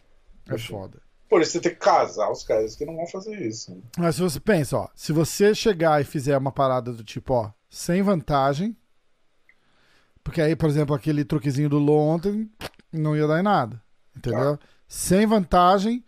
É 0.55 0.57
foda. 0.57 1.01
Por 1.29 1.41
isso 1.41 1.51
você 1.51 1.61
tem 1.61 1.73
que 1.73 1.79
casar 1.79 2.31
os 2.31 2.43
caras 2.43 2.75
que 2.75 2.85
não 2.85 2.95
vão 2.95 3.05
fazer 3.05 3.39
isso. 3.39 3.75
Né? 3.75 3.81
Mas 3.97 4.15
se 4.15 4.21
você 4.21 4.39
pensa, 4.39 4.77
ó, 4.77 4.89
se 4.95 5.13
você 5.13 5.53
chegar 5.53 6.01
e 6.01 6.03
fizer 6.03 6.35
uma 6.37 6.51
parada 6.51 6.91
do 6.91 7.03
tipo, 7.03 7.33
ó, 7.33 7.51
sem 7.69 8.01
vantagem, 8.01 8.75
porque 10.23 10.41
aí, 10.41 10.55
por 10.55 10.69
exemplo, 10.69 10.95
aquele 10.95 11.23
truquezinho 11.23 11.69
do 11.69 11.77
Low 11.77 11.99
ontem 11.99 12.49
não 12.91 13.15
ia 13.15 13.27
dar 13.27 13.39
em 13.39 13.43
nada, 13.43 13.81
entendeu? 14.15 14.57
Tá. 14.57 14.65
Sem 14.87 15.27
vantagem 15.27 16.03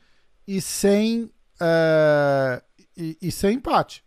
e 0.47 0.59
sem 0.59 1.31
é, 1.59 2.61
e, 2.97 3.17
e, 3.21 3.31
sem 3.31 3.55
empate. 3.55 4.03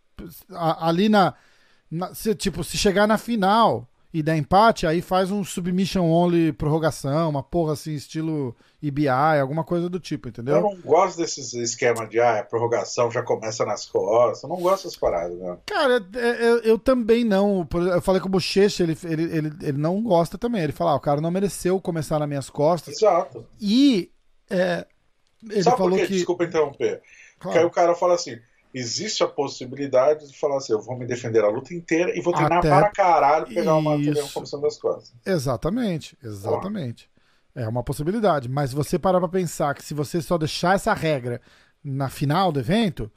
Ali 0.51 1.07
na, 1.07 1.33
na 1.89 2.13
se, 2.13 2.35
tipo, 2.35 2.63
se 2.63 2.77
chegar 2.77 3.07
na 3.07 3.17
final 3.17 3.89
e 4.15 4.23
der 4.23 4.37
empate, 4.37 4.87
aí 4.87 5.01
faz 5.01 5.29
um 5.29 5.43
submission 5.43 6.09
only 6.09 6.53
prorrogação, 6.53 7.29
uma 7.29 7.43
porra 7.43 7.73
assim, 7.73 7.93
estilo 7.93 8.55
EBI, 8.81 9.09
alguma 9.09 9.61
coisa 9.61 9.89
do 9.89 9.99
tipo, 9.99 10.29
entendeu? 10.29 10.55
Eu 10.55 10.61
não 10.61 10.77
gosto 10.79 11.17
desses 11.17 11.53
esquemas 11.53 12.09
de 12.09 12.17
ah, 12.21 12.39
a 12.39 12.43
prorrogação 12.45 13.11
já 13.11 13.21
começa 13.21 13.65
nas 13.65 13.85
costas. 13.85 14.43
Eu 14.43 14.47
não 14.47 14.55
gosto 14.55 14.85
dessas 14.85 14.95
paradas, 14.95 15.37
né? 15.37 15.57
Cara, 15.65 15.95
eu, 16.13 16.21
é, 16.21 16.29
é, 16.29 16.61
eu 16.63 16.79
também 16.79 17.25
não. 17.25 17.67
Eu 17.93 18.01
falei 18.01 18.21
com 18.21 18.29
o 18.29 18.31
Bochecha, 18.31 18.83
ele, 18.83 18.97
ele, 19.03 19.23
ele, 19.23 19.51
ele 19.61 19.77
não 19.77 20.01
gosta 20.01 20.37
também. 20.37 20.63
Ele 20.63 20.71
fala, 20.71 20.91
ah, 20.91 20.95
o 20.95 21.01
cara 21.01 21.19
não 21.19 21.29
mereceu 21.29 21.81
começar 21.81 22.17
nas 22.17 22.29
minhas 22.29 22.49
costas. 22.49 22.95
Exato. 22.95 23.45
E 23.59 24.09
é, 24.49 24.85
ele 25.43 25.61
Sabe 25.61 25.77
falou 25.77 25.91
por 25.91 25.99
quê? 25.99 26.07
que. 26.07 26.13
Desculpa 26.13 26.45
interromper. 26.45 27.01
Claro. 27.01 27.39
Porque 27.39 27.57
aí 27.57 27.65
o 27.65 27.69
cara 27.69 27.93
fala 27.95 28.15
assim: 28.15 28.39
existe 28.75 29.23
a 29.23 29.27
possibilidade 29.27 30.27
de 30.27 30.37
falar 30.37 30.57
assim, 30.57 30.73
eu 30.73 30.81
vou 30.81 30.97
me 30.97 31.05
defender 31.05 31.41
a 31.43 31.47
luta 31.47 31.73
inteira 31.73 32.15
e 32.15 32.19
vou 32.19 32.33
treinar 32.33 32.59
Até... 32.59 32.67
para 32.69 32.89
caralho 32.89 33.47
pegar 33.47 33.75
uma, 33.75 33.95
uma 33.95 34.29
comissão 34.33 34.59
das 34.59 34.77
costas. 34.77 35.13
Exatamente, 35.25 36.17
exatamente. 36.21 37.09
É 37.55 37.65
uma 37.69 37.83
possibilidade. 37.83 38.49
Mas 38.49 38.73
você 38.73 38.99
parar 38.99 39.19
pra 39.19 39.29
pensar 39.29 39.73
que 39.73 39.83
se 39.83 39.93
você 39.93 40.21
só 40.21 40.37
deixar 40.37 40.75
essa 40.75 40.93
regra 40.93 41.41
na 41.81 42.09
final 42.09 42.51
do 42.51 42.59
evento, 42.59 43.09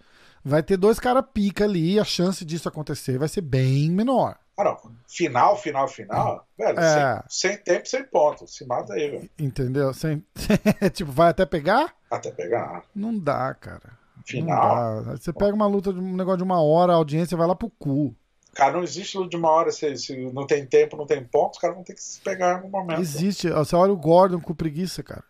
vai 0.45 0.63
ter 0.63 0.77
dois 0.77 1.01
caras 1.01 1.25
pica 1.35 1.65
ali 1.65 1.95
e 1.95 1.99
a 1.99 2.05
chance 2.05 2.45
disso 2.45 2.69
acontecer 2.69 3.19
vai 3.19 3.27
ser 3.27 3.41
bem 3.41 3.91
menor. 3.91 4.39
Ah, 4.57 4.65
não. 4.65 4.77
Final, 5.09 5.57
final, 5.57 5.89
final, 5.89 6.47
velho, 6.57 6.79
é. 6.81 7.23
sem, 7.29 7.53
sem, 7.53 7.63
tempo, 7.63 7.89
sem 7.89 8.05
ponto. 8.05 8.47
Se 8.47 8.65
mata 8.65 8.93
aí, 8.93 9.11
velho. 9.11 9.31
Entendeu? 9.39 9.93
Sem... 9.93 10.25
tipo, 10.95 11.11
vai 11.11 11.31
até 11.31 11.45
pegar? 11.45 11.95
Até 12.09 12.31
pegar. 12.31 12.85
Não 12.95 13.17
dá, 13.19 13.55
cara. 13.55 13.98
Final. 14.29 15.05
Você 15.17 15.33
pega 15.33 15.55
uma 15.55 15.67
luta 15.67 15.93
de 15.93 15.99
um 15.99 16.15
negócio 16.15 16.39
de 16.39 16.45
uma 16.45 16.61
hora, 16.61 16.93
a 16.93 16.97
audiência 16.97 17.37
vai 17.37 17.47
lá 17.47 17.55
pro 17.55 17.71
cu. 17.71 18.15
Cara, 18.55 18.73
não 18.73 18.83
existe 18.83 19.17
luta 19.17 19.31
de 19.31 19.37
uma 19.37 19.51
hora, 19.51 19.71
se, 19.71 19.97
se 19.97 20.17
não 20.33 20.47
tem 20.47 20.67
tempo, 20.67 20.97
não 20.97 21.07
tem 21.07 21.25
ponto, 21.25 21.55
os 21.55 21.59
caras 21.59 21.77
vão 21.77 21.85
ter 21.85 21.95
que 21.95 22.03
se 22.03 22.21
pegar 22.21 22.63
no 22.63 22.69
momento. 22.69 23.01
Existe. 23.01 23.49
Você 23.49 23.75
olha 23.75 23.93
o 23.93 23.97
Gordon 23.97 24.41
com 24.41 24.55
preguiça, 24.55 25.03
cara. 25.03 25.25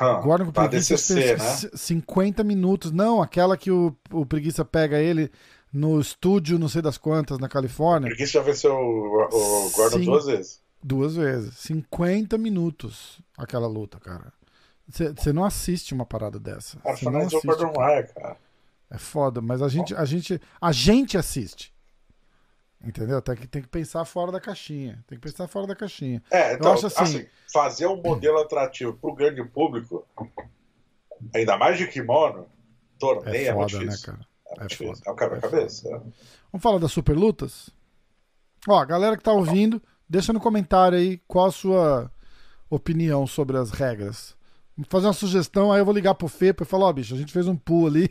Hum, 0.00 0.20
Gordon 0.22 0.46
com 0.46 0.52
preguiça 0.52 0.94
DCC, 0.94 1.36
né? 1.36 1.70
50 1.74 2.42
minutos. 2.42 2.92
Não, 2.92 3.20
aquela 3.20 3.56
que 3.56 3.70
o, 3.70 3.94
o 4.10 4.24
preguiça 4.24 4.64
pega 4.64 4.98
ele 4.98 5.30
no 5.70 6.00
estúdio, 6.00 6.58
não 6.58 6.68
sei 6.68 6.80
das 6.80 6.96
quantas, 6.96 7.38
na 7.38 7.48
Califórnia. 7.48 8.08
Porque 8.08 8.26
você 8.26 8.32
já 8.32 8.42
venceu 8.42 8.72
o, 8.72 9.28
o 9.32 9.70
Gordon 9.70 9.98
Sim. 9.98 10.04
duas 10.04 10.24
vezes. 10.24 10.62
Duas 10.82 11.16
vezes. 11.16 11.58
50 11.58 12.38
minutos 12.38 13.20
aquela 13.36 13.66
luta, 13.66 14.00
cara. 14.00 14.32
Você 14.90 15.32
não 15.32 15.44
assiste 15.44 15.94
uma 15.94 16.04
parada 16.06 16.38
dessa. 16.38 16.78
Cara, 16.80 16.96
finalizou 16.96 17.40
o. 17.40 17.46
Gordon 17.46 17.72
cara. 17.72 17.94
Ryan, 18.00 18.06
cara. 18.08 18.36
É 18.90 18.98
foda, 18.98 19.40
mas 19.40 19.62
a 19.62 19.68
gente, 19.68 19.94
a 19.94 20.04
gente, 20.04 20.40
a 20.60 20.72
gente 20.72 21.16
assiste. 21.16 21.72
Entendeu? 22.82 23.18
Até 23.18 23.36
que 23.36 23.46
tem 23.46 23.60
que 23.62 23.68
pensar 23.68 24.04
fora 24.04 24.32
da 24.32 24.40
caixinha. 24.40 25.04
Tem 25.06 25.18
que 25.18 25.22
pensar 25.22 25.46
fora 25.46 25.66
da 25.66 25.76
caixinha. 25.76 26.22
É, 26.30 26.54
então, 26.54 26.72
acho 26.72 26.86
assim- 26.86 27.02
assim, 27.02 27.26
fazer 27.52 27.86
um 27.86 28.00
modelo 28.02 28.38
atrativo 28.42 28.94
pro 28.94 29.14
grande 29.14 29.44
público, 29.44 30.04
ainda 31.34 31.56
mais 31.58 31.76
de 31.78 31.86
kimono, 31.86 32.46
torneio 32.98 33.36
É 33.36 33.46
é, 33.48 33.54
muito 33.54 33.72
foda, 33.72 33.84
né, 33.84 33.90
difícil. 33.90 34.06
cara? 34.12 34.26
É, 34.46 34.64
É 34.64 34.66
difícil. 34.66 34.94
foda. 34.96 35.00
é 35.06 35.12
um 35.12 35.16
quebra-cabeça. 35.16 35.88
é. 35.88 35.90
Vamos 36.50 36.62
falar 36.62 36.78
das 36.78 36.90
super 36.90 37.16
lutas? 37.16 37.70
Ó, 38.66 38.78
a 38.78 38.84
galera 38.84 39.16
que 39.16 39.22
tá 39.22 39.32
ouvindo, 39.32 39.80
deixa 40.08 40.32
no 40.32 40.40
comentário 40.40 40.98
aí 40.98 41.18
qual 41.28 41.46
a 41.46 41.52
sua 41.52 42.10
opinião 42.68 43.26
sobre 43.26 43.56
as 43.58 43.70
regras. 43.70 44.34
Fazer 44.88 45.06
uma 45.06 45.12
sugestão, 45.12 45.70
aí 45.70 45.80
eu 45.80 45.84
vou 45.84 45.92
ligar 45.92 46.14
pro 46.14 46.26
Fepa 46.26 46.62
e 46.62 46.66
falar, 46.66 46.86
ó, 46.86 46.92
bicho, 46.92 47.14
a 47.14 47.18
gente 47.18 47.32
fez 47.32 47.46
um 47.46 47.56
pool 47.56 47.86
ali. 47.86 48.08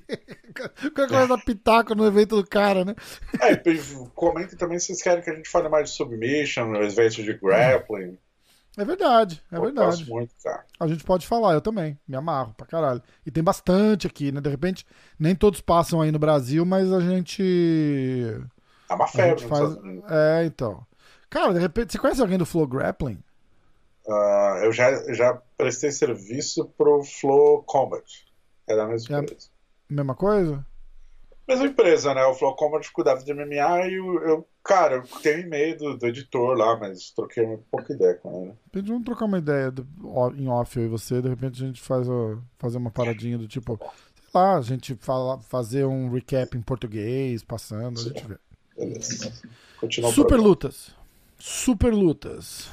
Qualquer 0.53 1.07
coisa 1.07 1.27
da 1.27 1.37
pitaco 1.37 1.95
no 1.95 2.05
evento 2.05 2.35
do 2.35 2.45
cara, 2.45 2.85
né? 2.85 2.93
É, 3.41 3.55
comentem 4.13 4.57
também 4.57 4.77
se 4.77 4.87
vocês 4.87 5.01
querem 5.01 5.23
que 5.23 5.29
a 5.29 5.35
gente 5.35 5.49
fale 5.49 5.67
mais 5.67 5.89
de 5.89 5.95
submission, 5.95 6.75
evento 6.75 7.23
de 7.23 7.33
grappling. 7.33 8.17
É 8.77 8.85
verdade, 8.85 9.41
é 9.51 9.57
Eu 9.57 9.61
verdade. 9.63 10.09
muito, 10.09 10.33
cara. 10.43 10.63
A 10.79 10.87
gente 10.87 11.03
pode 11.03 11.25
falar, 11.25 11.53
eu 11.53 11.61
também. 11.61 11.99
Me 12.07 12.15
amarro 12.15 12.53
pra 12.55 12.67
caralho. 12.67 13.01
E 13.25 13.31
tem 13.31 13.43
bastante 13.43 14.05
aqui, 14.07 14.31
né? 14.31 14.39
De 14.39 14.49
repente, 14.49 14.85
nem 15.17 15.35
todos 15.35 15.59
passam 15.59 15.99
aí 15.99 16.11
no 16.11 16.19
Brasil, 16.19 16.65
mas 16.65 16.91
a 16.93 16.99
gente. 17.01 17.41
É 18.89 18.93
uma 18.93 19.07
febre 19.07 19.45
faz. 19.47 19.75
É, 20.09 20.45
então. 20.45 20.85
Cara, 21.29 21.53
de 21.53 21.59
repente, 21.59 21.91
você 21.91 21.99
conhece 21.99 22.21
alguém 22.21 22.37
do 22.37 22.45
Flow 22.45 22.67
Grappling? 22.67 23.19
Ah, 24.09 24.61
eu 24.63 24.71
já, 24.71 25.13
já 25.13 25.39
prestei 25.57 25.91
serviço 25.91 26.65
pro 26.77 27.03
Flow 27.03 27.63
Combat. 27.63 28.03
É 28.67 28.75
da 28.75 28.87
mesma 28.87 29.17
É. 29.17 29.21
empresa. 29.21 29.47
Mesma 29.89 30.15
coisa? 30.15 30.65
Mesma 31.47 31.65
empresa, 31.65 32.13
né? 32.13 32.23
O 32.25 32.35
Flow 32.35 32.55
Combat 32.55 32.91
cuidava 32.91 33.23
de 33.23 33.31
MMA 33.33 33.87
e 33.87 33.95
eu, 33.95 34.21
eu- 34.27 34.47
cara, 34.63 34.95
eu 34.97 35.03
tenho 35.21 35.39
e-mail 35.41 35.75
do, 35.77 35.97
do 35.97 36.05
editor 36.07 36.55
lá, 36.55 36.77
mas 36.77 37.09
troquei 37.11 37.43
um 37.43 37.57
pouca 37.71 37.91
ideia 37.91 38.13
com 38.15 38.43
ele. 38.73 38.83
De 38.83 38.87
vamos 38.87 39.03
trocar 39.05 39.25
uma 39.25 39.39
ideia 39.39 39.71
do- 39.71 39.87
em 40.37 40.47
off 40.47 40.77
eu 40.77 40.85
e 40.85 40.87
você. 40.87 41.21
De 41.21 41.27
repente, 41.29 41.63
a 41.63 41.65
gente 41.67 41.81
faz 41.81 42.07
fazer 42.59 42.77
uma 42.77 42.91
paradinha 42.91 43.37
do 43.37 43.47
tipo. 43.47 43.79
Sei 44.31 44.41
lá, 44.41 44.57
a 44.57 44.61
gente 44.61 44.95
fala, 45.01 45.39
fazer 45.41 45.85
um 45.85 46.11
recap 46.11 46.55
em 46.55 46.61
português, 46.61 47.43
passando, 47.43 47.99
a 47.99 48.03
gente 48.03 48.27
vê. 48.27 48.37
Beleza. 48.77 49.33
Continua 49.79 50.11
Super 50.11 50.39
lutas. 50.39 50.91
Super 51.39 51.91
lutas. 51.93 52.69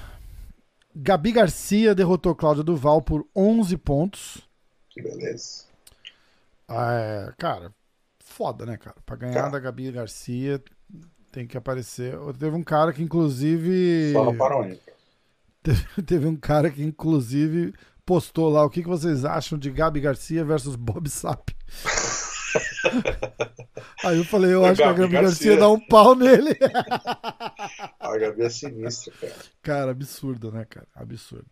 Gabi 0.98 1.30
Garcia 1.30 1.94
derrotou 1.94 2.34
Cláudia 2.34 2.62
Duval 2.62 3.02
por 3.02 3.26
11 3.36 3.76
pontos. 3.76 4.48
Que 4.88 5.02
beleza. 5.02 5.64
Ah, 6.66 6.94
é, 6.94 7.32
cara, 7.36 7.70
foda, 8.18 8.64
né, 8.64 8.78
cara? 8.78 8.96
Pra 9.04 9.14
ganhar 9.14 9.34
Cara. 9.34 9.50
da 9.50 9.58
Gabi 9.58 9.92
Garcia 9.92 10.62
tem 11.30 11.46
que 11.46 11.56
aparecer. 11.58 12.14
Teve 12.38 12.56
um 12.56 12.64
cara 12.64 12.94
que, 12.94 13.02
inclusive. 13.02 14.12
Só 14.14 14.32
para 14.32 14.68
ímpar. 14.68 14.78
Teve, 15.62 15.86
teve 16.02 16.26
um 16.26 16.36
cara 16.36 16.70
que, 16.70 16.82
inclusive, 16.82 17.74
postou 18.06 18.48
lá 18.48 18.64
o 18.64 18.70
que, 18.70 18.82
que 18.82 18.88
vocês 18.88 19.22
acham 19.24 19.58
de 19.58 19.70
Gabi 19.70 20.00
Garcia 20.00 20.44
versus 20.46 20.76
Bob 20.76 21.10
Sapp. 21.10 21.54
Aí 24.04 24.18
eu 24.18 24.24
falei, 24.24 24.52
eu 24.52 24.64
A 24.64 24.70
acho 24.70 24.76
que 24.76 24.82
a 24.82 24.92
Gabi 24.92 25.00
Gabi 25.02 25.12
Garcia, 25.12 25.56
Garcia. 25.56 25.56
dá 25.60 25.70
um 25.70 25.80
pau 25.80 26.14
nele. 26.14 26.56
A 28.00 28.16
Gabi 28.18 28.42
é 28.42 28.48
sinistra, 28.50 29.12
cara. 29.20 29.34
Cara, 29.62 29.90
absurdo, 29.90 30.52
né, 30.52 30.64
cara? 30.68 30.86
Absurdo. 30.94 31.50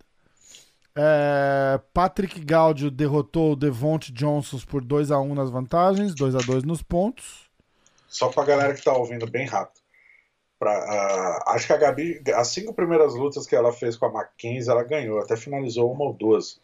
É, 0.97 1.81
Patrick 1.93 2.39
Gaudio 2.45 2.91
derrotou 2.91 3.53
o 3.53 3.57
Devonte 3.57 4.13
Johnson 4.13 4.59
por 4.69 4.85
2x1 4.85 5.35
nas 5.35 5.51
vantagens, 5.51 6.15
2x2 6.15 6.63
nos 6.63 6.83
pontos. 6.83 7.51
Só 8.07 8.29
pra 8.29 8.45
galera 8.45 8.75
que 8.75 8.85
tá 8.85 8.93
ouvindo 8.93 9.29
bem 9.29 9.47
rápido. 9.47 9.83
Pra, 10.57 10.71
ah, 10.71 11.53
acho 11.55 11.67
que 11.67 11.73
a 11.73 11.77
Gabi, 11.77 12.23
as 12.37 12.49
cinco 12.49 12.73
primeiras 12.73 13.13
lutas 13.15 13.45
que 13.45 13.57
ela 13.57 13.73
fez 13.73 13.97
com 13.97 14.07
a 14.07 14.13
Mackenzie, 14.13 14.71
ela 14.71 14.85
ganhou. 14.85 15.19
Até 15.19 15.37
finalizou 15.37 15.93
uma 15.93 16.05
ou 16.05 16.13
duas. 16.13 16.61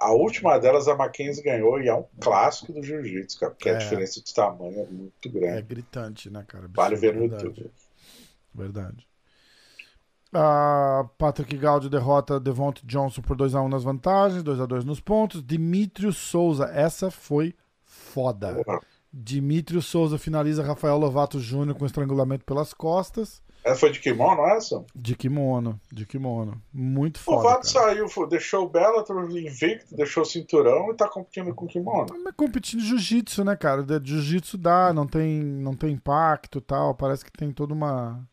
A 0.00 0.12
última 0.12 0.58
delas, 0.58 0.88
a 0.88 0.96
Mackenzie 0.96 1.42
ganhou 1.44 1.78
e 1.80 1.86
é 1.88 1.94
um 1.94 2.04
clássico 2.20 2.72
do 2.72 2.82
jiu-jitsu, 2.82 3.38
cara. 3.38 3.52
Porque 3.52 3.68
É. 3.68 3.74
a 3.74 3.78
diferença 3.78 4.20
de 4.22 4.32
tamanho 4.34 4.80
é 4.80 4.86
muito 4.86 5.28
É 5.28 5.28
grande. 5.28 5.62
gritante, 5.62 6.30
né, 6.30 6.42
cara? 6.48 6.68
vale 6.74 6.96
ver 6.96 7.14
no 7.14 7.20
Verdade. 7.20 7.44
YouTube. 7.44 7.70
Verdade. 8.54 9.06
Patrick 11.18 11.56
Gaudio 11.56 11.90
derrota 11.90 12.38
Devonte 12.38 12.86
Johnson 12.86 13.20
por 13.20 13.36
2x1 13.36 13.68
nas 13.68 13.82
vantagens, 13.82 14.42
2x2 14.42 14.84
nos 14.84 15.00
pontos. 15.00 15.42
Dimitrio 15.44 16.12
Souza, 16.12 16.64
essa 16.72 17.10
foi 17.10 17.54
foda. 17.84 18.54
Porra. 18.64 18.80
Dimitrio 19.12 19.82
Souza 19.82 20.16
finaliza 20.18 20.62
Rafael 20.62 20.96
Lovato 20.96 21.40
Jr. 21.40 21.74
com 21.74 21.84
estrangulamento 21.84 22.44
pelas 22.44 22.72
costas. 22.72 23.42
Essa 23.62 23.80
foi 23.80 23.90
de 23.90 24.00
kimono, 24.00 24.42
essa? 24.46 24.82
De 24.94 25.14
kimono, 25.14 25.78
de 25.92 26.06
kimono. 26.06 26.60
Muito 26.72 27.18
O 27.18 27.20
foda. 27.20 27.42
Vato 27.42 27.72
cara. 27.72 27.94
saiu, 27.94 28.26
deixou 28.26 28.64
o 28.64 28.68
Bellator 28.68 29.30
invicto, 29.30 29.94
deixou 29.94 30.22
o 30.22 30.26
cinturão 30.26 30.90
e 30.90 30.96
tá 30.96 31.06
competindo 31.08 31.54
com 31.54 31.66
kimono. 31.66 32.06
Mas 32.24 32.34
competindo 32.34 32.80
jiu-jitsu, 32.80 33.44
né, 33.44 33.54
cara? 33.56 33.84
Jiu-jitsu 34.02 34.56
dá, 34.56 34.92
não 34.92 35.06
tem, 35.06 35.42
não 35.42 35.74
tem 35.74 35.92
impacto 35.92 36.58
e 36.58 36.62
tal. 36.62 36.94
Parece 36.94 37.24
que 37.24 37.32
tem 37.32 37.52
toda 37.52 37.74
uma. 37.74 38.26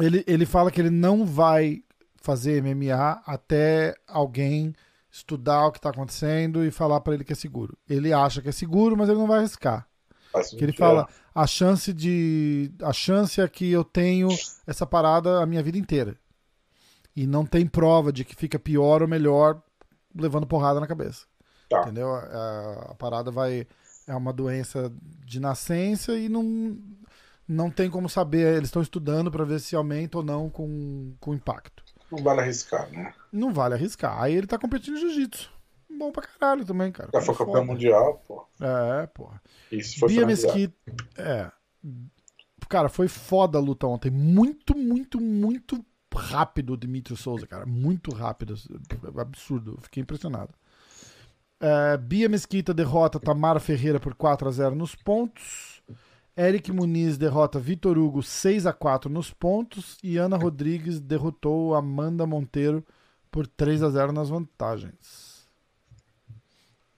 Ele, 0.00 0.24
ele 0.26 0.44
fala 0.44 0.70
que 0.70 0.80
ele 0.80 0.90
não 0.90 1.24
vai 1.24 1.84
fazer 2.16 2.60
MMA 2.62 3.22
até 3.24 3.94
alguém 4.08 4.74
estudar 5.12 5.66
o 5.66 5.70
que 5.72 5.80
tá 5.80 5.90
acontecendo 5.90 6.64
e 6.64 6.72
falar 6.72 7.00
pra 7.00 7.14
ele 7.14 7.22
que 7.22 7.32
é 7.32 7.36
seguro. 7.36 7.78
Ele 7.88 8.12
acha 8.12 8.42
que 8.42 8.48
é 8.48 8.52
seguro, 8.52 8.96
mas 8.96 9.08
ele 9.08 9.18
não 9.18 9.28
vai 9.28 9.38
arriscar. 9.38 9.86
Que 10.56 10.64
ele 10.64 10.72
fala, 10.72 11.08
a 11.34 11.46
chance 11.46 11.92
de. 11.92 12.70
A 12.82 12.92
chance 12.92 13.40
é 13.40 13.48
que 13.48 13.70
eu 13.70 13.84
tenho 13.84 14.28
essa 14.66 14.86
parada 14.86 15.40
a 15.40 15.46
minha 15.46 15.62
vida 15.62 15.78
inteira. 15.78 16.16
E 17.16 17.26
não 17.26 17.46
tem 17.46 17.66
prova 17.66 18.12
de 18.12 18.24
que 18.24 18.34
fica 18.34 18.58
pior 18.58 19.02
ou 19.02 19.08
melhor 19.08 19.62
levando 20.14 20.46
porrada 20.46 20.80
na 20.80 20.86
cabeça. 20.86 21.26
Tá. 21.68 21.82
Entendeu? 21.82 22.12
A, 22.12 22.88
a 22.90 22.94
parada 22.94 23.30
vai. 23.30 23.66
É 24.06 24.14
uma 24.14 24.34
doença 24.34 24.92
de 25.24 25.40
nascença 25.40 26.12
e 26.12 26.28
não, 26.28 26.76
não 27.48 27.70
tem 27.70 27.88
como 27.88 28.08
saber. 28.08 28.56
Eles 28.56 28.68
estão 28.68 28.82
estudando 28.82 29.30
pra 29.30 29.44
ver 29.44 29.60
se 29.60 29.74
aumenta 29.74 30.18
ou 30.18 30.24
não 30.24 30.50
com, 30.50 31.14
com 31.18 31.32
impacto. 31.32 31.82
Não 32.10 32.22
vale 32.22 32.40
arriscar, 32.42 32.90
né? 32.90 33.14
Não 33.32 33.52
vale 33.52 33.74
arriscar. 33.74 34.20
Aí 34.22 34.34
ele 34.34 34.46
tá 34.46 34.58
competindo 34.58 34.98
jiu-jitsu. 34.98 35.53
Bom 35.98 36.12
pra 36.12 36.26
caralho 36.26 36.64
também, 36.64 36.90
cara. 36.92 37.10
Já 37.12 37.20
foi 37.20 37.34
campeão 37.34 37.64
mundial, 37.64 38.22
pô. 38.26 38.46
É, 38.60 39.06
porra. 39.06 39.40
Isso 39.70 39.98
foi 39.98 40.08
Bia. 40.08 40.26
Mesquita. 40.26 40.74
É. 41.16 41.50
Cara, 42.68 42.88
foi 42.88 43.08
foda 43.08 43.58
a 43.58 43.60
luta 43.60 43.86
ontem. 43.86 44.10
Muito, 44.10 44.76
muito, 44.76 45.20
muito 45.20 45.84
rápido 46.14 46.74
o 46.74 46.76
Dimitri 46.76 47.16
Souza, 47.16 47.46
cara. 47.46 47.66
Muito 47.66 48.14
rápido. 48.14 48.54
Absurdo. 49.18 49.78
Fiquei 49.82 50.02
impressionado. 50.02 50.52
É, 51.60 51.96
Bia 51.96 52.28
Mesquita 52.28 52.74
derrota 52.74 53.20
Tamara 53.20 53.60
Ferreira 53.60 54.00
por 54.00 54.14
4 54.14 54.48
a 54.48 54.50
0 54.50 54.74
nos 54.74 54.94
pontos. 54.94 55.82
Eric 56.36 56.72
Muniz 56.72 57.16
derrota 57.16 57.60
Vitor 57.60 57.96
Hugo 57.96 58.22
6 58.22 58.66
a 58.66 58.72
4 58.72 59.08
nos 59.10 59.32
pontos. 59.32 59.98
E 60.02 60.16
Ana 60.16 60.36
Rodrigues 60.36 61.00
derrotou 61.00 61.74
Amanda 61.74 62.26
Monteiro 62.26 62.84
por 63.30 63.46
3 63.46 63.82
a 63.82 63.90
0 63.90 64.12
nas 64.12 64.28
vantagens. 64.28 65.33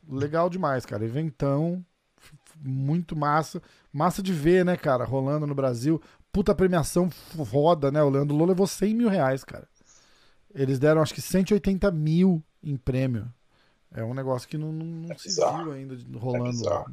Legal 0.08 0.48
demais, 0.50 0.84
cara. 0.86 1.04
Eventão. 1.04 1.84
Muito 2.60 3.14
massa. 3.16 3.62
Massa 3.92 4.22
de 4.22 4.32
ver, 4.32 4.64
né, 4.64 4.76
cara? 4.76 5.04
Rolando 5.04 5.46
no 5.46 5.54
Brasil. 5.54 6.00
Puta 6.32 6.54
premiação 6.54 7.10
foda, 7.10 7.90
né? 7.90 8.02
O 8.02 8.08
Leandro 8.10 8.36
Lô 8.36 8.44
levou 8.44 8.66
100 8.66 8.94
mil 8.94 9.08
reais, 9.08 9.44
cara. 9.44 9.66
Eles 10.54 10.78
deram 10.78 11.02
acho 11.02 11.14
que 11.14 11.20
180 11.20 11.90
mil 11.90 12.42
em 12.62 12.76
prêmio. 12.76 13.30
É 13.94 14.02
um 14.02 14.14
negócio 14.14 14.48
que 14.48 14.58
não, 14.58 14.72
não- 14.72 14.86
não 14.86 15.12
É 15.12 15.18
se 15.18 15.34
viu 15.34 15.72
ainda 15.72 15.96
rolando. 16.18 16.50
bizarro. 16.50 16.92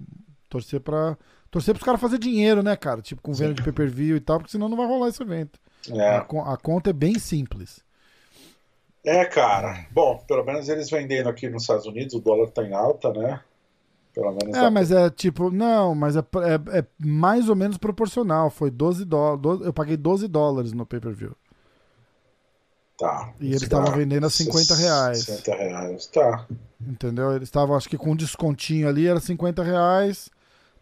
torcer 0.49 0.79
pra. 0.79 1.17
Torcer 1.49 1.73
pros 1.73 1.83
caras 1.85 1.99
fazer 2.01 2.17
dinheiro, 2.19 2.61
né, 2.61 2.75
cara? 2.75 3.01
Tipo, 3.01 3.21
com 3.21 3.33
venda 3.33 3.53
de 3.55 3.63
pay-per-view 3.63 4.15
e 4.15 4.19
tal, 4.19 4.37
porque 4.39 4.51
senão 4.51 4.69
não 4.69 4.77
vai 4.77 4.85
rolar 4.87 5.07
esse 5.09 5.21
evento. 5.21 5.59
A, 5.91 5.95
É. 5.97 6.21
con- 6.21 6.43
a 6.43 6.55
conta 6.57 6.89
é 6.91 6.93
bem 6.93 7.17
simples. 7.19 7.83
É, 9.05 9.25
cara. 9.25 9.85
Bom, 9.91 10.23
pelo 10.27 10.43
menos 10.45 10.67
eles 10.69 10.89
vendendo 10.89 11.27
aqui 11.29 11.49
nos 11.49 11.63
Estados 11.63 11.85
Unidos, 11.85 12.13
o 12.15 12.19
dólar 12.19 12.49
tá 12.51 12.63
em 12.63 12.73
alta, 12.73 13.11
né? 13.13 13.41
Pelo 14.13 14.31
menos 14.31 14.55
É, 14.55 14.61
dá- 14.61 14.71
mas 14.71 14.91
é 14.91 15.09
tipo, 15.09 15.49
não, 15.49 15.95
mas 15.95 16.15
é, 16.15 16.19
é- 16.19 16.79
é 16.79 16.85
mais 16.99 17.49
ou 17.49 17.55
menos 17.55 17.77
proporcional. 17.77 18.49
Foi 18.49 18.69
12 18.69 19.03
dólares. 19.05 19.65
Eu 19.65 19.73
paguei 19.73 19.97
12 19.97 20.27
dólares 20.27 20.71
no 20.71 20.85
pay-per-view. 20.85 21.35
tá. 22.97 23.33
E 23.39 23.47
eles 23.47 23.63
estavam 23.63 23.89
dá 23.89 23.97
vendendo 23.97 24.25
a 24.25 24.29
50 24.29 24.75
reais. 24.75 25.23
60 25.25 25.55
reais. 25.55 26.05
Tá. 26.07 26.45
Entendeu? 26.79 27.31
Eles 27.35 27.47
estavam, 27.49 27.75
acho 27.75 27.89
que 27.89 27.97
com 27.97 28.11
um 28.11 28.15
descontinho 28.15 28.87
ali 28.87 29.07
era 29.07 29.19
50 29.19 29.63
reais. 29.63 30.29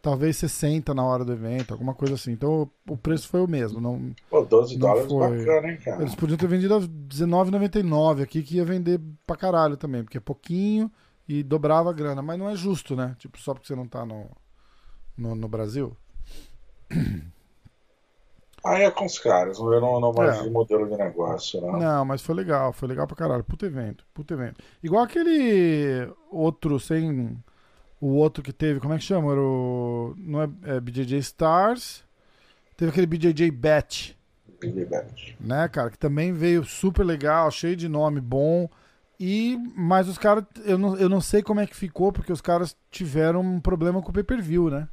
Talvez 0.02 0.38
60 0.38 0.94
na 0.94 1.04
hora 1.04 1.24
do 1.24 1.32
evento, 1.34 1.72
alguma 1.74 1.94
coisa 1.94 2.16
assim. 2.16 2.32
Então 2.32 2.70
o 2.90 2.98
preço 2.98 3.28
foi 3.28 3.42
o 3.42 3.48
mesmo. 3.48 3.80
Não, 3.80 4.14
Pô, 4.30 4.42
12 4.44 4.74
Não 4.74 4.80
dólares 4.88 5.08
foi. 5.12 5.38
bacana, 5.38 5.72
hein, 5.72 5.78
cara? 5.84 6.02
eles 6.02 6.16
podiam 6.16 6.38
ter 6.38 6.48
vendido 6.48 6.74
a 6.76 6.80
R$19,99 6.80 8.24
aqui, 8.24 8.42
que 8.44 8.56
ia 8.58 8.66
vender 8.66 9.00
pra 9.28 9.36
caralho 9.36 9.78
também, 9.78 10.04
porque 10.04 10.18
é 10.18 10.22
pouquinho 10.22 10.92
e 11.28 11.44
dobrava 11.44 11.90
a 11.90 11.94
grana. 11.94 12.22
Mas 12.22 12.38
não 12.40 12.50
é 12.50 12.56
justo, 12.56 12.96
né? 12.96 13.16
Tipo, 13.20 13.40
só 13.40 13.54
porque 13.54 13.68
você 13.68 13.76
não 13.76 13.88
tá 13.88 14.06
no, 14.06 14.26
no, 15.18 15.36
no 15.36 15.48
Brasil. 15.48 15.96
Aí 18.64 18.84
é 18.84 18.92
com 18.92 19.06
os 19.06 19.18
caras, 19.18 19.58
eu 19.58 19.82
não, 19.82 20.00
não 20.00 20.14
manjo 20.14 20.42
É. 20.42 20.44
de 20.44 20.50
modelo 20.52 20.88
de 20.88 20.96
negócio, 20.96 21.60
né? 21.62 21.80
Não, 21.80 22.06
mas 22.06 22.22
foi 22.22 22.36
legal, 22.36 22.72
foi 22.72 22.88
legal 22.88 23.08
pra 23.08 23.16
caralho. 23.16 23.44
Puta 23.44 23.66
evento, 23.66 24.06
puta 24.14 24.36
evento. 24.36 24.64
Igual 24.84 25.04
aquele 25.04 26.08
outro 26.32 26.80
sem. 26.80 27.36
O 28.02 28.16
outro 28.16 28.42
que 28.44 28.52
teve, 28.52 28.80
como 28.80 28.94
é 28.94 28.98
que 28.98 29.04
chama? 29.04 29.32
Era 29.32 29.40
o. 29.42 30.16
Não 30.18 30.42
é, 30.42 30.50
é 30.66 30.80
BJJ 30.80 31.20
Stars. 31.20 32.04
Teve 32.76 32.90
aquele 32.90 33.06
BJJ 33.06 33.52
Bet, 33.52 34.18
Bad. 34.90 35.38
né, 35.40 35.68
cara? 35.68 35.92
Que 35.92 36.00
também 36.00 36.34
veio 36.34 36.64
super 36.64 37.04
legal, 37.06 37.52
cheio 37.52 37.76
de 37.76 37.88
nome 37.88 38.20
bom. 38.20 38.68
E. 39.20 39.56
Mas 39.76 40.08
os 40.08 40.18
caras. 40.18 40.44
Eu 40.66 40.80
não, 40.80 40.98
eu 40.98 41.08
não 41.08 41.22
sei 41.22 41.44
como 41.44 41.60
é 41.60 41.68
que 41.68 41.76
ficou, 41.76 42.12
porque 42.12 42.34
os 42.34 42.42
caras 42.42 42.76
tiveram 42.90 43.42
um 43.42 43.60
problema 43.60 44.02
com 44.02 44.10
o 44.10 44.14
pay 44.14 44.24
per 44.24 44.42
view, 44.42 44.70
né? 44.72 44.88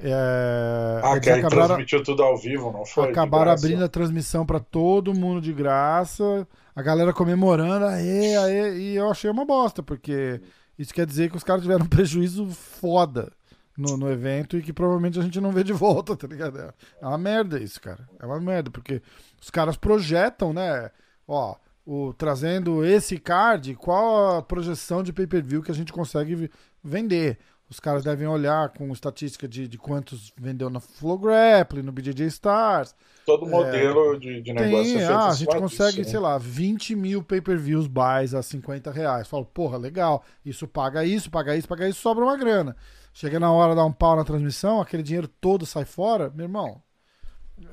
É, 0.00 1.00
Ah, 1.04 1.20
que 1.20 1.30
acabaram- 1.30 1.66
transmitiu 1.68 2.02
tudo 2.02 2.22
ao 2.22 2.36
vivo, 2.36 2.72
não 2.72 2.84
foi? 2.84 3.10
Acabaram 3.10 3.52
abrindo 3.52 3.84
a 3.84 3.88
transmissão 3.88 4.44
pra 4.44 4.58
todo 4.58 5.14
mundo 5.14 5.40
de 5.40 5.52
graça, 5.52 6.48
a 6.74 6.82
galera 6.82 7.12
comemorando, 7.12 7.84
aê, 7.86 8.34
aê, 8.36 8.78
e 8.78 8.96
eu 8.96 9.08
achei 9.08 9.30
uma 9.30 9.44
bosta, 9.44 9.82
porque 9.84 10.40
isso 10.78 10.92
quer 10.94 11.06
dizer 11.06 11.30
que 11.30 11.36
os 11.36 11.44
caras 11.44 11.62
tiveram 11.62 11.84
um 11.84 11.88
prejuízo 11.90 12.46
foda 12.46 13.32
no, 13.76 13.96
no 13.96 14.10
evento 14.10 14.56
e 14.56 14.62
que 14.62 14.72
provavelmente 14.72 15.18
a 15.18 15.22
gente 15.22 15.40
não 15.40 15.50
vê 15.52 15.64
de 15.64 15.72
volta, 15.72 16.16
tá 16.16 16.26
ligado? 16.26 16.58
É- 16.60 16.72
É 17.00 17.06
uma 17.06 17.18
merda 17.18 17.58
isso, 17.58 17.80
cara. 17.80 18.08
É 18.20 18.26
uma 18.26 18.40
merda, 18.40 18.70
porque 18.70 19.02
os 19.40 19.50
caras 19.50 19.76
projetam, 19.76 20.52
né? 20.52 20.90
Ó, 21.26 21.56
o, 21.86 22.12
trazendo 22.14 22.84
esse 22.84 23.18
card, 23.18 23.74
qual 23.76 24.38
a 24.38 24.42
projeção 24.42 25.02
de 25.02 25.12
pay-per-view 25.12 25.62
que 25.62 25.70
a 25.70 25.74
gente 25.74 25.92
consegue 25.92 26.50
vender? 26.82 27.38
Os 27.74 27.80
caras 27.80 28.04
devem 28.04 28.28
olhar 28.28 28.68
com 28.68 28.92
estatística 28.92 29.48
de, 29.48 29.66
de 29.66 29.76
quantos 29.76 30.32
vendeu 30.36 30.70
na 30.70 30.78
Flow 30.78 31.18
Grappling, 31.18 31.82
no 31.82 31.90
BJJ 31.90 32.26
Stars. 32.28 32.94
Todo 33.26 33.44
modelo 33.46 34.16
de, 34.16 34.40
de 34.42 34.52
negócio 34.52 34.84
Tem, 34.84 34.94
é 34.94 34.98
feito 35.06 35.12
ah, 35.12 35.28
a 35.28 35.34
gente 35.34 35.56
consegue, 35.58 35.96
disso, 35.96 36.10
sei 36.10 36.20
né? 36.20 36.26
lá, 36.26 36.38
20 36.38 36.94
mil 36.94 37.20
pay-per-views 37.20 37.88
buys 37.88 38.32
a 38.32 38.44
50 38.44 38.92
reais. 38.92 39.26
Falo, 39.26 39.44
porra, 39.44 39.76
legal, 39.76 40.22
isso 40.46 40.68
paga 40.68 41.04
isso, 41.04 41.28
paga 41.32 41.56
isso, 41.56 41.66
paga 41.66 41.88
isso, 41.88 42.00
sobra 42.00 42.22
uma 42.24 42.36
grana. 42.36 42.76
Chega 43.12 43.40
na 43.40 43.50
hora 43.50 43.70
de 43.72 43.76
dar 43.78 43.84
um 43.86 43.92
pau 43.92 44.14
na 44.14 44.22
transmissão, 44.24 44.80
aquele 44.80 45.02
dinheiro 45.02 45.26
todo 45.26 45.66
sai 45.66 45.84
fora, 45.84 46.30
meu 46.32 46.44
irmão, 46.44 46.80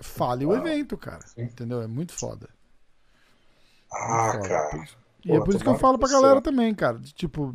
fale 0.02 0.48
o 0.48 0.52
Ah, 0.52 0.58
evento, 0.58 0.98
cara. 0.98 1.22
sim. 1.28 1.44
Entendeu? 1.44 1.80
É 1.80 1.86
muito 1.88 2.12
foda. 2.12 2.50
Ah, 3.94 4.32
Foda. 4.34 4.48
cara. 4.50 4.84
E 5.24 5.28
Pô, 5.28 5.36
é 5.36 5.40
por 5.46 5.54
isso 5.54 5.64
que 5.64 5.70
eu 5.70 5.78
falo 5.78 6.00
pra 6.00 6.10
galera 6.10 6.42
também, 6.42 6.74
cara. 6.74 6.98
de, 6.98 7.14
tipo, 7.14 7.54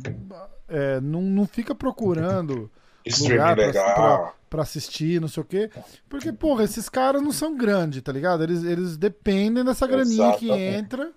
é, 0.67 0.99
não, 1.01 1.21
não 1.21 1.45
fica 1.45 1.73
procurando 1.75 2.69
lugar 3.19 3.55
pra- 3.55 3.65
legal. 3.65 4.35
pra 4.49 4.61
assistir, 4.63 5.19
não 5.21 5.27
sei 5.27 5.41
o 5.41 5.45
quê. 5.45 5.69
Porque, 6.09 6.31
porra, 6.33 6.63
esses 6.63 6.89
caras 6.89 7.21
não 7.21 7.31
são 7.31 7.55
grandes, 7.57 8.01
tá 8.01 8.11
ligado? 8.11 8.43
Eles, 8.43 8.63
eles 8.63 8.97
dependem 8.97 9.63
dessa 9.63 9.85
graninha 9.87 10.35
que 10.37 10.51
entra. 10.51 11.11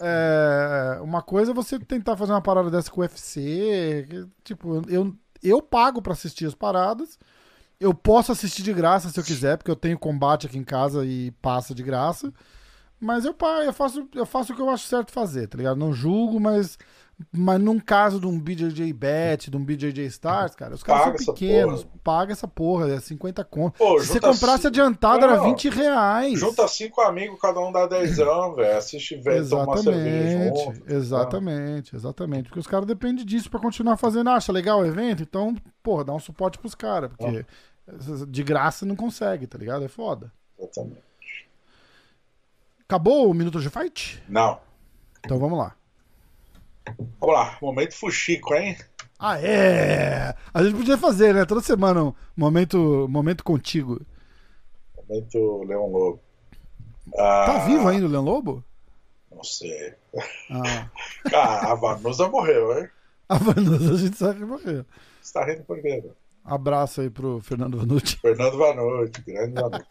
É, 0.00 0.98
uma 1.02 1.22
coisa 1.22 1.50
é 1.50 1.54
você 1.54 1.78
tentar 1.78 2.16
fazer 2.16 2.32
uma 2.32 2.40
parada 2.42 2.70
dessa 2.70 2.90
com 2.90 3.00
o 3.00 3.04
UFC. 3.04 4.06
que, 4.08 4.26
tipo, 4.44 4.82
eu, 4.88 5.14
eu 5.42 5.60
pago 5.62 6.00
pra 6.00 6.12
assistir 6.12 6.46
as 6.46 6.54
paradas. 6.54 7.18
Eu 7.80 7.94
posso 7.94 8.32
assistir 8.32 8.62
de 8.62 8.72
graça 8.72 9.08
se 9.08 9.18
eu 9.18 9.24
quiser, 9.24 9.56
porque 9.56 9.70
eu 9.70 9.76
tenho 9.76 9.98
combate 9.98 10.46
aqui 10.46 10.58
em 10.58 10.64
casa 10.64 11.04
e 11.04 11.30
passa 11.42 11.74
de 11.74 11.82
graça. 11.82 12.32
Mas 13.00 13.24
eu, 13.24 13.34
eu, 13.64 13.72
faço, 13.72 14.08
eu 14.14 14.26
faço 14.26 14.52
o 14.52 14.56
que 14.56 14.62
eu 14.62 14.68
acho 14.70 14.84
certo 14.86 15.12
fazer, 15.12 15.46
tá 15.46 15.56
ligado? 15.56 15.76
Não 15.76 15.92
julgo, 15.92 16.40
mas, 16.40 16.76
mas 17.32 17.60
num 17.60 17.78
caso 17.78 18.18
de 18.18 18.26
um 18.26 18.38
BJJ 18.40 18.92
Bet, 18.92 19.50
de 19.50 19.56
um 19.56 19.64
BJJ 19.64 20.04
Stars, 20.06 20.56
cara, 20.56 20.74
os 20.74 20.82
caras 20.82 21.02
Paga 21.04 21.18
são 21.18 21.22
essa 21.22 21.32
pequenos. 21.32 21.84
porra. 21.84 21.94
Paga 22.02 22.32
essa 22.32 22.48
porra, 22.48 22.88
é 22.92 22.98
50 22.98 23.44
conto. 23.44 23.78
Pô, 23.78 24.00
Se 24.00 24.06
você 24.08 24.20
comprasse 24.20 24.62
ci- 24.62 24.66
adiantado, 24.66 25.24
era 25.24 25.36
Não, 25.36 25.44
20 25.44 25.68
reais. 25.68 26.38
Junta 26.40 26.66
cinco 26.66 27.00
amigos, 27.00 27.40
cada 27.40 27.60
um 27.60 27.70
dá 27.70 27.86
dezão, 27.86 28.54
velho. 28.56 28.76
Assiste, 28.78 29.14
velho, 29.16 29.48
toma 29.48 29.64
uma 29.64 29.76
cerveja 29.78 30.38
Exatamente, 30.38 30.64
junto. 30.64 30.80
tá? 30.84 30.94
exatamente, 30.94 31.96
exatamente. 31.96 32.42
Porque 32.48 32.60
os 32.60 32.66
caras 32.66 32.86
dependem 32.86 33.24
disso 33.24 33.48
pra 33.50 33.60
continuar 33.60 33.96
fazendo. 33.96 34.30
Acha 34.30 34.50
legal 34.50 34.80
o 34.80 34.86
evento? 34.86 35.22
Então, 35.22 35.54
porra, 35.82 36.04
dá 36.04 36.12
um 36.12 36.18
suporte 36.18 36.58
pros 36.58 36.74
caras. 36.74 37.10
Porque 37.16 37.46
de 38.28 38.42
graça 38.42 38.84
não 38.84 38.94
consegue, 38.96 39.46
tá 39.46 39.56
ligado? 39.56 39.84
É 39.84 39.88
foda. 39.88 40.32
Exatamente. 40.58 41.07
Acabou 42.90 43.30
o 43.30 43.34
Minuto 43.34 43.60
de 43.60 43.68
Fight? 43.68 44.22
Não. 44.26 44.58
Então 45.22 45.38
vamos 45.38 45.58
lá. 45.58 45.76
Vamos 47.20 47.34
lá. 47.36 47.58
Momento 47.60 47.94
Fuxico, 47.94 48.54
hein? 48.54 48.78
Ah, 49.18 49.38
é! 49.38 50.34
A 50.54 50.62
gente 50.64 50.74
podia 50.74 50.96
fazer, 50.96 51.34
né? 51.34 51.44
Toda 51.44 51.60
semana 51.60 52.02
um 52.02 52.14
momento, 52.34 53.06
momento 53.10 53.44
contigo. 53.44 54.00
Momento 54.96 55.64
Leão 55.64 55.86
Lobo. 55.92 56.18
Ah, 57.14 57.44
Tá 57.46 57.58
vivo 57.66 57.86
ainda 57.86 58.06
o 58.06 58.08
Leão 58.08 58.24
Lobo? 58.24 58.64
Não 59.30 59.44
sei. 59.44 59.92
Ah, 60.50 60.88
Ah, 61.34 61.72
a 61.72 61.74
Vanusa 61.74 62.26
morreu, 62.28 62.78
hein? 62.78 62.88
a 63.28 63.36
Vanusa, 63.36 63.92
a 63.92 63.96
gente 63.98 64.16
sabe 64.16 64.38
que 64.38 64.46
morreu. 64.46 64.86
Você 65.20 65.32
tá 65.34 65.44
rindo 65.44 65.62
por 65.64 65.78
quê? 65.82 66.02
Abraço 66.48 67.00
aí 67.02 67.10
pro 67.10 67.40
Fernando 67.40 67.76
Vanucci. 67.78 68.16
Fernando 68.22 68.56
Vanucci, 68.56 69.22
grande 69.26 69.54
Vanucci. 69.54 69.86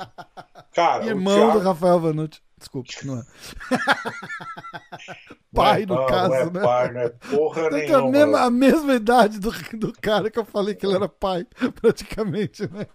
Cara, 0.74 1.06
Irmão 1.06 1.34
o 1.34 1.38
do 1.38 1.52
Thiago... 1.54 1.60
Rafael 1.60 2.00
Vanucci. 2.00 2.42
Desculpa, 2.58 2.90
não 3.04 3.20
é. 3.20 3.24
pai, 5.54 5.86
no 5.86 5.96
não, 5.96 6.06
caso, 6.08 6.30
não 6.30 6.36
é 6.36 6.46
né? 6.50 6.60
pai, 6.62 6.92
não 6.94 7.02
é 7.02 7.10
porra 7.10 7.70
Tem 7.70 7.86
que 7.86 7.94
a 7.94 7.98
nenhuma. 7.98 8.12
mesma, 8.12 8.40
a 8.42 8.50
mesma 8.50 8.94
idade 8.96 9.40
do, 9.40 9.52
do 9.78 9.94
cara 10.02 10.32
que 10.32 10.40
eu 10.40 10.46
falei 10.46 10.74
que 10.74 10.84
ele 10.86 10.96
era 10.96 11.08
pai, 11.08 11.46
praticamente, 11.80 12.64
né? 12.72 12.88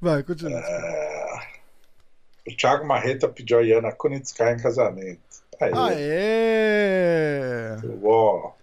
Vai, 0.00 0.22
continua. 0.22 0.58
É, 0.60 1.40
O 2.46 2.56
Thiago 2.56 2.86
Marreta 2.86 3.26
pediu 3.28 3.58
a 3.58 3.62
Iana 3.62 3.92
Kunitskaya 3.92 4.54
em 4.54 4.62
casamento. 4.62 5.20
Aí, 5.60 5.70
Ah, 5.74 5.88
é? 5.92 7.76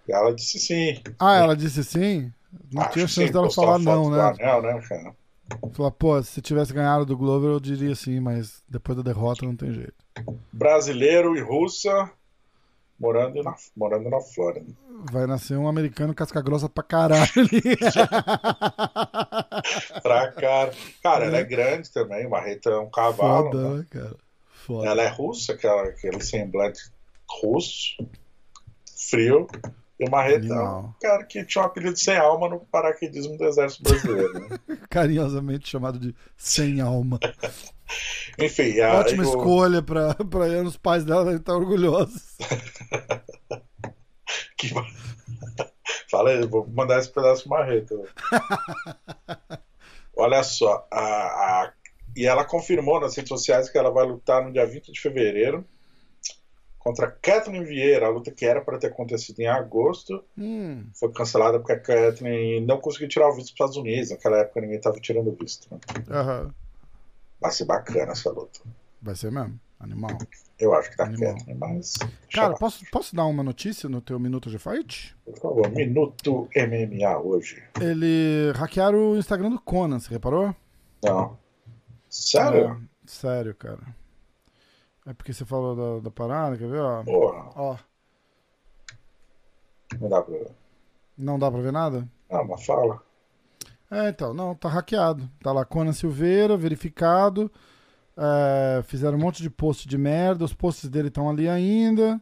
ela 0.08 0.34
disse 0.34 0.58
sim. 0.58 1.00
Ah, 1.18 1.36
ela 1.36 1.56
disse 1.56 1.82
sim? 1.84 2.32
Não 2.72 2.82
Acho 2.82 2.92
tinha 2.92 3.08
chance 3.08 3.32
dela 3.32 3.50
falar 3.50 3.78
não, 3.78 4.10
né? 4.10 4.20
Anel, 4.20 4.62
né, 4.62 4.80
cara? 4.88 5.14
Falar, 5.72 5.90
pô, 5.90 6.22
se 6.22 6.42
tivesse 6.42 6.72
ganhado 6.72 7.06
do 7.06 7.16
Glover, 7.16 7.50
eu 7.50 7.60
diria 7.60 7.94
sim, 7.94 8.20
mas 8.20 8.62
depois 8.68 8.96
da 8.96 9.02
derrota 9.02 9.46
não 9.46 9.56
tem 9.56 9.72
jeito. 9.72 9.94
Brasileiro 10.52 11.36
e 11.36 11.40
russa 11.40 12.10
morando 12.98 13.42
na, 13.42 13.54
morando 13.76 14.10
na 14.10 14.20
Flórida. 14.20 14.66
Vai 15.10 15.26
nascer 15.26 15.56
um 15.56 15.68
americano 15.68 16.14
casca 16.14 16.42
grossa 16.42 16.68
pra 16.68 16.82
caralho. 16.82 17.28
Pra 20.02 20.32
cara. 20.32 20.72
Cara, 21.02 21.26
ela 21.26 21.38
é 21.38 21.44
grande 21.44 21.90
também. 21.90 22.26
O 22.26 22.30
Marreta 22.30 22.70
é 22.70 22.78
um 22.78 22.90
cavalo. 22.90 23.50
Foda, 23.50 23.70
né? 23.70 23.76
né, 23.76 23.86
cara? 23.90 24.16
Foda. 24.66 24.88
Ela 24.88 25.02
é 25.02 25.08
russa, 25.08 25.52
aquela, 25.52 25.82
aquele 25.82 26.20
semblante 26.22 26.80
russo, 27.42 27.96
frio. 29.10 29.46
E 30.00 30.06
o 30.06 30.10
Marreta 30.10 30.46
é 30.46 30.60
um 30.60 30.92
cara 31.00 31.24
que 31.24 31.44
tinha 31.44 31.62
um 31.62 31.66
apelido 31.66 31.96
sem 31.96 32.16
alma 32.16 32.48
no 32.48 32.60
paraquedismo 32.60 33.36
do 33.36 33.44
Exército 33.44 33.82
Brasileiro. 33.82 34.48
Né? 34.48 34.58
Carinhosamente 34.88 35.68
chamado 35.68 35.98
de 35.98 36.14
sem 36.36 36.80
alma. 36.80 37.18
Enfim, 38.38 38.78
a, 38.80 39.00
Ótima 39.00 39.24
o- 39.24 39.26
escolha 39.26 39.82
pra, 39.82 40.14
pra 40.14 40.44
os 40.62 40.76
pais 40.76 41.04
dela 41.04 41.24
devem 41.24 41.40
estar 41.40 41.54
orgulhosos. 41.56 42.36
que- 44.56 44.72
Fala 46.10 46.30
aí, 46.30 46.46
vou 46.46 46.66
mandar 46.68 46.98
esse 46.98 47.10
pedaço 47.12 47.42
pro 47.48 47.58
Marreta. 47.58 47.94
Olha 50.16 50.42
só, 50.42 50.86
a, 50.90 51.00
a- 51.00 51.72
e 52.16 52.26
ela 52.26 52.44
confirmou 52.44 53.00
nas 53.00 53.14
redes 53.16 53.28
sociais 53.28 53.68
que 53.68 53.78
ela 53.78 53.90
vai 53.90 54.06
lutar 54.06 54.44
no 54.44 54.52
dia 54.52 54.66
20 54.66 54.92
de 54.92 55.00
fevereiro 55.00 55.64
contra 56.88 57.10
Kathleen 57.10 57.64
Vieira, 57.64 58.06
a 58.06 58.08
luta 58.08 58.30
que 58.30 58.46
era 58.46 58.62
para 58.62 58.78
ter 58.78 58.86
acontecido 58.86 59.40
em 59.40 59.46
agosto, 59.46 60.24
Hum, 60.38 60.86
foi 60.94 61.12
cancelada 61.12 61.58
porque 61.58 61.72
a 61.72 61.78
Kathleen 61.78 62.64
não 62.64 62.80
conseguiu 62.80 63.08
tirar 63.08 63.28
o 63.28 63.34
visto 63.34 63.54
para 63.54 63.66
os 63.66 63.70
Estados 63.72 63.76
Unidos. 63.76 64.10
Naquela 64.10 64.38
época 64.38 64.60
ninguém 64.62 64.78
estava 64.78 64.98
tirando 64.98 65.28
o 65.28 65.36
visto. 65.38 65.68
Né? 65.70 65.78
aham. 66.10 66.54
Vai 67.40 67.52
ser 67.52 67.66
bacana 67.66 68.12
essa 68.12 68.30
luta. 68.30 68.60
Vai 69.02 69.14
ser 69.14 69.30
mesmo. 69.30 69.60
Animal. 69.78 70.16
Eu 70.58 70.74
acho 70.74 70.90
que 70.90 70.96
tá 70.96 71.04
Animal. 71.04 71.34
Kathleen, 71.34 71.58
mas. 71.58 71.94
Cara, 72.32 72.54
posso, 72.54 72.84
posso 72.90 73.14
dar 73.14 73.26
uma 73.26 73.42
notícia 73.44 73.88
no 73.88 74.00
teu 74.00 74.18
Minuto 74.18 74.48
de 74.50 74.58
Fight? 74.58 75.14
por 75.26 75.38
favor, 75.38 75.70
Minuto 75.70 76.48
MMA 76.56 77.18
hoje. 77.18 77.62
Ele 77.80 78.50
hackearam 78.56 79.12
o 79.12 79.16
Instagram 79.18 79.50
do 79.50 79.60
Conan, 79.60 80.00
você 80.00 80.08
reparou? 80.10 80.56
Não. 81.04 81.38
Sério? 82.08 82.70
É, 82.70 82.76
sério, 83.06 83.54
cara. 83.54 83.94
É 85.08 85.14
porque 85.14 85.32
você 85.32 85.42
falou 85.46 85.74
da, 85.74 86.04
da 86.04 86.10
parada, 86.10 86.58
quer 86.58 86.68
ver? 86.68 86.80
Ó, 86.80 87.02
Porra, 87.02 87.50
ó, 87.56 87.76
não 89.98 90.08
dá 90.10 90.20
pra 90.20 90.34
ver. 90.34 90.50
não 91.16 91.38
dá 91.38 91.50
pra 91.50 91.60
ver 91.62 91.72
nada? 91.72 92.08
Ah, 92.28 92.44
mas 92.44 92.66
fala. 92.66 93.02
É, 93.90 94.10
então, 94.10 94.34
não, 94.34 94.54
tá 94.54 94.68
hackeado. 94.68 95.26
Tá 95.42 95.50
lá 95.50 95.64
Conan 95.64 95.94
Silveira, 95.94 96.58
verificado. 96.58 97.50
É, 98.14 98.82
fizeram 98.82 99.16
um 99.16 99.20
monte 99.20 99.42
de 99.42 99.48
post 99.48 99.88
de 99.88 99.96
merda, 99.96 100.44
os 100.44 100.52
posts 100.52 100.90
dele 100.90 101.08
estão 101.08 101.30
ali 101.30 101.48
ainda. 101.48 102.20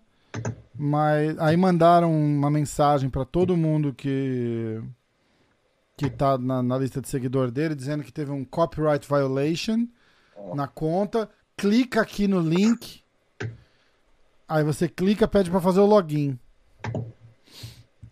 Mas 0.73 1.37
aí 1.41 1.57
mandaram 1.57 2.13
uma 2.13 2.51
mensagem 2.53 3.11
para 3.11 3.25
todo 3.25 3.57
mundo 3.57 3.93
que 3.93 4.81
que 5.97 6.09
tá 6.09 6.39
na, 6.39 6.63
na, 6.63 6.79
lista 6.79 7.01
de 7.01 7.09
seguidor 7.09 7.51
dele 7.51 7.75
dizendo 7.75 8.05
que 8.05 8.13
teve 8.13 8.31
um 8.31 8.45
copyright 8.45 9.09
violation 9.09 9.89
na 10.55 10.69
conta. 10.69 11.29
Clica 11.57 12.03
aqui 12.03 12.28
no 12.28 12.39
link. 12.39 13.03
Aí 14.47 14.62
você 14.62 14.89
clica, 14.89 15.27
pede 15.27 15.51
para 15.51 15.61
fazer 15.61 15.81
o 15.81 15.87
login. 15.87 16.39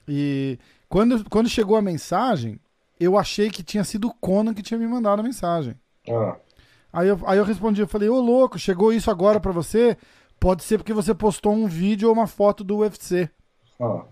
E 0.09 0.59
quando, 0.89 1.29
quando 1.29 1.49
chegou 1.49 1.77
a 1.77 1.83
mensagem, 1.83 2.59
eu 2.99 3.19
achei 3.19 3.51
que 3.51 3.63
tinha 3.63 3.85
sido 3.85 4.09
o 4.09 4.15
Conan 4.15 4.55
que 4.55 4.63
tinha 4.63 4.79
me 4.79 4.87
mandado 4.87 5.21
a 5.21 5.23
mensagem. 5.23 5.75
Ah. 6.09 6.37
Aí, 6.93 7.09
eu, 7.09 7.21
aí 7.27 7.39
eu 7.39 7.45
respondi, 7.45 7.81
eu 7.81 7.89
falei, 7.89 8.09
ô 8.09 8.21
louco, 8.21 8.59
chegou 8.59 8.93
isso 8.93 9.11
agora 9.11 9.39
para 9.39 9.53
você? 9.53 9.97
Pode 10.41 10.65
ser 10.65 10.79
porque 10.79 10.93
você 10.93 11.15
postou 11.15 11.53
um 11.53 11.67
vídeo 11.67 12.09
ou 12.09 12.15
uma 12.15 12.27
foto 12.27 12.65
do 12.65 12.79
UFC. 12.79 13.29
Ah. 13.81 14.05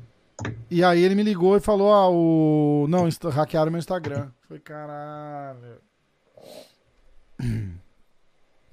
E 0.71 0.83
aí 0.85 1.03
ele 1.03 1.15
me 1.15 1.23
ligou 1.23 1.57
e 1.57 1.61
falou, 1.61 1.93
ah, 1.93 2.09
o... 2.11 2.87
Não, 2.89 3.09
hackearam 3.31 3.71
meu 3.71 3.79
Instagram. 3.79 4.31
Foi 4.49 4.59
caralho. 4.59 5.81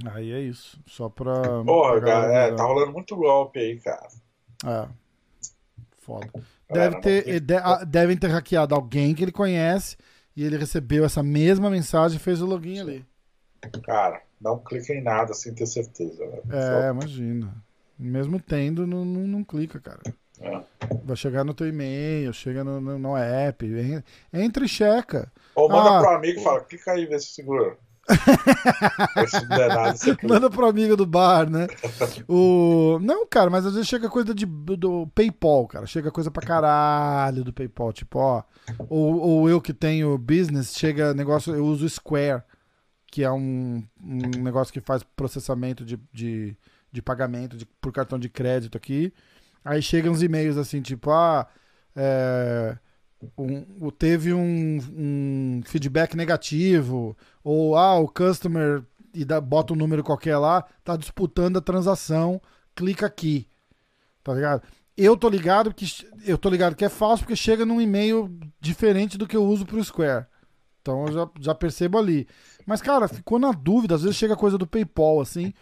Aí 0.05 0.31
é 0.31 0.39
isso. 0.39 0.79
Só 0.85 1.09
pra. 1.09 1.63
Porra, 1.63 2.01
cara, 2.01 2.33
é, 2.33 2.53
tá 2.53 2.63
rolando 2.63 2.93
muito 2.93 3.15
golpe 3.15 3.59
aí, 3.59 3.79
cara. 3.79 4.07
É. 4.65 4.87
Foda. 5.99 6.29
Deve 6.71 7.01
ter, 7.01 7.43
a, 7.63 7.83
devem 7.83 8.15
ter 8.15 8.27
hackeado 8.27 8.75
alguém 8.75 9.13
que 9.13 9.23
ele 9.23 9.31
conhece 9.31 9.97
e 10.35 10.43
ele 10.43 10.57
recebeu 10.57 11.03
essa 11.03 11.23
mesma 11.23 11.69
mensagem 11.69 12.17
e 12.17 12.21
fez 12.21 12.41
o 12.41 12.45
login 12.45 12.79
ali. 12.79 13.05
Cara, 13.83 14.21
não 14.39 14.59
clica 14.59 14.93
em 14.93 15.01
nada 15.01 15.33
sem 15.33 15.53
ter 15.53 15.65
certeza. 15.65 16.25
Né? 16.25 16.39
É, 16.51 16.61
Só... 16.61 16.89
imagina. 16.91 17.53
Mesmo 17.97 18.39
tendo, 18.39 18.87
não, 18.87 19.03
não, 19.03 19.27
não 19.27 19.43
clica, 19.43 19.79
cara. 19.79 19.99
É. 20.39 20.63
Vai 21.03 21.17
chegar 21.17 21.43
no 21.43 21.53
teu 21.53 21.67
e-mail, 21.67 22.31
chega 22.31 22.63
no, 22.63 22.79
no, 22.79 22.97
no 22.97 23.17
app, 23.17 23.65
entra 24.31 24.63
e 24.63 24.69
checa. 24.69 25.29
Ou 25.53 25.67
manda 25.67 25.97
ah, 25.97 25.99
pro 25.99 26.09
amigo 26.11 26.39
e 26.39 26.43
fala, 26.43 26.61
clica 26.61 26.93
aí, 26.93 27.05
vê 27.05 27.19
se 27.19 27.33
segura. 27.33 27.77
Manda 30.27 30.49
pro 30.49 30.67
amigo 30.67 30.95
do 30.95 31.05
bar, 31.05 31.49
né? 31.49 31.67
O... 32.27 32.99
Não, 33.01 33.25
cara, 33.27 33.49
mas 33.49 33.65
às 33.65 33.73
vezes 33.73 33.87
chega 33.87 34.09
coisa 34.09 34.33
de, 34.33 34.45
do 34.45 35.07
PayPal, 35.07 35.67
cara. 35.67 35.85
Chega 35.85 36.11
coisa 36.11 36.29
pra 36.29 36.45
caralho 36.45 37.43
do 37.43 37.53
PayPal. 37.53 37.93
Tipo, 37.93 38.19
ó. 38.19 38.43
Ou, 38.89 39.19
ou 39.19 39.49
eu 39.49 39.61
que 39.61 39.73
tenho 39.73 40.17
business, 40.17 40.75
chega 40.75 41.13
negócio. 41.13 41.55
Eu 41.55 41.65
uso 41.65 41.89
Square, 41.89 42.43
que 43.07 43.23
é 43.23 43.31
um, 43.31 43.83
um 44.03 44.43
negócio 44.43 44.73
que 44.73 44.81
faz 44.81 45.03
processamento 45.03 45.85
de, 45.85 45.99
de, 46.11 46.55
de 46.91 47.01
pagamento 47.01 47.57
de, 47.57 47.65
por 47.65 47.91
cartão 47.91 48.19
de 48.19 48.29
crédito 48.29 48.77
aqui. 48.77 49.13
Aí 49.63 49.81
chegam 49.81 50.11
uns 50.11 50.21
e-mails 50.21 50.57
assim, 50.57 50.81
tipo, 50.81 51.11
ah. 51.11 51.47
É 51.95 52.77
um, 53.37 53.89
teve 53.91 54.33
um, 54.33 54.79
um, 54.97 55.61
feedback 55.65 56.15
negativo, 56.15 57.17
ou 57.43 57.75
ah, 57.75 57.99
o 57.99 58.07
customer 58.07 58.83
e 59.13 59.25
dá, 59.25 59.41
bota 59.41 59.73
um 59.73 59.75
número 59.75 60.03
qualquer 60.03 60.37
lá, 60.37 60.63
tá 60.83 60.95
disputando 60.95 61.57
a 61.57 61.61
transação, 61.61 62.41
clica 62.75 63.05
aqui. 63.05 63.47
Tá 64.23 64.33
ligado? 64.33 64.63
Eu 64.95 65.15
tô 65.15 65.29
ligado 65.29 65.73
que 65.73 65.85
eu 66.25 66.37
tô 66.37 66.49
ligado 66.49 66.75
que 66.75 66.85
é 66.85 66.89
falso 66.89 67.23
porque 67.23 67.35
chega 67.35 67.65
num 67.65 67.81
e-mail 67.81 68.29
diferente 68.59 69.17
do 69.17 69.27
que 69.27 69.35
eu 69.35 69.43
uso 69.43 69.65
pro 69.65 69.83
Square. 69.83 70.25
Então 70.81 71.05
eu 71.07 71.13
já, 71.13 71.29
já 71.39 71.55
percebo 71.55 71.97
ali. 71.97 72.27
Mas, 72.65 72.81
cara, 72.81 73.07
ficou 73.07 73.39
na 73.39 73.51
dúvida. 73.51 73.95
Às 73.95 74.03
vezes 74.03 74.17
chega 74.17 74.35
coisa 74.35 74.57
do 74.57 74.67
PayPal, 74.67 75.21
assim. 75.21 75.53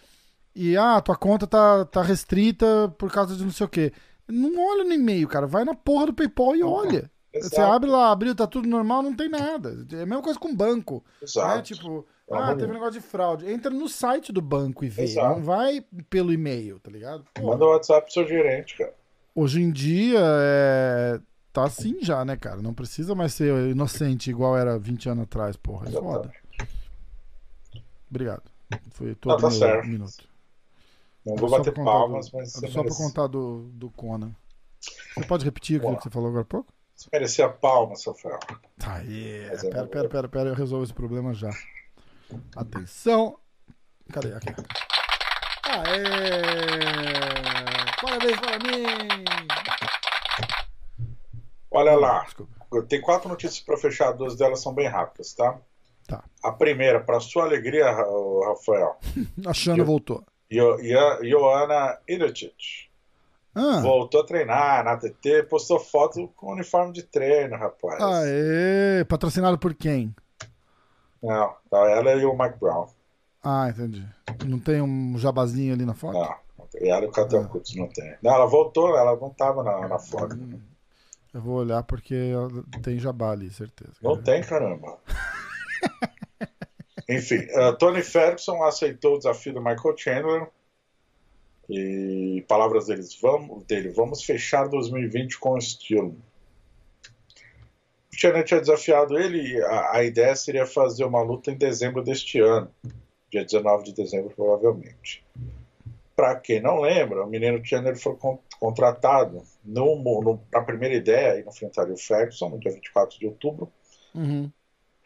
E, 0.55 0.75
ah, 0.75 0.99
tua 1.01 1.15
conta 1.15 1.45
tá, 1.45 1.85
tá 1.85 2.01
restrita 2.01 2.93
por 2.97 3.11
causa 3.11 3.35
de 3.35 3.43
não 3.43 3.51
sei 3.51 3.65
o 3.65 3.69
quê. 3.69 3.93
Não 4.27 4.51
olha 4.71 4.83
no 4.83 4.93
e-mail, 4.93 5.27
cara. 5.27 5.45
Vai 5.45 5.63
na 5.63 5.75
porra 5.75 6.07
do 6.07 6.13
PayPal 6.13 6.55
e 6.55 6.63
olha. 6.63 7.09
Exato. 7.37 7.55
Você 7.55 7.61
abre 7.61 7.89
lá, 7.89 8.11
abriu, 8.11 8.35
tá 8.35 8.47
tudo 8.47 8.67
normal, 8.67 9.01
não 9.01 9.15
tem 9.15 9.29
nada. 9.29 9.85
É 9.91 10.01
a 10.01 10.05
mesma 10.05 10.21
coisa 10.21 10.39
com 10.39 10.55
banco. 10.55 10.95
Né? 10.95 11.23
Exato. 11.23 11.55
Né? 11.55 11.61
Tipo, 11.61 12.05
ah, 12.31 12.55
teve 12.55 12.69
um 12.69 12.73
negócio 12.73 12.99
de 12.99 13.01
fraude. 13.01 13.49
Entra 13.49 13.71
no 13.71 13.87
site 13.87 14.33
do 14.33 14.41
banco 14.41 14.83
e 14.83 14.89
vê. 14.89 15.03
Exato. 15.03 15.35
Não 15.35 15.43
vai 15.43 15.83
pelo 16.09 16.33
e-mail, 16.33 16.79
tá 16.79 16.91
ligado? 16.91 17.25
Pô. 17.33 17.47
Manda 17.47 17.65
o 17.65 17.69
WhatsApp 17.69 18.03
pro 18.03 18.13
seu 18.13 18.27
gerente, 18.27 18.77
cara. 18.77 18.93
Hoje 19.33 19.61
em 19.61 19.71
dia, 19.71 20.19
é... 20.21 21.19
tá 21.53 21.63
assim 21.63 21.99
já, 22.01 22.25
né, 22.25 22.35
cara? 22.35 22.61
Não 22.61 22.73
precisa 22.73 23.13
mais 23.15 23.33
ser 23.33 23.53
inocente 23.69 24.29
igual 24.29 24.57
era 24.57 24.77
20 24.77 25.09
anos 25.09 25.23
atrás, 25.23 25.55
porra. 25.55 25.87
É 25.87 25.91
foda. 25.91 26.31
Obrigado. 28.09 28.43
Foi 28.91 29.15
todo 29.15 29.33
ah, 29.33 29.39
tá 29.39 29.51
certo. 29.51 29.87
minuto. 29.87 30.27
Não 31.25 31.35
vou 31.35 31.49
bater 31.49 31.73
palmas, 31.73 32.29
do... 32.29 32.37
mas. 32.37 32.51
Só 32.51 32.61
merece... 32.61 32.83
pra 32.83 32.95
contar 32.95 33.27
do, 33.27 33.69
do 33.73 33.89
Conan. 33.91 34.31
Você 35.13 35.25
pode 35.25 35.45
repetir 35.45 35.83
o 35.83 35.95
que 35.95 36.03
você 36.03 36.09
falou 36.09 36.29
agora 36.29 36.43
há 36.43 36.45
pouco? 36.45 36.73
Você 36.97 37.09
merecia 37.13 37.47
palma, 37.47 37.95
Sofel. 37.95 38.39
Tá 38.79 38.95
aí. 38.95 39.43
É 39.43 39.55
pera, 39.69 39.87
pera, 39.87 40.09
pera, 40.09 40.27
pera, 40.27 40.49
eu 40.49 40.55
resolvo 40.55 40.83
esse 40.83 40.93
problema 40.93 41.31
já. 41.31 41.51
Atenção. 42.55 43.37
Cadê? 44.11 44.33
Aqui. 44.33 44.47
Aê! 45.69 46.01
Parabéns 48.01 48.39
para 48.39 48.57
mim! 48.57 48.83
Olha 51.69 51.95
lá. 51.95 52.23
Desculpa. 52.23 52.57
Tem 52.89 52.99
quatro 52.99 53.29
notícias 53.29 53.61
para 53.61 53.77
fechar, 53.77 54.13
duas 54.13 54.35
delas 54.35 54.59
são 54.59 54.73
bem 54.73 54.87
rápidas, 54.87 55.33
tá? 55.35 55.55
Tá. 56.07 56.23
A 56.41 56.51
primeira, 56.51 56.99
para 56.99 57.19
sua 57.19 57.43
alegria, 57.43 57.91
Rafael. 57.91 58.97
a 59.45 59.53
Xana 59.53 59.83
voltou. 59.83 60.25
Ioana 60.49 61.99
Ilicic 62.07 62.86
ah. 63.57 63.81
Voltou 63.81 64.21
a 64.21 64.25
treinar 64.25 64.83
na 64.83 64.97
TT, 64.97 65.43
postou 65.49 65.79
foto 65.79 66.27
com 66.35 66.53
uniforme 66.53 66.93
de 66.93 67.01
treino, 67.01 67.57
rapaz. 67.57 68.01
Aê, 68.01 69.03
patrocinado 69.05 69.57
por 69.57 69.73
quem? 69.73 70.15
Não, 71.21 71.55
tá 71.69 71.77
ela 71.89 72.13
e 72.13 72.25
o 72.25 72.37
Mike 72.37 72.59
Brown. 72.59 72.87
Ah, 73.43 73.69
entendi. 73.69 74.07
Não 74.45 74.59
tem 74.59 74.81
um 74.81 75.17
jabazinho 75.17 75.73
ali 75.73 75.85
na 75.85 75.95
foto? 75.95 76.13
Não, 76.13 76.35
não 76.59 76.67
tem. 76.67 76.89
Ela 76.89 77.05
e 77.05 77.07
o 77.07 77.11
Catan 77.11 77.49
ah. 77.51 77.59
Não 77.75 77.87
tem. 77.87 78.15
Não, 78.21 78.33
ela 78.33 78.45
voltou, 78.45 78.95
ela 78.95 79.15
não 79.15 79.31
tava 79.31 79.63
na, 79.63 79.87
na 79.87 79.97
foto. 79.97 80.35
Hum, 80.35 80.59
eu 81.33 81.41
vou 81.41 81.55
olhar 81.55 81.81
porque 81.83 82.33
tem 82.83 82.99
jabá 82.99 83.31
ali, 83.31 83.49
certeza. 83.49 83.93
Não 84.01 84.21
tem, 84.21 84.43
caramba. 84.43 84.99
Enfim, 87.09 87.47
uh, 87.55 87.75
Tony 87.77 88.03
Ferguson 88.03 88.61
aceitou 88.63 89.15
o 89.15 89.17
desafio 89.17 89.53
do 89.53 89.61
Michael 89.61 89.97
Chandler 89.97 90.49
e 91.69 92.43
palavras 92.47 92.87
deles, 92.87 93.17
vamos, 93.21 93.63
dele, 93.65 93.89
vamos 93.89 94.23
fechar 94.23 94.67
2020 94.67 95.37
com 95.39 95.57
estilo. 95.57 96.17
O 98.13 98.17
Tiana 98.17 98.43
tinha 98.43 98.59
desafiado 98.59 99.17
ele, 99.17 99.61
a, 99.63 99.97
a, 99.97 100.03
ideia 100.03 100.35
seria 100.35 100.65
fazer 100.65 101.03
uma 101.03 101.21
luta 101.21 101.51
em 101.51 101.57
dezembro 101.57 102.01
deste 102.03 102.39
ano, 102.39 102.71
dia 103.29 103.43
19 103.43 103.83
de 103.83 103.93
dezembro, 103.93 104.33
provavelmente. 104.35 105.23
Para 106.15 106.35
quem 106.35 106.59
não 106.59 106.81
lembra, 106.81 107.23
o 107.23 107.29
menino 107.29 107.63
Chandler 107.63 107.95
foi 107.95 108.17
contratado 108.59 109.43
no, 109.63 110.01
no, 110.01 110.39
na 110.51 110.61
primeira 110.61 110.95
ideia, 110.95 111.39
e 111.39 111.47
enfrentaria 111.47 111.93
o 111.93 111.97
Ferguson, 111.97 112.49
no 112.49 112.59
dia 112.59 112.71
24 112.71 113.19
de 113.19 113.27
outubro, 113.27 113.71
uhum 114.15 114.51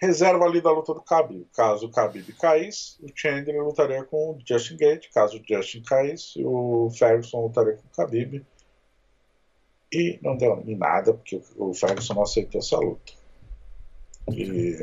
reserva 0.02 0.46
ali 0.46 0.60
da 0.60 0.72
luta 0.72 0.94
do 0.94 1.02
Khabib. 1.02 1.48
Caso 1.54 1.86
o 1.86 1.92
Khabib 1.92 2.34
caísse, 2.34 2.98
o 3.04 3.08
Chandler 3.14 3.64
lutaria 3.64 4.04
com 4.04 4.32
o 4.32 4.40
Justin 4.44 4.78
Gate. 4.78 5.10
Caso 5.14 5.38
o 5.38 5.44
Justin 5.48 5.84
caísse, 5.84 6.44
o 6.44 6.90
Ferguson 6.90 7.42
lutaria 7.42 7.78
com 7.78 7.84
o 7.88 8.06
Khabib. 8.06 8.44
E 9.94 10.20
não 10.24 10.36
deu 10.36 10.64
em 10.66 10.76
nada, 10.76 11.14
porque 11.14 11.42
o 11.56 11.74
Ferguson 11.74 12.16
não 12.16 12.24
aceitou 12.24 12.60
essa 12.60 12.78
luta. 12.78 13.14
E, 14.32 14.78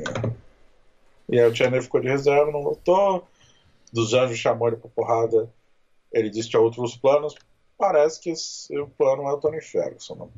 e 1.28 1.40
aí 1.40 1.50
o 1.50 1.54
Chandler 1.54 1.82
ficou 1.82 2.00
de 2.00 2.08
reserva, 2.08 2.52
não 2.52 2.62
lutou. 2.62 3.26
Dos 3.92 4.14
Anjos 4.14 4.38
chamou 4.38 4.68
ele 4.68 4.76
pra 4.76 4.90
porrada. 4.90 5.50
Ele 6.12 6.30
disse 6.30 6.44
que 6.44 6.50
tinha 6.50 6.62
outros 6.62 6.96
planos. 6.96 7.34
Parece 7.76 8.20
que 8.20 8.30
esse, 8.30 8.78
o 8.78 8.86
plano 8.86 9.22
é 9.22 9.32
o 9.32 9.38
Tony 9.38 9.60
Ferguson. 9.62 10.14
Não? 10.14 10.30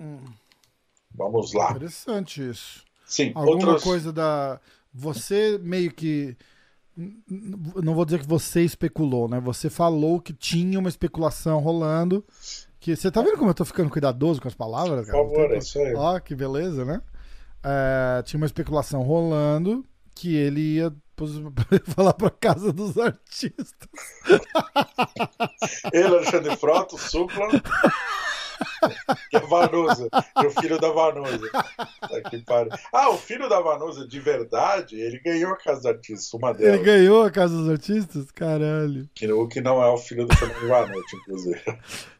Hum. 0.00 0.24
Vamos 1.14 1.52
lá. 1.52 1.72
Interessante 1.72 2.48
isso. 2.48 2.84
Sim, 3.12 3.30
Alguma 3.34 3.68
outros... 3.68 3.84
coisa 3.84 4.10
da. 4.10 4.58
Você 4.94 5.60
meio 5.62 5.92
que. 5.92 6.34
Não 6.96 7.94
vou 7.94 8.06
dizer 8.06 8.20
que 8.20 8.26
você 8.26 8.62
especulou, 8.62 9.28
né? 9.28 9.38
Você 9.40 9.68
falou 9.68 10.18
que 10.18 10.32
tinha 10.32 10.78
uma 10.78 10.88
especulação 10.88 11.58
rolando. 11.58 12.24
Que... 12.80 12.96
Você 12.96 13.10
tá 13.10 13.20
vendo 13.20 13.36
como 13.36 13.50
eu 13.50 13.54
tô 13.54 13.66
ficando 13.66 13.90
cuidadoso 13.90 14.40
com 14.40 14.48
as 14.48 14.54
palavras, 14.54 15.04
cara? 15.04 15.18
Por 15.18 15.30
favor, 15.30 15.52
é 15.52 15.58
isso 15.58 15.78
aí. 15.78 15.94
Ó, 15.94 16.18
que 16.20 16.34
beleza, 16.34 16.86
né? 16.86 17.02
É, 17.62 18.22
tinha 18.22 18.38
uma 18.38 18.46
especulação 18.46 19.02
rolando 19.02 19.84
que 20.14 20.34
ele 20.34 20.76
ia 20.76 20.90
falar 21.94 22.14
pra 22.14 22.30
casa 22.30 22.72
dos 22.72 22.96
artistas. 22.96 23.76
ele, 25.92 26.06
Alexandre 26.06 26.56
Frota, 26.56 26.94
o 26.94 26.98
Supla. 26.98 27.48
que 29.30 29.36
é 29.36 29.40
Vanusa, 29.40 30.08
e 30.42 30.46
o 30.46 30.50
filho 30.50 30.78
da 30.78 30.90
Vanusa. 30.90 31.50
Ah, 32.92 33.10
o 33.10 33.18
filho 33.18 33.48
da 33.48 33.60
Vanusa, 33.60 34.06
de 34.06 34.20
verdade, 34.20 35.00
ele 35.00 35.18
ganhou 35.20 35.52
a 35.52 35.56
Casa 35.56 35.80
dos 35.80 35.86
Artistas, 35.86 36.32
uma 36.34 36.52
delas. 36.52 36.74
Ele 36.74 36.84
ganhou 36.84 37.24
a 37.24 37.30
Casa 37.30 37.56
dos 37.56 37.68
Artistas? 37.68 38.30
Caralho. 38.30 39.08
O 39.34 39.48
que 39.48 39.60
não 39.60 39.82
é 39.82 39.88
o 39.88 39.96
filho 39.96 40.26
do 40.26 40.36
Fernando 40.36 40.68
Vanucci, 40.68 41.16
inclusive. 41.16 41.62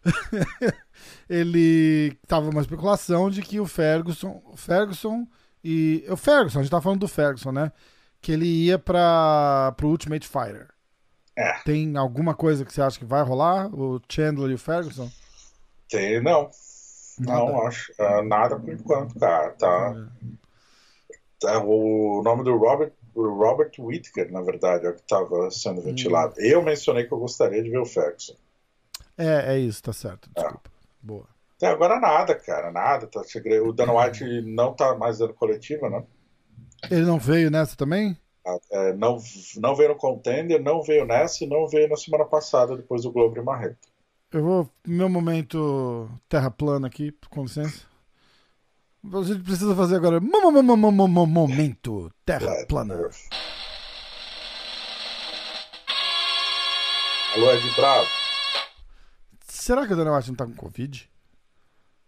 ele 1.28 2.16
tava 2.26 2.50
uma 2.50 2.60
especulação 2.60 3.30
de 3.30 3.42
que 3.42 3.60
o 3.60 3.66
Ferguson, 3.66 4.42
o 4.46 4.56
Ferguson 4.56 5.26
e 5.62 6.04
o 6.08 6.16
Ferguson, 6.16 6.58
a 6.58 6.62
gente 6.62 6.70
tá 6.70 6.80
falando 6.80 7.00
do 7.00 7.08
Ferguson, 7.08 7.52
né? 7.52 7.72
Que 8.20 8.32
ele 8.32 8.46
ia 8.46 8.78
para 8.78 9.72
pro 9.76 9.88
Ultimate 9.88 10.26
Fighter. 10.26 10.68
É. 11.36 11.54
Tem 11.64 11.96
alguma 11.96 12.34
coisa 12.34 12.64
que 12.64 12.72
você 12.72 12.82
acha 12.82 12.98
que 12.98 13.04
vai 13.04 13.22
rolar? 13.22 13.74
O 13.74 14.00
Chandler 14.08 14.50
e 14.50 14.54
o 14.54 14.58
Ferguson? 14.58 15.10
Tem, 15.92 16.22
não. 16.22 16.50
Nada. 17.18 17.38
Não, 17.38 17.66
acho. 17.66 17.92
Uh, 18.00 18.22
nada 18.22 18.58
por 18.58 18.72
enquanto, 18.72 19.18
cara. 19.18 19.50
Tá. 19.50 19.94
É. 19.94 21.16
tá 21.38 21.62
o 21.62 22.22
nome 22.24 22.42
do 22.42 22.56
Robert, 22.56 22.92
Robert 23.14 23.72
Whittaker, 23.78 24.32
na 24.32 24.40
verdade, 24.40 24.86
é 24.86 24.88
o 24.88 24.94
que 24.94 25.02
estava 25.02 25.50
sendo 25.50 25.80
hum. 25.80 25.84
ventilado. 25.84 26.34
Hum. 26.38 26.44
Eu 26.44 26.62
mencionei 26.62 27.04
que 27.04 27.12
eu 27.12 27.18
gostaria 27.18 27.62
de 27.62 27.68
ver 27.68 27.78
o 27.78 27.84
Ferguson. 27.84 28.34
É, 29.18 29.54
é 29.54 29.58
isso, 29.58 29.82
tá 29.82 29.92
certo. 29.92 30.30
É. 30.34 30.40
Desculpa. 30.40 30.70
É. 30.70 31.06
Boa. 31.06 31.26
Até 31.56 31.66
agora 31.66 32.00
nada, 32.00 32.34
cara, 32.34 32.72
nada. 32.72 33.06
Tá, 33.06 33.20
o 33.64 33.72
Dan 33.72 33.92
White 33.92 34.42
não 34.42 34.72
tá 34.72 34.96
mais 34.96 35.18
dando 35.18 35.34
coletiva, 35.34 35.90
né? 35.90 36.02
Ele 36.90 37.04
não 37.04 37.18
veio 37.18 37.50
nessa 37.50 37.76
também? 37.76 38.18
Ah, 38.44 38.58
é, 38.72 38.92
não, 38.94 39.18
não 39.58 39.76
veio 39.76 39.90
no 39.90 39.96
Contender, 39.96 40.60
não 40.60 40.82
veio 40.82 41.04
nessa 41.04 41.44
e 41.44 41.46
não 41.46 41.68
veio 41.68 41.88
na 41.88 41.96
semana 41.96 42.24
passada, 42.24 42.76
depois 42.76 43.02
do 43.02 43.12
Globo 43.12 43.38
e 43.38 43.42
Marreto. 43.42 43.91
Eu 44.32 44.42
vou. 44.42 44.70
Meu 44.86 45.10
momento 45.10 46.10
terra 46.26 46.50
plana 46.50 46.86
aqui, 46.86 47.14
com 47.28 47.42
licença. 47.42 47.82
A 49.04 49.22
gente 49.22 49.42
precisa 49.42 49.74
fazer 49.76 49.96
agora. 49.96 50.20
Momento 50.20 52.10
terra 52.24 52.48
plana. 52.66 52.94
Alô, 57.34 57.52
Ed 57.52 57.70
Bravo. 57.76 58.08
Será 59.46 59.86
que 59.86 59.92
o 59.92 59.96
Daniel 59.96 60.16
White 60.16 60.28
não 60.28 60.36
tá 60.36 60.46
com 60.46 60.54
Covid? 60.54 61.10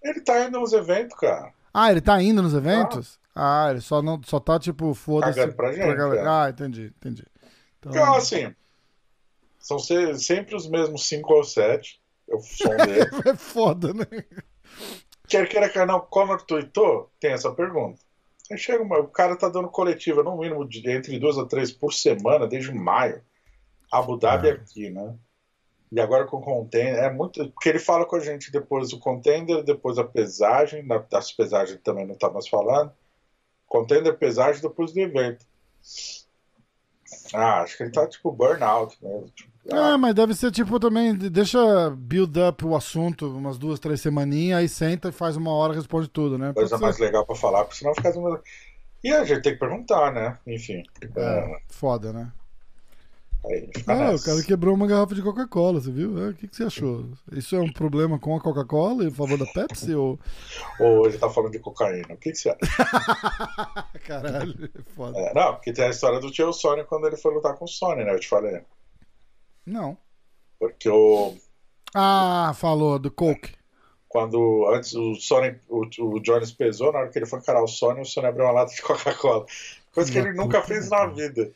Ele 0.02 0.20
tá 0.20 0.44
indo 0.46 0.58
nos 0.58 0.72
eventos, 0.72 1.18
cara. 1.18 1.52
Ah, 1.72 1.90
ele 1.90 2.00
tá 2.00 2.22
indo 2.22 2.42
nos 2.42 2.54
eventos? 2.54 3.18
Ah, 3.34 3.66
ah 3.66 3.70
ele 3.70 3.80
só, 3.80 4.00
não, 4.00 4.20
só 4.24 4.40
tá, 4.40 4.58
tipo, 4.58 4.94
foda-se. 4.94 5.34
Cagando 5.34 5.56
pra 5.56 5.72
gente. 5.72 5.94
Pra 5.94 6.16
é. 6.16 6.26
Ah, 6.26 6.48
entendi, 6.50 6.92
entendi. 6.96 7.24
Então, 7.78 7.92
então 7.92 8.14
assim, 8.14 8.54
são 9.58 9.78
sempre 9.78 10.54
os 10.54 10.66
mesmos 10.66 11.06
5 11.06 11.32
ou 11.34 11.44
7. 11.44 12.03
Eu 12.28 12.40
sou 12.40 12.72
um 12.72 12.76
deles. 12.76 13.08
é 13.26 13.34
foda, 13.34 13.92
né? 13.92 14.06
Quer 15.28 15.48
queira 15.48 15.68
que 15.68 15.84
não, 15.84 16.00
como 16.00 16.36
tweetou, 16.38 17.10
tem 17.18 17.32
essa 17.32 17.52
pergunta. 17.52 18.00
Aí 18.50 18.58
chega 18.58 18.82
uma, 18.82 18.98
o 18.98 19.08
cara 19.08 19.36
tá 19.36 19.48
dando 19.48 19.68
coletiva 19.68 20.22
no 20.22 20.36
mínimo 20.36 20.68
de 20.68 20.88
entre 20.90 21.18
duas 21.18 21.38
a 21.38 21.46
três 21.46 21.72
por 21.72 21.92
semana 21.92 22.46
desde 22.46 22.72
maio. 22.72 23.22
Abu 23.90 24.18
Dhabi 24.18 24.50
ah. 24.50 24.52
aqui, 24.54 24.90
né? 24.90 25.16
E 25.90 26.00
agora 26.00 26.26
com 26.26 26.38
o 26.38 26.42
contender, 26.42 26.96
é 26.96 27.10
muito. 27.10 27.48
Porque 27.52 27.68
ele 27.68 27.78
fala 27.78 28.04
com 28.04 28.16
a 28.16 28.20
gente 28.20 28.50
depois 28.50 28.90
do 28.90 28.98
contender, 28.98 29.62
depois 29.62 29.96
a 29.96 30.04
pesagem, 30.04 30.84
na, 30.84 30.98
das 30.98 31.30
pesagens 31.32 31.80
também 31.82 32.06
não 32.06 32.16
tá 32.16 32.28
mais 32.28 32.48
falando. 32.48 32.92
Contender, 33.66 34.18
pesagem, 34.18 34.60
depois 34.60 34.92
do 34.92 35.00
evento. 35.00 35.46
Ah, 37.32 37.62
acho 37.62 37.76
que 37.76 37.84
ele 37.84 37.92
tá 37.92 38.06
tipo 38.08 38.32
burnout 38.32 38.96
mesmo. 39.00 39.28
Tipo, 39.30 39.53
ah. 39.70 39.98
mas 39.98 40.14
deve 40.14 40.34
ser 40.34 40.50
tipo 40.50 40.78
também, 40.78 41.14
deixa 41.14 41.90
build 41.90 42.38
up 42.40 42.64
o 42.64 42.76
assunto 42.76 43.26
umas 43.36 43.58
duas, 43.58 43.80
três 43.80 44.00
semaninhas, 44.00 44.58
aí 44.58 44.68
senta 44.68 45.08
e 45.08 45.12
faz 45.12 45.36
uma 45.36 45.52
hora 45.52 45.74
responde 45.74 46.08
tudo, 46.08 46.36
né? 46.36 46.52
Coisa 46.52 46.78
mais 46.78 46.98
legal 46.98 47.24
pra 47.24 47.36
falar, 47.36 47.64
porque 47.64 47.78
senão 47.78 47.94
fica. 47.94 48.12
E 49.02 49.12
a 49.12 49.24
gente 49.24 49.42
tem 49.42 49.52
que 49.52 49.58
perguntar, 49.58 50.12
né? 50.12 50.38
Enfim. 50.46 50.82
É, 51.16 51.20
é... 51.20 51.58
Foda, 51.68 52.12
né? 52.12 52.32
ah, 53.86 54.14
o 54.14 54.22
cara 54.22 54.42
quebrou 54.42 54.74
uma 54.74 54.86
garrafa 54.86 55.14
de 55.14 55.20
Coca-Cola, 55.20 55.78
você 55.78 55.90
viu? 55.90 56.18
É, 56.24 56.30
o 56.30 56.34
que, 56.34 56.48
que, 56.48 56.56
você 56.56 56.64
achou? 56.64 57.04
Isso 57.30 57.54
é 57.54 57.60
um 57.60 57.70
problema 57.70 58.18
com 58.18 58.34
a 58.34 58.40
Coca-Cola 58.40 59.04
em 59.04 59.10
favor 59.10 59.36
da 59.36 59.44
Pepsi? 59.44 59.94
ou... 59.94 60.18
ou 60.80 61.06
ele 61.06 61.18
tá 61.18 61.28
falando 61.28 61.52
de 61.52 61.58
cocaína? 61.58 62.14
O 62.14 62.16
que, 62.16 62.32
que 62.32 62.38
você 62.38 62.48
acha? 62.48 63.84
Caralho, 64.06 64.70
é 64.74 64.82
foda. 64.96 65.18
É, 65.18 65.34
não, 65.34 65.54
porque 65.54 65.74
tem 65.74 65.84
a 65.84 65.90
história 65.90 66.20
do 66.20 66.30
tio 66.30 66.52
Sony 66.54 66.84
quando 66.84 67.06
ele 67.06 67.18
foi 67.18 67.34
lutar 67.34 67.54
com 67.56 67.66
o 67.66 67.68
Sony, 67.68 68.02
né? 68.02 68.14
Eu 68.14 68.20
te 68.20 68.28
falei. 68.28 68.62
Não. 69.66 69.96
Porque 70.58 70.88
o. 70.88 71.34
Ah, 71.94 72.52
falou, 72.56 72.98
do 72.98 73.10
Coke. 73.10 73.52
Quando 74.08 74.68
antes 74.72 74.94
o 74.94 75.14
Sony, 75.16 75.58
o, 75.68 75.86
o 76.04 76.20
Jones 76.20 76.52
pesou, 76.52 76.92
na 76.92 77.00
hora 77.00 77.08
que 77.10 77.18
ele 77.18 77.26
foi 77.26 77.40
encarar 77.40 77.62
o 77.62 77.68
Sony, 77.68 78.00
o 78.00 78.04
Sony 78.04 78.26
abriu 78.26 78.44
uma 78.44 78.52
lata 78.52 78.72
de 78.74 78.82
Coca-Cola. 78.82 79.44
Coisa 79.92 80.10
que 80.10 80.18
ele 80.18 80.32
nunca 80.32 80.62
fez 80.62 80.88
na 80.88 81.06
vida. 81.06 81.50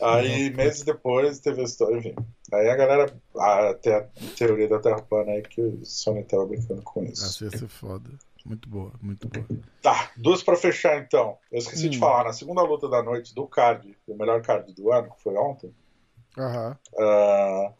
Aí, 0.00 0.50
meses 0.50 0.82
depois, 0.82 1.38
teve 1.38 1.60
a 1.60 1.64
história, 1.64 1.96
enfim. 1.96 2.14
Aí 2.52 2.68
a 2.68 2.76
galera, 2.76 3.14
até 3.38 3.96
a 3.96 4.06
teoria 4.36 4.68
da 4.68 4.78
Terra 4.78 5.00
plana 5.02 5.32
aí 5.32 5.42
que 5.42 5.60
o 5.60 5.84
Sony 5.84 6.24
tava 6.24 6.46
brincando 6.46 6.82
com 6.82 7.04
isso. 7.04 7.24
Essa 7.24 7.44
ia 7.44 7.50
ser 7.50 7.68
foda. 7.68 8.10
Muito 8.44 8.68
boa, 8.68 8.92
muito 9.00 9.26
boa. 9.28 9.46
Tá, 9.80 10.10
duas 10.16 10.42
pra 10.42 10.56
fechar 10.56 10.98
então. 10.98 11.38
Eu 11.50 11.58
esqueci 11.58 11.86
hum. 11.86 11.90
de 11.90 11.98
falar, 11.98 12.24
na 12.24 12.32
segunda 12.32 12.62
luta 12.62 12.88
da 12.88 13.02
noite 13.02 13.34
do 13.34 13.46
card, 13.46 13.96
o 14.06 14.14
melhor 14.14 14.42
card 14.42 14.70
do 14.74 14.92
ano, 14.92 15.10
que 15.10 15.22
foi 15.22 15.34
ontem. 15.34 15.74
Uhum. 16.36 16.76
Uh, 16.94 17.74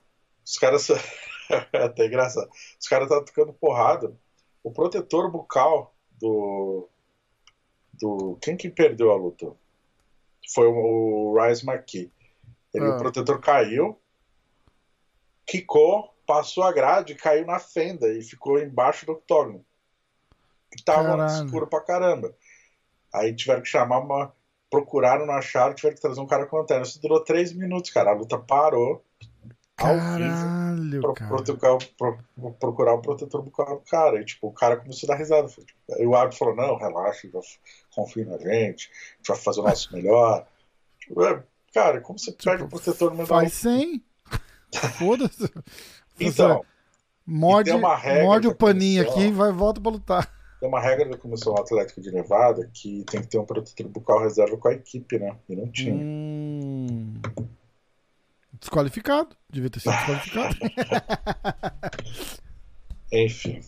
os 0.45 0.59
caras. 0.59 0.89
até 1.73 2.07
engraçado. 2.07 2.49
Os 2.81 2.89
caras 2.89 3.07
estavam 3.07 3.25
tocando 3.25 3.53
porrada. 3.53 4.13
O 4.63 4.71
protetor 4.71 5.31
bucal 5.31 5.95
do. 6.21 6.89
do 7.93 8.39
Quem 8.41 8.57
que 8.57 8.71
perdeu 8.71 9.11
a 9.11 9.17
luta? 9.17 9.55
foi 10.53 10.67
o 10.67 11.37
Rise 11.39 11.69
McKee. 11.69 12.13
Ele, 12.73 12.87
ah. 12.87 12.97
O 12.97 12.99
protetor 12.99 13.41
caiu, 13.41 13.99
quicou, 15.47 16.13
passou 16.27 16.65
a 16.65 16.73
grade, 16.73 17.15
caiu 17.15 17.47
na 17.47 17.59
fenda 17.59 18.09
e 18.13 18.23
ficou 18.23 18.59
embaixo 18.59 19.07
do 19.07 19.13
octógono. 19.13 19.65
Que 20.71 20.83
tava 20.83 21.25
escuro 21.27 21.69
pra 21.69 21.81
caramba. 21.81 22.35
Aí 23.13 23.35
tiveram 23.35 23.63
que 23.63 23.69
chamar 23.69 24.01
uma. 24.01 24.35
Procuraram, 24.75 25.25
não 25.25 25.35
acharam, 25.35 25.73
tiveram 25.73 25.95
que 25.95 26.03
trazer 26.03 26.21
um 26.21 26.27
cara 26.27 26.47
com 26.47 26.57
lanterna. 26.57 26.83
Isso 26.83 27.01
durou 27.01 27.21
três 27.21 27.53
minutos, 27.53 27.91
cara. 27.91 28.11
A 28.11 28.15
luta 28.15 28.37
parou. 28.37 29.05
Caralho, 29.77 31.01
pro, 31.01 31.15
cara. 31.15 31.31
Procurar, 31.31 31.79
pro, 31.97 32.53
procurar 32.59 32.95
um 32.95 33.01
protetor 33.01 33.43
bucal 33.43 33.79
do 33.79 33.85
cara. 33.89 34.21
E, 34.21 34.25
tipo, 34.25 34.49
o 34.49 34.53
cara 34.53 34.77
começou 34.77 35.07
a 35.07 35.13
dar 35.13 35.19
risada. 35.19 35.47
Tipo, 35.47 35.65
e 35.97 36.07
o 36.07 36.17
árbitro 36.17 36.39
falou: 36.39 36.57
não, 36.57 36.77
relaxa, 36.77 37.29
confia 37.95 38.25
na 38.25 38.37
gente, 38.37 38.91
a 38.91 39.17
gente 39.17 39.29
vai 39.29 39.37
fazer 39.37 39.61
o 39.61 39.63
nosso 39.63 39.93
melhor. 39.93 40.45
Tipo, 40.99 41.25
é, 41.25 41.43
cara, 41.73 42.01
como 42.01 42.19
você 42.19 42.33
tipo, 42.33 42.45
perde 42.45 42.65
o 42.65 42.69
protetor 42.69 43.11
no 43.11 43.17
meio 43.17 43.29
Faz 43.29 43.53
sem. 43.53 44.03
Foda-se. 44.99 45.53
Então. 46.19 46.65
Morde, 47.27 47.71
morde 47.73 48.49
o 48.49 48.55
paninho 48.55 49.03
aqui 49.03 49.29
e 49.29 49.33
vai, 49.33 49.51
volta 49.51 49.81
pra 49.81 49.93
lutar. 49.93 50.34
Tem 50.65 50.69
uma 50.71 50.81
regra 50.81 51.11
da 51.11 51.19
Comissão 51.19 51.55
Atlética 51.57 52.01
de 52.01 52.11
Nevada 52.11 52.71
que 52.73 53.05
tem 53.05 53.21
que 53.21 53.27
ter 53.27 53.37
um 53.37 53.45
protetor 53.45 53.87
bucal 53.87 54.19
reserva 54.19 54.57
com 54.57 54.69
a 54.69 54.73
equipe, 54.73 55.19
né? 55.19 55.37
E 55.47 55.55
não 55.55 55.71
tinha. 55.71 55.95
Hum... 55.95 57.21
Desqualificado. 58.51 59.37
Devia 59.51 59.69
ter 59.69 59.81
sido 59.81 59.93
desqualificado. 59.93 60.57
Enfim. 63.13 63.61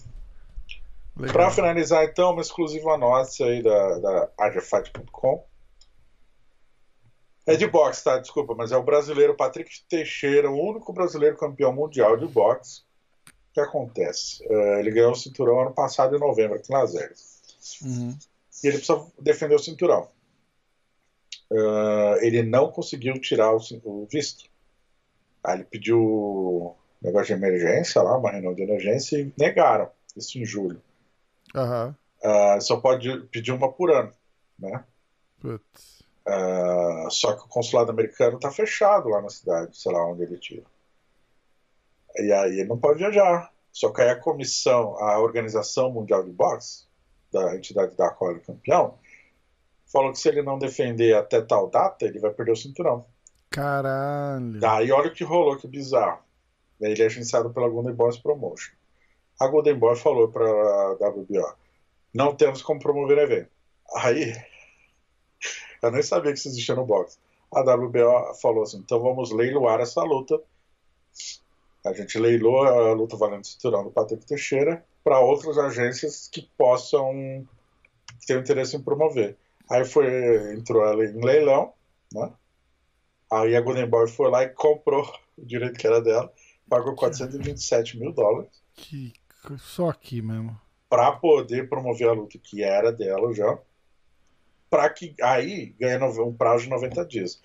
Para 1.31 1.51
finalizar, 1.51 2.02
então, 2.02 2.32
uma 2.32 2.40
exclusiva 2.40 2.97
nossa 2.97 3.44
aí 3.44 3.62
da, 3.62 3.98
da. 3.98 4.31
É 7.44 7.56
de 7.56 7.66
boxe, 7.66 8.05
tá? 8.05 8.18
Desculpa, 8.18 8.55
mas 8.55 8.73
é 8.73 8.77
o 8.78 8.82
brasileiro 8.82 9.36
Patrick 9.36 9.70
Teixeira, 9.86 10.51
o 10.51 10.59
único 10.59 10.94
brasileiro 10.94 11.36
campeão 11.36 11.74
mundial 11.74 12.16
de 12.16 12.27
boxe. 12.27 12.85
Que 13.57 13.61
acontece? 13.62 14.45
Uh, 14.49 14.81
ele 14.81 14.91
ganhou 14.91 15.12
o 15.12 15.16
cinturão 15.16 15.59
ano 15.59 15.73
passado, 15.73 16.15
em 16.15 16.20
novembro, 16.20 16.59
aqui 16.59 16.70
Las 16.70 16.93
Vegas. 16.93 17.41
Uhum. 17.83 18.15
E 18.62 18.66
ele 18.66 18.77
precisa 18.77 19.03
defender 19.19 19.55
o 19.55 19.59
cinturão. 19.59 20.11
Uh, 21.51 22.20
ele 22.20 22.43
não 22.43 22.70
conseguiu 22.70 23.19
tirar 23.19 23.57
o, 23.57 23.61
o 23.83 24.07
visto. 24.12 24.45
Aí 25.43 25.55
ele 25.55 25.65
pediu 25.65 26.77
negócio 27.01 27.28
de 27.28 27.33
emergência 27.33 28.03
lá, 28.03 28.19
uma 28.19 28.31
reunião 28.31 28.53
de 28.53 28.61
emergência, 28.61 29.19
e 29.19 29.33
negaram 29.39 29.89
isso 30.15 30.39
em 30.39 30.45
julho. 30.45 30.83
Uhum. 31.55 31.95
Uh, 32.23 32.61
só 32.61 32.77
pode 32.77 33.20
pedir 33.28 33.53
uma 33.53 33.73
por 33.73 33.91
ano, 33.91 34.12
né? 34.59 34.85
Uh, 36.28 37.11
só 37.11 37.33
que 37.33 37.47
o 37.47 37.49
consulado 37.49 37.91
americano 37.91 38.37
está 38.37 38.51
fechado 38.51 39.09
lá 39.09 39.23
na 39.23 39.31
cidade, 39.31 39.78
sei 39.78 39.93
lá 39.93 40.07
onde 40.07 40.24
ele 40.24 40.37
tira. 40.37 40.76
E 42.18 42.32
aí 42.32 42.60
ele 42.60 42.68
não 42.68 42.78
pode 42.78 42.98
viajar. 42.98 43.52
Só 43.72 43.90
que 43.90 44.01
aí 44.01 44.09
a 44.09 44.16
comissão, 44.18 44.97
a 44.98 45.18
Organização 45.20 45.90
Mundial 45.90 46.22
de 46.24 46.30
Boxe, 46.30 46.84
da 47.32 47.55
entidade 47.55 47.94
da 47.94 48.10
qual 48.10 48.30
ele 48.30 48.40
é 48.40 48.44
campeão, 48.44 48.98
falou 49.86 50.12
que 50.12 50.18
se 50.18 50.28
ele 50.28 50.43
não 50.43 50.59
defender 50.59 51.14
até 51.14 51.43
tal 51.43 51.68
data, 51.68 52.05
ele 52.05 52.18
vai 52.18 52.30
perder 52.30 52.52
o 52.52 52.56
cinturão. 52.56 53.05
Caralho. 53.51 54.59
Daí 54.59 54.90
olha 54.90 55.09
o 55.09 55.12
que 55.12 55.24
rolou, 55.24 55.56
que 55.56 55.68
bizarro. 55.68 56.20
Ele 56.80 57.02
é 57.02 57.06
agenciado 57.06 57.51
pela 57.51 57.68
Golden 57.68 57.94
Boys 57.94 58.18
Promotion. 58.18 58.72
A 59.40 59.47
Golden 59.48 59.78
Boy 59.78 59.97
falou 59.97 60.28
para 60.28 60.47
a 60.47 60.93
WBO: 61.09 61.55
não 62.14 62.34
temos 62.34 62.62
como 62.62 62.80
promover 62.80 63.18
evento. 63.18 63.51
Aí, 63.94 64.34
eu 65.82 65.90
nem 65.90 66.02
sabia 66.02 66.32
que 66.32 66.38
isso 66.38 66.48
existia 66.48 66.74
no 66.74 66.86
boxe. 66.86 67.18
A 67.52 67.60
WBO 67.60 68.34
falou 68.40 68.62
assim: 68.62 68.78
então 68.78 69.01
vamos 69.01 69.30
leiloar 69.32 69.80
essa 69.80 70.02
luta. 70.02 70.40
A 71.86 71.92
gente 71.92 72.18
leilou 72.18 72.64
a 72.64 72.92
luta 72.92 73.16
valendo 73.16 73.46
cinturão 73.46 73.84
do 73.84 73.90
Patrick 73.90 74.26
Teixeira 74.26 74.84
para 75.04 75.20
outras 75.20 75.56
agências 75.56 76.26
que 76.26 76.42
possam 76.58 77.46
ter 78.26 78.40
interesse 78.40 78.76
em 78.76 78.82
promover. 78.82 79.36
Aí 79.70 79.84
foi, 79.84 80.52
entrou 80.52 80.84
ela 80.84 81.04
em 81.04 81.24
leilão, 81.24 81.72
né? 82.12 82.32
Aí 83.30 83.54
a 83.54 83.60
Golden 83.60 83.88
Boy 83.88 84.08
foi 84.08 84.30
lá 84.30 84.42
e 84.42 84.48
comprou 84.48 85.08
o 85.38 85.44
direito 85.44 85.78
que 85.78 85.86
era 85.86 86.00
dela, 86.00 86.32
pagou 86.68 86.94
427 86.96 87.98
mil 87.98 88.12
dólares. 88.12 88.50
Que 88.74 89.12
só 89.58 89.90
aqui 89.90 90.20
mesmo. 90.20 90.60
Para 90.88 91.12
poder 91.12 91.68
promover 91.68 92.08
a 92.08 92.12
luta 92.12 92.36
que 92.38 92.64
era 92.64 92.92
dela 92.92 93.32
já. 93.32 93.58
Para 94.68 94.90
que 94.90 95.14
aí 95.22 95.74
ganha 95.78 96.04
um 96.04 96.34
prazo 96.34 96.64
de 96.64 96.70
90 96.70 97.04
dias. 97.06 97.40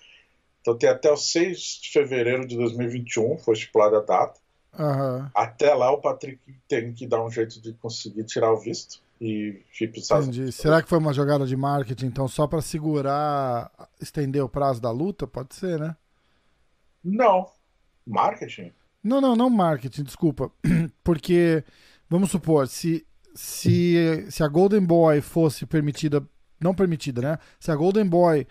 Então 0.62 0.78
tem 0.78 0.88
até 0.88 1.10
o 1.10 1.16
6 1.16 1.58
de 1.82 1.90
fevereiro 1.92 2.46
de 2.46 2.56
2021, 2.56 3.36
foi 3.38 3.54
estipulada 3.54 3.98
a 3.98 4.00
data. 4.00 4.40
Uhum. 4.78 5.28
Até 5.34 5.74
lá 5.74 5.90
o 5.90 6.00
Patrick 6.00 6.40
tem 6.66 6.94
que 6.94 7.06
dar 7.06 7.22
um 7.22 7.30
jeito 7.30 7.60
de 7.60 7.74
conseguir 7.74 8.24
tirar 8.24 8.50
o 8.52 8.58
visto 8.58 9.02
e 9.20 9.62
Estados 9.80 10.28
Unidos. 10.28 10.54
Será 10.54 10.82
que 10.82 10.88
foi 10.88 10.98
uma 10.98 11.12
jogada 11.12 11.46
de 11.46 11.56
marketing, 11.56 12.06
então, 12.06 12.26
só 12.26 12.46
para 12.46 12.60
segurar, 12.60 13.70
estender 14.00 14.42
o 14.42 14.48
prazo 14.48 14.80
da 14.80 14.90
luta? 14.90 15.26
Pode 15.26 15.54
ser, 15.54 15.78
né? 15.78 15.96
Não. 17.04 17.48
Marketing? 18.04 18.72
Não, 19.02 19.20
não, 19.20 19.36
não 19.36 19.50
marketing, 19.50 20.02
desculpa. 20.02 20.50
Porque, 21.04 21.62
vamos 22.08 22.30
supor, 22.30 22.66
se, 22.66 23.06
se, 23.34 24.26
se 24.28 24.42
a 24.42 24.48
Golden 24.48 24.84
Boy 24.84 25.20
fosse 25.20 25.66
permitida, 25.66 26.24
não 26.60 26.74
permitida, 26.74 27.20
né? 27.20 27.38
Se 27.60 27.70
a 27.70 27.76
Golden 27.76 28.06
Boy 28.06 28.46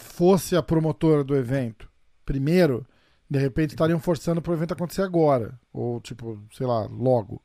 fosse 0.00 0.56
a 0.56 0.62
promotora 0.62 1.22
do 1.22 1.36
evento, 1.36 1.88
primeiro, 2.24 2.86
de 3.28 3.38
repente 3.38 3.70
estariam 3.70 4.00
forçando 4.00 4.42
para 4.42 4.50
o 4.50 4.54
evento 4.54 4.72
acontecer 4.72 5.02
agora, 5.02 5.58
ou 5.72 6.00
tipo, 6.00 6.38
sei 6.52 6.66
lá, 6.66 6.86
logo. 6.86 7.40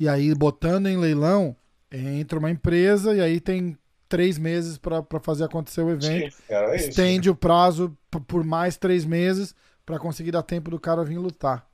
E 0.00 0.08
aí, 0.08 0.34
botando 0.34 0.86
em 0.86 0.96
leilão, 0.96 1.54
entra 1.90 2.38
uma 2.38 2.50
empresa 2.50 3.14
e 3.14 3.20
aí 3.20 3.40
tem 3.40 3.76
três 4.08 4.38
meses 4.38 4.78
para 4.78 5.04
fazer 5.22 5.44
acontecer 5.44 5.82
o 5.82 5.90
evento. 5.90 6.36
Era 6.48 6.74
isso. 6.74 6.90
Estende 6.90 7.30
o 7.30 7.34
prazo 7.34 7.96
por 8.26 8.44
mais 8.44 8.76
três 8.76 9.04
meses 9.04 9.54
para 9.84 9.98
conseguir 9.98 10.30
dar 10.30 10.42
tempo 10.42 10.70
do 10.70 10.80
cara 10.80 11.04
vir 11.04 11.18
lutar. 11.18 11.66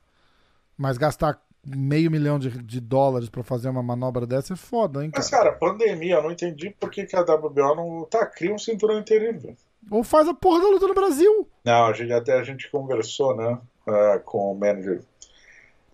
Mas 0.77 0.97
gastar 0.97 1.41
meio 1.65 2.09
milhão 2.09 2.39
de, 2.39 2.49
de 2.49 2.79
dólares 2.79 3.29
para 3.29 3.43
fazer 3.43 3.69
uma 3.69 3.83
manobra 3.83 4.25
dessa 4.25 4.53
é 4.53 4.55
foda, 4.55 5.03
hein, 5.03 5.11
cara? 5.11 5.21
Mas, 5.21 5.29
cara, 5.29 5.51
pandemia, 5.51 6.15
eu 6.15 6.23
não 6.23 6.31
entendi 6.31 6.69
por 6.69 6.89
que, 6.89 7.05
que 7.05 7.15
a 7.15 7.21
WBO 7.21 7.75
não. 7.75 8.07
Tá, 8.09 8.25
cria 8.25 8.53
um 8.53 8.57
cinturão 8.57 8.99
interino, 8.99 9.39
velho. 9.39 9.57
Ou 9.89 10.03
faz 10.03 10.27
a 10.27 10.33
porra 10.33 10.61
da 10.61 10.69
luta 10.69 10.87
no 10.87 10.93
Brasil. 10.93 11.47
Não, 11.63 11.85
a 11.85 11.93
gente, 11.93 12.11
até 12.11 12.33
a 12.33 12.43
gente 12.43 12.69
conversou, 12.69 13.35
né, 13.35 13.57
uh, 13.87 14.19
com 14.23 14.51
o 14.51 14.55
manager. 14.57 15.01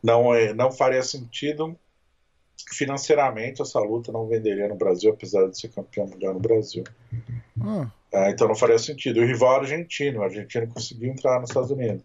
Não, 0.03 0.33
é, 0.33 0.53
não 0.53 0.71
faria 0.71 1.01
sentido 1.01 1.77
financeiramente 2.71 3.61
essa 3.61 3.79
luta 3.79 4.11
não 4.11 4.27
venderia 4.27 4.67
no 4.67 4.75
Brasil, 4.75 5.11
apesar 5.11 5.47
de 5.47 5.59
ser 5.59 5.69
campeão 5.69 6.07
mundial 6.07 6.33
no 6.33 6.39
Brasil. 6.39 6.83
Ah. 7.61 7.87
É, 8.11 8.31
então 8.31 8.47
não 8.47 8.55
faria 8.55 8.77
sentido. 8.79 9.19
O 9.19 9.25
rival 9.25 9.59
argentino, 9.59 10.19
o 10.19 10.23
argentino 10.23 10.67
conseguiu 10.67 11.11
entrar 11.11 11.39
nos 11.39 11.49
Estados 11.49 11.71
Unidos. 11.71 12.03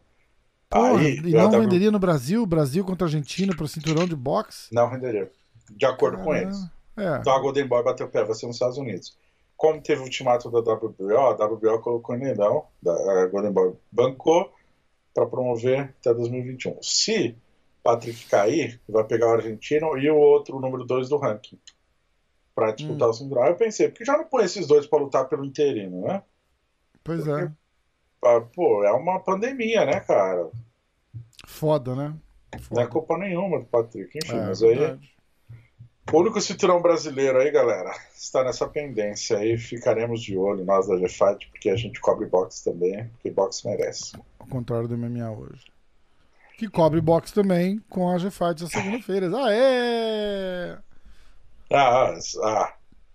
Porra, 0.68 0.98
Aí, 0.98 1.18
e 1.18 1.32
não 1.32 1.50
venderia 1.50 1.90
no 1.90 1.98
Brasil? 1.98 2.44
Brasil 2.46 2.84
contra 2.84 3.06
Argentina 3.06 3.54
para 3.54 3.64
o 3.64 3.68
cinturão 3.68 4.06
de 4.06 4.14
boxe? 4.14 4.72
Não 4.72 4.88
venderia. 4.90 5.30
De 5.70 5.86
acordo 5.86 6.18
Caramba. 6.18 6.24
com 6.24 6.36
eles. 6.36 6.56
É. 6.96 7.18
Então 7.18 7.32
a 7.32 7.40
Golden 7.40 7.66
Boy 7.66 7.82
bateu 7.82 8.06
o 8.06 8.10
pé, 8.10 8.24
vai 8.24 8.34
ser 8.34 8.46
nos 8.46 8.56
Estados 8.56 8.76
Unidos. 8.76 9.16
Como 9.60 9.78
teve 9.78 10.00
o 10.00 10.04
ultimato 10.04 10.50
da 10.50 10.60
WBO, 10.60 11.18
a 11.18 11.32
WBO 11.32 11.82
colocou 11.82 12.16
em 12.16 12.24
leilão, 12.24 12.64
a 12.82 13.26
Golden 13.26 13.52
Boy 13.52 13.74
bancou 13.92 14.50
para 15.12 15.26
promover 15.26 15.94
até 16.00 16.14
2021. 16.14 16.82
Se 16.82 17.36
Patrick 17.82 18.24
cair, 18.24 18.80
vai 18.88 19.04
pegar 19.04 19.28
o 19.28 19.34
argentino 19.34 19.98
e 19.98 20.10
o 20.10 20.16
outro, 20.16 20.56
o 20.56 20.60
número 20.60 20.82
2 20.86 21.10
do 21.10 21.18
ranking, 21.18 21.58
para 22.54 22.72
disputar 22.72 23.08
hum. 23.08 23.10
o 23.10 23.14
cinturão. 23.14 23.44
Eu 23.48 23.54
pensei, 23.54 23.90
porque 23.90 24.02
já 24.02 24.16
não 24.16 24.24
põe 24.24 24.44
esses 24.44 24.66
dois 24.66 24.86
para 24.86 24.98
lutar 24.98 25.28
pelo 25.28 25.44
interino, 25.44 26.06
né? 26.06 26.22
Pois 27.04 27.24
porque, 27.24 27.44
é. 27.44 27.52
Ah, 28.24 28.40
pô, 28.40 28.82
é 28.82 28.92
uma 28.92 29.20
pandemia, 29.20 29.84
né, 29.84 30.00
cara? 30.00 30.48
Foda, 31.46 31.94
né? 31.94 32.16
Foda. 32.62 32.80
Não 32.80 32.82
é 32.82 32.86
culpa 32.86 33.18
nenhuma 33.18 33.58
do 33.58 33.66
Patrick, 33.66 34.18
enfim, 34.24 34.38
é, 34.38 34.46
mas 34.46 34.62
aí. 34.62 34.74
Verdade. 34.74 35.19
O 36.12 36.18
único 36.18 36.40
cinturão 36.40 36.82
brasileiro 36.82 37.38
aí, 37.38 37.50
galera, 37.50 37.92
está 38.14 38.42
nessa 38.44 38.68
pendência 38.68 39.38
aí. 39.38 39.56
Ficaremos 39.56 40.22
de 40.22 40.36
olho, 40.36 40.64
nós 40.64 40.86
da 40.86 40.96
GFight, 40.96 41.48
porque 41.50 41.70
a 41.70 41.76
gente 41.76 42.00
cobre 42.00 42.26
boxe 42.26 42.64
também, 42.64 43.08
porque 43.08 43.30
boxe 43.30 43.66
merece. 43.66 44.12
Ao 44.38 44.46
contrário 44.46 44.88
do 44.88 44.96
MMA 44.96 45.30
hoje 45.30 45.64
que 46.60 46.68
cobre 46.68 47.00
boxe 47.00 47.32
também 47.32 47.82
com 47.88 48.10
a 48.10 48.18
G-Fight 48.18 48.62
na 48.62 48.68
segunda-feira. 48.68 49.30
Ah, 49.34 49.50
é! 49.50 50.78
Ah, 51.72 52.14
ah, 52.44 52.74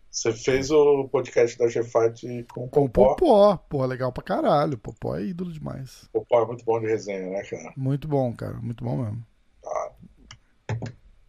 você 0.10 0.34
fez 0.34 0.72
o 0.72 1.08
podcast 1.10 1.56
da 1.56 1.68
G-Fight 1.68 2.48
com 2.52 2.66
o 2.66 2.70
Com 2.70 2.86
o 2.86 2.90
Popó. 2.90 3.56
Porra, 3.56 3.86
legal 3.86 4.12
pra 4.12 4.24
caralho. 4.24 4.80
Popó 4.80 5.16
é 5.16 5.26
ídolo 5.26 5.52
demais. 5.52 6.10
Popó 6.12 6.42
é 6.42 6.48
muito 6.48 6.66
bom 6.66 6.80
de 6.80 6.88
resenha, 6.88 7.30
né, 7.30 7.44
cara? 7.44 7.72
Muito 7.78 8.08
bom, 8.08 8.34
cara. 8.34 8.56
Muito 8.56 8.84
bom 8.84 8.98
mesmo. 8.98 9.24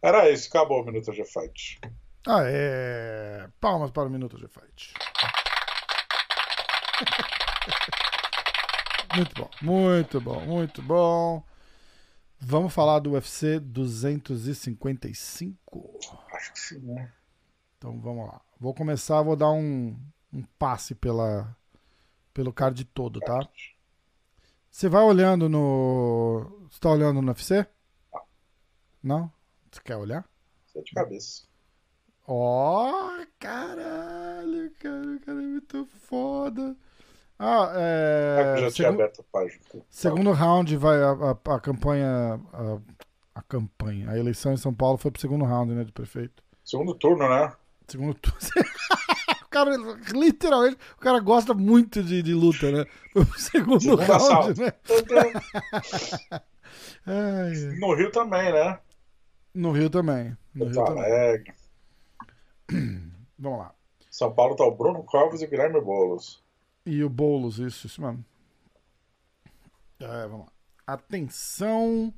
Era 0.07 0.31
isso, 0.31 0.47
acabou 0.47 0.81
o 0.81 0.85
Minuto 0.85 1.11
G-Fight. 1.11 1.81
Ah, 2.25 2.43
é. 2.45 3.49
Palmas 3.59 3.91
para 3.91 4.07
o 4.07 4.09
Minuto 4.09 4.37
G-Fight. 4.37 4.93
muito 9.13 9.35
bom, 9.35 9.49
muito 9.61 10.21
bom, 10.21 10.39
muito 10.45 10.81
bom. 10.81 11.43
Vamos 12.39 12.73
falar 12.73 12.99
do 12.99 13.11
UFC 13.11 13.59
255? 13.59 15.99
Acho 16.31 16.53
que 16.53 16.59
sim, 16.59 16.79
né? 16.79 17.11
Então 17.77 17.99
vamos 17.99 18.27
lá. 18.27 18.39
Vou 18.57 18.73
começar, 18.73 19.21
vou 19.23 19.35
dar 19.35 19.51
um, 19.51 19.93
um 20.31 20.41
passe 20.57 20.95
pela, 20.95 21.53
pelo 22.33 22.53
card 22.53 22.85
todo, 22.85 23.19
tá? 23.19 23.45
Você 24.71 24.87
vai 24.87 25.03
olhando 25.03 25.49
no. 25.49 26.65
Você 26.71 26.79
tá 26.79 26.91
olhando 26.91 27.21
no 27.21 27.27
UFC? 27.27 27.67
Não. 29.03 29.35
Você 29.77 29.83
quer 29.83 29.95
olhar? 29.95 30.27
Você 30.65 30.81
de 30.81 30.91
cabeça. 30.91 31.43
Ó, 32.27 32.89
oh, 32.89 33.25
caralho, 33.39 34.71
cara, 34.79 35.19
cara 35.23 35.39
é 35.39 35.45
muito 35.45 35.85
foda. 35.85 36.75
Ah, 37.37 37.71
é. 37.75 38.55
é 38.57 38.61
já 38.61 38.71
tinha 38.71 38.89
aberto 38.89 39.21
a 39.21 39.23
página. 39.31 39.61
Segundo 39.87 40.31
round 40.31 40.75
vai 40.77 41.01
a, 41.03 41.11
a, 41.11 41.55
a 41.55 41.59
campanha. 41.59 42.41
A, 42.51 42.79
a, 43.35 43.41
campanha. 43.43 44.09
A 44.09 44.17
eleição 44.17 44.51
em 44.51 44.57
São 44.57 44.73
Paulo 44.73 44.97
foi 44.97 45.11
pro 45.11 45.21
segundo 45.21 45.45
round, 45.45 45.71
né, 45.71 45.83
de 45.83 45.91
prefeito. 45.91 46.43
Segundo 46.65 46.95
turno, 46.95 47.29
né? 47.29 47.53
Segundo 47.87 48.15
turno. 48.15 48.39
o 49.45 49.49
cara, 49.49 49.71
literalmente, 50.11 50.77
o 50.97 50.99
cara 50.99 51.19
gosta 51.19 51.53
muito 51.53 52.01
de, 52.01 52.23
de 52.23 52.33
luta, 52.33 52.71
né? 52.71 52.85
Foi 53.13 53.25
pro 53.25 53.39
segundo, 53.39 53.79
segundo 53.79 54.01
round, 54.01 54.23
assalto. 54.23 54.59
né? 54.59 54.73
Ai, 57.05 57.53
no 57.79 57.93
Rio 57.93 58.11
também, 58.11 58.51
né? 58.51 58.79
No 59.53 59.71
Rio 59.71 59.89
também. 59.89 60.37
No 60.53 60.65
Rio 60.65 60.85
também. 60.85 61.03
Alegre. 61.03 61.53
Vamos 63.37 63.59
lá. 63.59 63.73
São 64.09 64.33
Paulo 64.33 64.55
tá 64.55 64.63
o 64.63 64.75
Bruno 64.75 65.03
Covas 65.03 65.41
e 65.41 65.45
o 65.45 65.49
Guilherme 65.49 65.79
Boulos. 65.79 66.43
E 66.85 67.03
o 67.03 67.09
Boulos, 67.09 67.59
isso, 67.59 67.85
isso 67.85 68.01
mesmo. 68.01 68.25
É, 69.99 70.27
vamos 70.27 70.45
lá. 70.45 70.51
Atenção. 70.85 72.13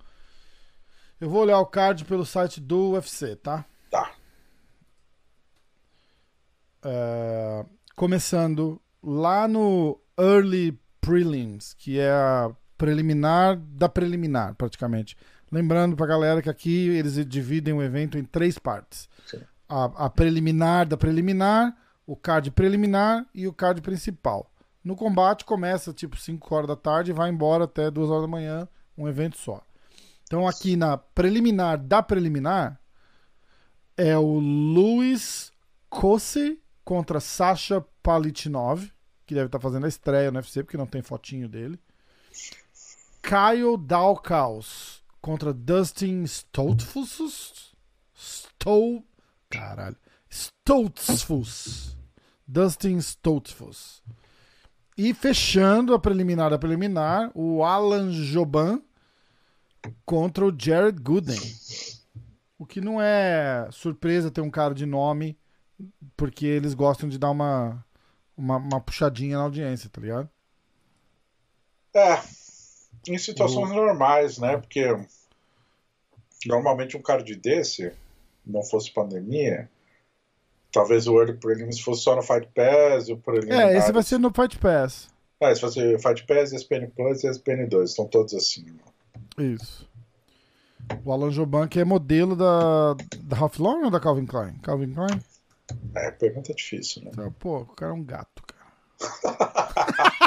Eu 1.20 1.30
vou 1.30 1.42
olhar 1.42 1.60
o 1.60 1.66
card 1.66 2.06
pelo 2.06 2.26
site 2.26 2.62
do 2.62 2.92
UFC, 2.92 3.36
tá? 3.36 3.66
Tá. 3.90 4.14
É, 6.84 7.66
começando 7.96 8.82
lá 9.04 9.48
no 9.48 10.00
Early 10.18 10.80
Prelims, 11.02 11.74
que 11.74 12.00
é 12.00 12.12
a 12.12 12.52
preliminar 12.78 13.58
da 13.58 13.90
preliminar, 13.90 14.56
praticamente. 14.56 15.18
Lembrando 15.52 15.96
pra 15.96 16.06
galera 16.06 16.42
que 16.42 16.50
aqui 16.50 16.90
eles 16.90 17.14
dividem 17.26 17.74
o 17.74 17.82
evento 17.82 18.18
em 18.18 18.24
três 18.24 18.60
partes: 18.60 19.10
a, 19.68 20.06
a 20.06 20.10
preliminar 20.10 20.88
da 20.88 20.96
preliminar, 20.96 21.76
o 22.06 22.16
card 22.16 22.52
preliminar 22.52 23.26
e 23.34 23.48
o 23.48 23.54
card 23.54 23.82
principal. 23.82 24.52
No 24.84 24.96
combate 24.96 25.44
começa 25.44 25.94
tipo 25.94 26.16
5 26.16 26.56
horas 26.56 26.68
da 26.68 26.76
tarde 26.76 27.12
e 27.12 27.14
vai 27.14 27.30
embora 27.30 27.66
até 27.66 27.92
2 27.92 28.10
horas 28.10 28.24
da 28.24 28.28
manhã, 28.28 28.68
um 28.98 29.08
evento 29.08 29.38
só. 29.38 29.62
Então 30.24 30.48
aqui 30.48 30.76
na 30.76 30.98
preliminar 30.98 31.78
da 31.78 32.02
preliminar 32.02 32.80
é 33.98 34.18
o 34.18 34.40
Luiz 34.40 35.52
Kose 35.90 36.62
contra 36.86 37.20
Sasha 37.20 37.84
Palitnov, 38.02 38.90
que 39.26 39.34
deve 39.34 39.48
estar 39.48 39.60
fazendo 39.60 39.86
a 39.86 39.90
estreia 39.90 40.32
no 40.32 40.38
UFC 40.38 40.64
porque 40.64 40.78
não 40.78 40.86
tem 40.86 41.02
fotinho 41.02 41.50
dele. 41.50 41.80
Kyle 43.22 43.78
Dalkaus 43.78 44.99
contra 45.22 45.54
Dustin 45.54 46.24
Stoltzfus. 46.24 47.74
Stol... 48.14 49.04
Caralho. 49.50 49.98
Stoltzfus. 50.30 51.98
Dustin 52.48 52.98
Stoltzfus. 52.98 54.04
E 54.98 55.14
fechando 55.14 55.94
a 55.94 56.00
preliminar 56.00 56.50
da 56.52 56.60
preliminar, 56.60 57.32
o 57.34 57.64
Alan 57.64 58.12
Joban 58.12 58.82
contra 60.06 60.46
o 60.46 60.54
Jared 60.58 61.02
Gooden. 61.02 61.40
O 62.58 62.66
que 62.66 62.82
não 62.82 63.02
é 63.02 63.70
surpresa 63.72 64.30
ter 64.30 64.42
um 64.42 64.52
cara 64.52 64.74
de 64.74 64.86
nome, 64.86 65.40
porque 66.18 66.46
eles 66.46 66.74
gostam 66.74 67.08
de 67.08 67.18
dar 67.18 67.32
uma, 67.32 67.86
uma, 68.36 68.58
uma 68.58 68.82
puxadinha 68.82 69.38
na 69.38 69.44
audiência, 69.44 69.90
tá 69.90 70.02
ligado? 70.02 70.30
É, 71.94 72.22
em 73.08 73.18
situações 73.18 73.70
normais, 73.70 74.38
né? 74.38 74.58
Porque 74.58 74.96
normalmente 76.46 76.98
um 76.98 77.02
card 77.02 77.36
desse, 77.36 77.92
não 78.46 78.64
fosse 78.64 78.92
pandemia, 78.92 79.70
talvez 80.72 81.08
o 81.08 81.18
Early 81.18 81.38
Prelims 81.38 81.80
fosse 81.80 82.04
só 82.04 82.16
no 82.16 82.22
Fight 82.22 82.48
Pass 82.54 83.08
e 83.08 83.14
o 83.14 83.18
preliminar... 83.18 83.70
É, 83.70 83.78
esse 83.78 83.92
vai 83.92 84.04
ser 84.04 84.18
no 84.18 84.32
Fight 84.32 84.58
Pass. 84.58 85.10
Ah, 85.42 85.52
esse 85.52 85.62
vai 85.62 85.72
ser 85.72 86.00
Fight 86.00 86.26
Pass, 86.26 86.52
ESPN 86.52 86.90
Plus 86.96 87.24
e 87.24 87.30
ESPN 87.30 87.68
2, 87.68 87.90
estão 87.90 88.06
todos 88.06 88.34
assim. 88.34 88.66
Isso. 89.38 89.88
O 91.06 91.12
Alan 91.12 91.32
Joban, 91.32 91.68
que 91.68 91.80
é 91.80 91.86
modelo 91.86 92.36
da, 92.36 92.96
da 93.22 93.36
Ralph 93.36 93.60
Lauren 93.60 93.86
ou 93.86 93.92
da 93.92 94.00
Calvin 94.00 94.26
Klein? 94.26 94.56
Calvin 94.62 94.94
Klein? 94.94 95.22
É, 95.96 96.12
pergunta 96.12 96.54
difícil, 96.54 97.04
né? 97.04 97.12
Então, 97.14 97.32
pô, 97.34 97.60
o 97.60 97.66
cara 97.66 97.92
é 97.92 97.96
um 97.96 98.04
gato, 98.04 98.44
cara. 98.44 100.16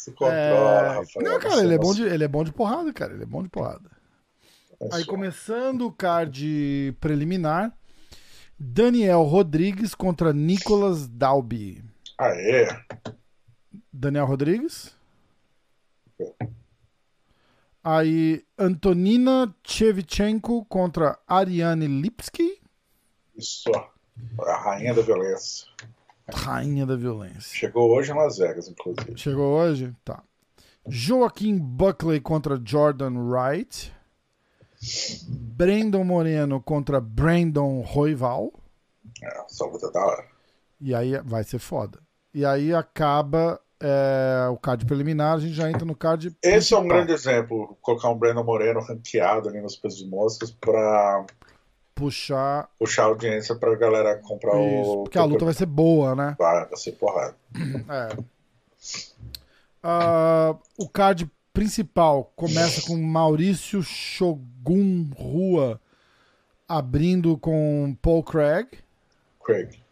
Se 0.00 0.12
controla, 0.12 0.34
É, 0.34 0.88
Rafael. 0.94 1.26
Não, 1.26 1.38
cara, 1.38 1.62
ele 1.62 1.74
é, 1.74 1.78
bom 1.78 1.92
de, 1.92 2.02
ele 2.04 2.24
é 2.24 2.28
bom 2.28 2.42
de 2.42 2.50
porrada, 2.50 2.90
cara. 2.90 3.12
Ele 3.12 3.24
é 3.24 3.26
bom 3.26 3.42
de 3.42 3.50
porrada. 3.50 3.90
é 4.80 4.96
Aí 4.96 5.04
começando 5.04 5.82
o 5.82 5.92
card 5.92 6.96
preliminar, 6.98 7.76
Daniel 8.58 9.24
Rodrigues 9.24 9.94
contra 9.94 10.32
Nicolas 10.32 11.06
Dalby. 11.06 11.84
Aê! 12.16 12.66
Daniel 13.92 14.24
Rodrigues. 14.24 14.96
Aí 17.84 18.42
Antonina 18.58 19.54
Shevchenko 19.62 20.64
contra 20.64 21.18
Ariane 21.28 21.86
Lipski, 21.86 22.58
Isso, 23.36 23.70
a 24.46 24.56
rainha 24.62 24.94
da 24.94 25.02
violência. 25.02 25.66
Rainha 26.34 26.86
da 26.86 26.96
violência. 26.96 27.56
Chegou 27.56 27.90
hoje 27.90 28.12
em 28.12 28.14
Las 28.14 28.38
Vegas, 28.38 28.68
inclusive. 28.68 29.16
Chegou 29.16 29.54
hoje? 29.54 29.94
Tá. 30.04 30.22
Joaquim 30.86 31.58
Buckley 31.58 32.20
contra 32.20 32.60
Jordan 32.62 33.12
Wright. 33.18 33.92
Brandon 35.28 36.04
Moreno 36.04 36.60
contra 36.60 37.00
Brandon 37.00 37.80
Roival. 37.82 38.52
É, 39.22 39.64
luta 39.64 39.86
é 39.86 39.92
da 39.92 40.00
hora. 40.00 40.24
E 40.80 40.94
aí 40.94 41.20
vai 41.22 41.44
ser 41.44 41.58
foda. 41.58 41.98
E 42.32 42.44
aí 42.44 42.72
acaba 42.72 43.60
é, 43.80 44.48
o 44.50 44.56
card 44.56 44.86
preliminar, 44.86 45.36
a 45.36 45.40
gente 45.40 45.54
já 45.54 45.68
entra 45.68 45.84
no 45.84 45.94
card. 45.94 46.36
Esse 46.42 46.74
é 46.74 46.76
um 46.76 46.80
principal. 46.80 46.86
grande 46.86 47.12
exemplo, 47.12 47.76
colocar 47.82 48.10
um 48.10 48.18
Brandon 48.18 48.44
Moreno 48.44 48.80
ranqueado 48.80 49.48
ali 49.48 49.60
nos 49.60 49.76
pesos 49.76 49.98
de 49.98 50.06
moscas 50.06 50.50
pra 50.50 51.26
Puxar. 52.00 52.68
puxar 52.78 53.02
a 53.02 53.06
audiência 53.06 53.54
pra 53.54 53.74
galera 53.76 54.16
comprar 54.16 54.54
Isso, 54.60 54.90
o. 54.90 55.02
porque 55.04 55.18
a 55.18 55.24
luta 55.24 55.44
vai 55.44 55.54
ser 55.54 55.66
boa, 55.66 56.14
né? 56.16 56.34
Vai, 56.38 56.66
vai 56.66 56.76
ser 56.76 56.92
porrada. 56.92 57.36
É. 57.88 58.16
Ah, 59.82 60.54
o 60.78 60.88
card 60.88 61.30
principal 61.52 62.32
começa 62.36 62.86
com 62.86 62.96
Maurício 62.96 63.82
Shogun 63.82 65.10
Rua 65.16 65.80
abrindo 66.68 67.36
com 67.36 67.96
Paul 68.00 68.22
Craig. 68.22 68.68
Craig. 69.44 69.82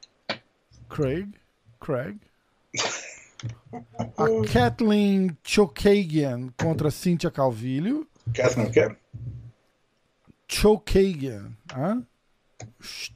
Craig. 0.89 1.29
Craig. 1.81 2.19
A 4.17 4.27
Kathleen 4.53 5.37
Chokagian 5.43 6.49
contra 6.57 6.91
Cynthia 6.91 7.31
Calvillo. 7.31 8.07
Catherine 8.35 8.71
quer? 8.71 8.97
Chokagian. 10.49 11.53
Hã? 11.75 12.03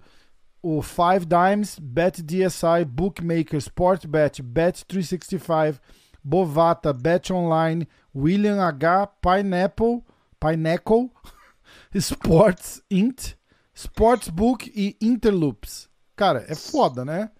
o 0.61 0.81
Five 0.81 1.25
Dimes, 1.25 1.79
Bet 1.79 2.21
DSI, 2.21 2.85
Bookmaker, 2.85 3.59
Sportbet, 3.59 4.41
Bet 4.41 4.85
365, 4.85 5.79
Bovata, 6.23 6.93
Bet 6.93 7.31
Online, 7.31 7.87
William 8.13 8.61
H, 8.61 9.07
Pineapple, 9.21 10.03
Pineapple, 10.39 11.11
Sports 11.95 12.81
Int, 12.89 13.33
Sportsbook 13.73 14.71
e 14.75 14.97
Interloops. 15.01 15.89
Cara, 16.15 16.45
é 16.47 16.55
foda, 16.55 17.05
né? 17.05 17.31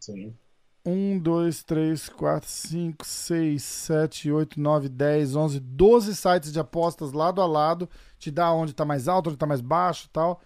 Sim. 0.00 0.36
1, 0.84 1.18
2, 1.20 1.62
3, 1.62 2.08
4, 2.08 2.48
5, 2.48 3.06
6, 3.06 3.62
7, 3.62 4.32
8, 4.32 4.60
9, 4.60 4.88
10, 4.88 5.36
11, 5.36 5.60
12 5.60 6.16
sites 6.16 6.52
de 6.52 6.58
apostas 6.58 7.12
lado 7.12 7.40
a 7.40 7.46
lado. 7.46 7.88
Te 8.18 8.30
dá 8.30 8.52
onde 8.52 8.72
tá 8.72 8.84
mais 8.84 9.06
alto, 9.08 9.30
onde 9.30 9.38
tá 9.38 9.46
mais 9.46 9.60
baixo 9.60 10.06
e 10.06 10.10
tal. 10.10 10.40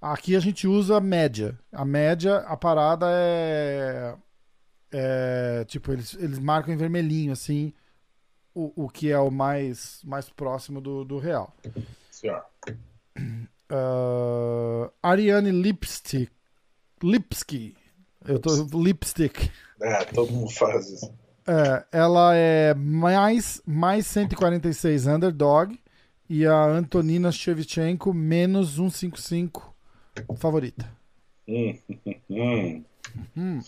Aqui 0.00 0.36
a 0.36 0.40
gente 0.40 0.66
usa 0.66 0.96
a 0.96 1.00
média. 1.00 1.58
A 1.72 1.84
média, 1.84 2.38
a 2.38 2.56
parada 2.56 3.06
é. 3.10 4.16
é 4.92 5.64
tipo, 5.66 5.92
eles, 5.92 6.14
eles 6.14 6.38
marcam 6.38 6.72
em 6.74 6.76
vermelhinho, 6.76 7.32
assim, 7.32 7.72
o, 8.54 8.84
o 8.84 8.88
que 8.88 9.10
é 9.10 9.18
o 9.18 9.30
mais, 9.30 10.00
mais 10.04 10.28
próximo 10.28 10.80
do, 10.80 11.04
do 11.04 11.18
real. 11.18 11.54
Senhor. 12.10 12.44
Ah, 13.70 14.90
Ariane 15.02 15.50
Lipstick. 15.50 16.30
Lipski. 17.02 17.76
Eu 18.26 18.38
tô. 18.38 18.50
Lipstick. 18.74 19.50
É, 19.80 20.04
todo 20.06 20.32
mundo 20.32 20.50
faz 20.50 20.90
isso. 20.90 21.14
É, 21.46 21.84
ela 21.90 22.34
é 22.34 22.74
mais, 22.74 23.62
mais 23.64 24.06
146 24.06 25.06
underdog 25.06 25.78
e 26.28 26.46
a 26.46 26.64
Antonina 26.64 27.32
Shevchenko 27.32 28.12
menos 28.12 28.74
155 28.74 29.74
favorita. 30.36 30.90
Hum, 31.48 31.78
hum, 32.28 32.84
hum. 33.36 33.60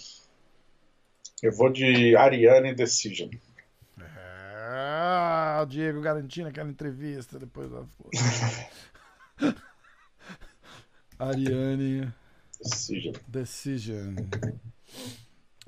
Eu 1.42 1.52
vou 1.52 1.70
de 1.70 2.14
Ariane 2.14 2.74
Decision. 2.74 3.30
É, 4.72 5.62
o 5.62 5.66
Diego 5.66 6.00
garantindo 6.00 6.48
aquela 6.48 6.70
entrevista 6.70 7.38
depois 7.38 7.70
da. 7.70 7.84
Ariane 11.18 12.12
Decision. 12.62 13.14
Decision. 13.28 14.14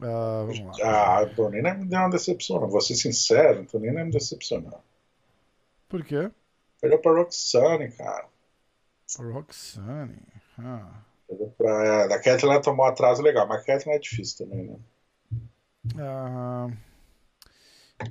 Ah, 0.01 0.45
vamos 0.47 0.79
lá. 0.79 0.85
Ah, 0.85 1.19
a 1.19 1.23
Antonina 1.25 1.75
me 1.75 1.85
deu 1.85 1.99
uma 1.99 2.11
decepção. 2.11 2.67
Vou 2.69 2.81
ser 2.81 2.95
sincero, 2.95 3.59
a 3.59 3.63
Antonina 3.63 4.05
me 4.05 4.11
decepcionou. 4.11 4.83
Por 5.89 6.05
quê? 6.05 6.31
Perdeu 6.81 6.99
pra 6.99 7.13
Roxane, 7.13 7.91
cara. 7.93 8.27
Roxane. 9.19 10.23
Ah. 10.59 11.03
Perdeu 11.29 11.55
pra... 11.57 12.05
A 12.05 12.21
Kathleen 12.21 12.55
ela 12.55 12.63
tomou 12.63 12.87
atraso 12.87 13.23
legal, 13.23 13.47
mas 13.47 13.63
a 13.63 13.65
Kathleen 13.65 13.97
é 13.97 14.01
difícil 14.01 14.47
também, 14.47 14.65
né? 14.65 14.77
Ah, 15.99 16.69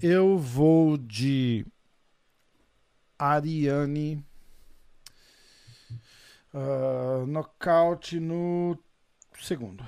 eu 0.01 0.37
vou 0.37 0.97
de 0.97 1.65
Ariane. 3.17 4.23
ah, 6.53 7.25
nocaute 7.27 8.19
no 8.19 8.77
segundo. 9.39 9.83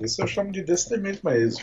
Isso 0.00 0.22
eu 0.22 0.26
chamo 0.26 0.50
de 0.50 0.62
destemido 0.62 1.20
mesmo. 1.22 1.62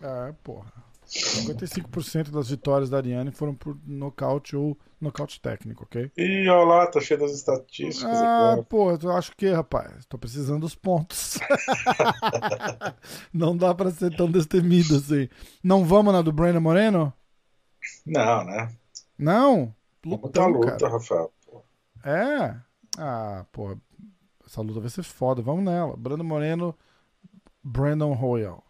É, 0.00 0.32
porra. 0.42 0.81
55% 1.12 2.30
das 2.30 2.48
vitórias 2.48 2.88
da 2.88 2.96
Ariane 2.96 3.30
foram 3.30 3.54
por 3.54 3.78
nocaute 3.86 4.56
ou 4.56 4.78
nocaute 5.00 5.40
técnico, 5.40 5.84
ok? 5.84 6.10
Ih, 6.16 6.48
olha 6.48 6.64
lá, 6.64 6.86
tá 6.86 7.00
cheio 7.00 7.20
das 7.20 7.32
estatísticas 7.32 8.10
Ah, 8.18 8.52
agora. 8.52 8.62
pô, 8.62 8.90
eu 8.92 9.12
acho 9.12 9.32
que, 9.36 9.50
rapaz, 9.50 10.06
tô 10.06 10.16
precisando 10.16 10.60
dos 10.60 10.74
pontos. 10.74 11.38
Não 13.32 13.56
dá 13.56 13.74
pra 13.74 13.90
ser 13.90 14.14
tão 14.16 14.30
destemido 14.30 14.96
assim. 14.96 15.28
Não 15.62 15.84
vamos 15.84 16.12
na 16.12 16.22
do 16.22 16.32
Brandon 16.32 16.60
Moreno? 16.60 17.12
Não, 18.06 18.44
né? 18.44 18.72
Não? 19.18 19.74
Lutão, 20.04 20.48
luta, 20.48 20.76
cara. 20.78 20.92
Rafael. 20.92 21.32
Pô. 21.46 21.62
É? 22.04 22.56
Ah, 22.98 23.44
pô, 23.52 23.76
essa 24.46 24.60
luta 24.60 24.80
vai 24.80 24.90
ser 24.90 25.02
foda. 25.02 25.42
Vamos 25.42 25.64
nela. 25.64 25.96
Brandon 25.96 26.24
Moreno, 26.24 26.74
Brandon 27.62 28.12
Royal. 28.12 28.64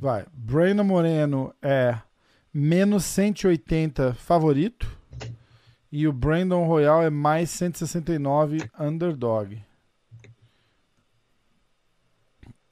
Vai. 0.00 0.26
Brandon 0.32 0.84
Moreno 0.84 1.54
é 1.62 1.98
menos 2.52 3.04
180 3.04 4.14
favorito. 4.14 4.86
E 5.90 6.08
o 6.08 6.12
Brandon 6.12 6.66
Royal 6.66 7.02
é 7.02 7.10
mais 7.10 7.50
169 7.50 8.68
underdog. 8.78 9.62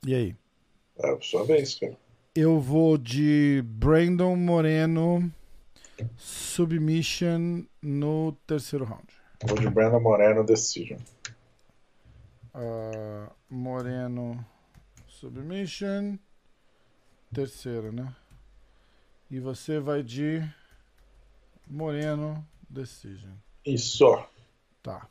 E 0.04 0.14
aí? 0.14 0.36
É, 0.98 1.18
sua 1.20 1.44
vez, 1.44 1.76
cara. 1.76 1.96
Eu 2.34 2.58
vou 2.58 2.98
de 2.98 3.62
Brandon 3.64 4.34
Moreno 4.34 5.32
submission 6.16 7.64
no 7.80 8.32
terceiro 8.46 8.84
round. 8.84 9.06
Vou 9.44 9.58
de 9.58 9.70
Brandon 9.70 10.00
Moreno 10.00 10.44
Decision. 10.44 10.98
Ah, 12.54 13.30
Moreno 13.48 14.44
submission 15.22 16.18
terceiro, 17.32 17.92
né? 17.92 18.12
E 19.30 19.38
você 19.38 19.78
vai 19.78 20.02
de 20.02 20.42
Moreno 21.64 22.44
decision. 22.68 23.30
Isso. 23.64 24.04
Tá. 24.82 25.06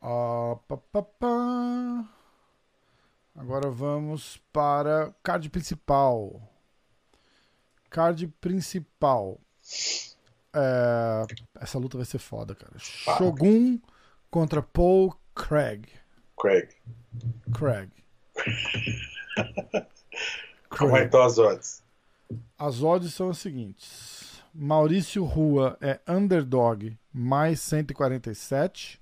Ah, 0.00 0.58
pá, 0.66 0.78
pá, 0.78 1.02
pá. 1.02 2.08
Agora 3.34 3.70
vamos 3.70 4.38
para 4.50 5.14
card 5.22 5.50
principal. 5.50 6.40
Card 7.90 8.26
principal. 8.40 9.38
É, 10.54 11.26
essa 11.60 11.78
luta 11.78 11.98
vai 11.98 12.06
ser 12.06 12.18
foda, 12.18 12.54
cara. 12.54 12.78
Shogun 12.78 13.78
contra 14.30 14.62
Paul 14.62 15.14
Craig. 15.34 15.86
Craig. 16.38 16.70
Craig. 17.52 18.05
Como 20.68 20.96
é 20.96 21.00
que 21.00 21.06
estão 21.06 21.22
as 21.22 21.38
odds? 21.38 21.82
As 22.58 22.82
odds 22.82 23.14
são 23.14 23.30
as 23.30 23.38
seguintes: 23.38 24.42
Maurício 24.54 25.24
Rua 25.24 25.76
é 25.80 26.00
underdog 26.08 26.96
mais 27.12 27.60
147 27.60 29.00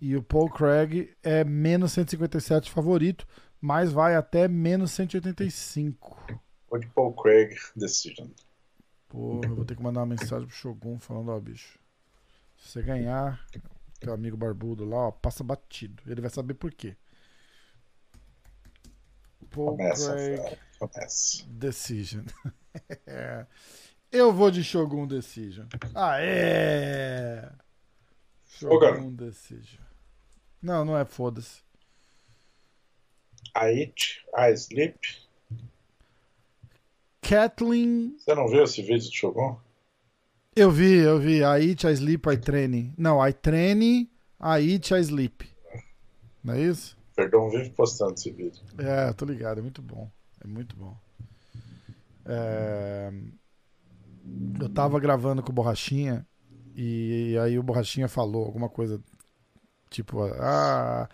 e 0.00 0.16
o 0.16 0.22
Paul 0.22 0.50
Craig 0.50 1.10
é 1.22 1.44
menos 1.44 1.92
157 1.92 2.70
favorito, 2.70 3.26
mas 3.60 3.92
vai 3.92 4.14
até 4.14 4.48
menos 4.48 4.92
185. 4.92 6.40
Vou 6.68 6.78
de 6.78 6.86
Paul 6.88 7.14
Craig 7.14 7.54
Decision. 7.74 8.28
Porra, 9.08 9.48
eu 9.48 9.54
vou 9.54 9.64
ter 9.64 9.76
que 9.76 9.82
mandar 9.82 10.00
uma 10.00 10.06
mensagem 10.06 10.46
pro 10.46 10.56
Shogun 10.56 10.98
falando, 10.98 11.30
ó, 11.30 11.38
bicho. 11.38 11.78
Se 12.56 12.68
você 12.68 12.82
ganhar, 12.82 13.44
teu 14.00 14.12
amigo 14.12 14.36
barbudo 14.36 14.84
lá, 14.84 15.08
ó, 15.08 15.10
passa 15.10 15.44
batido. 15.44 16.02
Ele 16.06 16.20
vai 16.20 16.30
saber 16.30 16.54
por 16.54 16.72
quê. 16.72 16.96
Paul 19.50 19.76
Começa, 19.76 20.14
Craig. 20.14 20.58
Começa. 20.78 21.44
Decision. 21.48 22.24
É. 23.06 23.46
Eu 24.10 24.32
vou 24.32 24.50
de 24.50 24.64
Shogun 24.64 25.06
Decision. 25.06 25.66
Ô, 28.64 28.78
cara. 28.80 28.94
Shogun 28.96 29.12
Decision. 29.12 29.80
Não, 30.60 30.84
não 30.84 30.98
é 30.98 31.04
foda-se. 31.04 31.62
Ait, 33.54 34.24
I 34.36 34.52
Sleep. 34.54 34.98
Kathleen. 37.22 38.16
Você 38.18 38.34
não 38.34 38.48
viu 38.48 38.64
esse 38.64 38.82
vídeo 38.82 39.08
do 39.08 39.14
Shogun? 39.14 39.56
Eu 40.56 40.70
vi, 40.70 40.98
eu 40.98 41.18
vi. 41.18 41.38
I 41.38 41.70
eat, 41.70 41.84
I 41.84 41.92
sleep, 41.92 42.28
I 42.28 42.36
train. 42.36 42.92
Não, 42.98 43.24
I 43.24 43.32
train, 43.32 44.08
I 44.40 44.72
eat, 44.72 44.92
I 44.92 45.00
sleep. 45.00 45.48
Não 46.42 46.54
é 46.54 46.60
isso? 46.60 46.96
Perdão, 47.14 47.48
vive 47.48 47.70
postando 47.70 48.14
esse 48.14 48.30
vídeo. 48.30 48.62
É, 48.78 49.12
tô 49.12 49.24
ligado, 49.24 49.58
é 49.58 49.62
muito 49.62 49.80
bom. 49.80 50.10
É 50.42 50.46
muito 50.46 50.76
bom. 50.76 50.96
É, 52.26 53.12
Eu 54.60 54.68
tava 54.68 54.98
gravando 54.98 55.42
com 55.42 55.50
o 55.50 55.54
Borrachinha 55.54 56.26
e 56.74 57.36
aí 57.40 57.58
o 57.58 57.62
Borrachinha 57.62 58.08
falou 58.08 58.44
alguma 58.44 58.68
coisa 58.68 59.00
tipo, 59.90 60.24
ah, 60.40 61.08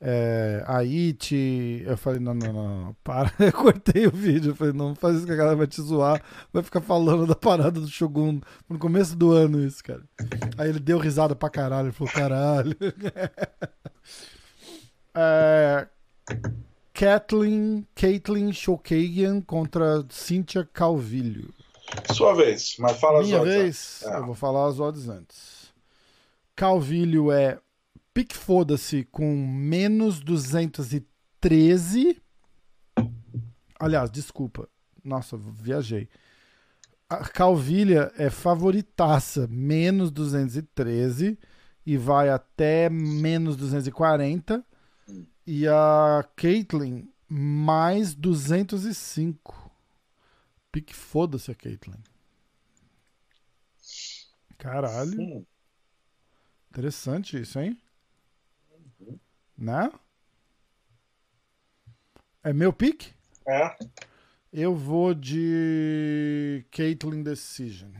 é, 0.00 0.62
a 0.66 0.78
It. 0.78 1.82
Eu 1.86 1.96
falei, 1.96 2.20
não, 2.20 2.34
não, 2.34 2.52
não, 2.52 2.96
para. 3.04 3.32
Eu 3.38 3.52
cortei 3.52 4.06
o 4.06 4.10
vídeo. 4.10 4.50
Eu 4.52 4.56
falei, 4.56 4.72
não 4.72 4.94
faz 4.94 5.16
isso 5.16 5.26
que 5.26 5.32
a 5.32 5.36
galera 5.36 5.56
vai 5.56 5.66
te 5.66 5.80
zoar. 5.80 6.22
Vai 6.52 6.62
ficar 6.62 6.80
falando 6.80 7.26
da 7.26 7.34
parada 7.34 7.80
do 7.80 7.88
Shogun 7.88 8.40
no 8.68 8.78
começo 8.78 9.16
do 9.16 9.32
ano, 9.32 9.60
isso, 9.64 9.82
cara. 9.82 10.02
Aí 10.56 10.68
ele 10.68 10.80
deu 10.80 10.98
risada 10.98 11.34
pra 11.34 11.50
caralho. 11.50 11.86
Ele 11.88 11.92
falou, 11.92 12.12
caralho. 12.12 12.76
é, 15.20 15.88
Kathleen, 16.94 17.86
Caitlyn 17.94 18.52
Chokagian 18.52 19.40
contra 19.40 20.04
Cynthia 20.10 20.68
Calvillo. 20.72 21.52
Sua 22.14 22.34
vez, 22.34 22.76
mas 22.78 22.98
fala 23.00 23.22
Minha 23.22 23.36
as 23.36 23.42
odds. 23.42 23.54
vez, 23.54 24.02
É. 24.04 24.16
eu 24.18 24.26
vou 24.26 24.34
falar 24.34 24.68
as 24.68 24.78
odds 24.78 25.08
antes. 25.08 25.72
Calvillo 26.54 27.32
é 27.32 27.58
pique 28.12 28.36
foda-se 28.36 29.04
com 29.10 29.34
menos 29.46 30.20
213. 30.20 32.20
Aliás, 33.80 34.10
desculpa. 34.10 34.68
Nossa, 35.04 35.36
viajei. 35.36 36.08
A 37.08 37.18
Calvilha 37.28 38.12
é 38.18 38.28
favoritaça, 38.28 39.46
menos 39.48 40.10
213 40.10 41.38
e 41.86 41.96
vai 41.96 42.28
até 42.28 42.90
menos 42.90 43.56
240. 43.56 44.62
E 45.50 45.66
a 45.66 46.28
Caitlyn 46.36 47.08
mais 47.26 48.14
205. 48.14 49.70
Pique 50.70 50.94
foda-se 50.94 51.50
a 51.50 51.54
Caitlyn. 51.54 51.96
Caralho. 54.58 55.18
Hum, 55.18 55.46
Interessante 56.68 57.40
isso, 57.40 57.58
hein? 57.58 57.80
Né? 59.56 59.90
É 62.44 62.52
meu 62.52 62.70
pique? 62.70 63.14
é, 63.48 63.74
Eu 64.52 64.76
vou 64.76 65.14
de 65.14 66.62
Caitlyn 66.70 67.22
Decision. 67.22 67.90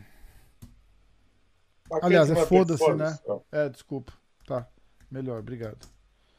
Aliás, 2.03 2.29
é 2.31 2.45
foda-se, 2.45 2.79
foda-se? 2.79 3.23
É, 3.51 3.71
desculpa. 3.71 4.13
Tá. 4.47 4.69
Melhor, 5.11 5.39
obrigado. 5.39 5.89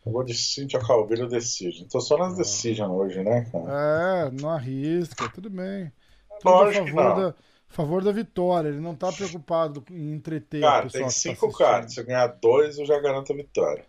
Eu 0.10 0.14
vou 0.14 0.24
de 0.24 0.34
Cynthia 0.34 0.80
Calvillo 0.80 1.30
Decision. 1.30 1.88
Tô 1.88 2.02
só 2.02 2.18
nas 2.18 2.36
Decision 2.36 2.90
hoje, 2.90 3.24
né, 3.24 3.46
cara? 3.52 4.28
É, 4.28 4.32
não 4.32 4.50
arrisca, 4.50 5.30
tudo 5.30 5.52
bem. 5.52 5.92
Tudo 6.42 6.50
a 6.50 6.52
Lógico 6.52 6.86
que 6.86 6.92
favor 6.92 7.16
da, 7.16 7.36
Favor 7.68 8.04
da 8.04 8.12
vitória, 8.12 8.70
ele 8.70 8.80
não 8.80 8.96
tá 8.96 9.12
preocupado 9.12 9.86
em 9.92 10.12
entreter 10.12 10.64
a 10.64 10.68
Cara, 10.68 10.84
pessoa 10.86 11.02
tem 11.02 11.04
tá 11.04 11.10
cinco 11.12 11.46
assistindo. 11.46 11.58
cards. 11.68 11.94
Se 11.94 12.00
eu 12.00 12.06
ganhar 12.06 12.26
dois, 12.26 12.80
eu 12.80 12.86
já 12.88 13.00
garanto 13.00 13.32
a 13.32 13.36
vitória. 13.36 13.86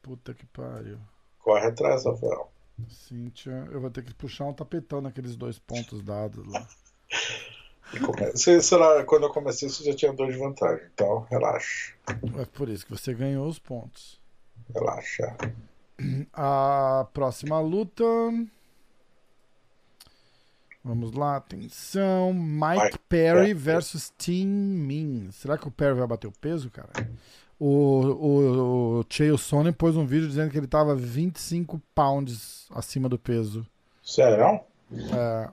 Puta 0.00 0.32
que 0.32 0.46
pariu. 0.46 0.98
Corre 1.38 1.66
atrás, 1.66 2.06
Rafael. 2.06 2.50
Cíntia, 2.88 3.68
eu 3.70 3.82
vou 3.82 3.90
ter 3.90 4.02
que 4.02 4.14
puxar 4.14 4.46
um 4.46 4.54
tapetão 4.54 5.02
naqueles 5.02 5.36
dois 5.36 5.58
pontos 5.58 6.02
dados 6.02 6.46
lá. 6.50 6.66
Se, 8.34 8.62
sei 8.62 8.78
lá, 8.78 9.04
quando 9.04 9.24
eu 9.24 9.30
comecei, 9.30 9.68
você 9.68 9.84
já 9.84 9.94
tinha 9.94 10.12
dois 10.14 10.32
de 10.32 10.38
vantagem. 10.38 10.86
Então, 10.94 11.26
relaxa. 11.30 11.92
É 12.38 12.46
por 12.46 12.70
isso 12.70 12.86
que 12.86 12.92
você 12.92 13.12
ganhou 13.12 13.46
os 13.46 13.58
pontos. 13.58 14.19
Relaxa. 14.74 15.36
A 16.32 17.06
próxima 17.12 17.60
luta. 17.60 18.04
Vamos 20.82 21.12
lá, 21.12 21.36
atenção. 21.36 22.32
Mike, 22.32 22.84
Mike 22.84 22.98
Perry 23.08 23.38
Perry. 23.40 23.54
versus 23.54 24.12
Tim 24.16 24.46
Min. 24.46 25.30
Será 25.30 25.58
que 25.58 25.68
o 25.68 25.70
Perry 25.70 25.94
vai 25.98 26.06
bater 26.06 26.26
o 26.26 26.32
peso, 26.32 26.70
cara? 26.70 26.88
O, 27.58 27.66
o, 27.66 29.00
o 29.00 29.04
Chael 29.10 29.36
Sonnen 29.36 29.72
pôs 29.74 29.94
um 29.94 30.06
vídeo 30.06 30.26
dizendo 30.26 30.50
que 30.50 30.56
ele 30.56 30.66
tava 30.66 30.94
25 30.94 31.80
pounds 31.94 32.66
acima 32.70 33.08
do 33.08 33.18
peso. 33.18 33.66
Sério? 34.02 34.60
É, 35.12 35.50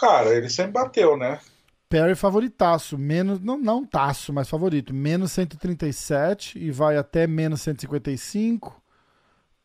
Cara, 0.00 0.34
ele 0.34 0.48
sempre 0.48 0.72
bateu, 0.72 1.16
né? 1.16 1.38
Perry 1.88 2.14
favoritaço, 2.14 2.98
menos, 2.98 3.40
não, 3.40 3.58
não 3.58 3.84
taço, 3.84 4.32
mas 4.32 4.48
favorito, 4.48 4.92
menos 4.92 5.32
137 5.32 6.58
e 6.58 6.70
vai 6.70 6.96
até 6.98 7.26
menos 7.26 7.62
155. 7.62 8.82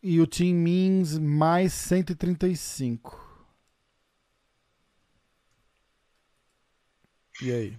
E 0.02 0.20
o 0.20 0.28
Tim 0.28 0.54
Means 0.54 1.18
mais 1.18 1.74
135. 1.74 3.22
E 7.42 7.52
aí, 7.52 7.78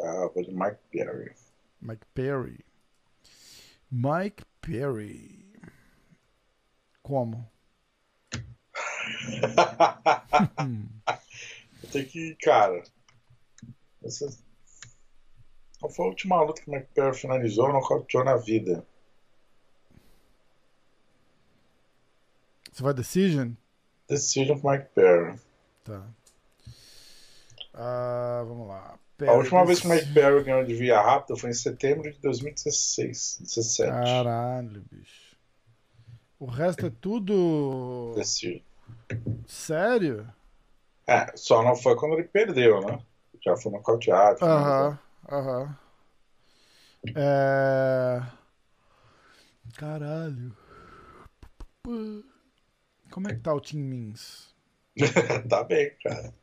Ah, 0.00 0.28
vou 0.34 0.42
de 0.42 0.52
Mike 0.52 0.78
Perry. 0.90 1.32
Mike 1.80 2.06
Perry. 2.14 2.64
Mike 3.90 4.44
Perry. 4.60 5.44
Como? 7.02 7.48
Tem 11.92 12.04
que, 12.04 12.34
cara. 12.42 12.82
Essa... 14.06 14.28
Qual 15.80 15.92
foi 15.92 16.04
a 16.06 16.08
última 16.08 16.42
luta 16.42 16.62
que 16.62 16.70
o 16.70 16.72
Mike 16.72 16.88
Perry 16.94 17.16
finalizou? 17.16 17.66
Não 17.66 17.74
nocauteou 17.74 18.24
na 18.24 18.36
vida. 18.36 18.86
Você 22.72 22.82
vai 22.82 22.94
decision? 22.94 23.52
Decision 24.08 24.58
pro 24.58 24.70
Mike 24.70 24.86
Perry. 24.94 25.38
Tá. 25.84 26.06
Ah, 27.74 28.44
vamos 28.46 28.68
lá. 28.68 28.94
A 28.94 28.98
Perry 29.16 29.32
última 29.32 29.64
vez 29.64 29.80
que 29.80 29.86
o. 29.86 29.90
Mike 29.90 30.12
Perry 30.12 30.44
ganhou 30.44 30.64
de 30.64 30.74
via 30.74 31.00
rápida 31.00 31.38
foi 31.38 31.50
em 31.50 31.54
setembro 31.54 32.10
de 32.10 32.18
2016. 32.18 33.38
17. 33.40 33.90
Caralho, 33.90 34.84
bicho. 34.90 35.36
O 36.38 36.46
resto 36.46 36.86
é 36.86 36.90
tudo. 37.00 38.12
Decision. 38.14 38.60
Sério? 39.46 40.30
É, 41.06 41.34
só 41.36 41.62
não 41.62 41.76
foi 41.76 41.96
quando 41.96 42.14
ele 42.14 42.24
perdeu, 42.24 42.80
né? 42.80 42.98
Já 43.46 43.56
foi 43.56 43.70
nocauteado. 43.70 44.44
Aham, 44.44 44.98
aham. 45.30 45.78
É. 47.14 48.20
Caralho. 49.76 50.52
Como 53.10 53.28
é 53.28 53.34
que 53.34 53.40
tá 53.40 53.54
o 53.54 53.60
Tim 53.60 53.78
Mins? 53.78 54.52
tá 55.48 55.62
bem, 55.62 55.92
cara. 56.02 56.34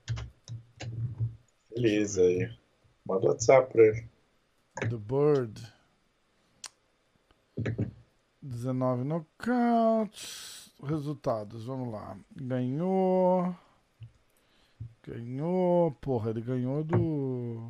Feliz 1.68 2.18
aí. 2.18 2.50
Manda 3.06 3.26
o 3.26 3.30
WhatsApp 3.30 3.74
pra 3.74 3.84
ele. 3.84 4.08
Do 4.88 4.98
Bird. 4.98 5.62
19 8.42 9.04
nocautes. 9.04 10.72
Resultados, 10.82 11.66
vamos 11.66 11.92
lá. 11.92 12.18
Ganhou. 12.34 13.54
Ganhou. 15.06 15.92
Porra, 16.00 16.30
ele 16.30 16.42
ganhou 16.42 16.84
do. 16.84 17.70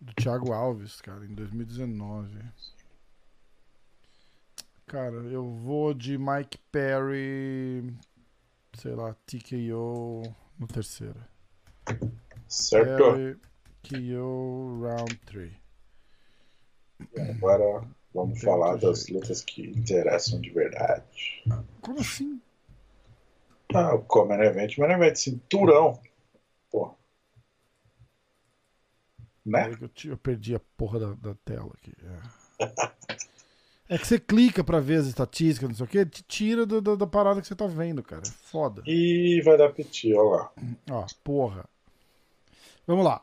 Do 0.00 0.14
Thiago 0.14 0.52
Alves, 0.52 1.00
cara, 1.00 1.24
em 1.24 1.34
2019. 1.34 2.38
Cara, 4.86 5.16
eu 5.16 5.48
vou 5.48 5.94
de 5.94 6.18
Mike 6.18 6.58
Perry. 6.72 7.94
Sei 8.74 8.94
lá, 8.94 9.14
TKO 9.26 10.22
no 10.58 10.66
terceiro. 10.66 11.20
Certo? 12.48 13.12
Perry, 13.12 13.38
KO 13.88 14.80
round 14.82 15.16
3. 15.26 15.52
Agora 17.36 17.86
vamos 18.12 18.40
falar 18.40 18.76
das 18.76 19.08
lutas 19.08 19.42
que 19.42 19.68
interessam 19.68 20.40
de 20.40 20.50
verdade. 20.50 21.44
Como 21.80 22.00
assim? 22.00 22.39
Ah, 23.74 23.94
o 23.94 24.02
Common 24.02 24.42
Event, 24.42 24.76
Main 24.78 24.92
Event, 24.92 25.16
cinturão. 25.16 26.00
Pô. 26.70 26.94
Né? 29.44 29.70
Eu, 29.80 30.10
eu 30.10 30.16
perdi 30.18 30.54
a 30.54 30.60
porra 30.76 30.98
da, 31.00 31.14
da 31.14 31.34
tela 31.44 31.72
aqui. 31.74 31.92
É. 32.60 32.66
É 33.92 33.98
que 33.98 34.06
você 34.06 34.20
clica 34.20 34.62
pra 34.62 34.78
ver 34.78 35.00
as 35.00 35.06
estatísticas, 35.06 35.68
não 35.68 35.74
sei 35.74 35.84
o 35.84 35.88
que, 35.88 36.06
te 36.06 36.22
tira 36.22 36.64
do- 36.64 36.80
do- 36.80 36.96
da 36.96 37.08
parada 37.08 37.40
que 37.40 37.46
você 37.48 37.56
tá 37.56 37.66
vendo, 37.66 38.04
cara. 38.04 38.22
É 38.24 38.30
Foda. 38.30 38.84
E 38.86 39.42
vai 39.44 39.58
dar 39.58 39.72
piti, 39.72 40.14
olha 40.14 40.30
lá. 40.42 40.52
Ó, 40.92 41.06
porra. 41.24 41.68
Vamos 42.86 43.04
lá. 43.04 43.20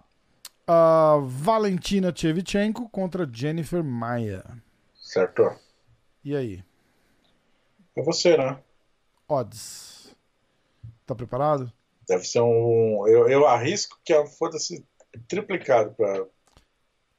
Ah, 0.67 1.19
Valentina 1.23 2.13
Shevchenko 2.13 2.89
contra 2.89 3.25
Jennifer 3.31 3.81
Maia. 3.81 4.43
Certo? 4.93 5.49
E 6.21 6.35
aí? 6.35 6.61
É 7.95 8.01
você, 8.01 8.35
né? 8.35 8.59
Odds. 9.25 9.96
Tá 11.07 11.15
preparado? 11.15 11.71
Deve 12.07 12.25
ser 12.25 12.41
um. 12.41 13.07
Eu, 13.07 13.29
eu 13.29 13.47
arrisco 13.47 13.97
que 14.03 14.13
foda-se 14.37 14.85
triplicado 15.27 15.91
pra, 15.91 16.25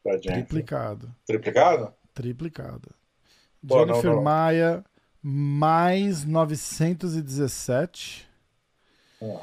pra 0.02 0.12
Jennifer. 0.12 0.44
Triplicado. 0.44 1.14
Triplicado? 1.26 1.94
Triplicado. 2.12 2.94
Pô, 3.66 3.86
não, 3.86 3.94
Jennifer 3.94 4.12
não. 4.12 4.22
Maia 4.22 4.84
mais 5.22 6.24
917. 6.24 8.28
Ó. 9.20 9.40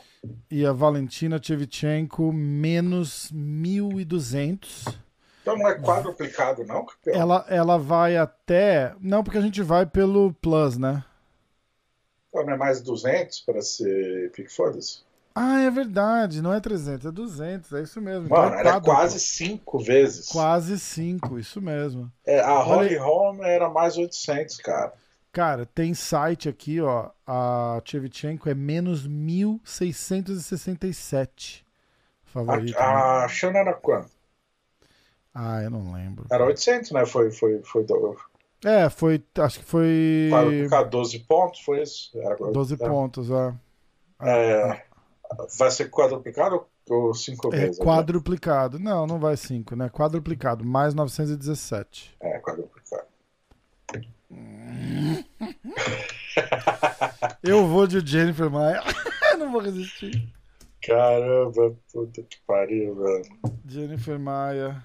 E 0.50 0.66
a 0.66 0.72
Valentina 0.72 1.42
Shevchenko 1.42 2.32
menos 2.32 3.32
1.200. 3.34 4.96
Então 5.42 5.58
não 5.58 5.68
é 5.68 5.80
quadruplicado, 5.80 6.66
não? 6.66 6.86
Ela, 7.08 7.46
ela 7.50 7.78
vai 7.78 8.18
até. 8.18 8.96
Não, 9.00 9.24
porque 9.24 9.38
a 9.38 9.42
gente 9.42 9.62
vai 9.62 9.86
pelo 9.86 10.34
Plus, 10.34 10.78
né? 10.78 11.04
Então 12.36 12.45
não 12.45 12.53
é 12.53 12.57
mais 12.57 12.82
200 12.82 13.40
para 13.41 13.62
ser 13.62 14.32
pique 14.32 14.52
foda-se? 14.53 15.06
Ah, 15.34 15.62
é 15.62 15.72
verdade. 15.72 16.41
Não 16.41 16.53
é 16.53 16.60
300, 16.60 17.06
é 17.06 17.12
200. 17.12 17.72
É 17.72 17.82
isso 17.82 18.02
mesmo. 18.02 18.28
Mano, 18.28 18.48
Então 18.48 18.57
é 18.57 18.60
era 18.60 18.82
quase 18.82 19.22
cinco 19.22 19.80
vezes. 19.80 20.28
Quase 20.28 20.78
5, 20.78 21.40
isso 21.40 21.62
mesmo. 21.62 22.12
É, 22.26 22.41
a 22.41 22.60
Holly 22.60 22.98
Holm 22.98 23.41
era 23.41 23.70
mais 23.70 23.95
800, 23.95 24.57
cara. 24.57 24.91
Cara, 25.32 25.66
tem 25.66 25.94
site 25.94 26.49
aqui, 26.49 26.82
ó. 26.82 27.10
A 27.26 27.82
Shevchenko 27.86 28.49
é 28.49 28.53
menos 28.53 29.07
1.667. 29.07 31.64
Favorito. 32.26 32.78
A, 32.78 32.82
né? 32.82 33.24
a 33.24 33.28
Shana 33.30 33.60
era 33.60 33.74
quanto? 33.74 34.12
Ah, 35.34 35.64
eu 35.64 35.70
não 35.70 35.94
lembro. 35.94 36.26
Era 36.30 36.45
800, 36.45 36.91
né? 36.91 37.06
Foi, 37.06 37.32
foi, 37.32 37.62
foi 37.64 37.86
do, 37.86 38.18
É, 38.66 38.90
foi. 38.90 39.24
Acho 39.38 39.60
que 39.60 39.66
foi. 39.66 40.28
quadruplicar 40.32 40.90
12 40.90 41.20
pontos, 41.20 41.60
foi 41.60 41.84
isso? 41.84 42.10
Era, 42.16 42.36
12 42.36 42.74
é, 42.74 42.78
pontos, 42.78 43.30
ó. 43.30 43.54
É, 44.20 44.82
vai 45.56 45.70
ser 45.70 45.88
quadruplicado 45.92 46.66
ou 46.90 47.14
cinco 47.14 47.54
É 47.54 47.60
vezes? 47.60 47.78
né? 47.78 47.86
quadruplicado. 47.86 48.80
Não, 48.80 49.06
não 49.06 49.20
vai 49.20 49.38
5, 49.38 49.76
né? 49.76 49.88
Quadruplicado, 49.90 50.66
mais 50.66 50.96
917. 50.96 52.16
É, 52.20 52.40
quadruplicado. 52.40 53.06
Eu 57.44 57.68
vou 57.68 57.86
de 57.86 58.00
Jennifer 58.06 58.50
Maia. 58.50 58.82
não 59.38 59.52
vou 59.52 59.62
resistir. 59.62 60.34
Caramba, 60.82 61.76
puta 61.94 62.24
que 62.24 62.40
pariu, 62.48 62.96
velho. 62.96 63.26
Jennifer 63.68 64.20
Maia. 64.20 64.84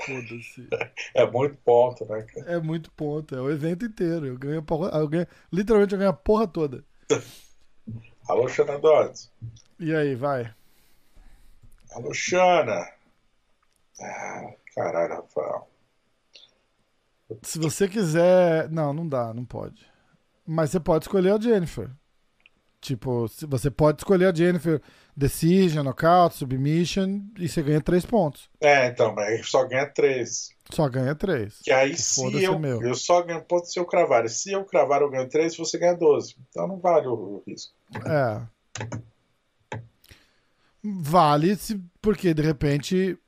Foda-se. 0.00 0.68
É 1.14 1.26
muito 1.26 1.56
ponto, 1.58 2.04
né, 2.06 2.22
cara? 2.22 2.52
É 2.52 2.60
muito 2.60 2.90
ponto, 2.92 3.34
é 3.34 3.40
o 3.40 3.50
evento 3.50 3.84
inteiro. 3.84 4.26
Eu 4.26 4.38
ganho 4.38 4.60
a 4.60 4.62
porra, 4.62 4.90
eu 4.98 5.08
ganho, 5.08 5.26
literalmente 5.52 5.92
eu 5.92 5.98
ganho 5.98 6.10
a 6.10 6.14
porra 6.14 6.46
toda. 6.46 6.84
Alô, 8.28 8.48
Shana 8.48 8.78
Dodds. 8.78 9.30
E 9.78 9.94
aí, 9.94 10.14
vai. 10.14 10.54
Alô, 11.92 12.14
Shana. 12.14 12.88
Ah, 14.00 14.54
caralho, 14.74 15.16
Rafael. 15.16 15.68
Se 17.42 17.58
você 17.58 17.88
quiser. 17.88 18.70
Não, 18.70 18.92
não 18.92 19.08
dá, 19.08 19.34
não 19.34 19.44
pode. 19.44 19.86
Mas 20.46 20.70
você 20.70 20.80
pode 20.80 21.04
escolher 21.04 21.32
a 21.32 21.40
Jennifer. 21.40 21.90
Tipo, 22.80 23.26
você 23.48 23.70
pode 23.70 24.00
escolher 24.00 24.26
a 24.26 24.34
Jennifer 24.34 24.80
Decision, 25.14 25.84
Knockout, 25.84 26.34
Submission 26.34 27.20
e 27.38 27.46
você 27.46 27.62
ganha 27.62 27.80
três 27.80 28.04
pontos. 28.06 28.48
É, 28.60 28.86
então, 28.86 29.14
mas 29.14 29.46
só 29.48 29.66
ganha 29.66 29.86
três. 29.86 30.50
Só 30.70 30.88
ganha 30.88 31.14
três. 31.14 31.58
Que 31.62 31.70
aí 31.70 31.96
se 31.96 32.22
Foda-se 32.22 32.44
eu, 32.44 32.58
meu. 32.58 32.82
eu 32.82 32.94
só 32.94 33.22
ganho 33.22 33.42
ponto 33.42 33.66
se 33.66 33.78
eu 33.78 33.84
cravar. 33.84 34.26
Se 34.30 34.52
eu 34.52 34.64
cravar, 34.64 35.02
eu 35.02 35.10
ganho 35.10 35.28
três, 35.28 35.56
você 35.56 35.78
ganha 35.78 35.94
12. 35.94 36.36
Então 36.48 36.66
não 36.66 36.78
vale 36.78 37.08
o, 37.08 37.42
risco. 37.46 37.74
É. 38.06 38.42
Vale 40.82 41.56
se, 41.56 41.80
porque 42.00 42.32
de 42.32 42.42
repente, 42.42 43.18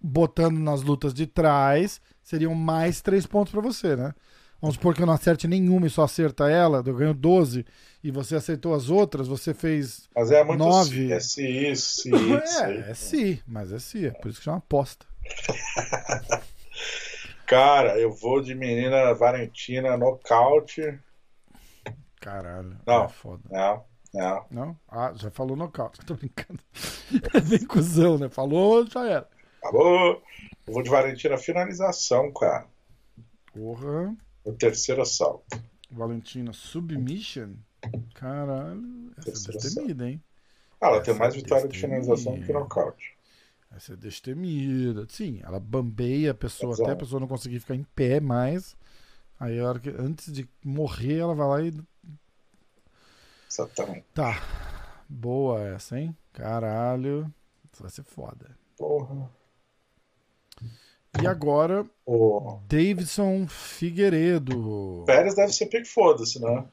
botando 0.00 0.58
nas 0.58 0.82
lutas 0.82 1.12
de 1.12 1.26
trás, 1.26 2.00
seriam 2.22 2.54
mais 2.54 3.02
três 3.02 3.26
pontos 3.26 3.52
pra 3.52 3.60
você, 3.60 3.96
né? 3.96 4.14
Vamos 4.64 4.76
supor 4.76 4.94
que 4.94 5.02
eu 5.02 5.06
não 5.06 5.12
acerte 5.12 5.46
nenhuma 5.46 5.86
e 5.86 5.90
só 5.90 6.04
acerta 6.04 6.48
ela, 6.48 6.82
eu 6.86 6.94
ganho 6.94 7.12
12 7.12 7.66
e 8.02 8.10
você 8.10 8.34
acertou 8.34 8.72
as 8.72 8.88
outras, 8.88 9.28
você 9.28 9.52
fez. 9.52 10.08
Mas 10.16 10.30
é 10.30 10.42
muito 10.42 10.58
Nove. 10.58 11.20
se, 11.20 11.42
é 11.46 11.70
isso. 11.70 12.08
aí. 12.64 12.78
É, 12.78 12.90
é 12.92 12.94
sim, 12.94 13.38
mas 13.46 13.70
é 13.70 13.78
sim, 13.78 14.06
é 14.06 14.10
por 14.10 14.30
isso 14.30 14.38
que 14.38 14.44
chama 14.46 14.56
aposta. 14.56 15.04
Cara, 17.46 17.98
eu 17.98 18.10
vou 18.10 18.40
de 18.40 18.54
menina 18.54 19.12
Valentina 19.12 19.98
nocaute. 19.98 20.98
Caralho, 22.18 22.74
Não. 22.86 23.04
é 23.04 23.08
foda. 23.08 23.42
Não, 23.50 23.84
não. 24.14 24.46
Não? 24.50 24.76
Ah, 24.88 25.12
já 25.14 25.30
falou 25.30 25.58
nocaute, 25.58 26.00
tô 26.06 26.14
brincando. 26.14 26.60
É 27.34 27.40
bem 27.42 27.66
cuzão, 27.66 28.16
né? 28.16 28.30
Falou, 28.30 28.86
já 28.86 29.06
era. 29.06 29.28
Acabou. 29.58 30.22
Eu 30.66 30.72
vou 30.72 30.82
de 30.82 30.88
Valentina 30.88 31.36
finalização, 31.36 32.32
cara. 32.32 32.64
Porra. 33.52 34.16
O 34.44 34.52
terceiro 34.52 35.02
assalto. 35.02 35.58
Valentina 35.90 36.52
Submission? 36.52 37.54
Caralho, 38.14 39.12
essa 39.16 39.50
é 39.50 39.56
destemida, 39.56 40.08
hein? 40.08 40.22
Ah, 40.80 40.88
ela 40.88 40.96
Essa 40.96 41.04
tem 41.04 41.14
mais 41.14 41.34
é 41.34 41.36
vitória 41.38 41.68
de 41.68 41.78
finalização 41.78 42.34
do 42.34 42.44
que 42.44 42.52
nocaute. 42.52 43.16
Essa 43.74 43.94
é 43.94 43.96
destemida. 43.96 45.06
Sim, 45.08 45.40
ela 45.42 45.58
bambeia 45.58 46.30
a 46.30 46.34
pessoa 46.34 46.72
Exato. 46.72 46.82
até 46.84 46.92
a 46.92 46.96
pessoa 46.96 47.20
não 47.20 47.26
conseguir 47.28 47.60
ficar 47.60 47.74
em 47.74 47.84
pé 47.94 48.20
mais. 48.20 48.76
Aí 49.38 49.58
a 49.58 49.68
hora 49.68 49.80
que, 49.80 49.90
antes 49.90 50.32
de 50.32 50.48
morrer, 50.64 51.18
ela 51.18 51.34
vai 51.34 51.48
lá 51.48 51.62
e. 51.62 51.74
Exatamente. 53.50 54.04
Tá. 54.14 54.42
Boa 55.08 55.60
essa, 55.60 55.98
hein? 55.98 56.16
Caralho. 56.32 57.32
Isso 57.72 57.82
vai 57.82 57.90
ser 57.90 58.04
foda. 58.04 58.56
Porra. 58.76 59.30
E 61.22 61.26
agora, 61.26 61.86
O 62.06 62.58
Davidson 62.68 63.46
Figueiredo. 63.46 65.04
Pérez 65.06 65.34
deve 65.34 65.52
ser 65.52 65.66
pique 65.66 65.88
foda-se, 65.88 66.40
né? 66.40 66.64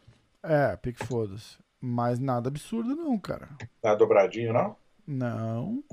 É, 0.44 0.76
pique 0.78 1.06
foda-se. 1.06 1.58
Mas 1.80 2.20
nada 2.20 2.50
absurdo, 2.50 2.96
não, 2.96 3.18
cara. 3.18 3.50
Não 3.84 3.92
é 3.92 3.96
dobradinho, 3.96 4.54
não? 4.54 4.76
Não, 5.08 5.84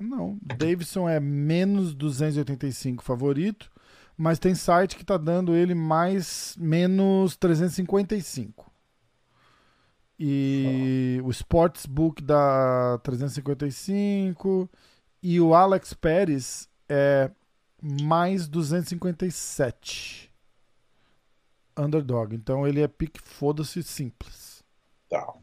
não. 0.00 0.38
Davidson 0.42 1.08
é 1.08 1.20
menos 1.20 1.94
285 1.94 3.04
favorito, 3.04 3.70
mas 4.16 4.38
tem 4.38 4.54
site 4.54 4.96
que 4.96 5.04
tá 5.04 5.16
dando 5.16 5.54
ele 5.54 5.74
mais 5.74 6.56
menos 6.58 7.36
355. 7.36 8.72
E 10.18 11.20
o 11.24 11.30
Sportsbook 11.30 12.22
dá 12.22 12.98
355 13.02 14.68
e 15.22 15.40
o 15.40 15.54
Alex 15.54 15.92
Pérez 15.92 16.68
é 16.88 17.30
mais 17.84 18.48
257. 18.48 20.32
Underdog. 21.76 22.34
Então 22.34 22.66
ele 22.66 22.80
é 22.80 22.88
pique 22.88 23.20
foda-se 23.20 23.82
simples. 23.82 24.64
Tá. 25.08 25.34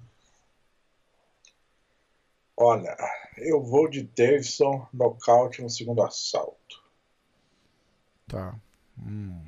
Olha, 2.57 2.95
eu 3.37 3.61
vou 3.63 3.87
de 3.87 4.03
Davidson 4.03 4.87
nocaute 4.91 5.61
no 5.61 5.69
segundo 5.69 6.01
assalto. 6.01 6.83
Tá. 8.27 8.55
Hum. 8.97 9.43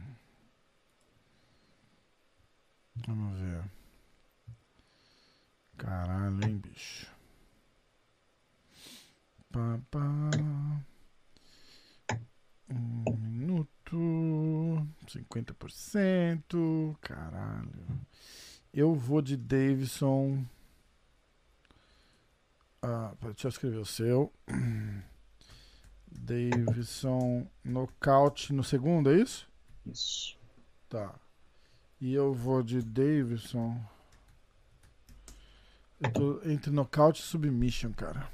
Vamos 3.08 3.40
ver. 3.40 3.64
Caralho, 5.78 6.46
hein, 6.46 6.58
bicho. 6.58 7.12
Pá, 9.52 9.80
pá. 9.90 10.00
Um 12.70 13.16
minuto. 13.18 14.88
50%. 15.08 16.96
Caralho. 17.02 17.70
Eu 18.74 18.96
vou 18.96 19.22
de 19.22 19.38
Davidson. 19.38 20.46
Ah, 22.82 23.14
deixa 23.22 23.48
eu 23.48 23.50
escrever 23.50 23.78
o 23.78 23.86
seu. 23.86 24.34
Davidson 26.12 27.48
nocaute 27.64 28.54
no 28.54 28.64
segundo, 28.64 29.12
é 29.12 29.22
isso? 29.22 29.48
Isso. 29.86 30.38
Tá. 30.90 31.14
E 32.00 32.14
eu 32.14 32.34
vou 32.34 32.62
de 32.62 32.82
Davidson. 32.82 33.80
Eu 36.00 36.12
tô 36.12 36.42
entre 36.50 36.72
nocaute 36.72 37.22
e 37.22 37.26
submission, 37.26 37.94
cara. 37.94 38.30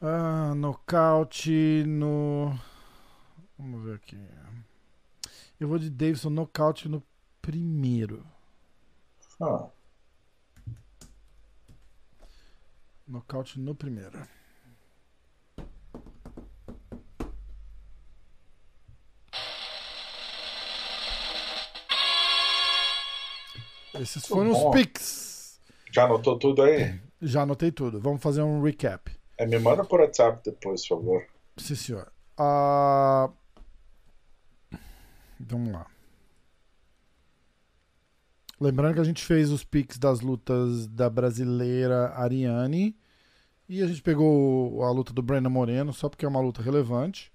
Ah, 0.00 0.54
nocaute 0.54 1.84
no. 1.86 2.58
Vamos 3.58 3.84
ver 3.84 3.96
aqui. 3.96 4.18
Eu 5.58 5.68
vou 5.68 5.78
de 5.78 5.88
Davidson 5.90 6.30
nocaute 6.30 6.88
no 6.88 7.02
primeiro. 7.40 8.24
Ah, 9.40 9.68
Nocaute 13.06 13.58
no 13.60 13.74
primeiro. 13.74 14.26
Esses 23.94 24.26
foram 24.26 24.50
os 24.50 24.58
bom. 24.58 24.70
picks. 24.72 25.60
já 25.90 26.04
anotou 26.04 26.38
tudo 26.38 26.62
aí? 26.62 27.00
Já 27.22 27.42
anotei 27.42 27.72
tudo. 27.72 28.00
Vamos 28.00 28.22
fazer 28.22 28.42
um 28.42 28.62
recap. 28.62 29.15
É, 29.38 29.46
me 29.46 29.58
manda 29.58 29.84
por 29.84 30.00
WhatsApp 30.00 30.40
depois, 30.44 30.86
por 30.86 30.98
favor. 30.98 31.26
Sim, 31.56 31.74
senhor. 31.74 32.12
Ah, 32.38 33.30
Vamos 35.38 35.72
lá. 35.72 35.86
Lembrando 38.58 38.94
que 38.94 39.00
a 39.00 39.04
gente 39.04 39.24
fez 39.24 39.50
os 39.50 39.62
picks 39.62 39.98
das 39.98 40.20
lutas 40.20 40.86
da 40.86 41.10
brasileira 41.10 42.08
Ariane. 42.16 42.96
E 43.68 43.82
a 43.82 43.86
gente 43.86 44.02
pegou 44.02 44.82
a 44.82 44.90
luta 44.90 45.12
do 45.12 45.22
Brandon 45.22 45.50
Moreno, 45.50 45.92
só 45.92 46.08
porque 46.08 46.24
é 46.24 46.28
uma 46.28 46.40
luta 46.40 46.62
relevante. 46.62 47.32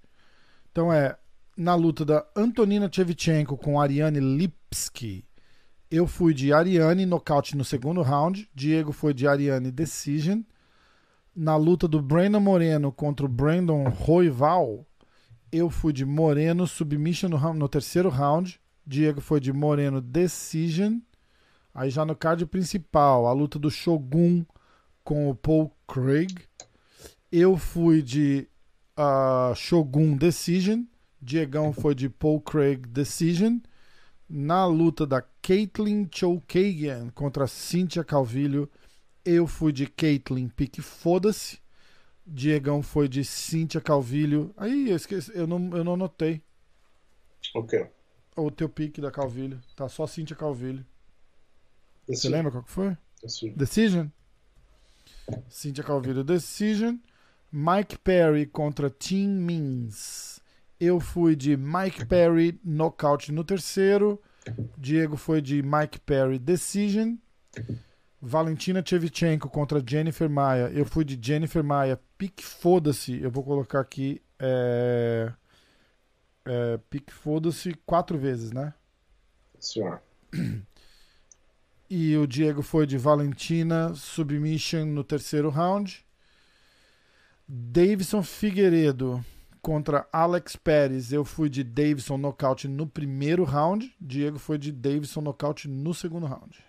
Então 0.72 0.92
é 0.92 1.18
na 1.56 1.76
luta 1.76 2.04
da 2.04 2.26
Antonina 2.36 2.90
Shevchenko 2.92 3.58
com 3.58 3.80
Ariane 3.80 4.20
Lipski. 4.20 5.26
Eu 5.92 6.08
fui 6.08 6.34
de 6.34 6.54
Ariane 6.54 7.06
nocaute 7.06 7.56
no 7.56 7.66
segundo 7.66 8.02
round. 8.02 8.50
Diego 8.56 8.92
foi 8.92 9.14
de 9.14 9.28
Ariane 9.28 9.72
decision. 9.72 10.42
Na 11.34 11.56
luta 11.56 11.88
do 11.88 12.02
Brandon 12.02 12.42
Moreno 12.42 12.92
contra 12.92 13.26
o 13.26 13.30
Brandon 13.30 13.86
Roival, 13.86 14.86
eu 15.50 15.70
fui 15.70 15.94
de 15.94 16.06
Moreno 16.06 16.68
submission 16.68 17.30
no, 17.30 17.54
no 17.54 17.70
terceiro 17.70 18.10
round. 18.10 18.60
Diego 18.86 19.22
foi 19.22 19.40
de 19.40 19.54
Moreno 19.54 20.02
decision. 20.02 21.00
Aí 21.74 21.90
já 21.90 22.04
no 22.04 22.16
card 22.16 22.46
principal, 22.46 23.28
a 23.28 23.34
luta 23.34 23.58
do 23.58 23.72
Shogun 23.72 24.46
com 25.06 25.30
o 25.30 25.36
Paul 25.36 25.72
Craig. 25.88 26.36
Eu 27.32 27.56
fui 27.58 28.02
de 28.02 28.48
ah, 28.98 29.54
Shogun 29.56 30.18
Decision. 30.18 30.84
Diegão 31.22 31.72
foi 31.72 31.96
de 31.96 32.10
Paul 32.10 32.42
Craig 32.42 32.86
Decision. 32.88 33.60
Na 34.30 34.66
luta 34.66 35.06
da 35.06 35.24
Caitlyn 35.42 36.08
Chookagian 36.12 37.10
contra 37.14 37.48
Cynthia 37.48 38.04
Calvillo, 38.04 38.70
eu 39.26 39.48
fui 39.48 39.72
de 39.72 39.88
Caitlyn 39.88 40.48
Pique 40.50 40.82
Foda-se. 40.82 41.60
Diegão 42.26 42.82
foi 42.84 43.08
de 43.08 43.26
Cynthia 43.26 43.82
Calvillo. 43.82 44.54
Aí, 44.56 44.90
eu 44.90 44.96
esqueci, 44.96 45.32
eu 45.34 45.48
não, 45.48 45.76
eu 45.76 45.84
não 45.84 45.94
anotei 45.96 46.42
O 47.56 47.64
quê? 47.64 47.88
o 48.36 48.50
teu 48.52 48.70
pique 48.70 49.02
da 49.02 49.12
Calvillo. 49.12 49.60
Tá 49.76 49.90
só 49.90 50.06
Cynthia 50.08 50.36
Calvillo. 50.36 50.86
Você 52.06 52.14
Esse- 52.14 52.30
lembra 52.30 52.52
qual 52.52 52.64
que 52.64 52.72
foi? 52.72 52.96
esse- 53.24 53.50
Decision? 53.52 54.08
Cynthia 55.50 55.84
Calvillo 55.84 56.24
Decision. 56.24 56.98
Mike 57.52 57.98
Perry 58.00 58.46
contra 58.46 58.90
Tim 58.90 59.28
Means. 59.28 60.40
Eu 60.80 61.00
fui 61.00 61.36
de 61.36 61.58
Mike 61.58 62.06
Perry 62.06 62.60
nocaute 62.64 63.32
no 63.32 63.44
terceiro. 63.44 64.22
Diego 64.78 65.18
foi 65.18 65.42
de 65.42 65.62
Mike 65.62 66.00
Perry 66.00 66.40
Decision. 66.40 67.16
Valentina 68.22 68.84
Shevchenko 68.86 69.50
contra 69.50 69.84
Jennifer 69.86 70.30
Maia. 70.30 70.70
Eu 70.74 70.86
fui 70.86 71.04
de 71.04 71.18
Jennifer 71.20 71.64
Maia. 71.64 72.00
Pique 72.18 72.44
foda-se. 72.44 73.20
Eu 73.20 73.32
vou 73.32 73.44
colocar 73.44 73.80
aqui. 73.80 74.22
É... 74.40 75.32
É, 76.46 76.80
pique 76.90 77.14
foda-se 77.14 77.74
quatro 77.86 78.18
vezes, 78.18 78.52
né? 78.52 78.74
Senhor. 79.60 80.02
e 81.90 82.16
o 82.18 82.26
Diego 82.26 82.62
foi 82.62 82.88
de 82.88 82.98
Valentina 82.98 83.94
Submission 83.94 84.86
no 84.86 85.04
terceiro 85.04 85.50
round. 85.50 86.06
Davidson 87.48 88.24
Figueiredo 88.24 89.24
contra 89.62 90.08
Alex 90.12 90.56
Pérez. 90.56 91.12
Eu 91.12 91.24
fui 91.24 91.50
de 91.50 91.64
Davidson 91.64 92.18
nocaute 92.18 92.68
no 92.68 92.88
primeiro 92.88 93.44
round. 93.44 93.96
Diego 94.00 94.40
foi 94.40 94.58
de 94.58 94.72
Davidson 94.72 95.22
nocaute 95.22 95.68
no 95.68 95.94
segundo 95.94 96.26
round. 96.26 96.64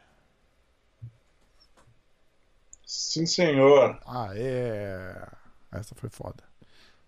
Sim, 2.93 3.25
senhor. 3.25 3.99
Ah, 4.05 4.29
é. 4.35 5.27
Essa 5.73 5.95
foi 5.95 6.11
foda. 6.11 6.45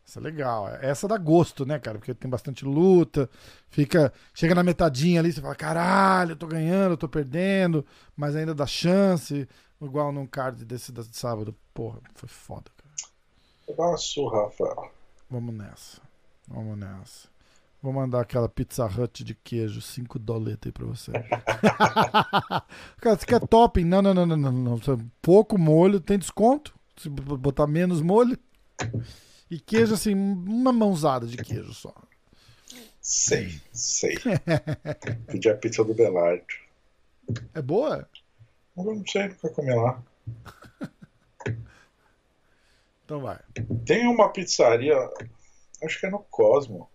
Essa 0.07 0.19
é 0.19 0.23
legal. 0.23 0.67
Essa 0.81 1.07
dá 1.07 1.19
gosto, 1.19 1.67
né, 1.67 1.79
cara? 1.79 1.99
Porque 1.99 2.15
tem 2.15 2.31
bastante 2.31 2.65
luta. 2.65 3.29
Fica. 3.69 4.11
Chega 4.33 4.55
na 4.55 4.63
metadinha 4.63 5.21
ali, 5.21 5.31
você 5.31 5.43
fala: 5.43 5.55
caralho, 5.55 6.33
eu 6.33 6.37
tô 6.37 6.47
ganhando, 6.47 6.93
eu 6.93 6.97
tô 6.97 7.07
perdendo. 7.07 7.85
Mas 8.17 8.35
ainda 8.35 8.55
dá 8.55 8.67
chance. 8.67 9.47
Igual 9.79 10.11
num 10.11 10.27
card 10.27 10.65
desse 10.65 10.91
de 10.91 11.05
sábado. 11.15 11.55
Porra, 11.75 12.01
foi 12.15 12.31
foda, 12.31 12.71
cara. 12.79 13.77
Dar 13.77 13.89
uma 13.89 13.97
surra, 13.99 14.45
Rafael. 14.45 14.91
Vamos 15.29 15.55
nessa. 15.55 16.01
Vamos 16.49 16.79
nessa. 16.79 17.29
Vou 17.85 17.93
mandar 17.93 18.23
aquela 18.23 18.49
Pizza 18.49 18.87
Hut 18.87 19.23
de 19.23 19.35
queijo, 19.35 19.83
5 19.83 20.19
doletas 20.19 20.69
aí 20.69 20.73
pra 20.73 20.87
você. 20.87 21.13
cara, 22.97 23.15
você 23.15 23.27
quer 23.27 23.47
topping? 23.47 23.85
Não, 23.85 24.01
não, 24.01 24.15
não, 24.15 24.25
não, 24.25 24.39
não, 24.39 24.53
não. 24.53 24.81
Pouco 25.21 25.59
molho, 25.59 26.01
tem 26.01 26.19
desconto. 26.19 26.75
Se 26.97 27.11
botar 27.11 27.67
menos 27.67 28.01
molho. 28.01 28.39
E 29.51 29.61
queijo, 29.61 29.93
assim, 29.93 30.15
uma 30.15 30.73
mãozada 30.73 31.27
de 31.27 31.37
queijo 31.37 31.75
só. 31.75 31.95
Sei, 33.03 33.61
sei. 33.71 34.15
Pedi 35.29 35.51
a 35.51 35.55
pizza 35.55 35.85
do 35.85 35.93
Belardo. 35.93 36.43
É 37.53 37.61
boa? 37.61 38.09
Eu 38.79 38.85
não 38.85 39.07
sei, 39.07 39.29
nunca 39.29 39.51
comi 39.51 39.75
lá. 39.75 40.03
Então 43.05 43.21
vai. 43.21 43.41
Tem 43.85 44.07
uma 44.07 44.33
pizzaria, 44.33 44.97
acho 45.83 46.01
que 46.01 46.07
é 46.07 46.11
no 46.11 46.21
Cosmo, 46.21 46.89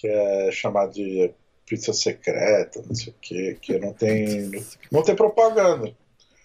que 0.00 0.08
é 0.08 0.50
chamada 0.52 0.92
de 0.92 1.32
pizza 1.66 1.92
secreta, 1.92 2.82
não 2.86 2.94
sei 2.94 3.12
o 3.12 3.16
que, 3.20 3.54
que 3.56 3.78
não 3.78 3.92
tem. 3.92 4.50
Não 4.90 5.02
tem 5.02 5.14
propaganda. 5.14 5.94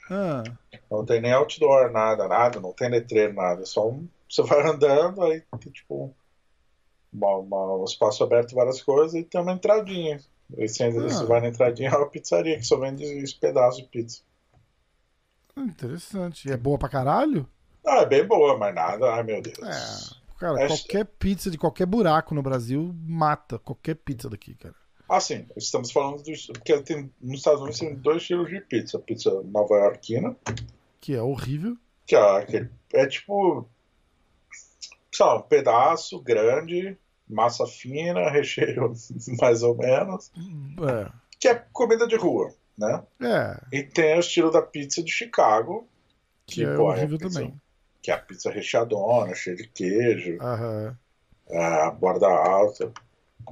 Ah, 0.10 0.44
Não 0.91 1.03
tem 1.03 1.19
nem 1.19 1.32
outdoor, 1.34 1.91
nada, 1.91 2.27
nada, 2.27 2.60
não 2.60 2.72
tem 2.73 2.90
letreiro, 2.90 3.34
nada. 3.34 3.64
É 3.64 3.65
só 3.65 3.90
um. 3.90 4.07
Você 4.30 4.44
vai 4.44 4.61
andando, 4.68 5.23
aí 5.23 5.41
tem 5.60 5.72
tipo 5.72 6.14
uma- 7.11 7.38
uma- 7.38 7.76
um 7.77 7.84
espaço 7.86 8.23
aberto, 8.23 8.53
várias 8.53 8.82
coisas, 8.84 9.15
e 9.15 9.23
tem 9.23 9.41
uma 9.41 9.53
entradinha. 9.53 10.19
E 10.57 10.68
você, 10.68 10.84
ainda- 10.84 11.06
Ah. 11.06 11.10
você 11.10 11.26
vai 11.26 11.41
na 11.41 11.48
entradinha, 11.48 11.90
é 11.95 11.98
uma 11.98 12.10
pizzaria 12.10 12.57
que 12.57 12.65
só 12.65 12.77
vende 12.77 13.03
esse 13.03 13.36
pedaço 13.40 13.77
de 13.82 13.88
pizza. 13.88 14.22
interessante. 15.57 16.48
E 16.49 16.52
é 16.52 16.57
boa 16.57 16.77
pra 16.77 16.90
caralho? 16.90 17.48
Ah, 17.86 18.02
é 18.02 18.06
bem 18.06 18.26
boa, 18.27 18.57
mas 18.57 18.76
nada, 18.76 19.11
ai 19.14 19.23
meu 19.23 19.41
Deus. 19.41 19.57
É. 19.60 20.25
Cara, 20.40 20.62
É- 20.62 20.68
qualquer 20.68 21.06
pizza 21.06 21.49
de 21.49 21.57
qualquer 21.57 21.86
buraco 21.86 22.36
no 22.36 22.41
Brasil 22.44 22.94
mata 23.06 23.57
qualquer 23.60 23.95
pizza 23.95 24.30
daqui, 24.30 24.53
cara. 24.56 24.76
Assim, 25.07 25.45
estamos 25.56 25.91
falando 25.91 26.24
dos. 26.24 26.48
Porque 26.48 26.82
tem, 26.82 27.12
nos 27.22 27.38
Estados 27.38 27.62
Unidos 27.62 27.80
tem 27.80 27.95
dois 27.95 28.22
estilos 28.24 28.49
de 28.49 28.60
pizza. 28.62 28.98
Pizza 28.99 29.30
nova-iorquina, 29.44 30.36
Que 30.99 31.14
é 31.16 31.22
horrível. 31.22 31.78
que 32.07 32.16
é, 32.16 32.38
aquele, 32.40 32.70
é 32.94 33.06
tipo. 33.07 33.68
Sei 35.14 35.26
lá, 35.26 35.38
um 35.38 35.41
pedaço 35.44 36.20
grande, 36.20 36.98
massa 37.30 37.66
fina, 37.66 38.28
recheio 38.32 38.94
mais 39.40 39.64
ou 39.64 39.76
menos. 39.78 40.32
É. 40.90 41.10
Que 41.40 41.48
é 41.49 41.56
comida 41.72 42.07
de 42.07 42.16
rua, 42.18 42.52
né? 42.78 43.03
É, 43.22 43.62
E 43.72 43.84
tem 43.84 44.16
o 44.18 44.20
estilo 44.20 44.52
da 44.52 44.62
pizza 44.62 45.02
de 45.03 45.12
Chicago, 45.12 45.88
que 46.45 46.64
é 46.66 46.76
pô, 46.76 46.90
horrível 46.90 47.18
pizza- 47.20 47.40
também. 47.40 47.62
Que 48.06 48.11
é 48.11 48.14
a 48.14 48.19
pizza 48.19 48.52
recheadona, 48.52 49.34
cheia 49.34 49.56
de 49.56 49.68
queijo, 49.68 50.38
Aham. 50.40 50.95
a 51.49 51.90
borda 51.90 52.27
alta. 52.27 52.91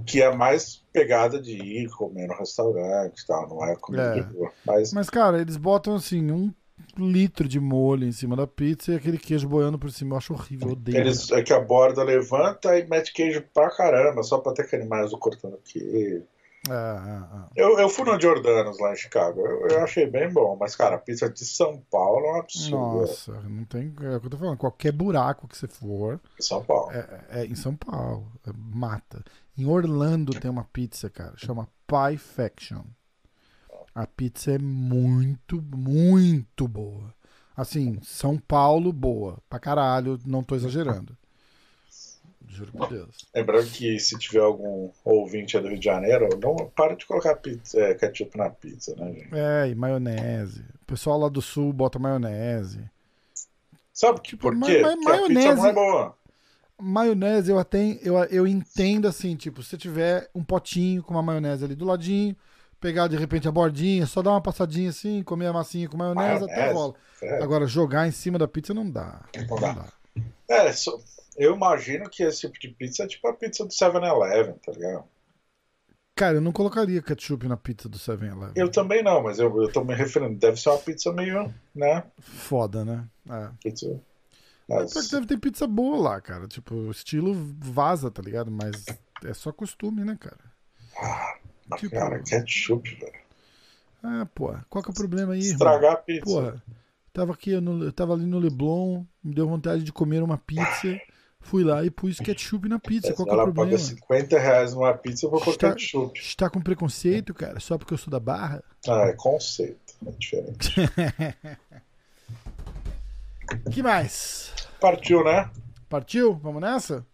Que 0.05 0.21
é 0.21 0.31
mais 0.35 0.83
pegada 0.93 1.41
de 1.41 1.53
ir 1.53 1.89
comer 1.89 2.27
no 2.27 2.35
restaurante 2.35 3.19
e 3.21 3.25
tal, 3.25 3.49
não 3.49 3.65
é 3.65 3.75
comida 3.75 4.03
É. 4.03 4.13
de 4.13 4.19
rua. 4.21 4.51
Mas 4.63 4.93
Mas, 4.93 5.09
cara, 5.09 5.41
eles 5.41 5.57
botam 5.57 5.95
assim, 5.95 6.31
um 6.31 6.53
litro 6.97 7.47
de 7.47 7.59
molho 7.59 8.07
em 8.07 8.11
cima 8.11 8.35
da 8.35 8.45
pizza 8.45 8.91
e 8.91 8.95
aquele 8.95 9.17
queijo 9.17 9.49
boiando 9.49 9.79
por 9.79 9.91
cima. 9.91 10.13
Eu 10.13 10.17
acho 10.19 10.33
horrível, 10.33 10.67
eu 10.67 10.73
odeio. 10.73 10.97
Eles, 10.99 11.31
é 11.31 11.41
que 11.41 11.51
a 11.51 11.59
borda 11.59 12.03
levanta 12.03 12.77
e 12.77 12.87
mete 12.87 13.11
queijo 13.11 13.43
pra 13.53 13.71
caramba, 13.75 14.21
só 14.21 14.37
pra 14.37 14.53
ter 14.53 14.63
aquele 14.63 14.85
mais 14.85 15.09
do 15.09 15.17
cortando 15.17 15.57
queijo. 15.65 16.23
É, 16.69 16.71
é, 16.71 16.75
é. 16.75 17.63
Eu, 17.63 17.77
eu 17.77 17.89
fui 17.89 18.05
no 18.05 18.19
Giordano's 18.19 18.79
lá 18.79 18.93
em 18.93 18.95
Chicago, 18.95 19.41
eu, 19.41 19.67
eu 19.67 19.83
achei 19.83 20.05
bem 20.05 20.31
bom, 20.31 20.55
mas 20.57 20.75
cara, 20.75 20.95
a 20.95 20.99
pizza 20.99 21.29
de 21.29 21.45
São 21.45 21.83
Paulo 21.91 22.25
é 22.25 22.31
um 22.33 22.39
absurdo. 22.39 23.01
Nossa, 23.01 23.31
não 23.41 23.65
tem. 23.65 23.93
É 24.01 24.15
o 24.15 24.19
que 24.19 24.27
eu 24.27 24.29
tô 24.29 24.37
falando. 24.37 24.57
Qualquer 24.57 24.91
buraco 24.91 25.47
que 25.47 25.57
você 25.57 25.67
for, 25.67 26.21
São 26.39 26.63
Paulo. 26.63 26.91
é, 26.91 27.25
é 27.31 27.45
em 27.45 27.55
São 27.55 27.75
Paulo. 27.75 28.31
é 28.47 28.51
mata. 28.55 29.23
Em 29.57 29.65
Orlando 29.65 30.39
tem 30.39 30.49
uma 30.49 30.63
pizza, 30.63 31.09
cara. 31.09 31.33
Chama 31.37 31.67
Pie 31.85 32.17
Faction. 32.17 32.83
A 33.93 34.07
pizza 34.07 34.53
é 34.53 34.57
muito, 34.57 35.61
muito 35.61 36.67
boa. 36.67 37.13
Assim, 37.55 37.99
São 38.01 38.37
Paulo, 38.37 38.91
boa. 38.91 39.37
Pra 39.47 39.59
caralho, 39.59 40.19
não 40.25 40.41
tô 40.43 40.55
exagerando. 40.55 41.15
Juro 42.47 42.71
por 42.71 42.89
Deus. 42.89 43.25
Lembrando 43.35 43.69
que 43.71 43.99
se 43.99 44.17
tiver 44.17 44.41
algum 44.41 44.89
ouvinte 45.03 45.59
do 45.59 45.67
Rio 45.67 45.79
de 45.79 45.85
Janeiro, 45.85 46.29
não 46.41 46.55
para 46.75 46.95
de 46.95 47.05
colocar 47.05 47.35
pizza, 47.37 47.79
é, 47.79 47.93
ketchup 47.95 48.37
na 48.37 48.49
pizza, 48.49 48.95
né, 48.95 49.11
gente? 49.13 49.29
É, 49.33 49.69
e 49.69 49.75
maionese. 49.75 50.63
O 50.81 50.85
pessoal 50.85 51.17
lá 51.19 51.29
do 51.29 51.41
sul 51.41 51.71
bota 51.73 51.97
maionese. 51.97 52.81
Sabe 53.91 54.19
que, 54.21 54.29
Tipo, 54.31 54.43
por 54.43 54.55
ma- 54.55 54.65
quê? 54.67 54.81
ma- 54.81 54.89
Porque 54.95 55.09
a 55.09 55.21
pizza 55.27 55.33
não 55.33 55.55
maionese- 55.55 55.67
é 55.69 55.73
boa. 55.73 56.17
Maionese 56.81 57.51
eu 57.51 57.59
até 57.59 57.97
eu, 58.01 58.15
eu 58.25 58.47
entendo 58.47 59.07
assim, 59.07 59.35
tipo, 59.35 59.61
se 59.63 59.69
você 59.69 59.77
tiver 59.77 60.29
um 60.33 60.43
potinho 60.43 61.01
com 61.03 61.13
uma 61.13 61.21
maionese 61.21 61.63
ali 61.63 61.75
do 61.75 61.85
ladinho, 61.85 62.35
pegar 62.79 63.07
de 63.07 63.15
repente 63.15 63.47
a 63.47 63.51
bordinha, 63.51 64.05
só 64.05 64.21
dar 64.21 64.31
uma 64.31 64.41
passadinha 64.41 64.89
assim, 64.89 65.23
comer 65.23 65.47
a 65.47 65.53
massinha 65.53 65.87
com 65.87 65.95
maionese, 65.95 66.43
até 66.43 66.55
Maionese? 66.55 66.73
rola. 66.75 66.93
É, 67.21 67.41
Agora, 67.43 67.65
jogar 67.67 68.07
em 68.07 68.11
cima 68.11 68.37
da 68.37 68.47
pizza 68.47 68.73
não 68.73 68.89
dá. 68.89 69.21
Não 69.49 69.59
dá. 69.59 69.87
é, 70.49 70.71
só- 70.73 70.99
eu 71.37 71.55
imagino 71.55 72.09
que 72.09 72.23
esse 72.23 72.41
tipo 72.41 72.59
de 72.59 72.69
pizza 72.69 73.03
é 73.03 73.07
tipo 73.07 73.27
a 73.27 73.33
pizza 73.33 73.65
do 73.65 73.71
7-Eleven, 73.71 74.55
tá 74.65 74.71
ligado? 74.71 75.05
Cara, 76.15 76.37
eu 76.37 76.41
não 76.41 76.51
colocaria 76.51 77.01
ketchup 77.01 77.47
na 77.47 77.57
pizza 77.57 77.89
do 77.89 77.97
7-Eleven. 77.97 78.53
Eu 78.55 78.71
também 78.71 79.03
não, 79.03 79.23
mas 79.23 79.39
eu, 79.39 79.61
eu 79.61 79.71
tô 79.71 79.83
me 79.83 79.95
referindo. 79.95 80.37
Deve 80.37 80.59
ser 80.59 80.69
uma 80.69 80.77
pizza 80.77 81.11
meio, 81.11 81.53
né? 81.73 82.03
Foda, 82.19 82.85
né? 82.85 83.07
É. 83.29 83.49
Pizza. 83.63 83.99
Mas... 84.67 84.93
Mas, 84.93 85.09
deve 85.09 85.25
ter 85.25 85.37
pizza 85.37 85.67
boa 85.67 85.97
lá, 85.97 86.21
cara. 86.21 86.47
Tipo, 86.47 86.91
estilo 86.91 87.33
vaza, 87.59 88.11
tá 88.11 88.21
ligado? 88.21 88.51
Mas 88.51 88.85
é 89.25 89.33
só 89.33 89.51
costume, 89.51 90.03
né, 90.03 90.17
cara? 90.19 90.39
ah, 90.97 91.77
tipo- 91.77 91.95
cara, 91.95 92.19
ketchup, 92.21 92.95
velho. 92.95 93.23
Ah, 94.03 94.27
pô, 94.35 94.53
qual 94.69 94.83
que 94.83 94.89
é 94.89 94.91
o 94.91 94.95
problema 94.95 95.33
aí, 95.33 95.39
irmão? 95.39 95.53
Estragar 95.53 95.93
a 95.93 95.95
pizza. 95.95 96.25
Porra, 96.25 96.63
tava 97.13 97.33
aqui, 97.33 97.59
no, 97.59 97.85
eu 97.85 97.91
tava 97.93 98.13
ali 98.13 98.25
no 98.25 98.37
Leblon, 98.37 99.05
me 99.23 99.33
deu 99.33 99.47
vontade 99.47 99.83
de 99.83 99.93
comer 99.93 100.21
uma 100.21 100.37
pizza, 100.37 100.99
fui 101.43 101.63
lá 101.63 101.83
e 101.85 101.91
pus 101.91 102.17
ketchup 102.19 102.67
na 102.67 102.79
pizza. 102.79 103.13
Qual 103.13 103.25
que 103.25 103.31
é 103.31 103.35
o 103.35 103.35
Ela 103.35 103.43
paga 103.45 103.53
problema? 103.53 103.77
50 103.83 104.39
reais 104.39 104.73
numa 104.73 104.93
pizza, 104.93 105.25
eu 105.25 105.29
vou 105.29 105.39
pôr 105.39 105.51
Está- 105.51 105.71
ketchup. 105.73 106.19
Está 106.19 106.49
com 106.49 106.61
preconceito, 106.61 107.33
cara, 107.33 107.59
só 107.59 107.77
porque 107.77 107.93
eu 107.93 107.97
sou 107.97 108.11
da 108.11 108.19
Barra? 108.19 108.63
Ah, 108.87 109.05
é 109.07 109.13
conceito. 109.13 109.93
É 110.05 110.11
diferente. 110.11 110.73
que 113.71 113.83
mais? 113.83 114.53
Partiu, 114.79 115.23
né? 115.23 115.49
Partiu? 115.89 116.33
Vamos 116.35 116.61
nessa? 116.61 117.05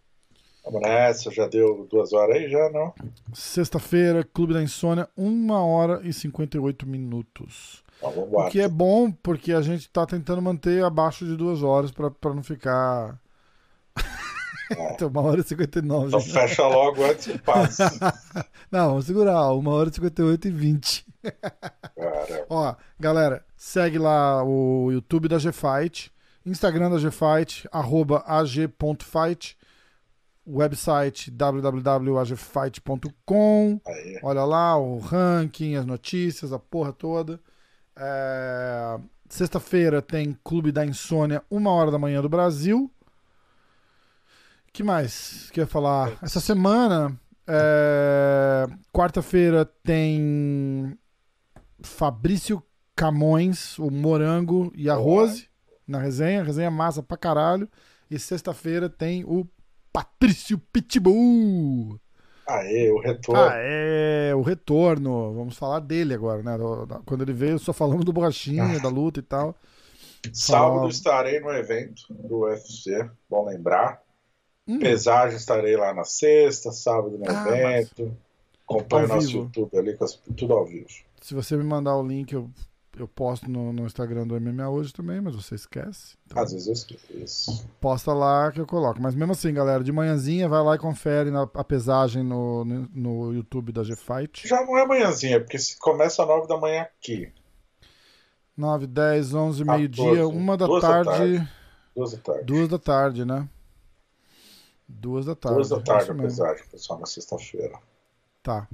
Vamos 0.64 0.82
nessa, 0.82 1.30
já 1.30 1.46
deu 1.46 1.86
duas 1.90 2.12
horas 2.12 2.36
aí, 2.36 2.48
já 2.50 2.68
não? 2.70 2.94
Sexta-feira, 3.32 4.22
Clube 4.22 4.52
da 4.54 4.62
Insônia, 4.62 5.08
1 5.16 5.50
hora 5.50 6.00
e 6.04 6.12
58 6.12 6.86
minutos. 6.86 7.82
Vamos 8.00 8.28
O 8.32 8.48
que 8.48 8.60
é 8.60 8.68
bom, 8.68 9.10
porque 9.10 9.52
a 9.52 9.60
gente 9.62 9.88
tá 9.90 10.06
tentando 10.06 10.40
manter 10.40 10.84
abaixo 10.84 11.24
de 11.26 11.36
duas 11.36 11.62
horas 11.62 11.90
pra 11.90 12.34
não 12.34 12.42
ficar. 12.42 13.18
Então, 14.70 15.08
uma 15.08 15.22
hora 15.22 15.40
e 15.40 15.44
59. 15.44 16.08
Então 16.08 16.20
fecha 16.20 16.66
logo 16.66 17.02
antes 17.04 17.26
que 17.26 17.38
passe. 17.38 17.82
Não, 18.70 18.90
vamos 18.90 19.06
segurar, 19.06 19.50
uma 19.52 19.72
hora 19.72 19.88
e 19.88 19.94
58 19.94 20.48
e 20.48 20.50
20. 20.50 21.06
Cara, 21.96 22.46
Ó, 22.48 22.74
galera, 22.98 23.44
segue 23.56 23.98
lá 23.98 24.42
o 24.44 24.90
YouTube 24.92 25.28
da 25.28 25.38
GFight, 25.38 26.12
Instagram 26.46 26.90
da 26.90 26.98
GFight, 26.98 27.68
arroba 27.70 28.24
ag.fight, 28.26 29.56
website 30.46 31.30
www.agfight.com. 31.30 33.80
Olha 34.22 34.44
lá 34.44 34.78
o 34.78 34.98
ranking, 34.98 35.76
as 35.76 35.84
notícias, 35.84 36.52
a 36.52 36.58
porra 36.58 36.92
toda. 36.92 37.40
É, 37.96 38.98
Sexta-feira 39.28 40.00
tem 40.02 40.36
Clube 40.42 40.72
da 40.72 40.84
Insônia, 40.84 41.42
uma 41.50 41.70
hora 41.70 41.90
da 41.90 41.98
manhã 41.98 42.20
do 42.22 42.28
Brasil. 42.28 42.90
Que 44.72 44.82
mais 44.82 45.50
que 45.50 45.60
eu 45.60 45.64
ia 45.64 45.68
falar? 45.68 46.18
Essa 46.22 46.40
semana, 46.40 47.18
é, 47.46 48.66
quarta-feira 48.92 49.64
tem 49.82 50.96
Fabrício 51.82 52.62
Camões, 52.94 53.78
o 53.78 53.90
Morango 53.90 54.72
e 54.76 54.90
a 54.90 54.94
Rose 54.94 55.48
na 55.86 55.98
resenha. 55.98 56.42
Resenha 56.42 56.70
massa 56.70 57.02
pra 57.02 57.16
caralho. 57.16 57.68
E 58.10 58.18
sexta-feira 58.18 58.88
tem 58.88 59.24
o 59.24 59.46
Patrício 59.92 60.58
Pitbull. 60.72 62.00
Aê, 62.46 62.90
o 62.90 62.98
retorno. 62.98 63.42
Ah, 63.42 63.52
é, 63.54 64.34
o 64.34 64.42
retorno. 64.42 65.34
Vamos 65.34 65.56
falar 65.56 65.80
dele 65.80 66.14
agora, 66.14 66.42
né? 66.42 66.58
Quando 67.06 67.22
ele 67.22 67.32
veio, 67.32 67.58
só 67.58 67.72
falamos 67.72 68.04
do 68.04 68.12
Borrachinha, 68.12 68.80
da 68.80 68.88
luta 68.88 69.20
e 69.20 69.22
tal. 69.22 69.54
Sábado 70.32 70.88
estarei 70.88 71.40
no 71.40 71.50
evento 71.50 72.02
do 72.10 72.40
UFC, 72.40 73.08
bom 73.28 73.46
lembrar. 73.46 74.02
Hum. 74.70 74.78
Pesagem 74.78 75.36
estarei 75.36 75.76
lá 75.76 75.92
na 75.92 76.04
sexta, 76.04 76.70
sábado 76.70 77.18
no 77.18 77.24
ah, 77.28 77.58
evento. 77.58 78.16
Acompanhe 78.62 79.06
o 79.06 79.08
nosso 79.08 79.26
vivo. 79.26 79.38
YouTube 79.40 79.76
ali, 79.76 79.98
tudo 80.36 80.54
ao 80.54 80.64
vivo. 80.64 80.86
Se 81.20 81.34
você 81.34 81.56
me 81.56 81.64
mandar 81.64 81.96
o 81.96 82.06
link, 82.06 82.32
eu, 82.32 82.48
eu 82.96 83.08
posto 83.08 83.50
no, 83.50 83.72
no 83.72 83.84
Instagram 83.84 84.28
do 84.28 84.40
MMA 84.40 84.68
hoje 84.68 84.92
também, 84.92 85.20
mas 85.20 85.34
você 85.34 85.56
esquece. 85.56 86.16
Então, 86.24 86.40
Às 86.40 86.52
vezes 86.52 86.68
eu 86.68 86.72
esqueço. 86.74 87.66
Posta 87.80 88.14
lá 88.14 88.52
que 88.52 88.60
eu 88.60 88.66
coloco. 88.66 89.02
Mas 89.02 89.12
mesmo 89.12 89.32
assim, 89.32 89.52
galera, 89.52 89.82
de 89.82 89.90
manhãzinha, 89.90 90.48
vai 90.48 90.62
lá 90.62 90.76
e 90.76 90.78
confere 90.78 91.32
na, 91.32 91.48
a 91.52 91.64
pesagem 91.64 92.22
no, 92.22 92.64
no, 92.64 92.88
no 92.94 93.34
YouTube 93.34 93.72
da 93.72 93.82
G-Fight. 93.82 94.46
Já 94.46 94.64
não 94.64 94.78
é 94.78 94.86
manhãzinha, 94.86 95.40
porque 95.40 95.58
se 95.58 95.76
começa 95.76 96.22
às 96.22 96.28
9 96.28 96.46
da 96.46 96.56
manhã 96.56 96.82
aqui. 96.82 97.32
9, 98.56 98.86
10, 98.86 99.34
11, 99.34 99.64
meio-dia, 99.64 100.28
uma 100.28 100.56
da 100.56 100.68
tarde. 100.68 101.10
Da 101.10 101.16
tarde. 101.16 101.48
Duas 101.96 102.12
da 102.12 102.18
tarde. 102.18 102.44
Duas 102.44 102.68
da 102.68 102.78
tarde, 102.78 103.24
né? 103.24 103.48
Duas 104.98 105.26
da 105.26 105.34
tarde. 105.34 105.56
Duas 105.56 105.68
da 105.68 105.80
tarde, 105.80 106.10
apesar 106.10 106.54
de 106.54 106.64
pessoal, 106.64 106.98
na 106.98 107.06
sexta-feira. 107.06 107.78
Tá. 108.42 108.66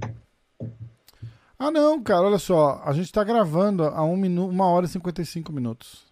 Ah, 1.59 1.71
não, 1.71 2.01
cara, 2.01 2.27
olha 2.27 2.37
só. 2.37 2.81
A 2.83 2.93
gente 2.93 3.11
tá 3.11 3.23
gravando 3.23 3.83
a 3.83 4.03
1 4.03 4.17
minuto, 4.17 4.51
uma 4.51 4.67
hora 4.67 4.85
e 4.85 4.89
55 4.89 5.51
minutos. 5.51 6.05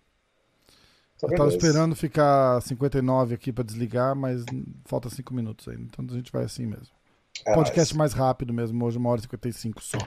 Tá 1.20 1.28
eu 1.28 1.38
tava 1.38 1.50
esperando 1.50 1.96
ficar 1.96 2.62
59 2.62 3.36
aqui 3.36 3.52
pra 3.52 3.64
desligar, 3.64 4.16
mas 4.16 4.44
falta 4.86 5.10
5 5.10 5.34
minutos 5.34 5.68
ainda. 5.68 5.84
Então 5.84 6.06
a 6.10 6.14
gente 6.14 6.32
vai 6.32 6.44
assim 6.44 6.66
mesmo. 6.66 6.94
É 7.46 7.54
Podcast 7.54 7.96
mais 7.96 8.14
rápido 8.14 8.54
mesmo, 8.54 8.84
hoje, 8.86 8.98
uma 8.98 9.10
hora 9.10 9.20
e 9.20 9.24
55 9.24 9.84
só. 9.84 9.98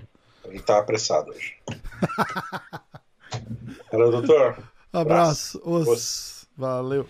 A 0.45 0.49
gente 0.49 0.63
tá 0.63 0.79
apressado 0.79 1.31
hoje. 1.31 1.57
Valeu, 3.93 4.11
doutor. 4.11 4.59
Abraço. 4.93 5.61
Os. 5.65 6.47
Valeu. 6.57 7.07